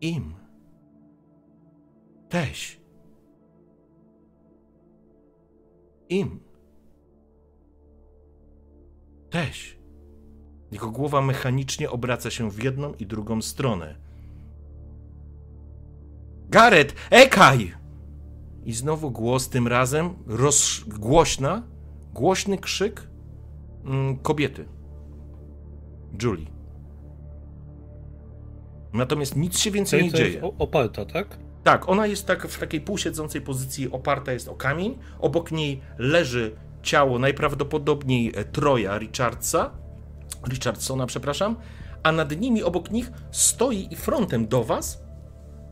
[0.00, 0.34] Im.
[2.28, 2.79] Teś.
[6.10, 6.40] Im.
[9.30, 9.78] Teś.
[10.72, 13.96] Jego głowa mechanicznie obraca się w jedną i drugą stronę.
[16.48, 17.74] Gareth, ekaj!
[18.64, 20.84] I znowu głos, tym razem roz...
[20.86, 21.62] głośna,
[22.14, 23.08] głośny krzyk
[23.84, 24.64] mm, kobiety.
[26.22, 26.46] Julie.
[28.92, 30.32] Natomiast nic się więcej nie dzieje.
[30.32, 31.38] Jest oparta, tak?
[31.64, 34.98] Tak, ona jest tak w takiej półsiedzącej pozycji, oparta jest o kamień.
[35.18, 39.70] Obok niej leży ciało najprawdopodobniej e, Troja Richardsa,
[40.48, 41.56] Richardsona, przepraszam,
[42.02, 45.02] a nad nimi, obok nich stoi i frontem do was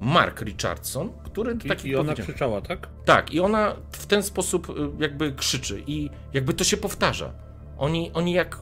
[0.00, 2.89] Mark Richardson, który I, taki i ona krzyczała, tak?
[3.05, 7.33] Tak, i ona w ten sposób e, jakby krzyczy i jakby to się powtarza.
[7.78, 8.60] Oni, oni jak,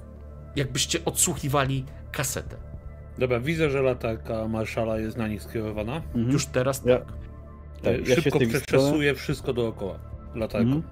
[0.57, 2.66] jakbyście odsłuchiwali kasetę.
[3.19, 5.97] Dobra, widzę, że latarka marszala jest na nich skierowana.
[5.97, 6.31] Mhm.
[6.31, 6.89] Już teraz tak.
[6.89, 7.01] Ja,
[7.83, 9.99] tak, ja Szybko przeczesuję wszystko dookoła
[10.35, 10.73] latarką.
[10.73, 10.83] Mhm.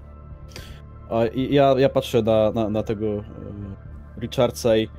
[1.09, 3.21] A ja, ja patrzę na, na, na tego e,
[4.21, 4.89] Richardsa i...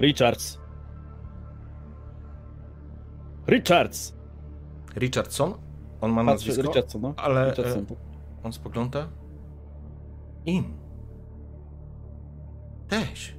[0.00, 0.60] Richards!
[3.48, 4.14] Richards!
[4.96, 5.54] Richardson?
[6.00, 7.14] On ma Patrzę, nazwisko, Richardson, no.
[7.16, 7.82] ale Richardson.
[7.82, 7.96] E,
[8.46, 9.08] on spogląda.
[10.46, 10.64] Im.
[12.88, 13.35] Też.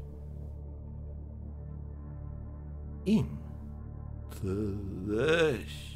[3.07, 3.37] Im.
[5.05, 5.87] Weź.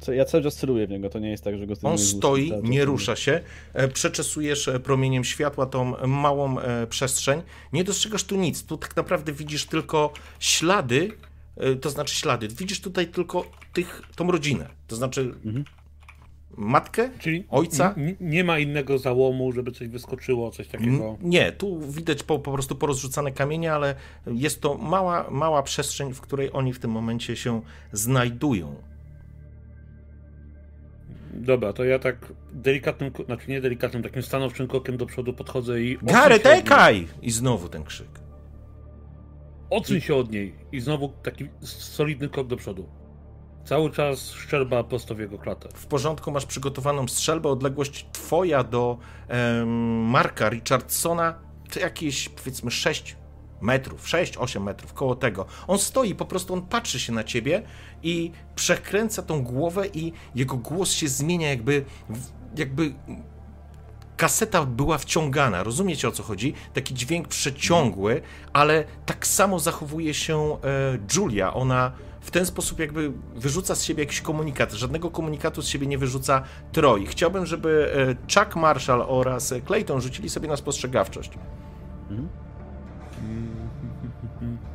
[0.00, 2.52] Co, ja cały czas celuję w niego, to nie jest tak, że go On stoi,
[2.62, 3.40] nie rusza się,
[3.72, 7.42] e, przeczesujesz e, promieniem światła tą małą e, przestrzeń,
[7.72, 11.10] nie dostrzegasz tu nic, tu tak naprawdę widzisz tylko ślady,
[11.80, 15.64] to znaczy ślady, widzisz tutaj tylko tych, tą rodzinę, to znaczy mhm
[16.56, 17.94] matkę, Czyli ojca.
[18.20, 21.18] nie ma innego załomu, żeby coś wyskoczyło, coś takiego.
[21.22, 23.94] Nie, tu widać po, po prostu porozrzucane kamienie, ale
[24.26, 27.60] jest to mała, mała przestrzeń, w której oni w tym momencie się
[27.92, 28.74] znajdują.
[31.34, 35.98] Dobra, to ja tak delikatnym, znaczy nie delikatnym, takim stanowczym krokiem do przodu podchodzę i...
[36.02, 37.06] Garetejkaj!
[37.22, 38.08] I znowu ten krzyk.
[39.70, 42.88] Odsuń się od niej i znowu taki solidny krok do przodu.
[43.64, 45.68] Cały czas strzelba prosto w jego klatę.
[45.74, 47.48] W porządku, masz przygotowaną strzelbę.
[47.48, 48.98] Odległość twoja do
[50.06, 51.34] Marka Richardsona
[51.72, 53.16] to jakieś powiedzmy 6
[53.60, 55.46] metrów, 6-8 metrów, koło tego.
[55.66, 57.62] On stoi, po prostu on patrzy się na ciebie
[58.02, 61.84] i przekręca tą głowę i jego głos się zmienia jakby,
[62.56, 62.94] jakby
[64.16, 65.62] kaseta była wciągana.
[65.62, 66.54] Rozumiecie o co chodzi?
[66.74, 71.54] Taki dźwięk przeciągły, ale tak samo zachowuje się e, Julia.
[71.54, 74.72] Ona w ten sposób jakby wyrzuca z siebie jakiś komunikat.
[74.72, 77.06] Żadnego komunikatu z siebie nie wyrzuca Troy.
[77.06, 77.94] Chciałbym, żeby
[78.30, 81.30] e, Chuck Marshall oraz Clayton rzucili sobie na spostrzegawczość.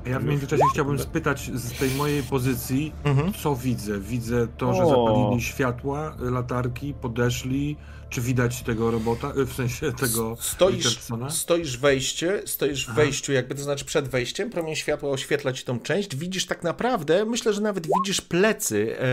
[0.06, 3.34] Ja w międzyczasie chciałbym spytać z tej mojej pozycji, mhm.
[3.34, 4.00] co widzę?
[4.00, 7.78] Widzę to, że zapalili światła, latarki, podeszli,
[8.10, 13.62] czy widać tego robota, w sensie tego stoisz, stoisz wejście, stoisz w wejściu, jakby to
[13.62, 17.88] znaczy przed wejściem, promień światła oświetla ci tą część, widzisz tak naprawdę, myślę, że nawet
[17.98, 19.06] widzisz plecy e,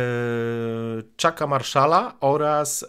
[1.23, 2.87] Chucka Marszala oraz e,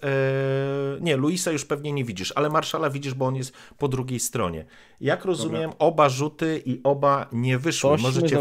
[1.01, 4.65] nie, Luisa już pewnie nie widzisz, ale Marszala widzisz, bo on jest po drugiej stronie.
[5.01, 5.87] Jak rozumiem, Dobra.
[5.87, 7.97] oba rzuty i oba nie wyszły.
[7.97, 8.37] możecie,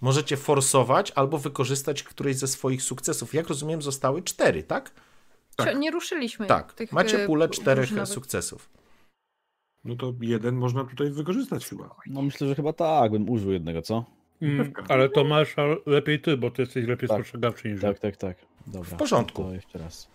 [0.00, 3.34] możecie forsować albo wykorzystać któryś ze swoich sukcesów.
[3.34, 4.90] Jak rozumiem, zostały cztery, tak?
[5.56, 5.78] Tak.
[5.78, 6.46] Nie ruszyliśmy.
[6.46, 8.08] Tak, tych macie e, pulę czterech różnowych.
[8.14, 8.68] sukcesów.
[9.84, 11.94] No to jeden można tutaj wykorzystać chyba.
[12.06, 14.04] No myślę, że chyba tak, bym użył jednego, co?
[14.42, 15.54] Mm, ale to masz
[15.86, 17.18] lepiej ty, bo ty jesteś lepiej Tak.
[17.18, 17.88] spostrzegawczy niż ja.
[17.88, 18.36] Tak, tak, tak.
[18.66, 18.90] Dobra.
[18.90, 19.42] W porządku.
[19.44, 20.08] To jeszcze raz.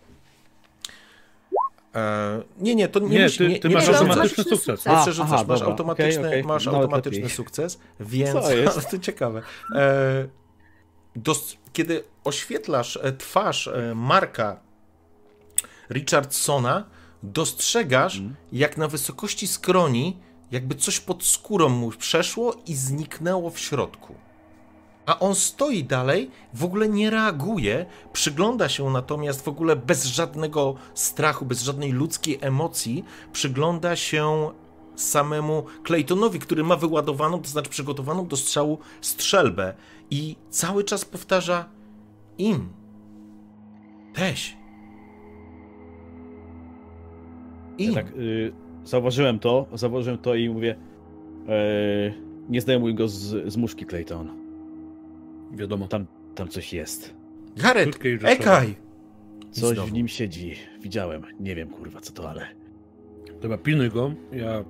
[1.94, 4.86] E, nie, nie, to nie, Nie, musi- ty- nie, ty nie, masz automatyczny sukces.
[4.86, 5.72] Nie A, przerzucasz, aha, masz dobra.
[5.72, 6.44] automatyczny, Okej, okej.
[6.44, 7.36] masz Nawet automatyczny lepiej.
[7.36, 8.90] sukces, więc Co jest?
[8.90, 9.42] to ciekawe.
[9.74, 10.28] E,
[11.16, 14.60] dos, kiedy oświetlasz e, twarz Marka
[15.90, 16.84] Richardsona,
[17.22, 18.36] dostrzegasz, Mhm.
[18.52, 20.16] jak na wysokości skroni,
[20.50, 24.14] jakby coś pod skórą mu przeszło i zniknęło w środku.
[25.06, 30.74] A on stoi dalej, w ogóle nie reaguje, przygląda się natomiast w ogóle bez żadnego
[30.94, 34.50] strachu, bez żadnej ludzkiej emocji, przygląda się
[34.96, 39.74] samemu Claytonowi, który ma wyładowaną, to znaczy przygotowaną do strzału strzelbę
[40.10, 41.64] i cały czas powtarza
[42.38, 42.68] im.
[44.14, 44.57] Teś.
[47.78, 47.88] Im.
[47.90, 48.52] Ja tak y,
[48.84, 50.76] zauważyłem to, zauważyłem to i mówię
[51.48, 52.12] e,
[52.48, 54.30] nie zdejmuj go z, z muszki, Clayton.
[55.52, 55.88] Wiadomo.
[55.88, 57.14] Tam, tam coś jest.
[57.56, 58.32] Gareth, i.
[58.32, 58.74] Ekaj!
[59.50, 60.54] Coś w nim siedzi.
[60.80, 61.22] Widziałem.
[61.40, 62.46] Nie wiem, kurwa, co to, ale...
[63.40, 64.14] Dobra, pilnuj go.
[64.32, 64.64] Ja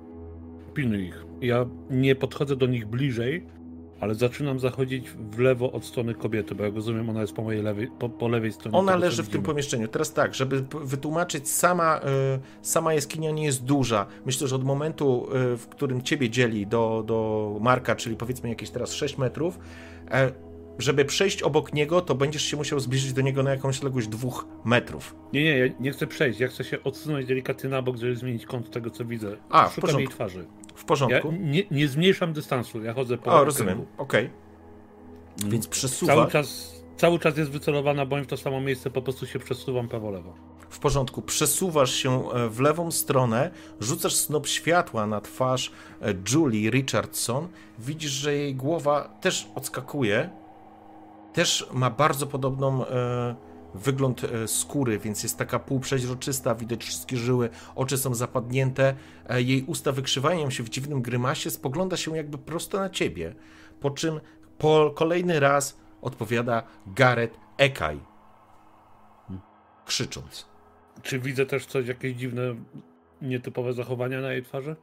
[0.73, 1.25] pilnuj ich.
[1.41, 3.45] Ja nie podchodzę do nich bliżej,
[3.99, 7.63] ale zaczynam zachodzić w lewo od strony kobiety, bo jak rozumiem, ona jest po mojej
[7.63, 8.77] lewej, po, po lewej stronie.
[8.77, 9.87] Ona tego, leży w tym pomieszczeniu.
[9.87, 14.05] Teraz tak, żeby wytłumaczyć, sama, y, sama jaskinia nie jest duża.
[14.25, 18.69] Myślę, że od momentu, y, w którym ciebie dzieli do, do Marka, czyli powiedzmy jakieś
[18.69, 19.59] teraz 6 metrów,
[20.11, 20.48] e,
[20.79, 24.45] żeby przejść obok niego, to będziesz się musiał zbliżyć do niego na jakąś odległość dwóch
[24.65, 25.15] metrów.
[25.33, 26.39] Nie, nie, ja nie chcę przejść.
[26.39, 29.37] Ja chcę się odsunąć delikatnie na bok, żeby zmienić kąt tego, co widzę.
[29.49, 29.99] A, w Szukam porządku.
[29.99, 30.45] jej twarzy.
[30.75, 31.31] W Ja porządku?
[31.31, 33.85] nie, nie zmniejszam dystansu, ja chodzę po o, rozumiem.
[33.97, 34.29] Okej.
[35.47, 36.15] Więc przesuwa.
[36.15, 39.87] Cały czas, cały czas jest wycelowana, bądź w to samo miejsce, po prostu się przesuwam
[39.87, 40.33] prawo-lewo.
[40.69, 41.21] W porządku.
[41.21, 47.47] Przesuwasz się e, w lewą stronę, rzucasz snop światła na twarz e, Julie Richardson.
[47.79, 50.29] Widzisz, że jej głowa też odskakuje.
[51.33, 53.35] Też ma bardzo podobną e,
[53.73, 58.95] wygląd e, skóry, więc jest taka półprzeźroczysta, widać wszystkie żyły, oczy są zapadnięte.
[59.29, 63.35] E, jej usta wykrzywają się w dziwnym grymasie, spogląda się jakby prosto na ciebie.
[63.79, 64.19] Po czym
[64.57, 67.99] po kolejny raz odpowiada Gareth Ekaj,
[69.85, 70.45] krzycząc.
[71.01, 72.55] Czy widzę też coś, jakieś dziwne,
[73.21, 74.75] nietypowe zachowania na jej twarzy?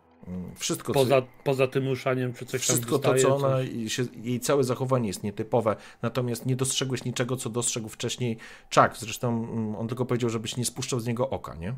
[0.57, 3.57] Wszystko, co, Poza, poza tym ruszaniem, czy coś wszystko tam to, co ona,
[3.89, 8.39] się, jej całe zachowanie jest nietypowe, natomiast nie dostrzegłeś niczego, co dostrzegł wcześniej
[8.75, 8.97] Chuck.
[8.97, 11.75] Zresztą mm, on tylko powiedział, żebyś nie spuszczał z niego oka, nie?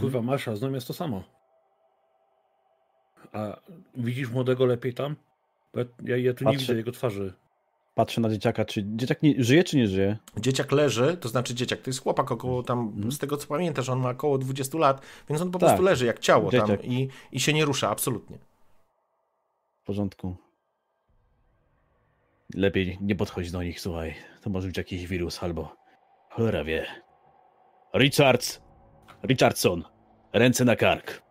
[0.00, 1.24] Kurwa, Marsza, znowu jest to samo.
[3.32, 3.60] A
[3.96, 5.16] widzisz młodego lepiej tam?
[6.04, 6.60] Ja, ja tu nie Patrzę.
[6.60, 7.34] widzę jego twarzy.
[7.98, 10.16] Patrzę na dzieciaka, czy dzieciak nie, żyje, czy nie żyje?
[10.36, 13.12] Dzieciak leży, to znaczy dzieciak, to jest chłopak około tam, Mhm.
[13.12, 15.68] z tego co pamiętasz, on ma około 20 lat, więc on po Tak.
[15.68, 16.84] prostu leży jak ciało tam Dzieciak.
[16.84, 18.38] i, i się nie rusza, absolutnie.
[19.82, 20.36] W porządku.
[22.54, 24.14] Lepiej nie podchodź do nich, słuchaj.
[24.42, 25.76] To może być jakiś wirus albo...
[26.30, 26.86] Cholera wie.
[27.94, 28.60] Richards!
[29.24, 29.84] Richardson!
[30.32, 31.22] Ręce na kark.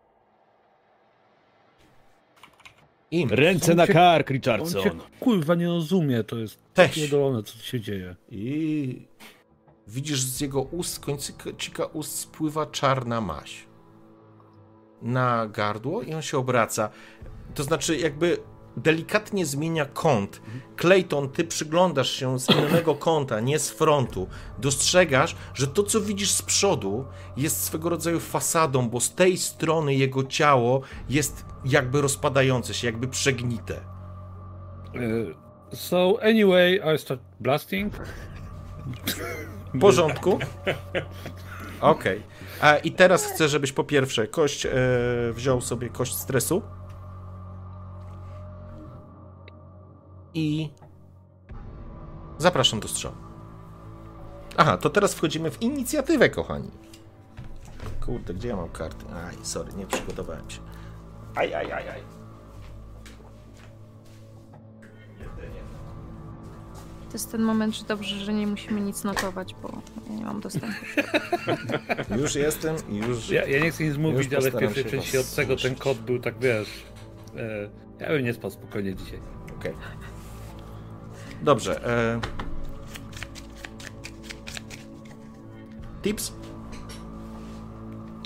[3.10, 3.28] Im.
[3.30, 4.82] Ręce On na cię- kark, On Richardson!
[4.82, 6.58] cię kurwa nie rozumie, to jest
[6.94, 8.16] pierdolone, co tu się dzieje.
[8.30, 9.06] I
[9.86, 13.66] widzisz z jego ust, z końcika ust spływa czarna maź
[15.02, 16.90] na gardło i on się obraca.
[17.54, 18.38] To znaczy jakby
[18.78, 20.42] delikatnie zmienia kąt.
[20.76, 24.28] Clayton, ty przyglądasz się z innego kąta, nie z frontu.
[24.58, 27.04] Dostrzegasz, że to, co widzisz z przodu,
[27.36, 33.08] jest swego rodzaju fasadą, bo z tej strony jego ciało jest jakby rozpadające się, jakby
[33.08, 33.74] przegnite.
[34.94, 37.94] E, So anyway, I start blasting.
[39.74, 40.38] W porządku?
[41.80, 42.22] Okej.
[42.60, 44.70] A I teraz chcę, żebyś po pierwsze kość e,
[45.32, 46.62] wziął sobie kość stresu.
[50.38, 50.70] I
[52.38, 53.14] zapraszam do strzału.
[54.56, 56.70] Aha, to teraz wchodzimy w inicjatywę, kochani.
[58.06, 59.04] Kurde, gdzie ja mam karty?
[59.14, 60.60] Aj, sorry, nie przygotowałem się.
[61.34, 62.02] Aj, aj, aj, aj.
[67.08, 69.72] To jest ten moment, że dobrze, że nie musimy nic notować, bo
[70.10, 70.76] ja nie mam dostępu.
[72.20, 73.30] Już jestem, już.
[73.30, 75.98] Ja, ja nie chcę nic mówić, ale w pierwszej się części od tego ten kod
[75.98, 76.68] był tak, wiesz...
[77.36, 77.68] E,
[78.00, 79.20] ja bym nie spał spokojnie dzisiaj.
[79.58, 79.74] Okej.
[81.42, 81.84] Dobrze.
[81.86, 82.20] E...
[86.02, 86.32] Tips?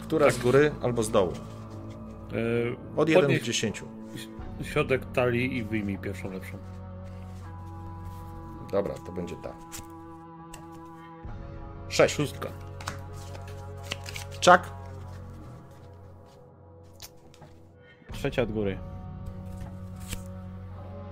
[0.02, 1.32] Która z góry albo z dołu?
[1.32, 3.84] E, Od 1 do podnieś 10.
[4.62, 6.58] środek talii i wyjmij pierwszą lepszą.
[8.70, 9.52] Dobra, to będzie ta.
[11.88, 12.14] 6.
[12.14, 12.48] Szóstka.
[14.40, 14.70] Czak.
[18.12, 18.78] trzecia od góry.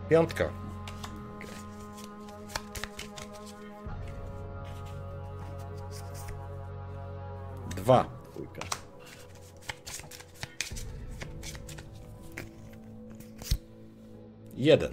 [0.09, 0.45] Piątka.
[7.81, 8.05] Dwa.
[8.35, 8.63] Dwójka.
[14.57, 14.91] Jeden.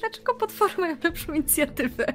[0.00, 2.06] Dlaczego potwory mają lepszą inicjatywę?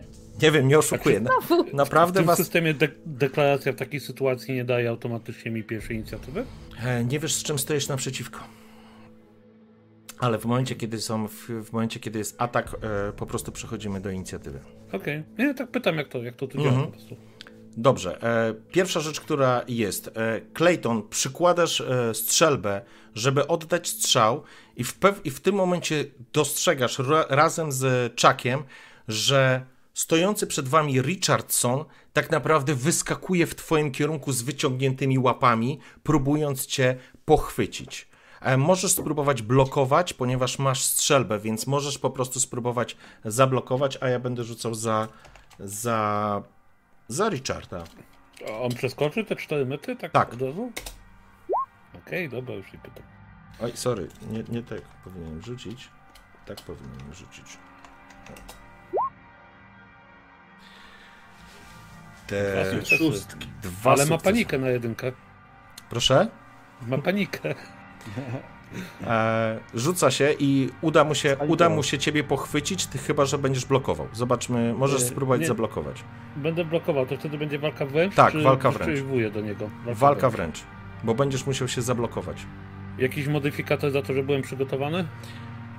[0.42, 1.20] Nie wiem, nie oszukuję.
[1.20, 1.64] Na, Znowu.
[1.64, 2.38] W naprawdę tym was...
[2.38, 6.46] systemie de- deklaracja w takiej sytuacji nie daje automatycznie mi pierwszej inicjatywy?
[6.84, 8.40] E, Nie wiesz, z czym stoisz naprzeciwko.
[10.20, 12.76] Ale w momencie, kiedy są, w, w momencie, kiedy jest atak,
[13.10, 14.60] e, po prostu przechodzimy do inicjatywy.
[14.92, 15.24] Okej.
[15.38, 16.86] Nie, tak pytam, jak to, jak to tu działa Mhm.
[16.86, 17.16] po prostu.
[17.78, 18.24] Dobrze.
[18.24, 20.08] E, pierwsza rzecz, która jest.
[20.08, 22.82] E, Clayton, przykładasz e, strzelbę,
[23.16, 24.44] żeby oddać strzał,
[24.76, 28.64] i w, i w tym momencie dostrzegasz ra- razem z Chuckiem,
[29.08, 36.66] że stojący przed wami Richardson tak naprawdę wyskakuje w twoim kierunku z wyciągniętymi łapami, próbując
[36.66, 38.08] cię pochwycić.
[38.58, 44.44] Możesz spróbować blokować, ponieważ masz strzelbę, więc możesz po prostu spróbować zablokować, a ja będę
[44.44, 45.08] rzucał za,
[45.60, 46.44] za
[47.08, 47.84] za Richarda.
[48.50, 50.34] A on przeskoczy te 4 metry tak, Tak.
[50.34, 50.72] od razu?
[51.94, 53.04] Okej, dobra, już nie pytam.
[53.62, 55.90] Oj, sorry, nie, nie tak powinienem rzucić.
[56.46, 57.58] Tak powinienem rzucić.
[62.28, 63.48] Te Dwa szóstki.
[63.62, 65.12] Dwa Ale ma panikę na jedynkę.
[65.90, 66.28] Proszę?
[66.88, 67.56] Ma panikę.
[69.08, 71.54] E, rzuca się i uda mu się, Spaliło.
[71.54, 74.08] uda mu się ciebie pochwycić, ty chyba, że będziesz blokował.
[74.14, 75.48] Zobaczmy, możesz Nie, spróbować nie.
[75.48, 76.04] zablokować.
[76.36, 78.16] Będę blokował, to wtedy będzie walka wręcz?
[78.16, 79.00] Tak, czy walka wręcz.
[79.34, 79.70] do niego.
[79.86, 80.64] Walka wręcz,
[81.04, 82.46] bo będziesz musiał się zablokować.
[82.98, 85.08] Jakiś modyfikator za to, że byłem przygotowany?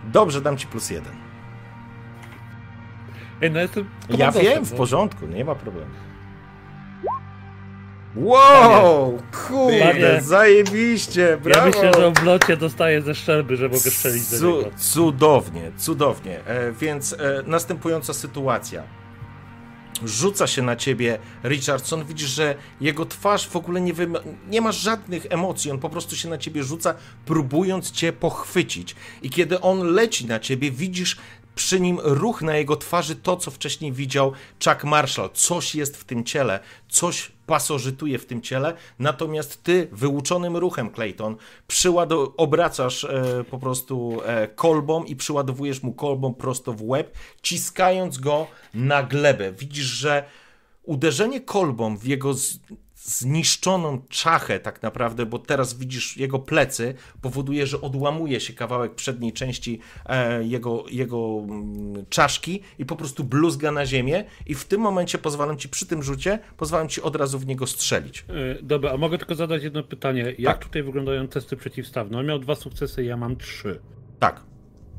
[0.05, 1.13] Dobrze, dam ci plus jeden.
[3.43, 3.67] Ej, no Ja
[4.09, 5.91] komandosem, wiem, w porządku, nie ma problemu.
[8.17, 10.21] Wow, kurde, Panie.
[10.23, 11.67] zajebiście, Ja brawo.
[11.67, 14.71] myślę, że w locie dostaję ze szczelby, że mogę strzelić do Cu- niego.
[14.79, 16.45] Cudownie, cudownie.
[16.47, 18.83] E, więc e, następująca sytuacja.
[20.05, 24.21] Rzuca się na ciebie Richardson, widzisz, że jego twarz w ogóle nie, wyma-
[24.51, 26.95] nie ma żadnych emocji, on po prostu się na ciebie rzuca,
[27.27, 28.97] próbując cię pochwycić.
[29.23, 31.17] I kiedy on leci na ciebie, widzisz
[31.55, 34.33] przy nim ruch na jego twarzy, to co wcześniej widział
[34.65, 35.31] Chuck Marshall.
[35.35, 41.37] Coś jest w tym ciele, coś pasożytuje w tym ciele, natomiast ty wyuczonym ruchem, Clayton,
[41.69, 48.19] przyładu- obracasz e, po prostu e, kolbą i przyładowujesz mu kolbą prosto w łeb, ciskając
[48.19, 49.53] go na glebę.
[49.53, 50.25] Widzisz, że
[50.83, 52.59] uderzenie kolbą w jego z,
[53.09, 59.33] zniszczoną czachę tak naprawdę, bo teraz widzisz jego plecy, powoduje, że odłamuje się kawałek przedniej
[59.33, 64.81] części e, jego, jego mm, czaszki i po prostu bluzga na ziemię i w tym
[64.81, 68.25] momencie pozwalam ci przy tym rzucie, pozwalam ci od razu w niego strzelić.
[68.29, 70.35] Yy, Dobra, a mogę tylko zadać jedno pytanie.
[70.39, 70.65] Jak Tak.
[70.65, 72.19] tutaj wyglądają testy przeciwstawne?
[72.19, 73.81] On miał dwa sukcesy, ja mam trzy.
[74.19, 74.48] Tak.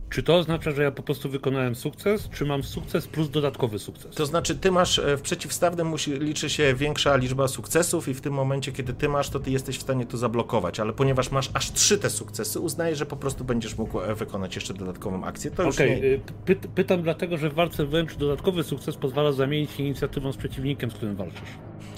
[0.10, 4.16] Czy to oznacza, że ja po prostu wykonałem sukces, czy mam sukces plus dodatkowy sukces?
[4.16, 8.22] To znaczy, ty masz e, w przeciwstawnym musi, liczy się większa liczba sukcesów, i w
[8.22, 11.50] tym momencie, kiedy ty masz, to ty jesteś w stanie to zablokować, ale ponieważ masz
[11.54, 15.52] aż trzy te sukcesy, uznaję, że po prostu będziesz mógł e, wykonać jeszcze dodatkową akcję.
[15.52, 16.08] To już Okej, nie...
[16.08, 20.38] yy, py pytam dlatego, że w walce wręcz dodatkowy sukces pozwala zamienić się inicjatywą z
[20.38, 21.50] przeciwnikiem, z którym walczysz.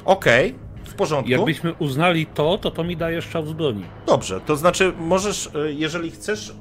[0.05, 1.31] Okej, w porządku.
[1.31, 3.83] Jakbyśmy uznali to, to to mi daje strzał z broni.
[4.05, 6.53] Dobrze, to znaczy możesz, e, jeżeli chcesz...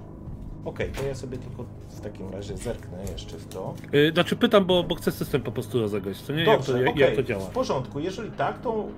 [0.64, 3.74] Okej, to ja sobie tylko w takim razie zerknę jeszcze w to.
[3.92, 6.44] Yy, znaczy pytam, bo, bo chcę system po prostu rozegrać, co nie?
[6.44, 7.44] Dobrze, jak, to, okej, jak to działa?
[7.44, 8.00] w porządku.
[8.00, 8.88] Jeżeli tak, to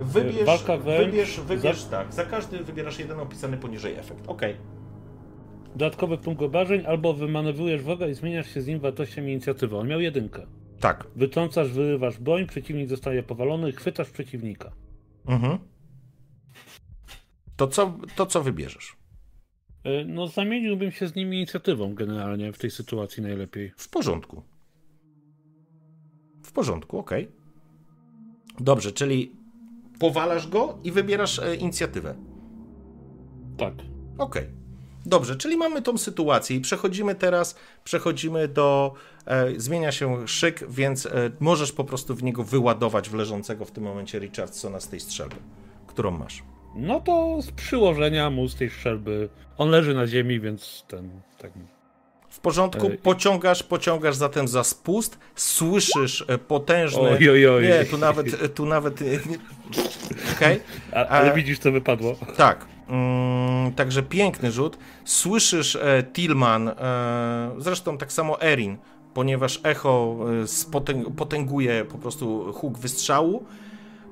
[0.00, 4.28] yy, wybierz, Walka wręcz, wybierz, wybierz za- tak, za każdy wybierasz jeden opisany poniżej efekt.
[4.28, 4.56] Okej.
[5.76, 9.76] Dodatkowy punkt obrażeń, albo wymanewrujesz wroga i zmieniasz się z nim wartością inicjatywy.
[9.76, 10.46] On miał jedynkę.
[10.80, 11.06] Tak.
[11.16, 14.72] Wytrącasz, wyrywasz broń, przeciwnik zostaje powalony, chwytasz przeciwnika.
[15.26, 15.58] Mhm.
[17.56, 18.97] To co, to co wybierzesz?
[19.88, 23.72] Y, No, zamieniłbym się z nim inicjatywą generalnie w tej sytuacji najlepiej.
[23.76, 24.42] W porządku.
[26.42, 27.28] W porządku, okej.
[28.60, 29.32] Dobrze, czyli
[29.98, 32.14] powalasz go i wybierasz e, inicjatywę.
[33.56, 33.74] Tak.
[34.18, 34.44] Okej.
[35.06, 38.94] Dobrze, czyli mamy tą sytuację i przechodzimy teraz, przechodzimy do,
[39.26, 41.10] e, zmienia się szyk, więc e,
[41.40, 45.36] możesz po prostu w niego wyładować w leżącego w tym momencie Richardsona z tej strzelby,
[45.86, 46.42] którą masz.
[46.74, 49.28] No to z przyłożenia mu z tej strzelby.
[49.58, 51.10] On leży na ziemi, więc ten.
[51.38, 51.50] Tak.
[52.28, 52.98] W porządku, Ej.
[52.98, 57.00] pociągasz, pociągasz zatem za spust, słyszysz e, potężny...
[57.00, 57.62] Oj, oj, oj.
[57.62, 59.02] Nie, tu nawet, e, tu nawet...
[59.02, 59.04] e,
[60.36, 60.60] Okej,
[60.92, 62.16] A, ale E, widzisz, co wypadło.
[62.36, 62.66] tak.
[62.88, 64.78] Mm, także piękny rzut.
[65.04, 66.74] Słyszysz e, Tillman, e,
[67.58, 68.76] zresztą tak samo Erin,
[69.14, 73.44] ponieważ echo e, spotęg- potęguje po prostu huk wystrzału.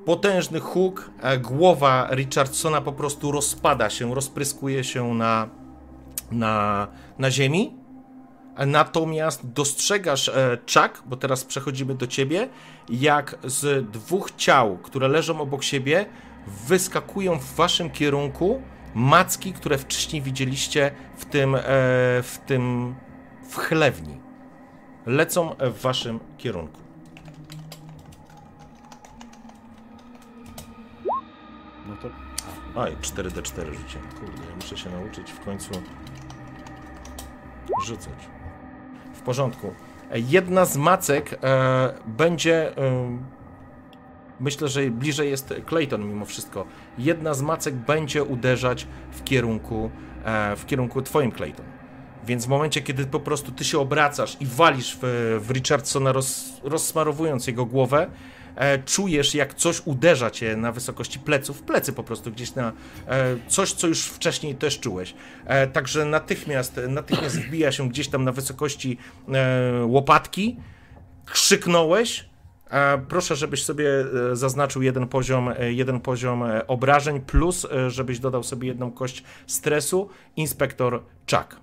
[0.07, 5.49] Potężny huk, głowa Richardsona po prostu rozpada się, rozpryskuje się na,
[6.31, 6.87] na,
[7.19, 7.75] na ziemi.
[8.67, 12.49] Natomiast dostrzegasz, e, Chuck, bo teraz przechodzimy do ciebie,
[12.89, 16.05] jak z dwóch ciał, które leżą obok siebie,
[16.67, 18.61] wyskakują w waszym kierunku
[18.95, 21.61] macki, które wcześniej widzieliście w tym, e,
[22.23, 22.95] w tym,
[23.49, 24.19] w chlewni.
[25.05, 26.86] Lecą w waszym kierunku.
[32.77, 34.07] Oj, 4D4 rzuciłem.
[34.19, 35.71] Kurde, ja muszę się nauczyć w końcu
[37.85, 38.13] rzucać.
[39.13, 39.73] W porządku.
[40.13, 42.77] Jedna z macek e, będzie.
[42.77, 43.17] E,
[44.39, 46.65] myślę, że bliżej jest Clayton mimo wszystko.
[46.97, 49.91] Jedna z macek będzie uderzać w kierunku,
[50.25, 51.65] e, w kierunku twoim Clayton.
[52.25, 56.61] Więc w momencie, kiedy po prostu ty się obracasz i walisz w, w Richardsona, roz,
[56.63, 58.09] rozsmarowując jego głowę,
[58.85, 62.73] czujesz, jak coś uderza cię na wysokości pleców, plecy po prostu gdzieś na
[63.07, 65.13] e, coś, co już wcześniej też czułeś.
[65.45, 68.97] E, także natychmiast, natychmiast wbija się gdzieś tam na wysokości
[69.33, 70.57] e, łopatki,
[71.25, 72.29] krzyknąłeś.
[72.69, 73.89] E, proszę, żebyś sobie
[74.31, 78.91] e, zaznaczył jeden poziom, e, jeden poziom e, obrażeń, plus e, żebyś dodał sobie jedną
[78.91, 80.09] kość stresu.
[80.35, 81.59] Inspektor Chuck.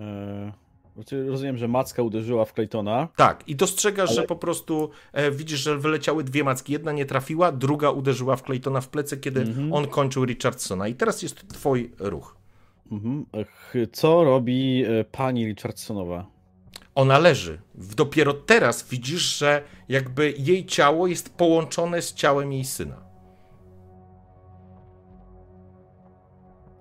[0.00, 0.63] e,
[0.94, 3.08] znaczy rozumiem, że macka uderzyła w Claytona.
[3.16, 6.72] Tak, i dostrzegasz, Ale- że po prostu e, widzisz, że wyleciały dwie macki.
[6.72, 9.72] Jedna nie trafiła, druga uderzyła w Claytona w plecy, kiedy Mhm.
[9.72, 10.88] on kończył Richardsona.
[10.88, 12.36] I teraz jest twój ruch.
[12.92, 13.26] Mhm.
[13.92, 16.26] Co robi e, pani Richardsonowa?
[16.94, 17.60] Ona leży.
[17.74, 22.96] Dopiero teraz widzisz, że jakby jej ciało jest połączone z ciałem jej syna.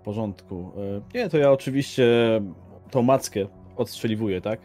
[0.01, 0.71] W porządku.
[1.13, 2.05] E, Nie, to ja oczywiście
[2.91, 4.59] tą mackę odstrzeliwuję, tak?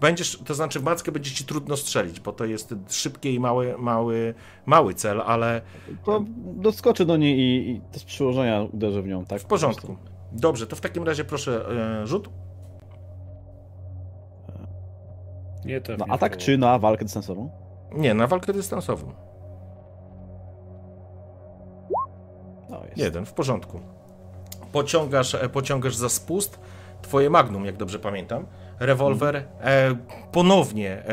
[0.00, 3.74] Będziesz, to znaczy w mackę będzie ci trudno strzelić, bo to jest szybki i mały,
[3.78, 4.34] mały,
[4.66, 5.60] mały cel, ale
[6.04, 9.40] To doskoczę do niej i, i to z przyłożenia uderzę w nią, tak?
[9.40, 9.96] w porządku.
[10.32, 11.64] Dobrze, to w takim razie proszę
[12.02, 12.28] e, rzut.
[15.64, 16.42] Nie Na nie atak było.
[16.42, 17.50] czy na walkę dystansową?
[17.92, 19.12] Nie, na walkę dystansową.
[22.70, 22.98] No, jest.
[22.98, 23.80] Jeden, w porządku.
[24.72, 26.60] Pociągasz, e, pociągasz za spust
[27.02, 28.46] twoje magnum, jak dobrze pamiętam.
[28.80, 29.96] Rewolwer e,
[30.32, 31.04] ponownie e,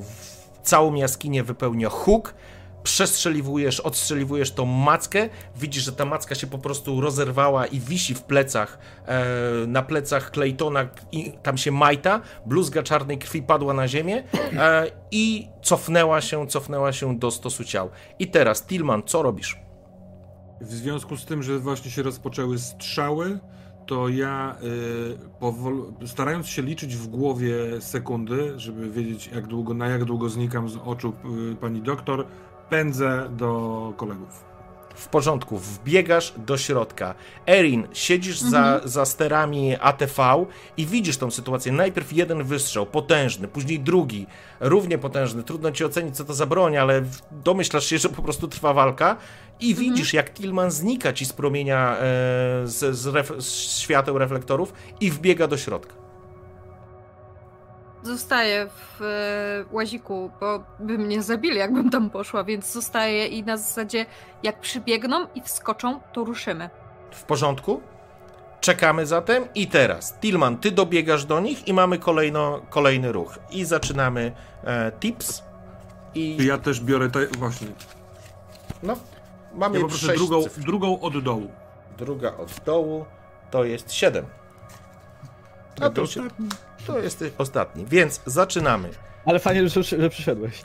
[0.00, 2.34] w całą jaskinię wypełnia huk.
[2.82, 5.28] Przestrzeliwujesz, odstrzeliwujesz tą mackę.
[5.56, 9.24] Widzisz, że ta macka się po prostu rozerwała i wisi w plecach, e,
[9.66, 12.20] na plecach Claytona i tam się majta.
[12.46, 14.22] Bluzga czarnej krwi padła na ziemię
[14.56, 17.90] e, i cofnęła się, cofnęła się do stosu ciał.
[18.18, 19.58] I teraz, Tillman, co robisz?
[20.60, 23.38] W związku z tym, że właśnie się rozpoczęły strzały,
[23.86, 29.86] to ja y, powol- starając się liczyć w głowie sekundy, żeby wiedzieć jak długo, na
[29.86, 31.12] jak długo znikam z oczu
[31.52, 32.26] y, pani doktor,
[32.70, 34.44] pędzę do kolegów.
[34.94, 37.14] W porządku, wbiegasz do środka.
[37.46, 40.46] Erin, siedzisz za, za sterami ATV
[40.76, 41.72] i widzisz tą sytuację.
[41.72, 44.26] Najpierw jeden wystrzał, potężny, później drugi,
[44.60, 45.42] równie potężny.
[45.42, 49.16] Trudno ci ocenić, co to za broń, ale domyślasz się, że po prostu trwa walka
[49.60, 52.00] i widzisz, jak Tillman znika ci z promienia, e,
[52.64, 55.94] z, z, ref, z świateł reflektorów i wbiega do środka.
[58.02, 63.56] Zostaję w e, łaziku, bo by mnie zabili, jakbym tam poszła, więc zostaję i na
[63.56, 64.06] zasadzie
[64.42, 66.70] jak przybiegną i wskoczą, to ruszymy.
[67.10, 67.80] W porządku?
[68.60, 73.38] Czekamy zatem i teraz, Tillman, ty dobiegasz do nich i mamy kolejno, kolejny ruch.
[73.50, 74.32] I zaczynamy
[74.64, 75.42] e, tips.
[76.14, 77.68] I ja też biorę te, właśnie,
[78.82, 78.96] No,
[79.54, 80.60] mamy ja sześć drugą, cyfr.
[80.60, 81.50] drugą od dołu.
[81.98, 83.04] Druga od dołu
[83.50, 84.26] to jest 7.
[85.80, 86.48] A to, się, ostatni.
[86.86, 87.86] to jest ostatni.
[87.86, 88.90] Więc zaczynamy.
[89.24, 90.62] Ale fajnie, że, że przyszedłeś.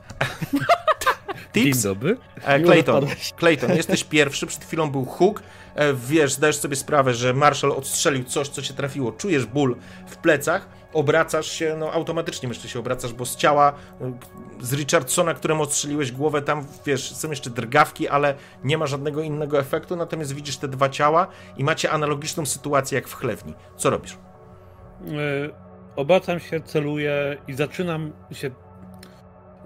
[1.55, 1.83] Dzień Tips.
[1.83, 2.17] dobry.
[2.45, 3.07] E, Clayton.
[3.39, 4.47] Clayton, jesteś pierwszy.
[4.47, 5.43] Przed chwilą był huk.
[5.75, 9.11] E, wiesz, zdajesz sobie sprawę, że Marshall odstrzelił coś, co cię trafiło.
[9.11, 9.75] Czujesz ból
[10.07, 10.67] w plecach.
[10.93, 14.13] Obracasz się, no automatycznie myślę się obracasz, bo z ciała e,
[14.61, 19.59] z Richardsona, któremu odstrzeliłeś głowę, tam wiesz, są jeszcze drgawki, ale nie ma żadnego innego
[19.59, 19.95] efektu.
[19.95, 21.27] Natomiast widzisz te dwa ciała
[21.57, 23.53] i macie analogiczną sytuację jak w chlewni.
[23.77, 24.13] Co robisz?
[24.13, 28.51] E, Obracam się, celuję i zaczynam się.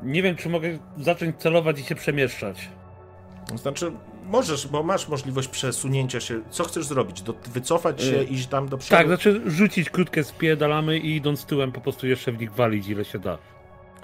[0.03, 2.69] Nie wiem, czy mogę zacząć celować i się przemieszczać.
[3.55, 3.91] Znaczy,
[4.25, 6.41] możesz, bo masz możliwość przesunięcia się.
[6.49, 7.21] Co chcesz zrobić?
[7.21, 8.97] Do, wycofać się, Y, iść tam do przodu?
[8.97, 13.05] Tak, znaczy rzucić krótkie spiedalamy i idąc tyłem po prostu jeszcze w nich walić ile
[13.05, 13.37] się da.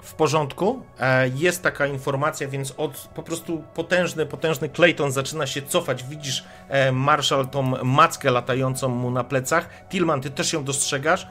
[0.02, 0.82] W porządku.
[1.00, 6.04] E, Jest taka informacja, więc od po prostu potężny, potężny Clayton zaczyna się cofać.
[6.04, 9.68] Widzisz e, Marshall tą mackę latającą mu na plecach.
[9.90, 11.26] Tillman, ty też ją dostrzegasz.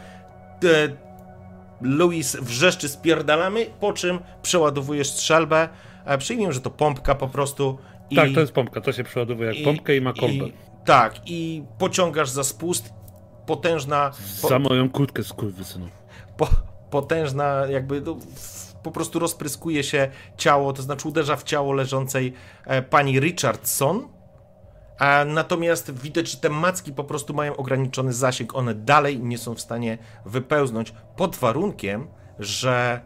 [1.81, 5.69] Louis wrzeszczy spierdalamy, po czym przeładowujesz strzelbę
[6.05, 7.77] E, przyjmijmy, że to pompka po prostu.
[8.09, 10.45] I, Tak, to jest pompka, to się przeładowuje jak pompkę i ma kombę.
[10.47, 10.53] I,
[10.85, 12.93] tak, i pociągasz za spust.
[13.45, 14.11] Potężna.
[14.41, 15.89] Po, Za moją kurtkę skurwysynu.
[16.37, 16.47] po,
[16.89, 18.17] potężna, jakby no,
[18.83, 22.33] po prostu rozpryskuje się ciało, to znaczy uderza w ciało leżącej
[22.65, 24.07] e, pani Richardson.
[24.99, 28.55] A natomiast widać, że te macki po prostu mają ograniczony zasięg.
[28.55, 32.07] One dalej nie są w stanie wypełznąć pod warunkiem,
[32.39, 33.01] że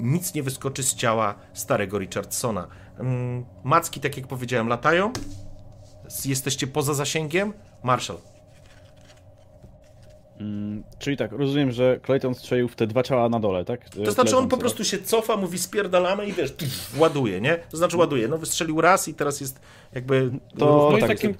[0.00, 2.66] nic nie wyskoczy z ciała starego Richardsona.
[2.98, 5.12] Mm, Macki, tak jak powiedziałem, latają.
[6.24, 7.52] Jesteście poza zasięgiem.
[7.82, 8.18] Marshall.
[10.40, 13.88] Mm, czyli tak, rozumiem, że Clayton strzelił w te dwa ciała na dole, tak?
[13.90, 16.54] To znaczy on po prostu się cofa, mówi spierdalamy i wiesz,
[16.96, 17.58] ładuje, nie?
[17.70, 18.28] To znaczy ładuje.
[18.28, 19.60] No wystrzelił raz i teraz jest
[19.92, 20.30] jakby...
[20.58, 21.34] To No tak, takim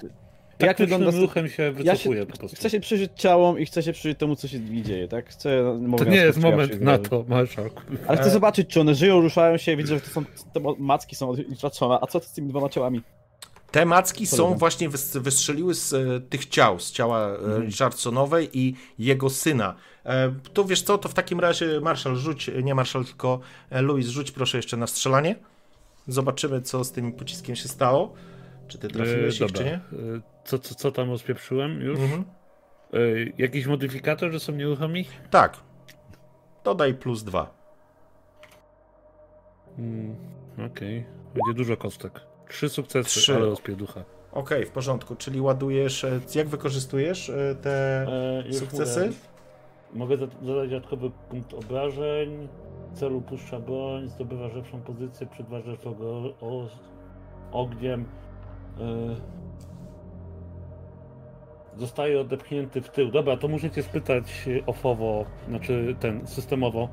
[0.59, 1.21] jak Taktycznym wygląda...
[1.21, 2.57] ruchem się Ja wycofuje się, po prostu.
[2.57, 5.29] chcę się przyjrzeć ciałom i chcę się przyjrzeć temu, co się dzieje, tak?
[5.29, 7.81] Chcę, mogę To nie jest moment na to, marszałku.
[8.07, 11.29] Ale chcę zobaczyć, czy one żyją, ruszają się, widzę, że to są te macki są
[11.29, 13.01] odliczone, a co z tymi dwoma ciałami?
[13.71, 17.63] Te macki są właśnie, wys- wystrzeliły z e, tych ciał, z ciała e, Mhm.
[17.65, 19.75] Richardsonowej i jego syna.
[20.05, 24.07] E, to wiesz co, to w takim razie Marshall rzuć, nie Marshall, tylko e, Louis,
[24.07, 25.35] rzuć proszę jeszcze na strzelanie.
[26.07, 28.13] Zobaczymy, co z tym pociskiem się stało.
[28.67, 29.57] Czy ty trafiłeś ich, E, dobra.
[29.57, 29.73] czy nie?
[29.75, 31.99] E, Co, co, co tam rozpieprzyłem już?
[31.99, 32.23] Mhm.
[32.93, 32.97] E,
[33.37, 35.05] jakiś modyfikator, że są nieruchomi?
[35.29, 35.57] Tak.
[36.63, 37.57] Dodaj plus dwa.
[39.77, 40.15] Mm,
[40.71, 41.05] Okej.
[41.35, 42.21] Będzie dużo kostek.
[42.49, 43.35] Trzy sukcesy, Trzy.
[43.35, 44.03] ale rozpieducha.
[44.31, 46.05] Okej, w porządku, czyli ładujesz,
[46.35, 47.31] jak wykorzystujesz
[47.61, 48.05] te
[48.49, 48.99] E, sukcesy?
[49.05, 49.13] mówię.
[49.93, 52.47] Mogę za- zadać dodatkowy punkt obrażeń.
[52.93, 56.67] W celu puszcza broń, zdobywa lepszą pozycję, przedważasz go o,
[57.51, 58.05] ogniem.
[58.79, 59.37] E,
[61.79, 63.11] zostaje odepchnięty w tył.
[63.11, 66.89] Dobra, to musicie spytać ofowo, znaczy ten systemowo.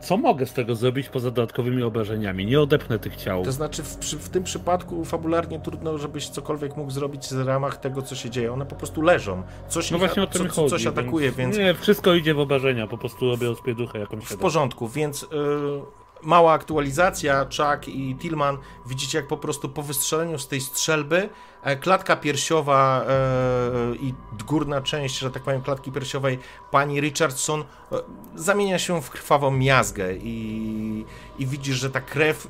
[0.00, 2.46] Co mogę z tego zrobić poza dodatkowymi obrażeniami?
[2.46, 3.44] Nie odepnę tych ciał.
[3.44, 8.02] To znaczy, w, w tym przypadku fabularnie trudno, żebyś cokolwiek mógł zrobić w ramach tego,
[8.02, 8.52] co się dzieje.
[8.52, 9.42] One po prostu leżą.
[9.68, 10.70] Coś, No właśnie o tym co, chodzi.
[10.70, 14.88] coś atakuje, więc, Nie, wszystko idzie w obrażenia, po prostu robię rozpieduchę jakąś w porządku.
[14.88, 15.26] Więc y,
[16.22, 17.44] mała aktualizacja.
[17.44, 21.28] Chuck i Tillman widzicie, jak po prostu po wystrzeleniu z tej strzelby
[21.62, 24.14] e, klatka piersiowa e, i
[24.46, 26.38] górna część, że tak powiem, klatki piersiowej
[26.70, 27.64] pani Richardson e,
[28.34, 31.04] zamienia się w krwawą miazgę i,
[31.38, 32.48] i widzisz, że ta krew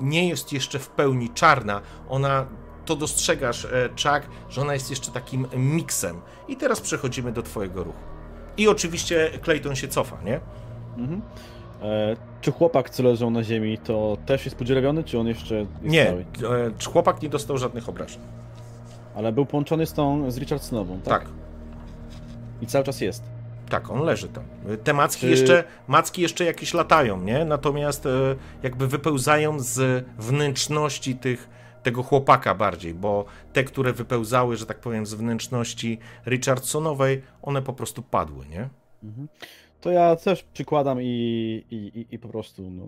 [0.00, 1.80] nie jest jeszcze w pełni czarna.
[2.08, 2.46] Ona
[2.84, 6.20] to dostrzegasz, Chuck, że ona jest jeszcze takim miksem.
[6.48, 7.98] I teraz przechodzimy do twojego ruchu.
[8.56, 10.40] I oczywiście Clayton się cofa, nie?
[10.96, 11.22] Mhm.
[11.84, 15.70] E, czy chłopak, co leżał na ziemi, to też jest podziurawiony, czy on jeszcze jest
[15.82, 16.20] Nie, cały?
[16.56, 18.20] e, chłopak nie dostał żadnych obrażeń.
[19.14, 21.22] Ale był połączony z tą, z Richardsonową, tak?
[21.22, 21.32] Tak,
[22.62, 23.22] I cały czas jest.
[23.68, 24.44] tak, on leży tam.
[24.84, 27.44] Te macki Czy- jeszcze, macki jeszcze jakieś latają, nie?
[27.44, 28.10] Natomiast e,
[28.62, 31.48] jakby wypełzają z wnętrzności tych,
[31.82, 37.72] tego chłopaka bardziej, bo te, które wypełzały, że tak powiem, z wnętrzności Richardsonowej, one po
[37.72, 38.68] prostu padły, nie?
[39.02, 39.28] Mhm.
[39.84, 42.86] To ja też przykładam i, i, i, po prostu, no,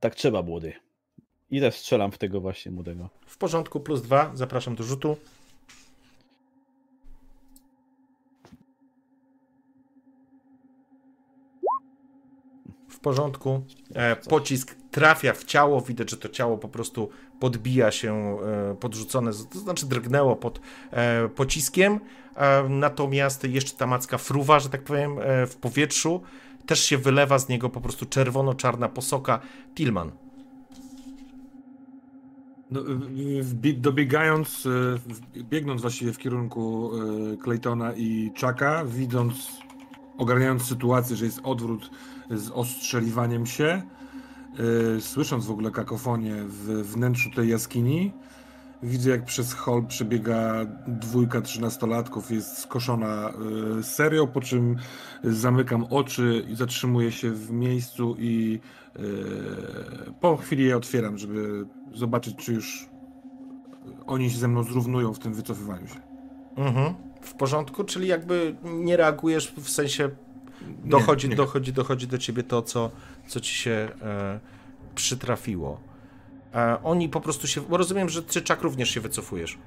[0.00, 0.72] tak trzeba, młody.
[1.50, 3.08] I też strzelam w tego właśnie młodego.
[3.26, 5.16] W porządku, plus dwa, zapraszam do rzutu.
[12.88, 13.62] W porządku.
[13.94, 15.80] E, pocisk trafia w ciało.
[15.80, 17.08] Widać, że to ciało po prostu
[17.40, 22.00] podbija się, e, podrzucone, to znaczy drgnęło pod e, pociskiem.
[22.36, 26.22] E, natomiast jeszcze ta macka fruwa, że tak powiem, e, w powietrzu.
[26.66, 29.40] Też się wylewa z niego po prostu czerwono-czarna posoka.
[29.74, 30.10] Tillman.
[32.70, 34.62] No, w- w- dobiegając,
[34.96, 36.90] w- biegnąc właściwie w kierunku
[37.44, 39.48] Claytona i Chucka, widząc,
[40.18, 41.90] ogarniając sytuację, że jest odwrót
[42.30, 43.82] z ostrzeliwaniem się,
[45.00, 48.12] słysząc w ogóle kakofonię w wnętrzu tej jaskini,
[48.82, 53.32] widzę jak przez hol przebiega dwójka trzynastolatków, jest skoszona
[53.78, 54.76] e, serią, po czym
[55.24, 58.60] zamykam oczy i zatrzymuję się w miejscu i
[58.96, 59.00] e,
[60.20, 62.88] po chwili je otwieram, żeby zobaczyć, czy już
[64.06, 66.00] oni się ze mną zrównują w tym wycofywaniu się.
[66.56, 66.94] Mhm.
[67.20, 70.10] W porządku, czyli jakby nie reagujesz w sensie
[70.84, 71.36] dochodzi, nie.
[71.36, 72.90] dochodzi, dochodzi do ciebie to, co,
[73.26, 74.40] co ci się e,
[74.94, 75.91] przytrafiło.
[76.54, 79.58] E, oni po prostu się, bo rozumiem, że ty Czak również się wycofujesz.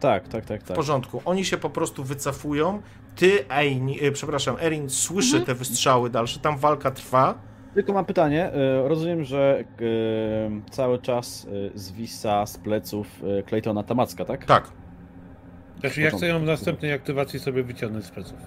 [0.00, 0.76] Tak, tak, tak, W tak.
[0.76, 1.22] porządku.
[1.24, 2.82] Oni się po prostu wycofują.
[3.16, 7.38] Ty, Ein, e, przepraszam, Erin słyszy te wystrzały dalsze, tam walka trwa.
[7.74, 8.52] Tylko mam pytanie.
[8.52, 9.64] e, Rozumiem, że
[10.70, 13.06] cały czas zwisa z pleców
[13.48, 14.44] Claytona ta macka, tak?
[14.44, 14.72] Tak.
[15.80, 18.38] Znaczy, ja chcę ją w następnej aktywacji sobie wyciągnąć z pleców.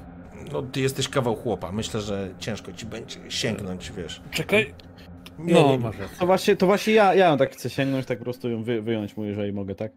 [0.51, 1.71] No, ty jesteś kawał chłopa.
[1.71, 4.21] Myślę, że ciężko ci będzie sięgnąć, wiesz.
[4.31, 4.73] Czekaj.
[5.39, 5.91] Nie, No, nie.
[6.19, 8.81] To właśnie, to właśnie ja, ja ją tak chcę sięgnąć, tak po prostu ją wy,
[8.81, 9.91] wyjąć mu, jeżeli mogę, tak?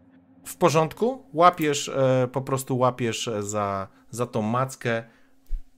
[0.45, 5.03] W porządku, łapiesz, e, po prostu łapiesz e, za, za tą mackę,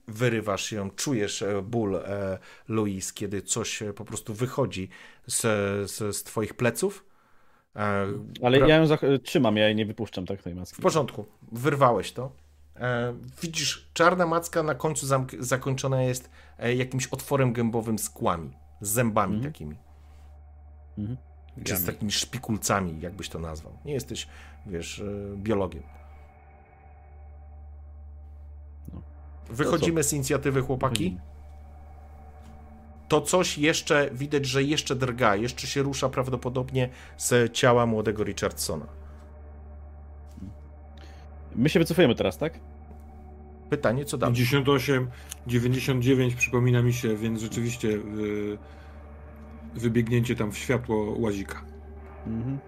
[0.08, 2.38] wyrywasz ją, czujesz e, ból, e,
[2.68, 4.88] Louis, kiedy coś po prostu wychodzi
[5.26, 5.40] z,
[5.90, 7.04] z, z twoich pleców.
[7.76, 8.06] E,
[8.42, 8.84] Ale ja ją
[9.22, 10.76] trzymam, ja jej nie wypuszczam tak tej maski.
[10.76, 12.32] W porządku, wyrwałeś to.
[12.76, 18.50] E, widzisz, czarna macka na końcu zamk- zakończona jest e, jakimś otworem gębowym z kłami,
[18.80, 19.52] z zębami Mhm.
[19.52, 19.76] takimi,
[20.98, 21.16] Mhm.
[21.64, 23.72] czy z takimi szpikulcami, jakbyś to nazwał.
[23.84, 24.28] Nie jesteś,
[24.66, 25.82] wiesz, e, biologiem.
[28.92, 29.02] No.
[29.48, 31.18] Wychodzimy z inicjatywy, chłopaki.
[33.08, 38.86] To coś jeszcze, widać, że jeszcze drga, jeszcze się rusza prawdopodobnie z ciała młodego Richardsona.
[41.54, 42.60] My się wycofujemy teraz, tak?
[43.70, 44.34] Pytanie, co dalej?
[44.36, 45.08] 58,
[45.46, 48.58] 99 przypomina mi się, więc rzeczywiście y,
[49.74, 51.60] wybiegnięcie tam w światło łazika.
[52.26, 52.58] Mhm.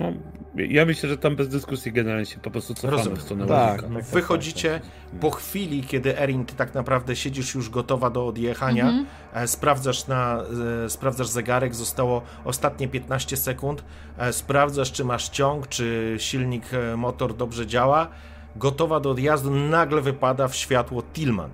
[0.00, 0.12] No,
[0.56, 3.18] ja myślę, że tam bez dyskusji generalnie się po prostu cofamy Rozumiem.
[3.18, 3.94] w stronę Tak, łazika.
[3.94, 4.04] tak.
[4.04, 4.80] Wychodzicie
[5.20, 9.06] po chwili, kiedy Erin, ty tak naprawdę siedzisz już gotowa do odjechania, Mhm.
[9.34, 10.42] e, sprawdzasz, na,
[10.84, 13.84] e, sprawdzasz zegarek, zostało ostatnie 15 sekund,
[14.18, 18.08] e, sprawdzasz, czy masz ciąg, czy silnik, e, motor dobrze działa,
[18.56, 21.50] gotowa do odjazdu, nagle wypada w światło Tillman,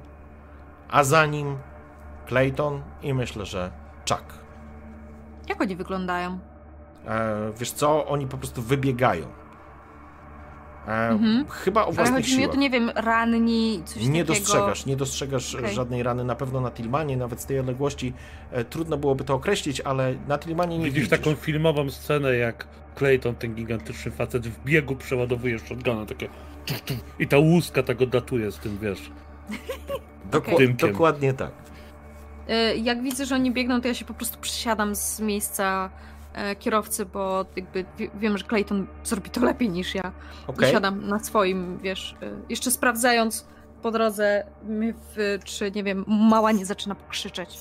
[0.91, 1.57] a za nim
[2.29, 3.71] Clayton i myślę, że
[4.11, 4.25] Chuck.
[5.49, 6.39] Jak oni wyglądają?
[7.07, 9.27] E, wiesz co, oni po prostu wybiegają.
[10.89, 11.47] E, Mhm.
[11.49, 12.55] Chyba o Ale własnych chodzi mi o siłach.
[12.55, 14.27] to, nie wiem, ranni, coś Nie takiego.
[14.27, 15.75] dostrzegasz, nie dostrzegasz Okej.
[15.75, 18.13] żadnej rany na pewno na Tillmanie, nawet z tej odległości
[18.53, 21.19] e, trudno byłoby to określić, ale na Tillmanie nie Widzisz widzisz.
[21.19, 22.67] taką filmową scenę, jak
[22.99, 26.29] Clayton, ten gigantyczny facet, w biegu przeładowuje shotguna, takie
[26.67, 29.11] tuf, tuf, i ta łuska tak odlatuje z tym, wiesz.
[30.33, 30.67] Dokła- Okej.
[30.67, 30.93] Dymkiem.
[30.93, 31.51] Dokładnie tak.
[32.51, 35.91] Y, Jak widzę, że oni biegną, to ja się po prostu przysiadam z miejsca
[36.35, 40.13] e, kierowcy, bo jakby wie- wiem, że Clayton zrobi to lepiej niż ja.
[40.47, 40.69] Okej.
[40.69, 43.47] I siadam na swoim, wiesz, y, jeszcze sprawdzając
[43.83, 44.47] po drodze,
[45.45, 47.59] czy nie wiem, mała nie zaczyna pokrzyczeć.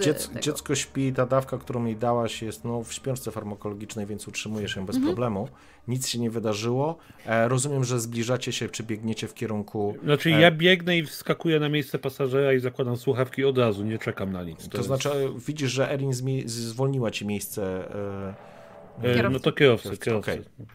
[0.00, 4.76] Dziec, dziecko śpi, ta dawka, którą jej dałaś jest no, w śpiączce farmakologicznej, więc utrzymujesz
[4.76, 5.14] ją bez Mhm.
[5.14, 5.48] problemu.
[5.88, 6.96] Nic się nie wydarzyło.
[7.26, 9.94] E, rozumiem, że zbliżacie się, czy biegniecie w kierunku...
[10.04, 10.40] Znaczy E.
[10.40, 14.44] ja biegnę i wskakuję na miejsce pasażera i zakładam słuchawki od razu, nie czekam na
[14.44, 14.68] nic.
[14.68, 17.94] To, jest- znaczy, e, widzisz, że Erin zmi- zwolniła ci miejsce.
[17.94, 18.50] E,
[18.98, 19.32] E, Kierowcy.
[19.32, 20.30] No to kierowcy, Kierowcy, kierowcy.
[20.32, 20.66] okej.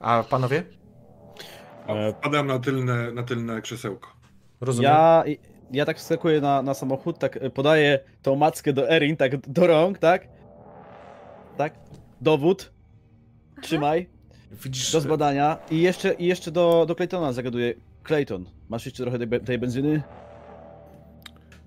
[0.00, 0.62] a panowie?
[1.86, 4.08] E, Wpadam na tylne, na tylne krzesełko.
[4.60, 4.90] Rozumiem.
[4.92, 5.24] Ja,
[5.74, 9.66] ja tak wskakuję na, na samochód, tak e, podaję tą mackę do Erin, tak do
[9.66, 10.28] rąk, tak?
[11.56, 11.74] Tak?
[12.20, 12.72] Dowód.
[13.62, 14.08] Trzymaj.
[14.64, 15.58] Widzisz, Do zbadania.
[15.70, 17.74] I jeszcze, i jeszcze do, do Claytona zagaduję.
[18.04, 20.02] Clayton, masz jeszcze trochę tej, tej benzyny?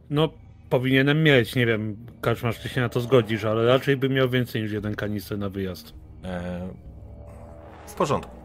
[0.10, 0.30] No
[0.69, 4.61] powinienem mieć, nie wiem, Kaczmarz, ty się na to zgodzisz, ale raczej bym miał więcej
[4.61, 5.94] niż jeden kanister na wyjazd.
[6.24, 6.68] E,
[7.88, 8.36] w porządku.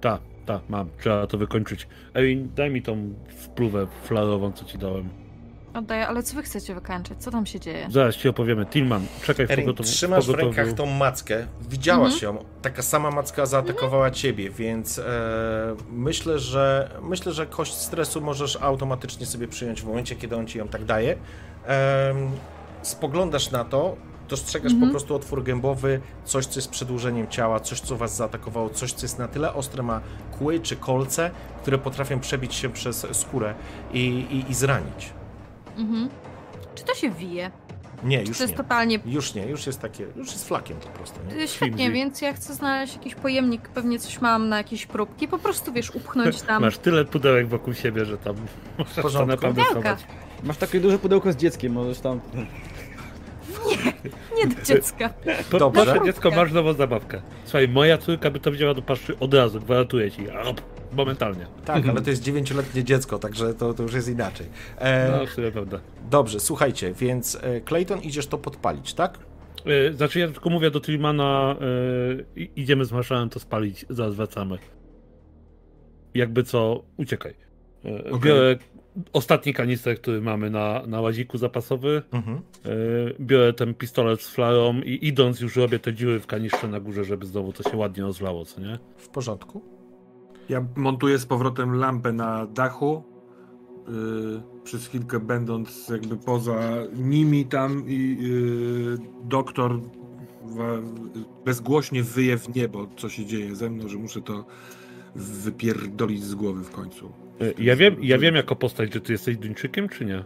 [0.00, 1.88] Tak, tak, mam, trzeba to wykończyć.
[2.14, 5.08] Ej, daj mi tą wpluwę flarową, co ci dałem.
[5.74, 7.18] Oddaję, ale co wy chcecie wykańczać?
[7.18, 7.86] Co tam się dzieje?
[7.90, 8.66] Zaraz ci opowiem.
[8.66, 9.88] Tilman, czekaj w Erin, pogotowiu.
[9.90, 11.46] trzymasz w rękach tą mackę.
[11.70, 12.34] Widziałaś Mhm.
[12.36, 12.44] ją.
[12.62, 15.04] Taka sama macka zaatakowała ciebie, więc e,
[15.92, 20.58] myślę, że myślę, że kość stresu możesz automatycznie sobie przyjąć w momencie, kiedy on ci
[20.58, 21.16] ją tak daje.
[21.68, 22.14] E,
[22.82, 23.96] spoglądasz na to,
[24.32, 24.90] dostrzegasz Mhm.
[24.90, 29.04] po prostu otwór gębowy, coś, co jest przedłużeniem ciała, coś, co was zaatakowało, coś, co
[29.04, 30.00] jest na tyle ostre, ma
[30.38, 31.30] kły czy kolce,
[31.62, 33.54] które potrafią przebić się przez skórę
[33.92, 33.98] i,
[34.30, 35.12] i, i zranić.
[35.76, 36.08] Mhm.
[36.74, 37.50] Czy to się wije?
[38.04, 38.56] Nie, Czy już to jest nie.
[38.56, 41.20] totalnie Już nie, już jest takie, już jest flakiem po prostu.
[41.36, 41.48] Nie?
[41.48, 45.72] Świetnie, więc ja chcę znaleźć jakiś pojemnik, pewnie coś mam na jakieś próbki, po prostu
[45.72, 46.62] wiesz, upchnąć tam.
[46.62, 48.36] Masz tyle pudełek wokół siebie, że tam
[48.78, 49.62] możesz to naprawdę.
[50.42, 52.20] Masz takie duże pudełko z dzieckiem, możesz tam...
[54.36, 55.10] Nie do dziecka.
[55.50, 55.84] Po, Dobrze.
[55.84, 57.22] Proszę, dziecko, masz nową zabawkę.
[57.44, 60.30] Słuchaj, moja córka by to wzięła do paszczy od razu, gwarantuję ci.
[60.30, 60.60] Op,
[60.92, 61.46] momentalnie.
[61.64, 64.46] Tak, ale to jest dziewięcioletnie dziecko, także to, to już jest inaczej.
[64.78, 65.80] E, No, w sumie prawda.
[66.10, 69.18] Dobrze, słuchajcie, więc e, Clayton idziesz to podpalić, tak?
[69.64, 71.56] Yy, znaczy ja tylko mówię do Tillmana,
[72.36, 74.58] yy, idziemy z Marszałem to spalić, zaraz wracamy.
[76.14, 77.34] Jakby co, uciekaj.
[77.84, 78.20] Yy, Okej.
[78.20, 78.56] Biorę
[79.12, 82.40] ostatni kanister, który mamy na, na łaziku zapasowy, Mhm.
[82.64, 86.80] yy, biorę ten pistolet z flarą i idąc już robię te dziury w kanistrze na
[86.80, 88.78] górze, żeby znowu to się ładnie rozlało, co nie?
[88.96, 89.62] W porządku.
[90.48, 93.02] Ja montuję z powrotem lampę na dachu.
[93.88, 96.60] Yy, przez chwilkę będąc jakby poza
[96.94, 99.80] nimi tam i yy, doktor
[101.44, 104.44] bezgłośnie wyje w niebo, co się dzieje ze mną, że muszę to
[105.16, 107.12] wypierdolić z głowy w końcu.
[107.42, 110.24] Yy, ja, wiem, ja wiem jako postać, że ty jesteś Duńczykiem, czy nie?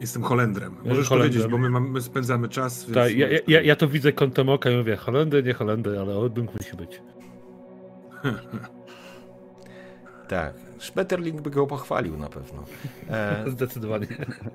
[0.00, 0.72] Jestem Holendrem.
[0.74, 1.32] Jest Możesz Holendrem.
[1.32, 2.84] powiedzieć, bo my, mamy, my spędzamy czas.
[2.84, 6.16] Więc Tak, ja, ja, ja to widzę kątem oka i mówię, Holendy, nie Holendy, ale
[6.16, 7.02] Oldung musi być.
[10.28, 10.54] Tak.
[10.78, 12.64] Schmetterling by go pochwalił na pewno.
[13.10, 14.06] E, Zdecydowanie.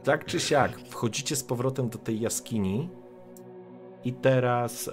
[0.03, 2.89] tak czy siak, wchodzicie z powrotem do tej jaskini
[4.03, 4.91] i teraz e,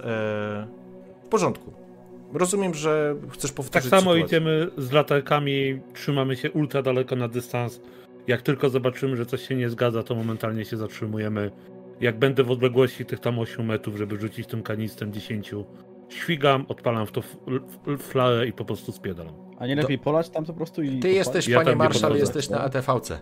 [1.25, 1.73] w porządku.
[2.33, 4.25] Rozumiem, że chcesz Tak powtórzyć samo sytuację.
[4.25, 7.81] idziemy z latarkami, trzymamy się ultra daleko na dystans.
[8.27, 11.51] Jak tylko zobaczymy, że coś się nie zgadza, to momentalnie się zatrzymujemy.
[12.01, 15.51] Jak będę w odległości tych tam 8 metrów, żeby rzucić tym kanistrem 10,
[16.09, 17.21] świgam, odpalam w to
[17.97, 19.33] flarę i po prostu spiedalam.
[19.59, 20.99] A nie lepiej polać tam po prostu i...
[20.99, 23.19] Ty jesteś, Ja panie nie marszał, jesteś na ATV-ce.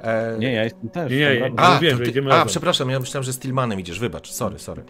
[0.00, 1.12] E, Nie, ja jestem też.
[1.12, 1.56] Nie, nie, tam nie.
[1.56, 1.88] razem.
[1.88, 2.48] A, że ty, idziemy a, razem.
[2.48, 3.98] przepraszam, ja myślałem, że z Tillmanem idziesz.
[4.00, 4.82] Wybacz, sorry, sorry.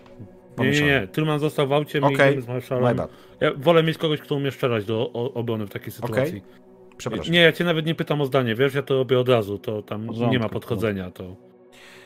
[0.58, 1.02] Nie, nie, Pomieszałem.
[1.02, 1.08] nie.
[1.08, 2.98] Tylman został w aucie, my Okej, idziemy z My marszalem.
[3.40, 6.42] Ja wolę mieć kogoś, kto umie strzelać do o, obrony w takiej sytuacji.
[6.96, 7.32] Przepraszam.
[7.32, 9.82] Nie, ja cię nawet nie pytam o zdanie, wiesz, ja to robię od razu, to
[9.82, 11.36] tam porządku, nie ma podchodzenia, to...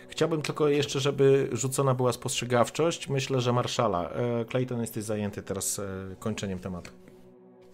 [0.08, 3.08] Chciałbym tylko jeszcze, żeby rzucona była spostrzegawczość.
[3.08, 4.10] Myślę, że marszala.
[4.10, 6.90] E, Clayton, jesteś zajęty teraz e, kończeniem tematu.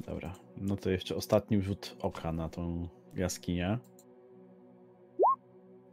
[0.07, 3.79] Dobra, no to jeszcze ostatni rzut oka na tą jaskinię.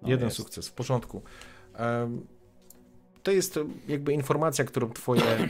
[0.01, 0.37] No Jeden jest.
[0.37, 1.21] sukces, w porządku.
[3.27, 5.49] To jest jakby informacja, którą twoje e,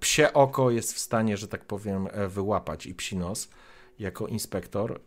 [0.00, 3.48] psie oko jest w stanie, że tak powiem, e, wyłapać i psi nos
[3.98, 5.00] jako inspektor.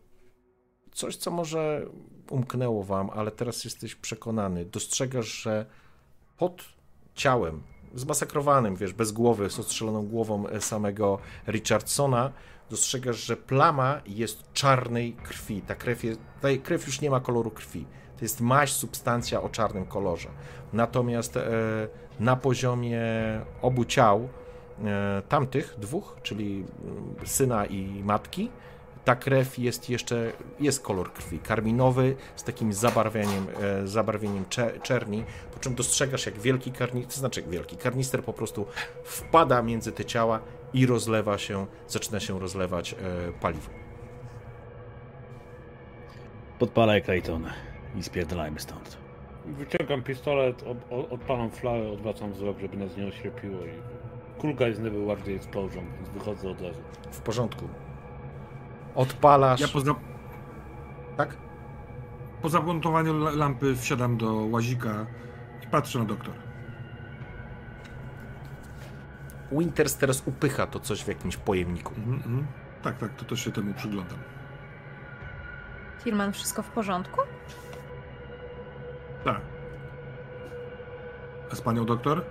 [0.92, 1.86] Coś, co może
[2.30, 4.66] umknęło wam, ale teraz jesteś przekonany.
[4.66, 5.66] Dostrzegasz, że
[6.38, 6.64] pod
[7.16, 7.64] ciałem,
[7.96, 12.32] zmasakrowanym, wiesz, bez głowy, z ostrzeloną głową e, samego Richardsona,
[12.70, 15.62] dostrzegasz, że plama jest czarnej krwi.
[15.62, 17.86] Ta krew, jest, ta krew już nie ma koloru krwi.
[18.22, 20.30] To jest maść, substancja o czarnym kolorze.
[20.74, 21.44] Natomiast e,
[22.20, 23.02] na poziomie
[23.62, 24.30] obu ciał
[24.84, 28.50] e, tamtych dwóch, czyli mm, syna i matki,
[29.06, 35.24] ta krew jest jeszcze, jest kolor krwi, karminowy, z takim zabarwieniem, e, zabarwieniem cze, czerni,
[35.54, 38.66] po czym dostrzegasz jak wielki karnister, to znaczy wielki karnister po prostu
[39.04, 40.40] wpada między te ciała
[40.74, 42.98] i rozlewa się, zaczyna się rozlewać e,
[43.40, 43.70] paliwo.
[46.60, 48.98] Podpalaj Clayton i spierdalajmy stąd.
[49.46, 54.02] Wyciągam pistolet, ob, odpalam flarę, odwracam wzrok, żeby nas nie oślepiło i...
[54.42, 56.82] Kulka jest never the explosion, więc wychodzę od razu.
[57.12, 57.68] W porządku.
[58.96, 59.96] Odpalasz, Ja po, za,
[61.18, 61.38] tak?
[62.42, 65.06] po zamontowaniu la- lampy wsiadam do łazika
[65.64, 66.34] i patrzę na doktor.
[69.52, 71.94] Winters teraz upycha to coś w jakimś pojemniku.
[71.98, 72.48] Mhm, mhm.
[72.84, 74.18] Tak, tak, to też się temu przyglądam.
[76.04, 77.22] Tillman, wszystko w porządku?
[79.24, 79.42] Tak.
[81.52, 82.26] A z panią doktor?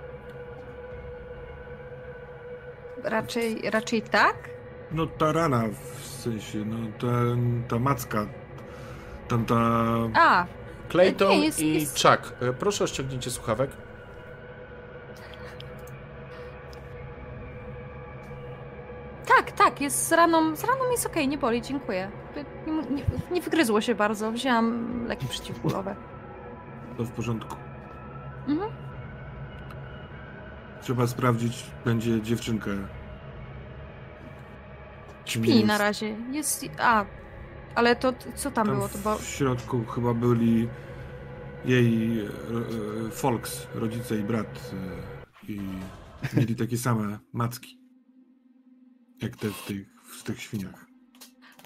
[3.03, 4.49] Raczej, raczej tak.
[4.91, 5.63] No ta rana,
[6.01, 8.25] w sensie, no ten, ta macka,
[9.27, 9.55] tam ta...
[10.15, 10.45] A,
[10.89, 13.69] Clayton Nie, jest- i jest- Chuck, e, proszę o ściągnięcie słuchawek.
[19.27, 22.11] tak, tak, jest z raną, z raną jest okej, nie boli, dziękuję.
[22.67, 25.95] Nie, nie, nie wygryzło się bardzo, wzięłam leki przeciwbólowe.
[26.97, 27.55] To w porządku.
[28.47, 28.71] Mhm.
[30.81, 32.71] Trzeba sprawdzić, będzie dziewczynkę.
[35.25, 35.67] Kim Śpi jest.
[35.67, 36.15] na razie.
[36.31, 36.65] Jest.
[36.79, 37.05] A,
[37.75, 38.89] ale to co tam, Tam było?
[38.89, 39.17] To bo...
[39.17, 40.69] w środku chyba byli
[41.65, 42.23] jej e,
[43.07, 45.59] e, folks, rodzice i brat e, i
[46.37, 47.79] mieli takie same macki.
[49.21, 50.85] Jak te w tych, w tych świniach.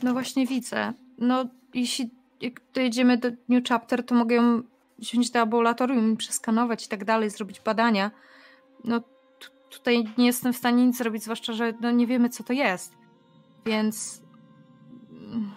[0.04, 0.94] No właśnie widzę.
[1.18, 2.10] No, jeśli
[2.42, 4.64] jak dojedziemy do New Chapter, to mogę ją
[4.99, 8.11] wziąć do laboratorium przeskanować i tak dalej, zrobić badania.
[8.83, 8.99] No,
[9.40, 12.53] tu, tutaj nie jestem w stanie nic zrobić, zwłaszcza, że no, nie wiemy, co to
[12.53, 12.93] jest.
[13.65, 14.22] Więc.
[15.11, 15.51] mm.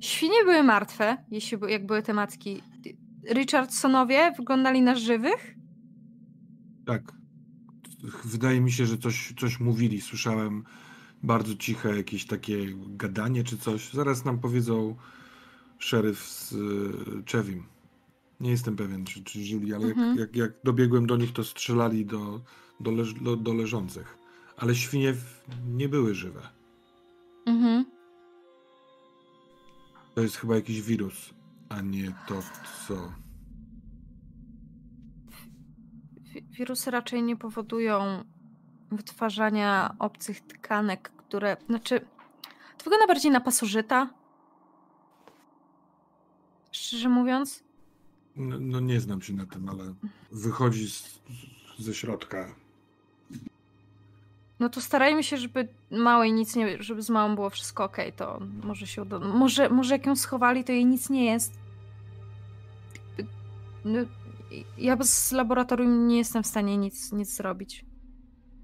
[0.00, 2.62] Świnie były martwe, jeśli jak były te macki.
[3.32, 5.54] Richardsonowie wyglądali na żywych?
[6.86, 7.12] Tak.
[8.24, 10.00] Wydaje mi się, że coś, coś mówili.
[10.00, 10.64] Słyszałem
[11.22, 13.92] bardzo ciche jakieś takie gadanie czy coś.
[13.92, 14.96] Zaraz nam powiedzą
[15.78, 16.56] szeryf z e,
[17.24, 17.62] Czewim.
[18.40, 20.08] Nie jestem pewien, czy, czy żyli, ale Mhm.
[20.08, 22.40] jak, jak, jak dobiegłem do nich, to strzelali do,
[22.80, 24.18] do, leż, do, do leżących.
[24.56, 26.40] Ale świnie w- nie były żywe.
[27.46, 27.84] Mhm.
[30.14, 31.30] To jest chyba jakiś wirus,
[31.68, 32.42] a nie to,
[32.88, 33.12] co.
[36.34, 38.24] Wi- Wirusy raczej nie powodują
[38.90, 41.56] wytwarzania obcych tkanek, które.
[41.66, 42.00] Znaczy.
[42.78, 44.08] To wygląda bardziej na pasożyta.
[46.72, 47.64] Szczerze mówiąc.
[48.36, 49.94] No, no nie znam się na tym, ale
[50.32, 51.20] wychodzi z,
[51.78, 52.54] ze środka.
[54.60, 58.40] No to starajmy się, żeby małej nic nie, żeby z małą było wszystko ok, to
[58.62, 59.18] może się uda.
[59.18, 61.52] Może, może jak ją schowali, to jej nic nie jest.
[63.84, 63.98] No,
[64.78, 67.84] ja z laboratorium nie jestem w stanie nic, nic zrobić.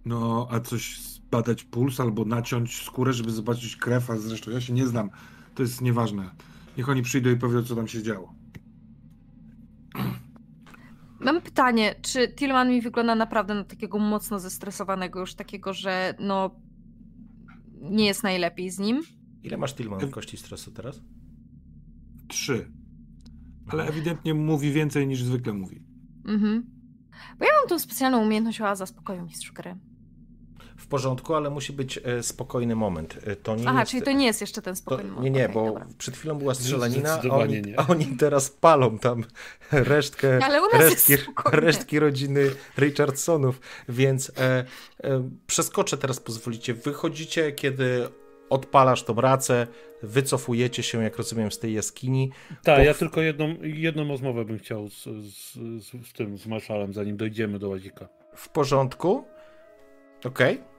[0.04, 4.72] No, a coś zbadać puls albo naciąć skórę, żeby zobaczyć krew, a zresztą ja się
[4.72, 5.10] nie znam.
[5.54, 6.30] To jest nieważne.
[6.78, 8.34] Niech oni przyjdą i powiedzą, co tam się działo.
[11.20, 16.60] Mam pytanie, czy Tillman mi wygląda naprawdę na takiego mocno zestresowanego, już takiego, że no
[17.80, 19.02] nie jest najlepiej z nim?
[19.42, 21.00] Ile masz Tillman kości stresu teraz?
[22.28, 22.72] Trzy.
[23.68, 25.82] Ale ewidentnie mówi więcej niż zwykle mówi.
[26.26, 26.62] Mhm.
[27.38, 29.76] Bo ja mam tą specjalną umiejętność oaza spokoju mistrz gry
[30.84, 33.18] w porządku, ale musi być e, spokojny moment.
[33.26, 33.90] E, to nie Aha, jest...
[33.90, 35.34] czyli to nie jest jeszcze ten spokojny to, moment.
[35.34, 35.86] Nie, nie, okay, bo dobra.
[35.98, 39.24] przed chwilą była strzelanina, a oni, a oni, teraz palą tam
[39.72, 40.38] resztkę,
[40.72, 41.14] resztki,
[41.52, 44.64] resztki rodziny Richardsonów, więc e,
[45.04, 46.74] e, przeskoczę teraz, pozwolicie.
[46.74, 48.08] Wychodzicie, kiedy
[48.50, 49.66] odpalasz tą racę,
[50.02, 52.30] wycofujecie się, jak rozumiem, z tej jaskini.
[52.62, 52.84] Tak, po...
[52.84, 55.52] ja tylko jedną, jedną rozmowę bym chciał z, z,
[55.84, 58.08] z, z tym, z marszalem, zanim dojdziemy do łazika.
[58.36, 59.24] W porządku.
[60.24, 60.54] Okej.
[60.54, 60.73] Okay.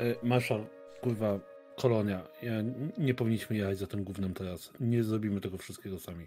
[0.00, 0.66] E, Marszal,
[1.00, 1.40] kurwa,
[1.76, 2.28] kolonia.
[2.42, 2.52] Ja,
[2.98, 4.72] nie powinniśmy jechać za tym głównym teraz.
[4.80, 6.26] Nie zrobimy tego wszystkiego sami.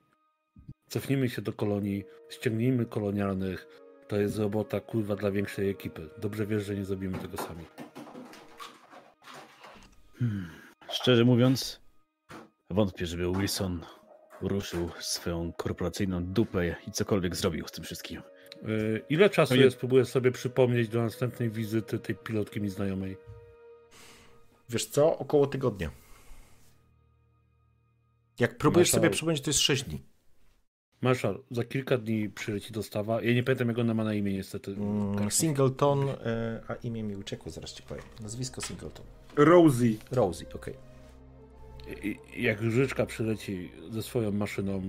[0.90, 3.68] Cofnijmy się do kolonii, ściągnijmy kolonialnych.
[4.08, 6.10] To jest robota, kurwa, dla większej ekipy.
[6.18, 7.66] Dobrze wiesz, że nie zrobimy tego sami.
[10.20, 10.50] Hmm.
[10.90, 11.82] Szczerze mówiąc,
[12.70, 13.82] wątpię, żeby Wilson
[14.42, 18.22] ruszył swoją korporacyjną dupę i cokolwiek zrobił z tym wszystkim.
[18.64, 18.68] E,
[19.10, 23.18] ile czasu no jest, próbuję sobie przypomnieć do następnej wizyty tej pilotki mi znajomej?
[24.70, 25.18] Wiesz co?
[25.18, 25.92] Około tygodnia.
[28.40, 30.04] Jak próbujesz sobie przypomnieć, to jest 6 dni.
[31.02, 33.22] Marszal, za kilka dni przyleci dostawa.
[33.22, 34.72] Ja nie pamiętam, jak ona ma na imię, niestety.
[34.72, 38.04] Mm, Singleton, e, a imię mi uciekło, zaraz ci powiem.
[38.22, 39.06] Nazwisko Singleton.
[39.36, 39.98] Rosie.
[40.12, 40.74] Rosie, okej.
[40.74, 42.16] Okay.
[42.38, 44.82] Jak Życzka przyleci ze swoją maszyną,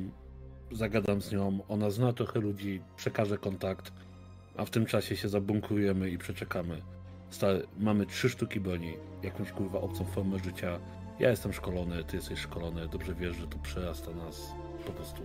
[0.73, 3.93] zagadam z nią, ona zna trochę ludzi, przekaże kontakt,
[4.57, 6.83] a w tym czasie się zabunkrujemy i przeczekamy.
[7.31, 8.95] Stary, mamy trzy sztuki broni,
[9.27, 10.81] jakąś kurwa obcą formę życia.
[11.19, 14.53] Ja jestem szkolony, ty jesteś szkolony, dobrze wiesz, że to przerasta nas
[14.87, 15.23] po prostu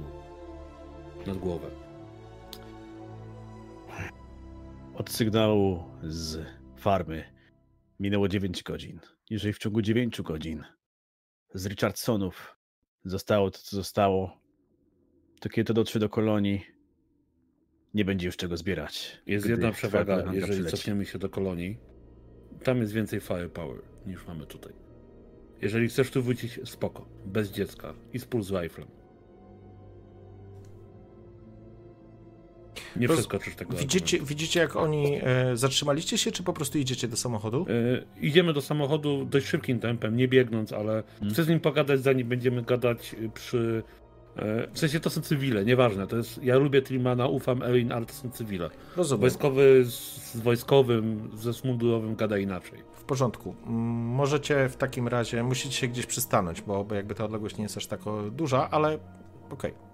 [1.27, 1.69] nad głowę.
[4.95, 6.45] Od sygnału z
[6.77, 7.23] farmy
[7.99, 8.99] minęło 9 godzin.
[9.29, 10.63] Jeżeli w ciągu 9 godzin
[11.53, 12.57] z Richardsonów
[13.05, 14.41] zostało to, co zostało,
[15.39, 16.65] to kiedy to dotrze do kolonii,
[17.93, 19.21] nie będzie już czego zbierać.
[19.25, 21.90] Jest jedna przewaga, jeżeli cofniemy się do kolonii,
[22.63, 24.73] tam jest więcej firepower niż mamy tutaj.
[25.61, 28.87] Jeżeli chcesz tu wrócić, spoko, bez dziecka i z pulse riflem.
[32.95, 33.77] Nie przeskoczysz tego.
[33.77, 37.65] Widzicie, widzicie, jak oni e, zatrzymaliście się, czy po prostu idziecie do samochodu?
[37.69, 41.33] E, idziemy do samochodu dość szybkim tempem, nie biegnąc, ale hmm.
[41.33, 43.83] chcę z nim pogadać, zanim będziemy gadać przy
[44.73, 46.07] w sensie to są cywile, nieważne.
[46.07, 48.69] To jest, ja lubię Trimana, ufam Erin, ale to są cywile.
[48.95, 49.21] Rozumiem.
[49.21, 52.79] Wojskowy z wojskowym, ze smundurowym gada inaczej.
[52.93, 53.55] W porządku.
[53.65, 57.77] Możecie w takim razie, musicie się gdzieś przystanąć, bo, bo jakby ta odległość nie jest
[57.77, 57.99] aż tak
[58.31, 58.99] duża, ale
[59.49, 59.71] okej.
[59.71, 59.91] Okay.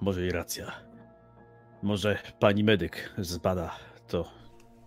[0.00, 0.72] Może jej racja.
[1.82, 3.76] Może pani medyk zbada
[4.08, 4.32] to,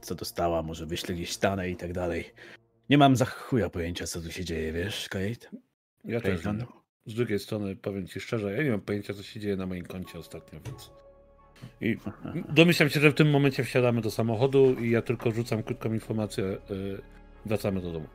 [0.02, 2.34] co dostała, może wyśle gdzieś dane i tak dalej.
[2.90, 5.58] Nie mam za chuja pojęcia, co tu się dzieje, wiesz, Kate?
[6.06, 6.66] Ja Kate też nie.
[7.06, 9.86] Z drugiej strony, powiem ci szczerze, ja nie mam pojęcia, co się dzieje na moim
[9.86, 10.92] koncie ostatnio, więc.
[11.82, 11.98] I
[12.50, 16.44] domyślam się, że w tym momencie wsiadamy do samochodu i ja tylko rzucam krótką informację.
[16.44, 17.02] Yy,
[17.46, 18.08] wracamy do domu.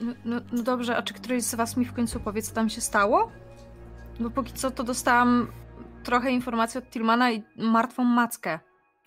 [0.00, 2.68] No, no, no, dobrze, a czy któryś z was mi w końcu powie, co tam
[2.68, 3.32] się stało?
[4.20, 5.46] Bo póki co to dostałam
[6.04, 8.58] trochę informacji od Tillmana i martwą mackę.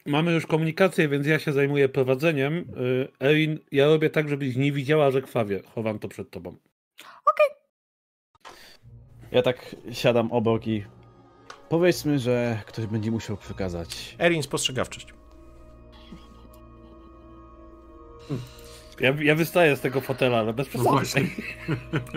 [0.05, 2.53] Mamy już komunikację, więc ja się zajmuję prowadzeniem.
[2.57, 5.61] Y, Erin, ja robię tak, żebyś nie widziała, że krwawie.
[5.75, 6.49] Chowam to przed tobą.
[6.49, 7.49] Okej.
[8.41, 8.57] Okay.
[9.31, 10.83] Ja tak siadam obok i
[11.69, 14.15] powiedzmy, że ktoś będzie musiał przekazać.
[14.19, 15.13] Erin, spostrzegawczość.
[18.99, 20.89] Ja, ja wystaję z tego fotela, ale bez przesady.
[20.89, 21.27] No właśnie.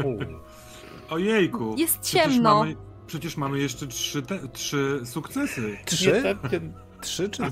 [1.10, 1.74] Ojejku.
[1.78, 2.64] Jest ciemno.
[2.64, 5.78] Przecież mamy, przecież mamy jeszcze trzy, te, trzy sukcesy.
[5.84, 6.36] Trzy?
[7.00, 7.42] Trzy czy,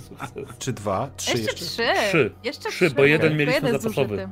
[0.58, 1.10] czy dwa?
[1.16, 1.52] Trzy jeszcze?
[1.52, 1.66] jeszcze?
[1.66, 2.08] Trzy.
[2.08, 2.34] Trzy.
[2.44, 3.38] Jeszcze trzy, bo jeden okay.
[3.38, 4.28] mieliśmy jeden zapasowy.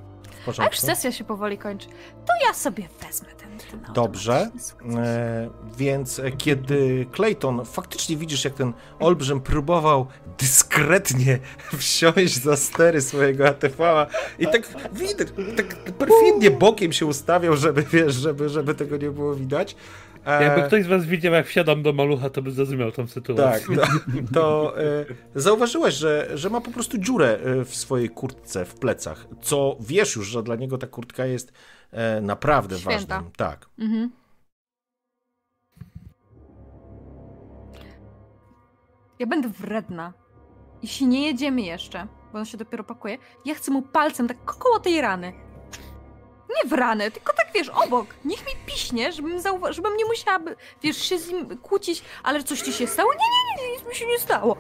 [0.59, 1.89] A już sesja się powoli kończy.
[2.27, 4.51] To ja sobie wezmę ten, ten Dobrze.
[4.97, 10.07] E, więc kiedy Clayton, faktycznie widzisz, jak ten olbrzym próbował
[10.39, 11.39] dyskretnie
[11.79, 14.07] wsiąść za stery swojego ATV-a
[14.39, 19.35] i tak widać, tak perfidnie bokiem się ustawiał, żeby, wiesz, żeby, żeby tego nie było
[19.35, 19.77] widać,
[20.27, 23.77] Jakby ktoś z was widział, jak wsiadam do malucha, to by zrozumiał tą sytuację.
[23.77, 28.65] Tak, no, to e, zauważyłeś, że, że ma po prostu dziurę e, w swojej kurtce,
[28.65, 31.53] w plecach, co wiesz już, że dla niego ta kurtka jest
[31.91, 33.17] e, naprawdę Święta.
[33.17, 33.33] ważnym.
[33.37, 33.67] Tak.
[33.79, 34.11] Mhm.
[39.19, 40.13] Ja będę wredna.
[40.83, 44.81] Jeśli nie jedziemy jeszcze, bo on się dopiero pakuje, ja chcę mu palcem tak koło
[44.81, 45.33] tej rany.
[46.57, 48.07] Nie w ranę, tylko tak wiesz, obok.
[48.25, 50.39] Niech mi piśnie, żebym, zauwa- żebym nie musiała,
[50.83, 53.13] wiesz, się z nim kłócić, ale coś ci się stało?
[53.13, 54.57] Nie, nie, nie, nic mi się nie stało.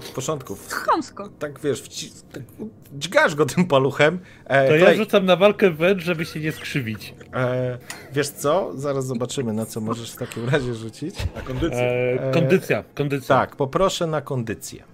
[0.00, 0.56] W porządku.
[0.70, 1.28] Chamsko.
[1.38, 2.42] Tak wiesz, wci- tak,
[2.92, 4.18] dźgasz go tym paluchem.
[4.44, 7.14] E, To ja rzucam na walkę wręcz, żeby się nie skrzywić.
[7.34, 7.78] e,
[8.12, 8.70] wiesz co?
[8.74, 11.14] Zaraz zobaczymy, na co możesz w takim razie rzucić.
[11.34, 11.80] Na kondycję.
[12.20, 13.36] E, kondycja, kondycja.
[13.36, 14.84] Tak, poproszę na kondycję.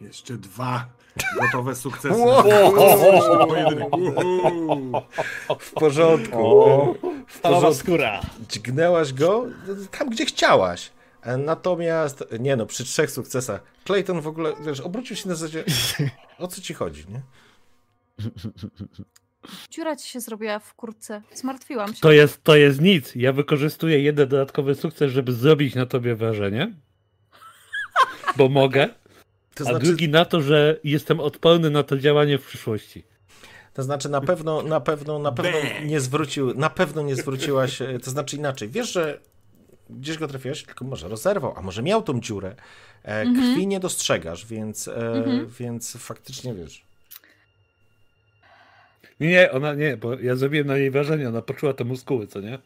[0.00, 0.86] Jeszcze dwa
[1.40, 2.24] gotowe sukcesy.
[5.58, 6.64] W porządku.
[7.28, 7.74] W porządku.
[7.74, 8.20] skóra.
[8.48, 9.46] Dźgnęłaś go
[9.98, 10.92] tam, gdzie chciałaś.
[11.38, 15.64] Natomiast, nie no, przy trzech sukcesach, Clayton w ogóle, wiesz, obrócił się na zasadzie,
[16.38, 17.22] o co ci chodzi, nie?
[19.70, 21.22] Dziura ci się zrobiła w kurtce.
[21.34, 22.00] Zmartwiłam się.
[22.00, 23.12] To jest, to jest nic.
[23.14, 26.74] Ja wykorzystuję jeden dodatkowy sukces, żeby zrobić na tobie wrażenie.
[28.36, 28.88] Bo mogę.
[29.54, 33.04] To A znaczy, drugi na to, że jestem odporny na to działanie w przyszłości.
[33.74, 37.98] to znaczy na pewno, na pewno, na pewno nie zwrócił, na pewno nie zwróciłaś, e,
[37.98, 39.20] to znaczy inaczej, wiesz, że
[39.90, 42.54] gdzieś go trafiłeś, tylko może rozerwał, a może miał tą dziurę.
[43.02, 45.24] E, Krwi nie dostrzegasz, więc, e,
[45.60, 46.82] więc faktycznie wiesz.
[49.20, 52.40] Nie, nie, ona nie, bo ja zrobiłem na niej wrażenie, ona poczuła te muskuły, co
[52.40, 52.58] nie?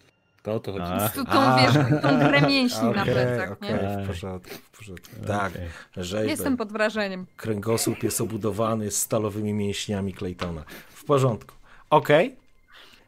[0.49, 0.85] To o to chodzi.
[0.85, 1.63] A, Tu, tą, A.
[1.63, 4.05] wiesz, tą grę mięśni na Okej, plecach, okej, nie?
[4.05, 5.09] w porządku, w porządku.
[5.27, 5.69] Tak, okej.
[5.97, 6.27] rzeźbę.
[6.27, 7.27] Jestem pod wrażeniem.
[7.37, 10.65] Kręgosłup jest obudowany stalowymi mięśniami Claytona.
[10.91, 11.55] W porządku.
[11.91, 12.37] Okej,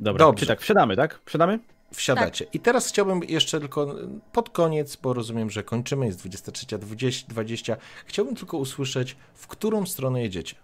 [0.01, 0.41] Dobra, Dobrze.
[0.41, 1.21] czy tak, wsiadamy, tak?
[1.25, 1.59] Wsiadamy?
[1.95, 2.47] wsiadacie.
[2.53, 3.95] I teraz chciałbym jeszcze tylko
[4.33, 7.77] pod koniec, bo rozumiem, że kończymy, jest 23.20.
[8.07, 10.57] Chciałbym tylko usłyszeć, w którą stronę jedziecie.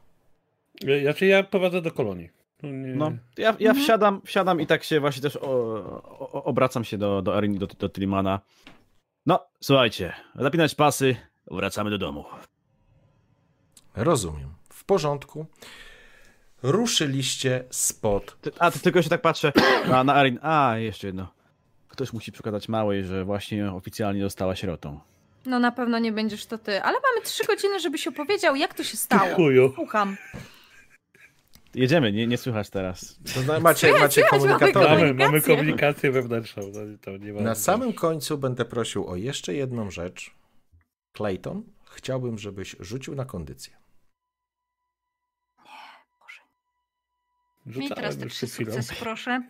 [1.03, 2.31] Znaczy ja prowadzę do kolonii.
[2.63, 5.41] No, ja, ja wsiadam, wsiadam i tak się właśnie też o,
[6.33, 8.41] o, obracam się do, do Arini, do, do Tilmana.
[9.27, 11.17] No, słuchajcie, zapinać pasy,
[11.51, 12.25] wracamy do domu.
[13.95, 14.49] Rozumiem.
[14.73, 15.47] W porządku.
[16.63, 18.37] Ruszyliście spod.
[18.41, 19.53] Ty- A, to tylko się tak patrzę
[19.91, 20.39] na, na Arin.
[20.43, 21.27] A, jeszcze jedno.
[21.89, 25.01] Ktoś musi przekazać małej, że właśnie oficjalnie została sierotą.
[25.47, 28.85] No na pewno nie będziesz to ty, ale mamy trzy godziny, żebyś opowiedział, jak to
[28.85, 29.35] się stało.
[29.35, 29.73] Chuju.
[29.75, 30.17] Słucham.
[31.77, 33.19] Jedziemy, nie, nie słychać teraz.
[33.35, 34.89] To zna- macie, Słychać, macie komunikatory.
[34.89, 36.13] Mamy, mamy komunikację.
[36.13, 36.63] wewnętrzną.
[37.21, 40.35] Nie ma Na samym końcu będę prosił o jeszcze jedną rzecz.
[41.17, 43.77] Clayton, chciałbym, żebyś rzucił na kondycję.
[47.67, 48.71] Miej teraz te już trzy przed chwilą.
[48.73, 49.43] sukcesy, proszę.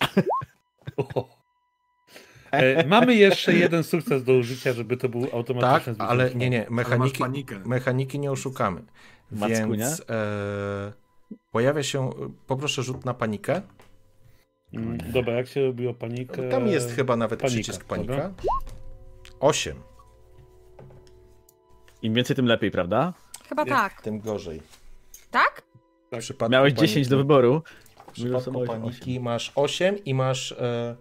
[2.50, 6.66] E, mamy jeszcze jeden sukces do użycia, żeby to był Tak, automatyczny ale nie, nie,
[6.70, 7.22] mechaniki,
[7.64, 8.82] mechaniki nie oszukamy.
[9.30, 10.92] Więc e,
[11.52, 12.10] pojawia się,
[12.46, 13.62] poproszę rzut na panikę.
[14.72, 16.48] Mm, Dobra, jak się robiło panikę?
[16.48, 18.12] Tam jest chyba nawet panika, przycisk panika.
[18.16, 18.32] dobra.
[19.40, 19.76] 8.
[22.02, 23.12] Im więcej, tym lepiej, prawda?
[23.48, 24.02] Chyba tak.
[24.02, 24.62] Tym gorzej.
[25.30, 25.62] Tak?
[26.12, 27.62] W przypadku Miałeś paniki, 10 do wyboru.
[28.08, 30.52] W przypadku paniki masz 8 i masz...
[30.52, 30.96] E,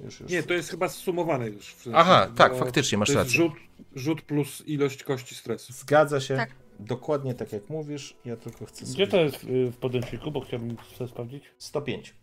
[0.00, 0.30] już, już.
[0.30, 1.74] Nie, to jest chyba zsumowane już.
[1.74, 3.32] w sensie, Aha, tak, faktycznie, masz rację.
[3.32, 3.52] rzut,
[3.94, 5.72] rzut plus ilość kości stresu.
[5.72, 6.36] Zgadza się.
[6.36, 6.50] Tak.
[6.80, 8.16] Dokładnie tak jak mówisz.
[8.24, 8.94] Ja tylko chcę sobie...
[8.94, 11.44] Gdzie to jest y, w podręczniku, bo chciałbym sobie sprawdzić?
[11.58, 12.14] 105.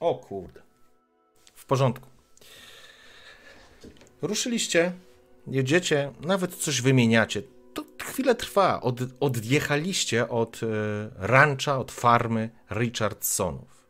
[0.00, 0.62] O kurde.
[1.54, 2.08] W porządku.
[4.22, 4.92] Ruszyliście,
[5.46, 7.42] jedziecie, nawet coś wymieniacie.
[7.74, 8.80] To chwilę trwa.
[8.80, 10.66] Od, odjechaliście od e,
[11.16, 13.86] rancha, od farmy Richardsonów.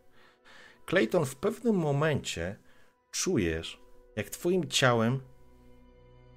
[0.87, 2.57] Clayton, w pewnym momencie
[3.11, 3.81] czujesz,
[4.17, 5.21] jak twoim ciałem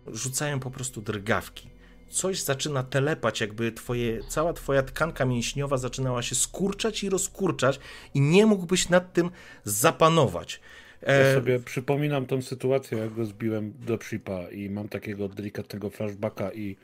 [0.08, 1.74] rzucają po prostu drgawki
[2.14, 7.80] coś zaczyna telepać, jakby twoje, cała twoja tkanka mięśniowa zaczynała się skurczać i rozkurczać
[8.14, 9.30] i nie mógłbyś nad tym
[9.64, 10.60] zapanować.
[11.02, 15.90] Ja E, sobie przypominam tą sytuację, jak go zbiłem do przypa i mam takiego delikatnego
[15.90, 16.78] flashbacka i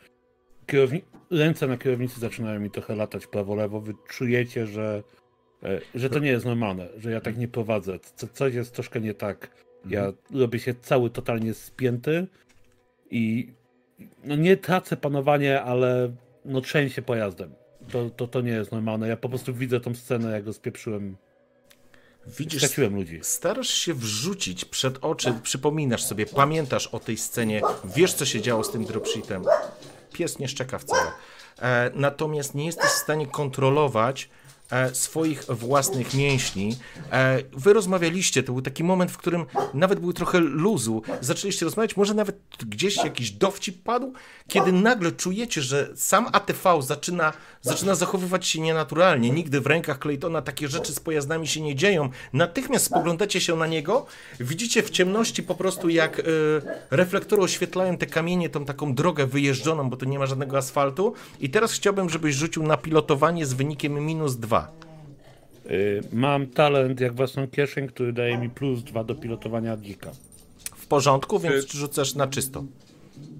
[0.67, 1.01] kierowni...
[1.31, 3.81] ręce na kierownicy zaczynają mi trochę latać prawo-lewo.
[3.81, 5.03] Wy czujecie, że,
[5.63, 7.99] e, że to nie jest normalne, że ja tak nie prowadzę.
[8.15, 9.51] Co, coś jest troszkę nie tak.
[9.85, 12.27] Ja robię się cały totalnie spięty
[13.11, 13.53] i
[14.23, 16.11] no nie tracę panowanie, ale
[16.45, 17.53] no trzęsie pojazdem.
[17.91, 19.07] To, to, to nie jest normalne.
[19.07, 21.17] Ja po prostu widzę tą scenę, jak go spieprzyłem.
[22.27, 23.19] widzisz, Straciłem ludzi.
[23.21, 28.63] starasz się wrzucić przed oczy, przypominasz sobie, pamiętasz o tej scenie, wiesz co się działo
[28.63, 29.43] z tym dropshitem.
[30.13, 31.11] Pies nie szczeka wcale.
[31.61, 34.29] e, natomiast nie jesteś w stanie kontrolować
[34.93, 36.75] swoich własnych mięśni.
[37.11, 41.01] E, wy rozmawialiście, to był taki moment, w którym nawet był trochę luzu.
[41.21, 44.13] Zaczęliście rozmawiać, może nawet gdzieś jakiś dowcip padł,
[44.47, 49.29] kiedy nagle czujecie, że sam ATV zaczyna, zaczyna zachowywać się nienaturalnie.
[49.29, 52.09] Nigdy w rękach Claytona takie rzeczy z pojazdami się nie dzieją.
[52.33, 54.05] Natychmiast spoglądacie się na niego,
[54.39, 56.23] widzicie w ciemności po prostu jak e,
[56.91, 61.13] reflektory oświetlają te kamienie, tą taką drogę wyjeżdżoną, bo tu nie ma żadnego asfaltu.
[61.39, 64.58] I teraz chciałbym, żebyś rzucił na pilotowanie z wynikiem minus dwa.
[65.71, 70.11] Y, Mam talent jak własną kieszeń, który daje mi plus dwa do pilotowania dzika.
[70.75, 72.63] W porządku, więc rzucasz na czysto.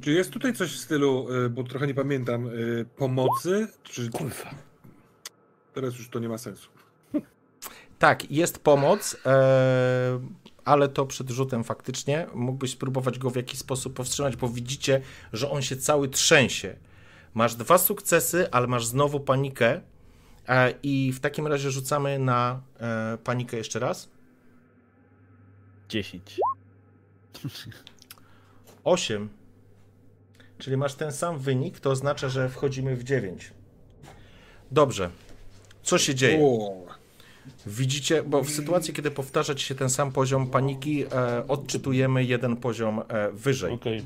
[0.02, 3.68] Czy jest tutaj coś w stylu, y, bo trochę nie pamiętam, y, pomocy?
[3.84, 4.50] Czy Kurwa.
[5.74, 6.70] teraz już to nie ma sensu?
[8.00, 10.20] Tak, jest pomoc, e,
[10.66, 12.28] ale to przed rzutem faktycznie.
[12.34, 15.02] Mógłbyś spróbować go w jakiś sposób powstrzymać, bo widzicie,
[15.34, 16.76] że on się cały trzęsie.
[17.34, 19.82] Masz dwa sukcesy, ale masz znowu panikę.
[20.50, 24.10] E, I w takim razie rzucamy na e, panikę jeszcze raz.
[25.90, 26.40] 10.
[28.84, 29.30] 8.
[30.58, 33.52] Czyli masz ten sam wynik, to oznacza, że wchodzimy w 9.
[34.72, 35.10] Dobrze.
[35.84, 36.40] Co się dzieje?
[37.66, 42.58] Widzicie, bo w sytuacji, kiedy powtarza ci się ten sam poziom paniki, e, odczytujemy jeden
[42.58, 43.74] poziom e, wyżej.
[43.74, 44.06] Okej.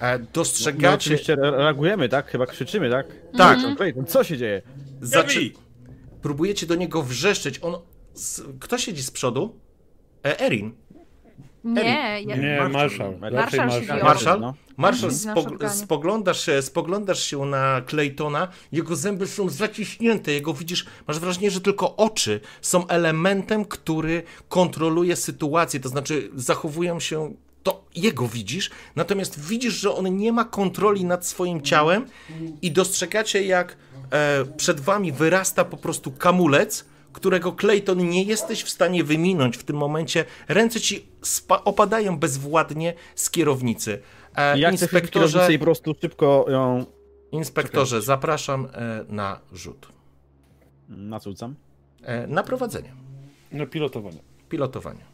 [0.00, 0.94] E, dostrzegacie.
[0.94, 2.30] oczywiście re- reagujemy, tak?
[2.30, 3.06] Chyba krzyczymy, tak?
[3.36, 3.58] Tak.
[3.58, 4.62] Clayton, Clayton, co się dzieje?
[5.00, 5.50] Zaczy...
[6.22, 7.58] Próbujecie do niego wrzeszczeć.
[7.62, 7.74] On.
[8.14, 9.54] z- Kto siedzi z przodu?
[10.26, 10.72] E, Erin.
[11.64, 11.82] Nie,
[12.26, 12.36] ja...
[12.36, 12.62] Nie,
[15.14, 15.70] Mhm, na spog- shotgunie.
[15.70, 21.60] spoglądasz, się, spoglądasz się na Claytona, jego zęby są zaciśnięte, jego widzisz, masz wrażenie, że
[21.60, 29.40] tylko oczy są elementem, który kontroluje sytuację, to znaczy zachowują się, to jego widzisz, natomiast
[29.40, 32.06] widzisz, że on nie ma kontroli nad swoim ciałem
[32.62, 33.76] i dostrzegacie, jak
[34.10, 39.64] e, przed wami wyrasta po prostu kamulec, którego Clayton nie jesteś w stanie wyminąć w
[39.64, 40.24] tym momencie.
[40.48, 44.00] Ręce ci spa- opadają bezwładnie z kierownicy.
[44.36, 46.86] E, Jak chcę inspektorze, i po prostu szybko ją
[47.32, 49.88] inspektorze, zapraszam e, na rzut.
[50.88, 51.54] nacucam.
[52.02, 52.92] E, na prowadzenie,
[53.52, 54.18] No pilotowanie.
[54.48, 55.04] pilotowanie.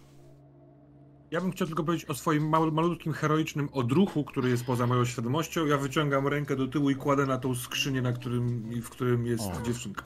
[1.34, 5.04] Ja bym chciał tylko powiedzieć o swoim malu- malutkim, heroicznym odruchu, który jest poza moją
[5.04, 5.66] świadomością.
[5.66, 9.44] Ja wyciągam rękę do tyłu i kładę na tą skrzynię, na którym, w którym jest
[9.66, 10.04] dziewczynka.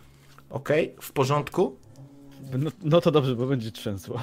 [0.50, 1.76] Okej, w porządku?
[2.58, 4.20] No, no to dobrze, bo będzie trzęsło.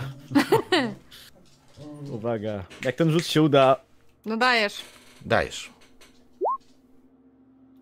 [2.18, 2.64] Uwaga.
[2.84, 3.76] Jak ten rzut się uda...
[4.26, 4.82] No dajesz.
[5.26, 5.70] Dajesz.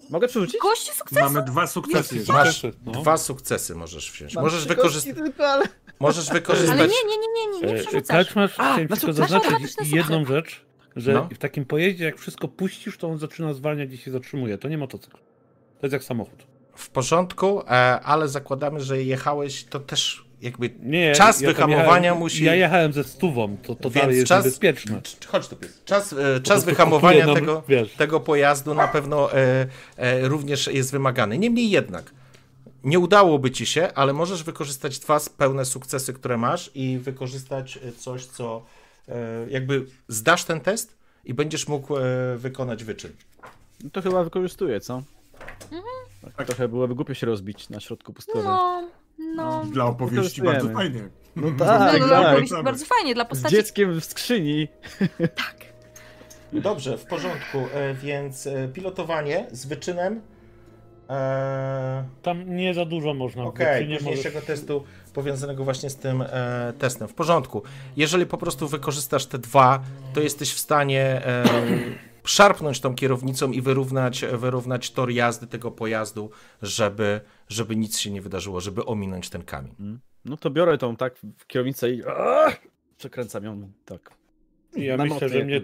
[0.09, 0.61] Mogę przerzucić?
[0.61, 1.19] Gości sukces!
[1.19, 2.23] Mamy dwa sukcesy.
[2.27, 2.91] Masz no.
[2.91, 4.35] dwa sukcesy możesz wziąć.
[4.35, 5.15] Mam Możesz, wykorzystać.
[5.99, 6.07] Ale...
[6.07, 6.77] możesz Ale wykorzystać.
[6.79, 8.25] nie, nie, nie, nie, nie, nie E, przerzucasz.
[8.25, 10.61] Kaczmarz, A, chciałem na tylko zaznaczyć jedną rzecz,
[10.95, 11.29] że No.
[11.33, 14.57] w takim pojeździe, jak wszystko puścisz, to on zaczyna zwalniać i się zatrzymuje.
[14.57, 15.17] To nie motocykl.
[15.79, 16.43] To jest jak samochód.
[16.75, 17.65] W porządku, e,
[17.99, 22.43] ale zakładamy, że jechałeś, to też jakby Nie, czas ja wyhamowania jechałem, musi.
[22.43, 25.01] Ja jechałem ze stówą, to, to Więc dalej jest czas- niebezpieczne.
[25.01, 25.81] Cz- Chodź tu, pies.
[25.85, 27.93] Czas, e, czas wyhamowania nam, tego, wiesz.
[27.93, 31.37] tego pojazdu na pewno e, e, również jest wymagany.
[31.37, 32.11] Niemniej jednak,
[32.83, 37.91] nie udałoby ci się, ale możesz wykorzystać dwa pełne sukcesy, które masz i wykorzystać e,
[37.91, 38.63] coś, co
[39.09, 39.13] e,
[39.49, 42.01] jakby zdasz ten test i będziesz mógł e,
[42.37, 43.11] wykonać wyczyn.
[43.83, 45.03] No to chyba wykorzystuję, co?
[46.37, 48.43] Tak, trochę byłoby głupio się rozbić na środku pustkowy.
[48.43, 48.87] No,
[49.35, 49.65] no.
[49.65, 51.09] Dla opowieści bardzo fajnie.
[51.35, 52.51] No No, tak, no, tak.
[52.51, 53.55] no, bardzo fajnie dla Z postaci.
[53.55, 54.67] dzieckiem w skrzyni.
[56.53, 57.57] Dobrze, w porządku,
[58.03, 60.21] więc pilotowanie z wyczynem.
[61.09, 63.43] E, Tam nie za dużo można.
[63.43, 64.83] Okej, wyczynie późniejszego możesz- testu
[65.13, 67.07] powiązanego właśnie z tym e, testem.
[67.07, 67.61] W porządku.
[67.97, 69.83] Jeżeli po prostu wykorzystasz te dwa,
[70.13, 71.43] to jesteś w stanie e,
[72.25, 76.29] szarpnąć tą kierownicą i wyrównać, wyrównać tor jazdy tego pojazdu,
[76.61, 79.99] żeby, żeby nic się nie wydarzyło, żeby ominąć ten kamień.
[80.25, 82.51] No to biorę tą tak w kierownicę i Aaa!
[82.97, 84.11] przekręcam ją tak.
[84.77, 85.61] Ja Na myślę, że mnie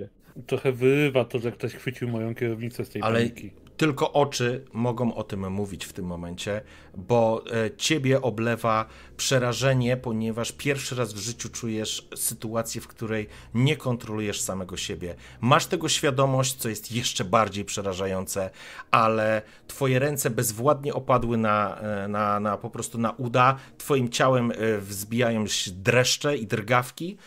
[0.48, 3.52] trochę wyrywa to, że ktoś chwycił moją kierownicę z tej Ale paniki.
[3.80, 6.62] Tylko oczy mogą o tym mówić w tym momencie,
[6.98, 8.86] bo e, ciebie oblewa
[9.18, 15.16] przerażenie, ponieważ pierwszy raz w życiu czujesz sytuację, w której nie kontrolujesz samego siebie.
[15.42, 18.50] Masz tego świadomość, co jest jeszcze bardziej przerażające,
[18.92, 24.52] ale twoje ręce bezwładnie opadły na, e, na, na po prostu na uda, twoim ciałem
[24.52, 27.18] e, wzbijają się dreszcze i drgawki,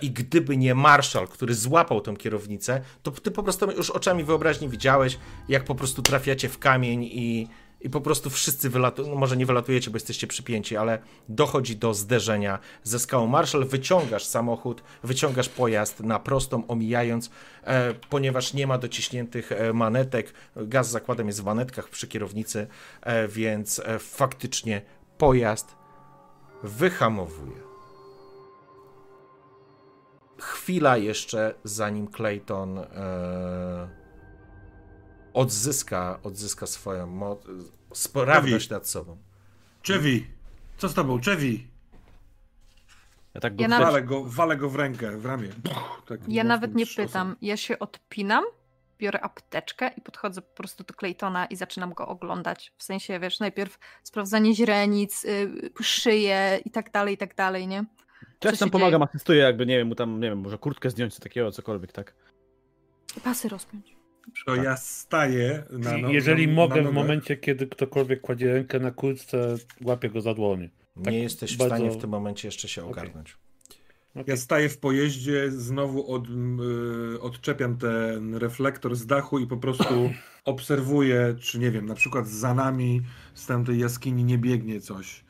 [0.00, 4.68] I gdyby nie marszał, który złapał tą kierownicę, to ty po prostu już oczami wyobraźni
[4.68, 7.48] widziałeś, jak po prostu trafiacie w kamień i,
[7.80, 11.94] i po prostu wszyscy wylatują, no może nie wylatujecie, bo jesteście przypięci, ale dochodzi do
[11.94, 13.26] zderzenia ze skałą.
[13.26, 17.30] Marshall, wyciągasz samochód, wyciągasz pojazd na prostą, omijając,
[17.64, 22.66] e, ponieważ nie ma dociśniętych e, manetek, gaz zakładem jest w manetkach przy kierownicy,
[23.00, 24.82] e, więc e, faktycznie
[25.18, 25.74] pojazd
[26.62, 27.61] wyhamowuje.
[30.42, 33.88] Chwila jeszcze, zanim Clayton e,
[35.34, 37.40] odzyska, odzyska swoją moc,
[37.92, 39.16] sprawność nad sobą.
[39.82, 40.26] Czewi!
[40.78, 41.66] Co z tobą, Czewi?
[43.34, 45.48] Ja tak go Ja ja nawet- Walę go, walę go w rękę, w ramię.
[45.48, 47.36] Puch, tak Ja nawet nie pytam.
[47.42, 48.44] Ja się odpinam,
[48.98, 52.72] biorę apteczkę i podchodzę po prostu do Claytona i zaczynam go oglądać.
[52.78, 55.50] W sensie, wiesz, najpierw sprawdzanie źrenic, y,
[55.82, 57.84] szyję i tak dalej, i tak dalej, nie?
[58.44, 61.22] Ja tam pomagam, asystuję, jakby nie wiem, mu tam, nie wiem, może kurtkę zdjąć, coś
[61.22, 62.14] takiego, cokolwiek, tak?
[63.24, 63.96] Pasy rozpiąć.
[64.46, 68.80] To ja staję na no, Jeżeli na, mogę na w momencie, kiedy ktokolwiek kładzie rękę
[68.80, 70.70] na kurtce, łapię go za dłonie.
[70.96, 73.36] Nie Tak jesteś w bardzo- stanie w tym momencie jeszcze się ogarnąć.
[74.26, 76.26] Ja staję w pojeździe, znowu od,
[77.14, 80.10] y, odczepiam ten reflektor z dachu i po prostu
[80.44, 83.02] obserwuję, czy nie wiem, na przykład za nami
[83.34, 85.24] z tamtej jaskini nie biegnie coś.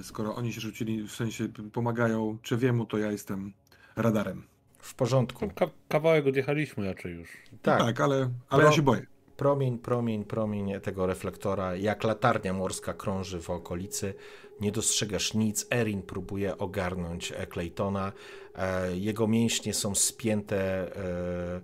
[0.00, 3.52] Y, skoro oni się rzucili, w sensie pomagają Czewiemu, to ja jestem
[3.96, 4.46] radarem.
[4.78, 5.48] W porządku.
[5.54, 7.28] Ka kawałek odjechaliśmy raczej już.
[7.62, 8.16] Tak, Tak, ale,
[8.48, 9.06] ale Pro- ja się boję.
[9.36, 14.14] promień, promień, promień tego reflektora, jak latarnia morska krąży w okolicy.
[14.60, 15.66] Nie dostrzegasz nic.
[15.70, 18.12] Erin próbuje ogarnąć e, Claytona.
[18.56, 21.60] E, Jego mięśnie są spięte, e,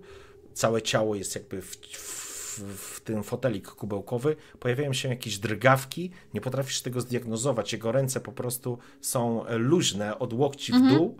[0.53, 4.35] całe ciało jest jakby w, w, w tym fotelik kubełkowy.
[4.59, 6.11] Pojawiają się jakieś drgawki.
[6.33, 7.73] Nie potrafisz tego zdiagnozować.
[7.73, 11.17] Jego ręce po prostu są luźne od łokci w dół.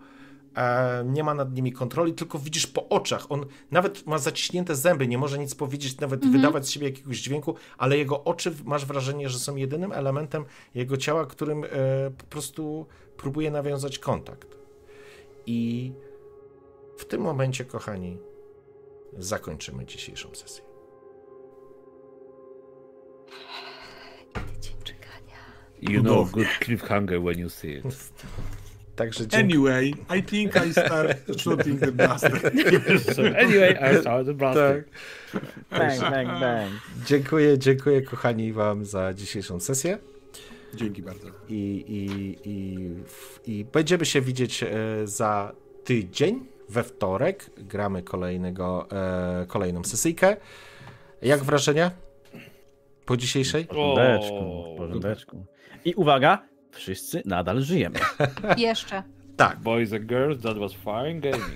[0.57, 3.31] E, nie ma nad nimi kontroli, tylko widzisz po oczach.
[3.31, 7.55] On nawet ma zaciśnięte zęby, nie może nic powiedzieć, nawet wydawać z siebie jakiegoś dźwięku,
[7.77, 10.45] ale jego oczy masz wrażenie, że są jedynym elementem
[10.75, 11.67] jego ciała, którym e,
[12.17, 12.85] po prostu
[13.17, 14.57] próbuje nawiązać kontakt.
[15.45, 15.91] I
[16.97, 18.17] w tym momencie, kochani,
[19.17, 20.70] zakończymy dzisiejszą sesję.
[24.61, 25.37] Dzień czekania.
[25.81, 27.85] You know good cliffhanger when you see it.
[28.95, 29.73] Także dziękuję.
[29.75, 32.31] Anyway, I think I start shooting the blaster.
[33.43, 34.85] anyway, I started blasting.
[35.31, 35.41] Tak.
[35.79, 36.71] Bang, bang, bang.
[37.05, 39.97] Dziękuję, dziękuję kochani wam za dzisiejszą sesję.
[40.73, 41.27] Dzięki bardzo.
[41.49, 42.89] i, i, i,
[43.45, 44.67] i będziemy się widzieć e,
[45.03, 45.51] za
[45.83, 47.49] tydzień, we wtorek.
[47.57, 50.37] Gramy kolejnego, e, kolejną sesyjkę.
[51.21, 51.91] Jak wrażenia
[53.11, 53.65] po dzisiejszej?
[53.65, 55.45] Porządeczku, porządeczku.
[55.85, 57.99] I uwaga, wszyscy nadal żyjemy.
[58.57, 59.03] Jeszcze.
[59.35, 59.59] Tak.
[59.59, 61.55] Boys and girls, that was fine gaming.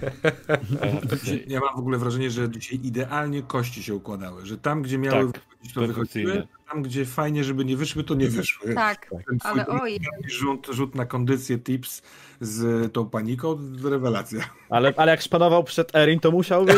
[1.23, 1.45] Say.
[1.53, 5.31] Ja mam w ogóle wrażenie, że dzisiaj idealnie kości się układały, że tam, gdzie miały
[5.33, 5.41] Tak.
[5.75, 8.73] Wychodziły, tam, gdzie fajnie, żeby nie wyszły, to nie wyszły.
[8.73, 9.99] Tak, Ten twój ale oj.
[10.27, 12.01] rzut, rzut na kondycję tips
[12.41, 14.39] z tą paniką, rewelacja.
[14.69, 16.75] Ale, ale jak szpanował przed Erin, to musiał być...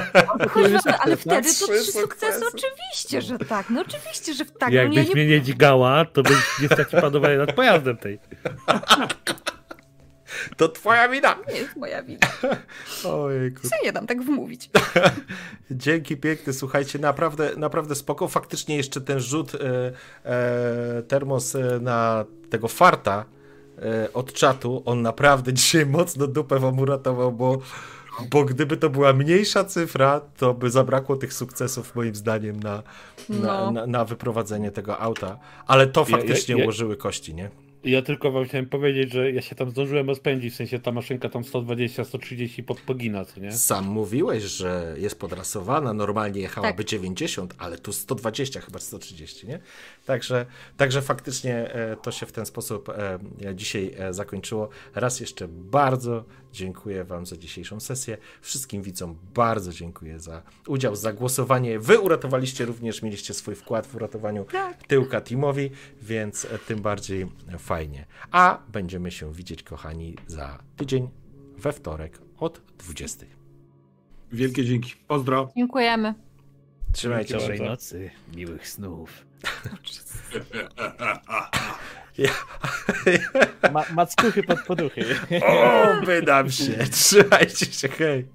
[0.52, 1.20] Kurwa, no, ale tak?
[1.20, 1.92] wtedy to Trzy sukcesy.
[2.00, 2.40] sukcesy.
[2.54, 3.70] Oczywiście, że tak.
[3.70, 4.70] No oczywiście, że tak.
[4.70, 5.10] No, Jakbyś ja nie...
[5.14, 8.18] mnie nie dźgała, to byś nie stracił panowania nad pojazdem tej.
[10.56, 11.36] To twoja wina!
[11.48, 12.26] nie jest moja wina.
[13.14, 13.60] Ojejku.
[13.68, 14.70] Co nie dam tak wmówić.
[15.70, 18.28] Dzięki piękne, słuchajcie, naprawdę, naprawdę spoko.
[18.28, 19.58] Faktycznie jeszcze ten rzut e,
[20.24, 23.24] e, termos e, na tego farta
[23.78, 27.58] e, od czatu, on naprawdę dzisiaj mocno dupę wam uratował, bo,
[28.30, 32.82] bo gdyby to była mniejsza cyfra, to by zabrakło tych sukcesów moim zdaniem na,
[33.28, 33.70] na, No.
[33.70, 35.38] na, na wyprowadzenie tego auta.
[35.66, 37.50] Ale to Ja- ja- faktycznie ja- ułożyły kości, nie?
[37.86, 41.28] Ja tylko wam chciałem powiedzieć, że ja się tam zdążyłem rozpędzić, w sensie ta maszynka
[41.28, 43.52] tam 120-130 po- pogina, co nie?
[43.52, 46.86] Sam mówiłeś, że jest podrasowana, normalnie jechałaby Tak.
[46.86, 49.58] 90, ale tu 120, chyba 130, nie?
[50.06, 53.18] Także, także faktycznie e, to się w ten sposób e,
[53.54, 54.68] dzisiaj e, zakończyło.
[54.94, 58.18] Raz jeszcze bardzo dziękuję Wam za dzisiejszą sesję.
[58.40, 61.78] Wszystkim widzom bardzo dziękuję za udział, za głosowanie.
[61.78, 64.86] Wy uratowaliście również, mieliście swój wkład w uratowaniu Tak.
[64.86, 65.70] tyłka Timowi,
[66.02, 67.26] więc tym bardziej
[67.58, 68.06] fajnie.
[68.30, 71.08] A będziemy się widzieć, kochani, za tydzień
[71.58, 73.26] we wtorek od 20.
[74.32, 74.94] Wielkie dzięki.
[75.08, 75.48] Pozdro.
[75.56, 76.14] Dziękujemy.
[76.92, 77.64] Trzymajcie się.
[77.64, 79.25] Nocy, miłych snów.
[82.18, 82.30] Ja,
[83.72, 85.04] Ma, mackuchy pod poduchy.
[85.46, 86.72] o, wydam się.
[86.90, 88.26] Trzymajcie się, hej.